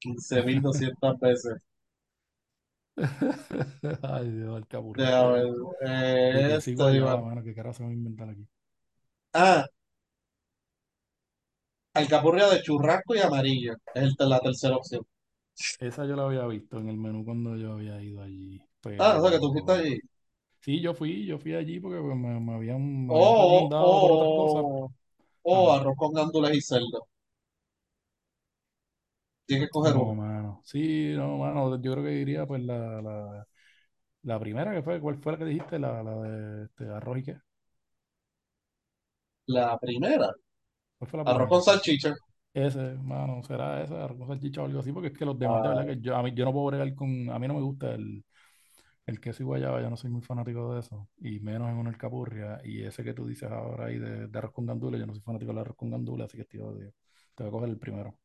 15.200 0.00 1.18
veces. 1.20 1.62
Ay, 4.02 4.30
Dios, 4.30 4.58
el 4.58 4.66
capurria. 4.66 5.06
Deja 5.06 5.26
ver. 5.28 5.46
¿De 6.30 6.44
Eh, 6.44 6.58
qué 6.60 6.70
digo- 6.90 7.06
mano? 7.22 7.42
¿Qué 7.42 7.54
carajo 7.54 7.74
se 7.78 7.82
va 7.84 7.90
a 7.90 7.92
inventar 7.92 8.28
aquí? 8.30 8.46
Ah, 9.32 9.66
alcapurria 11.94 12.48
de 12.48 12.62
churrasco 12.62 13.14
y 13.14 13.20
amarillo. 13.20 13.74
Es 13.94 14.02
el- 14.18 14.28
la 14.28 14.40
tercera 14.40 14.74
opción. 14.76 15.06
Esa 15.78 16.06
yo 16.06 16.14
la 16.16 16.24
había 16.26 16.46
visto 16.46 16.78
en 16.78 16.88
el 16.88 16.96
menú 16.96 17.24
cuando 17.24 17.56
yo 17.56 17.72
había 17.72 18.00
ido 18.02 18.22
allí. 18.22 18.62
Ah, 18.98 19.16
o 19.18 19.22
sea 19.22 19.30
que 19.32 19.38
tú 19.40 19.50
fuiste 19.52 19.72
Pero 19.72 19.74
allí. 19.74 19.98
sí, 20.62 20.80
yo 20.82 20.94
fui, 20.94 21.26
yo 21.26 21.38
fui 21.38 21.54
allí 21.54 21.80
porque 21.80 22.00
pues, 22.00 22.16
me, 22.16 22.40
me 22.40 22.54
habían, 22.54 23.08
me 23.08 23.14
O, 23.14 23.16
habían 23.16 23.34
o, 23.64 23.70
recomendado 23.70 24.00
por 24.00 24.12
otras 24.12 24.30
cosas. 24.32 24.66
o, 24.84 24.92
o 25.42 25.70
arroz 25.72 25.96
con 25.98 26.12
gandules 26.14 26.56
y 26.56 26.60
cerdo. 26.62 27.06
Tienes 29.44 29.66
que 29.68 29.70
coger 29.70 29.96
No, 29.96 29.98
uno. 29.98 30.14
mano. 30.14 30.60
Sí, 30.64 31.12
no, 31.16 31.38
mano. 31.38 31.80
Yo 31.80 31.92
creo 31.92 32.04
que 32.04 32.10
diría 32.10 32.46
pues 32.46 32.62
la, 32.62 33.00
la, 33.00 33.46
la 34.22 34.40
primera 34.40 34.72
que 34.74 34.82
fue, 34.82 35.00
¿cuál 35.00 35.18
fue 35.18 35.32
la 35.32 35.38
que 35.38 35.44
dijiste? 35.46 35.78
La, 35.78 36.02
la 36.02 36.16
de 36.22 36.64
este, 36.66 36.86
arroz 36.88 37.18
y 37.18 37.22
qué. 37.24 37.38
La 39.54 39.78
primera, 39.78 40.32
¿Cuál 40.98 41.10
fue 41.10 41.18
la 41.18 41.24
arroz 41.24 41.48
primera? 41.48 41.50
con 41.50 41.62
salchicha. 41.62 42.14
Ese, 42.54 42.94
mano, 42.96 43.42
será 43.44 43.82
ese, 43.82 43.94
arroz 43.96 44.18
con 44.18 44.28
salchicha 44.28 44.62
o 44.62 44.66
algo 44.66 44.80
así, 44.80 44.92
porque 44.92 45.08
es 45.08 45.18
que 45.18 45.24
los 45.24 45.38
demás, 45.38 45.62
de 45.62 45.68
verdad, 45.68 45.86
Ah, 45.86 45.86
que 45.86 46.00
yo, 46.00 46.16
a 46.16 46.22
mí, 46.22 46.32
yo 46.34 46.44
no 46.44 46.52
puedo 46.52 46.66
bregar 46.66 46.94
con, 46.96 47.30
a 47.30 47.38
mí 47.38 47.48
no 47.48 47.54
me 47.54 47.62
gusta 47.62 47.92
el, 47.94 48.24
el 49.10 49.20
queso 49.20 49.42
y 49.42 49.46
guayaba, 49.46 49.80
yo 49.82 49.90
no 49.90 49.96
soy 49.96 50.10
muy 50.10 50.22
fanático 50.22 50.74
de 50.74 50.80
eso, 50.80 51.08
y 51.18 51.40
menos 51.40 51.68
en 51.68 51.76
una 51.76 51.90
alcapurria, 51.90 52.60
y 52.64 52.82
ese 52.82 53.04
que 53.04 53.14
tú 53.14 53.26
dices 53.26 53.50
ahora 53.50 53.86
ahí 53.86 53.98
de, 53.98 54.28
de 54.28 54.38
arroz 54.38 54.52
con 54.52 54.66
gandules, 54.66 55.00
yo 55.00 55.06
no 55.06 55.14
soy 55.14 55.22
fanático 55.22 55.50
del 55.52 55.58
arroz 55.60 55.76
con 55.76 55.90
gandules, 55.90 56.26
así 56.26 56.38
que 56.38 56.44
te 56.44 56.58
voy 56.58 56.92
a 57.38 57.50
coger 57.50 57.68
el 57.68 57.78
primero. 57.78 58.18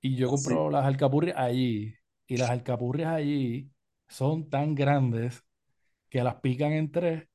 Y 0.00 0.16
yo 0.16 0.28
compro 0.28 0.70
las 0.70 0.84
alcapurrias 0.84 1.36
allí, 1.38 1.94
y 2.26 2.36
las 2.36 2.50
alcapurrias 2.50 3.12
allí 3.12 3.70
son 4.08 4.48
tan 4.50 4.74
grandes 4.74 5.42
que 6.08 6.22
las 6.22 6.36
pican 6.36 6.72
en 6.72 6.90
tres, 6.92 7.28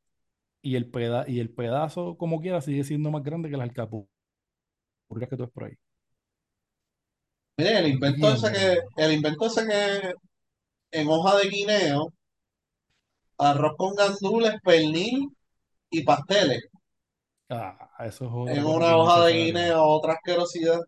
y 0.62 0.76
el, 0.76 0.90
peda 0.90 1.26
y 1.28 1.40
el 1.40 1.50
pedazo, 1.50 2.18
como 2.18 2.40
quiera, 2.40 2.62
sigue 2.62 2.84
siendo 2.84 3.12
más 3.12 3.24
grande 3.24 3.50
que 3.50 3.58
las 3.58 3.68
alcapurrias 3.70 4.10
que 5.30 5.38
tú 5.38 5.44
ves 5.44 5.52
por 5.52 5.64
ahí. 5.66 5.78
Mire, 7.58 7.80
el 7.80 7.88
invento 7.88 8.34
ese 8.34 8.52
que, 8.52 8.80
el 9.04 9.12
invento 9.14 9.46
ese 9.46 9.68
que 9.68 10.14
en 10.92 11.08
hoja 11.10 11.38
de 11.38 11.50
guineo, 11.50 12.14
arroz 13.38 13.74
con 13.78 13.96
gandules, 13.96 14.54
pernil 14.64 15.30
y 15.90 16.04
pasteles. 16.04 16.64
Ah, 17.50 17.90
eso 18.00 18.26
es 18.26 18.32
otra 18.34 18.54
En 18.54 18.66
una 18.66 18.98
hoja 18.98 19.26
de 19.26 19.34
guineo, 19.34 19.84
otra 19.84 20.14
asquerosidad. 20.14 20.80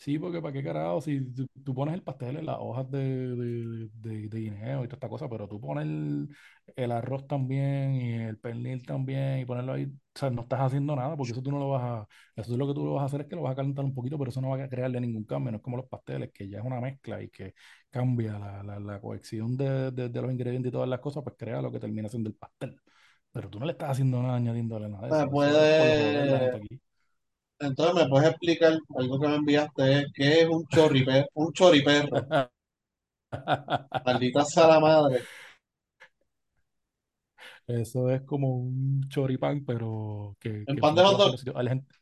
Sí, 0.00 0.18
porque 0.18 0.40
para 0.40 0.54
qué 0.54 0.62
carajo, 0.64 1.02
si 1.02 1.20
tú, 1.34 1.46
tú 1.62 1.74
pones 1.74 1.94
el 1.94 2.02
pastel 2.02 2.38
en 2.38 2.46
las 2.46 2.56
hojas 2.58 2.90
de, 2.90 2.98
de, 3.36 3.88
de- 3.92 4.28
de 4.30 4.38
guineo 4.40 4.82
y 4.82 4.88
toda 4.88 4.96
esta 4.96 5.08
cosa, 5.10 5.28
pero 5.28 5.46
tú 5.46 5.60
pones 5.60 5.84
el, 5.84 6.26
el 6.74 6.90
arroz 6.92 7.26
también 7.26 7.94
y 7.96 8.14
el 8.14 8.38
pernil 8.38 8.82
también 8.86 9.40
y 9.40 9.44
ponerlo 9.44 9.74
ahí, 9.74 9.84
o 9.84 10.18
sea, 10.18 10.30
no 10.30 10.40
estás 10.42 10.60
haciendo 10.60 10.96
nada 10.96 11.16
porque 11.18 11.32
eso 11.32 11.42
tú 11.42 11.50
no 11.52 11.58
lo 11.58 11.68
vas 11.68 11.82
a, 11.82 12.08
eso 12.34 12.52
es 12.52 12.58
lo 12.58 12.66
que 12.66 12.72
tú 12.72 12.86
lo 12.86 12.94
vas 12.94 13.02
a 13.02 13.06
hacer 13.06 13.20
es 13.22 13.26
que 13.26 13.36
lo 13.36 13.42
vas 13.42 13.52
a 13.52 13.56
calentar 13.56 13.84
un 13.84 13.92
poquito, 13.94 14.16
pero 14.18 14.30
eso 14.30 14.40
no 14.40 14.48
va 14.48 14.64
a 14.64 14.68
crearle 14.70 15.00
ningún 15.02 15.24
cambio, 15.24 15.50
no 15.52 15.58
es 15.58 15.62
como 15.62 15.76
los 15.76 15.86
pasteles, 15.86 16.30
que 16.32 16.48
ya 16.48 16.60
es 16.60 16.64
una 16.64 16.80
mezcla 16.80 17.22
y 17.22 17.28
que 17.28 17.52
cambia 17.90 18.38
la, 18.38 18.62
la, 18.62 18.80
la 18.80 19.00
cohesión 19.02 19.54
de, 19.58 19.90
de, 19.90 20.08
de 20.08 20.22
los 20.22 20.32
ingredientes 20.32 20.70
y 20.70 20.72
todas 20.72 20.88
las 20.88 21.00
cosas, 21.00 21.22
pues 21.22 21.36
crea 21.38 21.60
lo 21.60 21.70
que 21.70 21.78
termina 21.78 22.08
siendo 22.08 22.30
el 22.30 22.36
pastel. 22.36 22.80
Pero 23.32 23.50
tú 23.50 23.60
no 23.60 23.66
le 23.66 23.72
estás 23.72 23.90
haciendo 23.90 24.22
nada 24.22 24.36
añadiéndole 24.36 24.88
nada 24.88 25.06
de 25.08 25.10
Me 25.10 25.14
eso, 25.14 25.30
eso 25.44 25.64
es 25.64 25.74
por 25.74 25.94
joder 25.94 26.26
la 26.26 26.38
puede, 26.38 26.56
aquí. 26.56 26.80
Entonces 27.60 27.94
me 27.94 28.08
puedes 28.08 28.30
explicar 28.30 28.72
algo 28.96 29.20
que 29.20 29.28
me 29.28 29.34
enviaste, 29.36 30.06
qué 30.14 30.40
es 30.42 30.48
un 30.48 30.66
choripe, 30.68 31.26
un 31.34 31.52
choriperro. 31.52 32.26
Maldita 34.04 34.44
sea 34.44 34.66
la 34.66 34.80
madre. 34.80 35.22
Eso 37.66 38.10
es 38.10 38.22
como 38.22 38.56
un 38.56 39.08
choripán, 39.08 39.64
pero 39.64 40.36
que, 40.40 40.64
En 40.66 40.74
que 40.74 40.80
pan 40.80 40.94
de 40.94 41.02
hot 41.04 41.18
dog. 41.18 41.56
A 41.56 41.62
la 41.62 41.70
gente- 41.70 41.94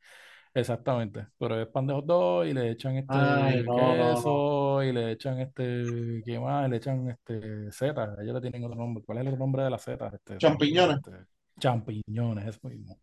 Exactamente, 0.55 1.27
pero 1.39 1.61
es 1.61 1.69
pan 1.69 1.87
de 1.87 1.93
hot 1.95 2.07
dog 2.07 2.47
y 2.47 2.55
le 2.55 2.71
echan 2.71 3.05
Ay, 3.09 3.59
este 3.59 3.65
no, 3.65 3.77
no, 3.77 3.97
no. 3.97 4.15
queso 4.15 4.83
y 4.83 4.93
le 4.93 5.13
echan 5.13 5.39
este, 5.41 6.23
¿qué 6.25 6.41
más? 6.41 6.69
Le 6.71 6.77
echan 6.79 7.11
este 7.11 7.71
seta, 7.71 8.17
ellos 8.23 8.35
le 8.35 8.41
tienen 8.41 8.65
otro 8.65 8.77
nombre. 8.77 9.05
¿Cuál 9.05 9.19
es 9.19 9.23
el 9.23 9.29
otro 9.29 9.39
nombre 9.41 9.63
de 9.65 9.71
las 9.71 9.83
setas? 9.83 10.15
Este, 10.15 10.41
se 10.41 10.51
me 10.51 10.59
olvidó, 10.59 10.89
Champiñones. 10.89 10.97
este, 10.97 11.11
champiñones, 11.59 12.47
eso 12.49 12.69
mismo. 12.69 12.99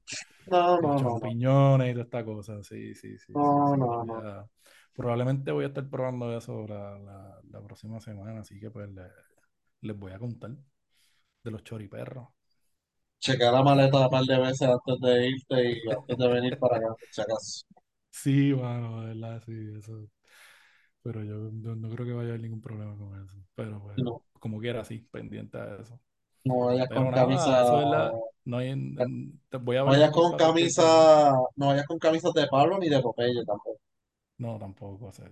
No, 0.48 0.80
no, 0.82 0.96
champiñones 0.96 1.90
y 1.92 1.94
toda 1.94 2.04
esta 2.06 2.26
cosa, 2.26 2.64
sí, 2.64 2.96
sí, 2.96 3.18
sí, 3.20 3.38
sí, 3.42 3.64
No, 3.66 3.76
sí. 3.76 3.78
no, 3.78 4.04
no. 4.04 4.24
probablemente 4.96 5.52
voy 5.52 5.66
a 5.66 5.68
estar 5.68 5.90
probando 5.90 6.36
eso 6.38 6.66
la, 6.68 6.98
la, 7.00 7.42
la 7.52 7.62
próxima 7.62 8.00
semana, 8.00 8.42
así 8.42 8.60
que 8.60 8.72
pues 8.72 8.90
le- 8.92 9.10
les 9.82 9.98
voy 9.98 10.12
a 10.14 10.20
contar 10.20 10.52
de 11.44 11.52
los 11.52 11.64
choriperros. 11.64 12.30
Chequea 13.26 13.52
la 13.56 13.62
maleta 13.68 14.00
un 14.04 14.10
par 14.14 14.24
de 14.30 14.38
veces 14.40 14.70
antes 14.70 15.00
de 15.02 15.28
irte 15.28 15.62
y 15.74 15.92
antes 15.92 16.18
de 16.18 16.28
venir 16.30 16.58
para 16.58 16.78
acá, 16.78 16.96
si 17.10 17.22
acaso. 17.22 17.66
Sí, 18.12 18.54
mano, 18.56 19.02
de 19.02 19.08
verdad, 19.14 19.44
sí, 19.46 19.54
eso. 19.78 20.10
Pero 21.04 21.24
yo 21.24 21.36
no, 21.52 21.76
no 21.76 21.90
creo 21.90 22.06
que 22.08 22.14
vaya 22.14 22.28
a 22.30 22.32
haber 22.32 22.42
ningún 22.42 22.62
problema 22.62 22.98
con 22.98 23.22
eso. 23.24 23.38
Pero 23.56 23.82
pues, 23.82 23.98
No, 23.98 24.22
como 24.40 24.60
quiera, 24.60 24.84
sí, 24.86 25.00
pendiente 25.12 25.58
a 25.58 25.78
eso. 25.82 26.00
No 26.46 26.66
vayas 26.68 26.90
con 26.92 27.10
nada, 27.10 27.10
camisa, 27.10 27.62
eso 27.62 27.82
es 27.82 27.88
la. 27.88 28.12
No 28.46 28.58
hay. 28.58 28.70
en- 28.70 29.00
en- 29.00 29.42
te 29.50 29.58
voy 29.58 29.78
a 29.78 29.84
no 29.84 29.92
vayas 29.92 30.12
con 30.12 30.32
el 30.32 30.38
camisa, 30.38 31.34
no 31.56 31.68
vayas 31.68 31.86
con 31.88 32.00
camisas 32.00 32.34
de 32.34 32.48
Pablo 32.48 32.78
ni 32.78 32.90
de 32.90 33.02
Popeye 33.02 33.44
tampoco. 33.46 33.80
No, 34.38 34.58
tampoco. 34.58 35.08
O 35.08 35.12
sea, 35.12 35.30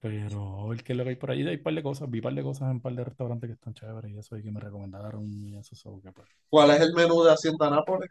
pero 0.00 0.70
qué 0.84 0.92
es 0.92 0.96
lo 0.98 1.04
que 1.04 1.10
hay 1.10 1.16
por 1.16 1.30
ahí. 1.30 1.46
Hay 1.46 1.56
un 1.56 1.62
par 1.62 1.74
de 1.74 1.82
cosas. 1.82 2.10
Vi 2.10 2.18
un 2.18 2.22
par 2.24 2.34
de 2.34 2.42
cosas 2.42 2.62
en 2.62 2.68
un 2.76 2.80
par 2.80 2.94
de 2.94 3.04
restaurantes 3.04 3.48
que 3.48 3.54
están 3.54 3.74
chéveres 3.74 4.10
y 4.12 4.18
eso 4.18 4.36
y 4.36 4.42
que 4.42 4.50
me 4.50 4.60
recomendaron 4.60 5.30
y 5.30 5.56
eso. 5.56 5.74
so 5.76 6.00
que, 6.02 6.12
pues. 6.12 6.28
¿Cuál 6.50 6.70
es 6.70 6.80
el 6.82 6.94
menú 6.94 7.22
de 7.24 7.32
Hacienda 7.32 7.68
Nápoles? 7.70 8.10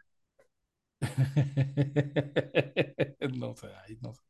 No 3.38 3.54
sé, 3.56 3.68
ahí 3.84 3.98
no 4.00 4.14
sé. 4.14 4.22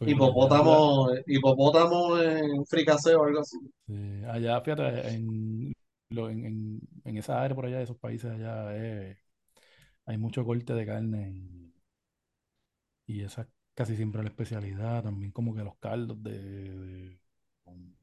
Pero 0.00 0.36
allá, 0.50 0.50
Hipopótamo, 0.50 1.08
hipopótamo 1.26 2.18
en 2.18 2.66
fricasé 2.66 3.14
o 3.14 3.24
algo 3.24 3.40
así. 3.40 3.58
Sí, 3.86 4.22
allá, 4.28 4.60
fíjate, 4.60 5.08
en, 5.08 5.72
lo- 6.10 6.30
en, 6.30 6.80
en, 7.04 7.16
esa 7.16 7.42
área 7.42 7.54
por 7.56 7.66
allá, 7.66 7.78
de 7.78 7.84
esos 7.84 7.98
países 7.98 8.30
allá, 8.30 8.76
eh, 8.76 9.18
hay 10.06 10.18
mucho 10.18 10.44
corte 10.44 10.74
de 10.74 10.86
carne 10.86 11.30
y, 11.32 11.74
y 13.06 13.22
esa 13.22 13.42
es 13.42 13.48
casi 13.74 13.96
siempre 13.96 14.22
la 14.22 14.28
especialidad. 14.30 15.02
También 15.02 15.32
como 15.32 15.54
que 15.54 15.62
los 15.64 15.76
caldos 15.78 16.22
de, 16.22 16.32
de- 16.40 17.20
con, 17.64 17.96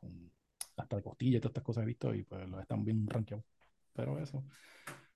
con- 0.00 0.32
hasta 0.76 0.96
de 0.96 1.02
costilla 1.02 1.38
y 1.38 1.40
todas 1.40 1.50
estas 1.50 1.64
cosas 1.64 1.82
he 1.84 1.86
visto 1.86 2.14
y 2.14 2.22
pues 2.24 2.48
los 2.48 2.60
están 2.60 2.84
bien 2.84 3.06
rankeados. 3.08 3.44
Pero 3.94 4.18
eso. 4.18 4.44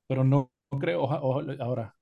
Pero 0.06 0.24
no, 0.24 0.52
no 0.72 0.78
creo, 0.80 1.02
oja- 1.04 1.22
oja- 1.22 1.56
ahora, 1.64 1.96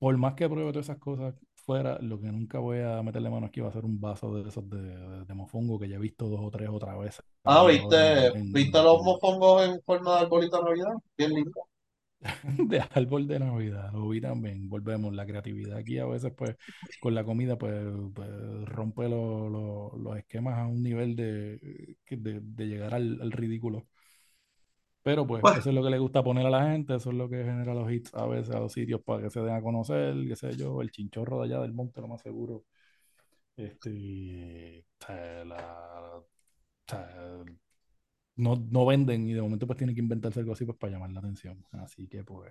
por 0.00 0.18
más 0.18 0.34
que 0.36 0.50
pruebe 0.50 0.72
todas 0.72 0.86
esas 0.88 0.98
cosas 0.98 1.36
fuera, 1.56 2.00
lo 2.02 2.20
que 2.20 2.28
nunca 2.32 2.60
voy 2.60 2.80
a 2.80 3.02
meterle 3.04 3.30
mano 3.30 3.46
aquí 3.48 3.62
va 3.62 3.70
a 3.70 3.72
ser 3.72 3.86
un 3.86 4.00
vaso 4.00 4.34
de 4.36 4.50
esos 4.50 4.68
de, 4.70 4.82
de, 4.82 5.26
de 5.26 5.34
mofongo 5.34 5.80
que 5.80 5.88
ya 5.90 5.96
he 5.96 6.00
visto 6.00 6.28
dos 6.28 6.40
o 6.42 6.50
tres 6.52 6.70
otra 6.70 6.96
vez 6.98 7.22
Ah, 7.44 7.64
ahora 7.66 7.66
¿viste, 7.66 8.32
en, 8.34 8.52
viste 8.52 8.82
los 8.82 9.02
mofongos 9.02 9.62
en 9.68 9.82
forma 9.82 10.14
de 10.16 10.20
arbolito 10.20 10.56
de 10.58 10.64
Navidad? 10.64 10.94
Bien 11.18 11.30
lindo. 11.34 11.66
de 12.68 12.80
árbol 12.94 13.26
de 13.26 13.38
Navidad, 13.38 13.92
lo 13.92 14.08
vi 14.08 14.20
también, 14.20 14.68
volvemos, 14.68 15.14
la 15.14 15.26
creatividad 15.26 15.78
aquí 15.78 15.98
a 15.98 16.06
veces 16.06 16.32
pues 16.36 16.56
con 16.98 17.14
la 17.14 17.24
comida 17.24 17.56
pues, 17.58 17.74
pues, 18.14 18.28
rompe 18.66 19.08
lo- 19.08 19.48
lo- 19.48 19.96
los 19.98 20.16
esquemas 20.18 20.58
a 20.58 20.66
un 20.66 20.82
nivel 20.82 21.16
de, 21.16 21.58
de, 22.10 22.40
de 22.42 22.66
llegar 22.66 22.94
al, 22.94 23.20
al 23.22 23.32
ridículo. 23.32 23.86
Pero 25.02 25.26
pues 25.26 25.44
Pues, 25.44 25.56
eso 25.56 25.70
es 25.70 25.74
lo 25.74 25.82
que 25.82 25.90
le 25.90 25.98
gusta 25.98 26.22
poner 26.22 26.46
a 26.46 26.50
la 26.50 26.70
gente, 26.72 26.94
eso 26.96 27.10
es 27.10 27.16
lo 27.16 27.28
que 27.28 27.38
genera 27.44 27.74
los 27.74 27.90
hits 27.90 28.14
a 28.14 28.26
veces 28.26 28.54
a 28.54 28.60
los 28.60 28.72
sitios 28.72 29.00
para 29.02 29.22
que 29.22 29.30
se 29.30 29.40
den 29.40 29.54
a 29.54 29.62
conocer, 29.62 30.14
qué 30.28 30.36
sé 30.36 30.56
yo, 30.56 30.82
el 30.82 30.90
chinchorro 30.90 31.40
de 31.40 31.46
allá 31.46 31.62
del 31.62 31.72
monte, 31.72 32.00
lo 32.00 32.08
más 32.08 32.20
seguro. 32.22 32.64
Este, 33.56 34.84
la- 35.08 36.22
no, 38.36 38.56
no 38.70 38.86
venden 38.86 39.28
y 39.28 39.34
de 39.34 39.42
momento 39.42 39.66
pues 39.66 39.76
tienen 39.78 39.94
que 39.94 40.00
inventarse 40.00 40.40
algo 40.40 40.52
así 40.52 40.64
pues 40.64 40.78
para 40.78 40.92
llamar 40.94 41.10
la 41.10 41.20
atención. 41.20 41.64
Así 41.72 42.08
que 42.08 42.24
pues... 42.24 42.50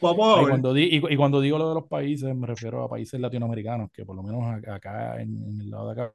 vamos 0.00 0.40
Y 0.40 0.46
cuando, 0.46 0.72
di- 0.74 0.84
y, 0.92 1.14
y 1.14 1.16
cuando 1.16 1.40
digo 1.40 1.58
lo 1.58 1.68
de 1.70 1.74
los 1.76 1.88
países, 1.88 2.34
me 2.34 2.46
refiero 2.46 2.82
a 2.84 2.88
países 2.90 3.20
latinoamericanos, 3.20 3.90
que 3.92 4.04
por 4.04 4.16
lo 4.16 4.22
menos 4.22 4.44
acá 4.68 5.20
en, 5.22 5.42
en 5.44 5.60
el 5.62 5.70
lado 5.70 5.88
de 5.94 6.02
acá, 6.02 6.14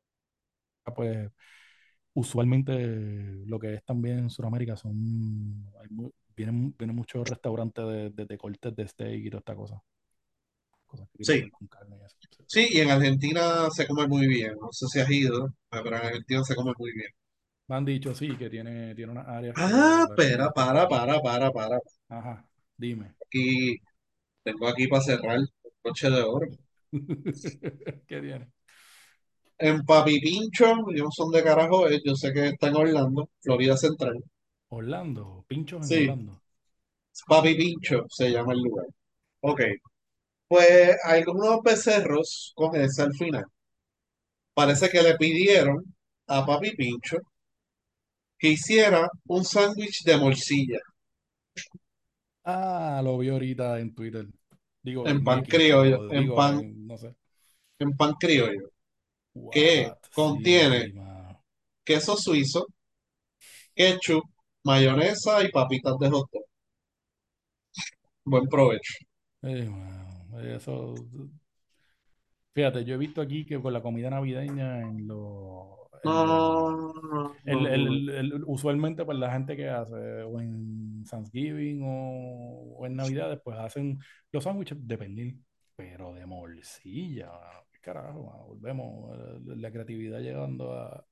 pues 0.95 1.31
usualmente 2.13 2.73
lo 3.45 3.59
que 3.59 3.75
es 3.75 3.83
también 3.85 4.19
en 4.19 4.29
Sudamérica 4.29 4.75
son, 4.77 5.65
hay 5.81 5.87
vienen, 6.35 6.75
vienen 6.77 6.95
muchos 6.95 7.27
restaurantes 7.29 7.85
de, 7.85 8.09
de, 8.11 8.25
de 8.25 8.37
cortes 8.37 8.75
de 8.75 8.87
steak 8.87 9.25
y 9.25 9.29
toda 9.29 9.39
esta 9.39 9.55
cosa. 9.55 9.81
cosas 10.85 11.07
que 11.09 11.17
Sí. 11.21 11.33
tienen 11.33 11.33
que 11.33 11.41
ver 11.41 11.51
con 11.51 11.67
carne 11.67 11.97
y 11.97 12.05
eso. 12.05 12.15
Sí. 12.47 12.67
Y 12.71 12.79
en 12.81 12.91
Argentina 12.91 13.69
se 13.71 13.87
come 13.87 14.07
muy 14.07 14.27
bien. 14.27 14.53
No 14.61 14.71
sé 14.71 14.85
si 14.87 14.99
has 14.99 15.09
ido, 15.09 15.53
pero 15.69 15.87
en 15.89 15.93
Argentina 15.95 16.43
se 16.43 16.55
come 16.55 16.73
muy 16.77 16.91
bien. 16.93 17.09
Me 17.67 17.75
han 17.75 17.85
dicho, 17.85 18.13
sí, 18.13 18.37
que 18.37 18.49
tiene, 18.51 18.93
tiene 18.95 19.11
unas 19.13 19.27
áreas 19.27 19.57
que 19.57 19.65
Ah, 19.65 20.05
espera, 20.09 20.49
es 20.49 20.51
para, 20.51 20.87
para, 20.89 21.21
para, 21.21 21.51
para. 21.51 21.79
Ajá, 22.09 22.47
dime. 22.77 23.15
Aquí, 23.25 23.77
tengo 24.43 24.67
aquí 24.69 24.87
para 24.87 25.03
cerrar 25.03 25.39
noche 25.85 26.09
de 26.11 26.21
oro. 26.23 26.47
¿Qué 28.07 28.21
tiene? 28.21 28.51
En 29.61 29.85
Papi 29.85 30.19
Pincho, 30.19 30.65
yo 30.93 31.05
no 31.05 31.09
son 31.11 31.31
de 31.31 31.41
carajo, 31.41 31.87
es, 31.87 32.01
yo 32.03 32.15
sé 32.15 32.33
que 32.33 32.47
está 32.47 32.67
en 32.67 32.75
Orlando, 32.75 33.29
Florida 33.39 33.77
Central. 33.77 34.21
Orlando, 34.69 35.45
pinchos 35.47 35.83
en 35.83 35.91
Sí, 35.91 35.93
Orlando. 35.93 36.41
Papi 37.27 37.55
Pincho 37.55 38.05
se 38.09 38.29
llama 38.31 38.53
el 38.53 38.59
lugar. 38.61 38.85
Ok, 39.41 39.61
pues 40.47 40.97
hay 41.05 41.23
unos 41.27 41.61
becerros 41.63 42.53
con 42.55 42.75
ese 42.75 43.03
al 43.03 43.13
final. 43.13 43.45
Parece 44.53 44.87
que 44.89 45.01
le 45.03 45.17
pidieron 45.17 45.93
a 46.27 46.45
Papi 46.45 46.71
Pincho 46.77 47.17
que 48.37 48.49
hiciera 48.49 49.07
un 49.27 49.45
sándwich 49.45 50.03
de 50.03 50.17
morcilla 50.17 50.79
Ah, 52.43 53.01
lo 53.03 53.17
vi 53.17 53.29
ahorita 53.29 53.79
en 53.79 53.93
Twitter. 53.95 54.27
Digo, 54.81 55.07
en 55.09 55.23
en 55.23 55.23
pan 55.23 55.43
criollo, 55.45 55.97
o 55.99 56.09
en 56.09 56.23
digo, 56.23 56.35
pan, 56.35 56.61
en, 56.61 56.87
no 56.87 56.97
sé. 56.97 57.15
en 57.79 57.91
pan 57.97 58.13
criollo, 58.19 58.69
que 59.51 59.93
contiene 60.13 60.85
Sí, 60.85 60.93
queso 61.85 62.17
suizo, 62.17 62.67
ketchup, 63.75 64.23
mayonesa 64.63 65.43
y 65.43 65.51
papitas 65.51 65.97
de 65.99 66.09
hot 66.09 66.29
dog. 66.31 66.45
Buen 68.25 68.47
provecho. 68.49 68.95
Eso, 70.55 71.07
fíjate, 72.53 72.85
yo 72.85 72.95
he 72.95 72.97
visto 72.97 73.21
aquí 73.21 73.45
que 73.45 73.61
con 73.61 73.73
la 73.73 73.81
comida 73.81 74.09
navideña 74.09 74.81
en 74.81 75.07
los, 75.07 75.77
en 76.03 76.25
los, 76.25 76.65
No, 76.65 76.93
no, 76.93 77.35
el, 77.45 77.65
no, 77.67 77.67
el- 77.67 78.09
el- 78.09 78.43
usualmente 78.45 79.05
pues 79.05 79.17
la 79.17 79.31
gente 79.31 79.55
que 79.55 79.69
hace 79.69 79.95
o 80.23 80.39
en 80.41 81.03
Thanksgiving 81.09 81.81
o, 81.83 82.77
o 82.79 82.85
en 82.85 82.95
Navidades 82.95 83.39
pues 83.43 83.57
hacen 83.59 83.99
los 84.31 84.43
sándwiches 84.43 84.85
de 84.87 84.97
pernil, 84.97 85.45
pero 85.75 86.13
de 86.13 86.25
morcilla, 86.25 87.27
mano. 87.31 87.61
¿Qué 87.70 87.70
carajo, 87.81 88.23
mano? 88.25 88.45
Volvemos, 88.47 89.17
eh, 89.17 89.39
la 89.57 89.71
creatividad 89.71 90.19
llegando 90.19 90.73
a, 90.73 91.05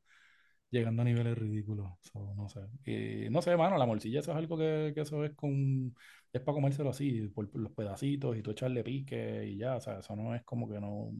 llegando 0.71 1.01
a 1.01 1.05
niveles 1.05 1.37
ridículos. 1.37 1.91
So, 2.01 2.33
no 2.35 2.49
sé. 2.49 2.61
Y 2.85 3.29
no 3.29 3.41
sé, 3.41 3.55
mano, 3.57 3.77
la 3.77 3.85
morcilla 3.85 4.19
eso 4.21 4.31
es 4.31 4.37
algo 4.37 4.57
que, 4.57 4.91
que 4.95 5.01
eso 5.01 5.23
es 5.25 5.33
con, 5.35 5.95
es 6.33 6.41
para 6.41 6.55
comérselo 6.55 6.89
así, 6.91 7.27
por, 7.29 7.49
por 7.49 7.61
los 7.61 7.71
pedacitos 7.73 8.37
y 8.37 8.41
tú 8.43 8.51
echarle 8.51 8.83
pique 8.83 9.45
y 9.47 9.57
ya, 9.57 9.75
o 9.77 9.81
sea, 9.81 9.99
eso 9.99 10.15
no 10.15 10.35
es 10.35 10.43
como 10.43 10.69
que 10.69 10.79
no, 10.79 11.11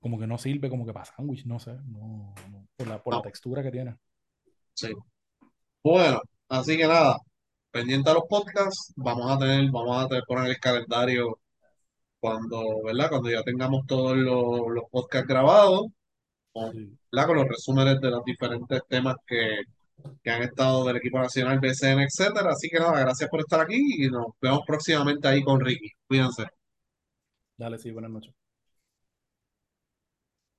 como 0.00 0.18
que 0.18 0.26
no 0.26 0.38
sirve 0.38 0.70
como 0.70 0.86
que 0.86 0.92
para 0.92 1.04
sándwich, 1.06 1.46
no 1.46 1.58
sé, 1.58 1.72
no, 1.86 2.34
no, 2.50 2.68
por 2.76 2.86
la, 2.88 3.02
por 3.02 3.14
la 3.14 3.22
textura 3.22 3.62
que 3.62 3.70
tiene. 3.72 3.96
sí. 4.74 4.88
Bueno, 5.82 6.20
así 6.48 6.76
que 6.76 6.86
nada, 6.86 7.18
pendiente 7.70 8.10
a 8.10 8.14
los 8.14 8.24
podcasts, 8.28 8.92
vamos 8.96 9.30
a 9.30 9.38
tener, 9.38 9.70
vamos 9.70 10.04
a 10.04 10.08
tener, 10.08 10.24
poner 10.26 10.50
el 10.50 10.58
calendario 10.60 11.38
cuando, 12.24 12.82
¿verdad? 12.82 13.10
Cuando 13.10 13.30
ya 13.30 13.42
tengamos 13.42 13.86
todos 13.86 14.16
los, 14.16 14.70
los 14.74 14.84
podcasts 14.90 15.28
grabados, 15.28 15.88
con. 16.54 16.98
¿verdad? 17.12 17.26
Con 17.26 17.36
los 17.36 17.48
resúmenes 17.48 18.00
de 18.00 18.10
los 18.10 18.24
diferentes 18.24 18.80
temas 18.88 19.16
que, 19.26 19.60
que 20.22 20.30
han 20.30 20.42
estado 20.42 20.86
del 20.86 20.96
equipo 20.96 21.18
nacional, 21.18 21.60
BCN, 21.60 22.00
etcétera. 22.00 22.52
Así 22.52 22.70
que 22.70 22.78
nada, 22.78 22.98
gracias 23.00 23.28
por 23.28 23.40
estar 23.40 23.60
aquí 23.60 24.06
y 24.06 24.08
nos 24.08 24.28
vemos 24.40 24.60
próximamente 24.66 25.28
ahí 25.28 25.42
con 25.42 25.60
Ricky. 25.60 25.90
Cuídense. 26.08 26.46
Dale, 27.58 27.78
sí, 27.78 27.90
buenas 27.90 28.10
noches. 28.10 28.43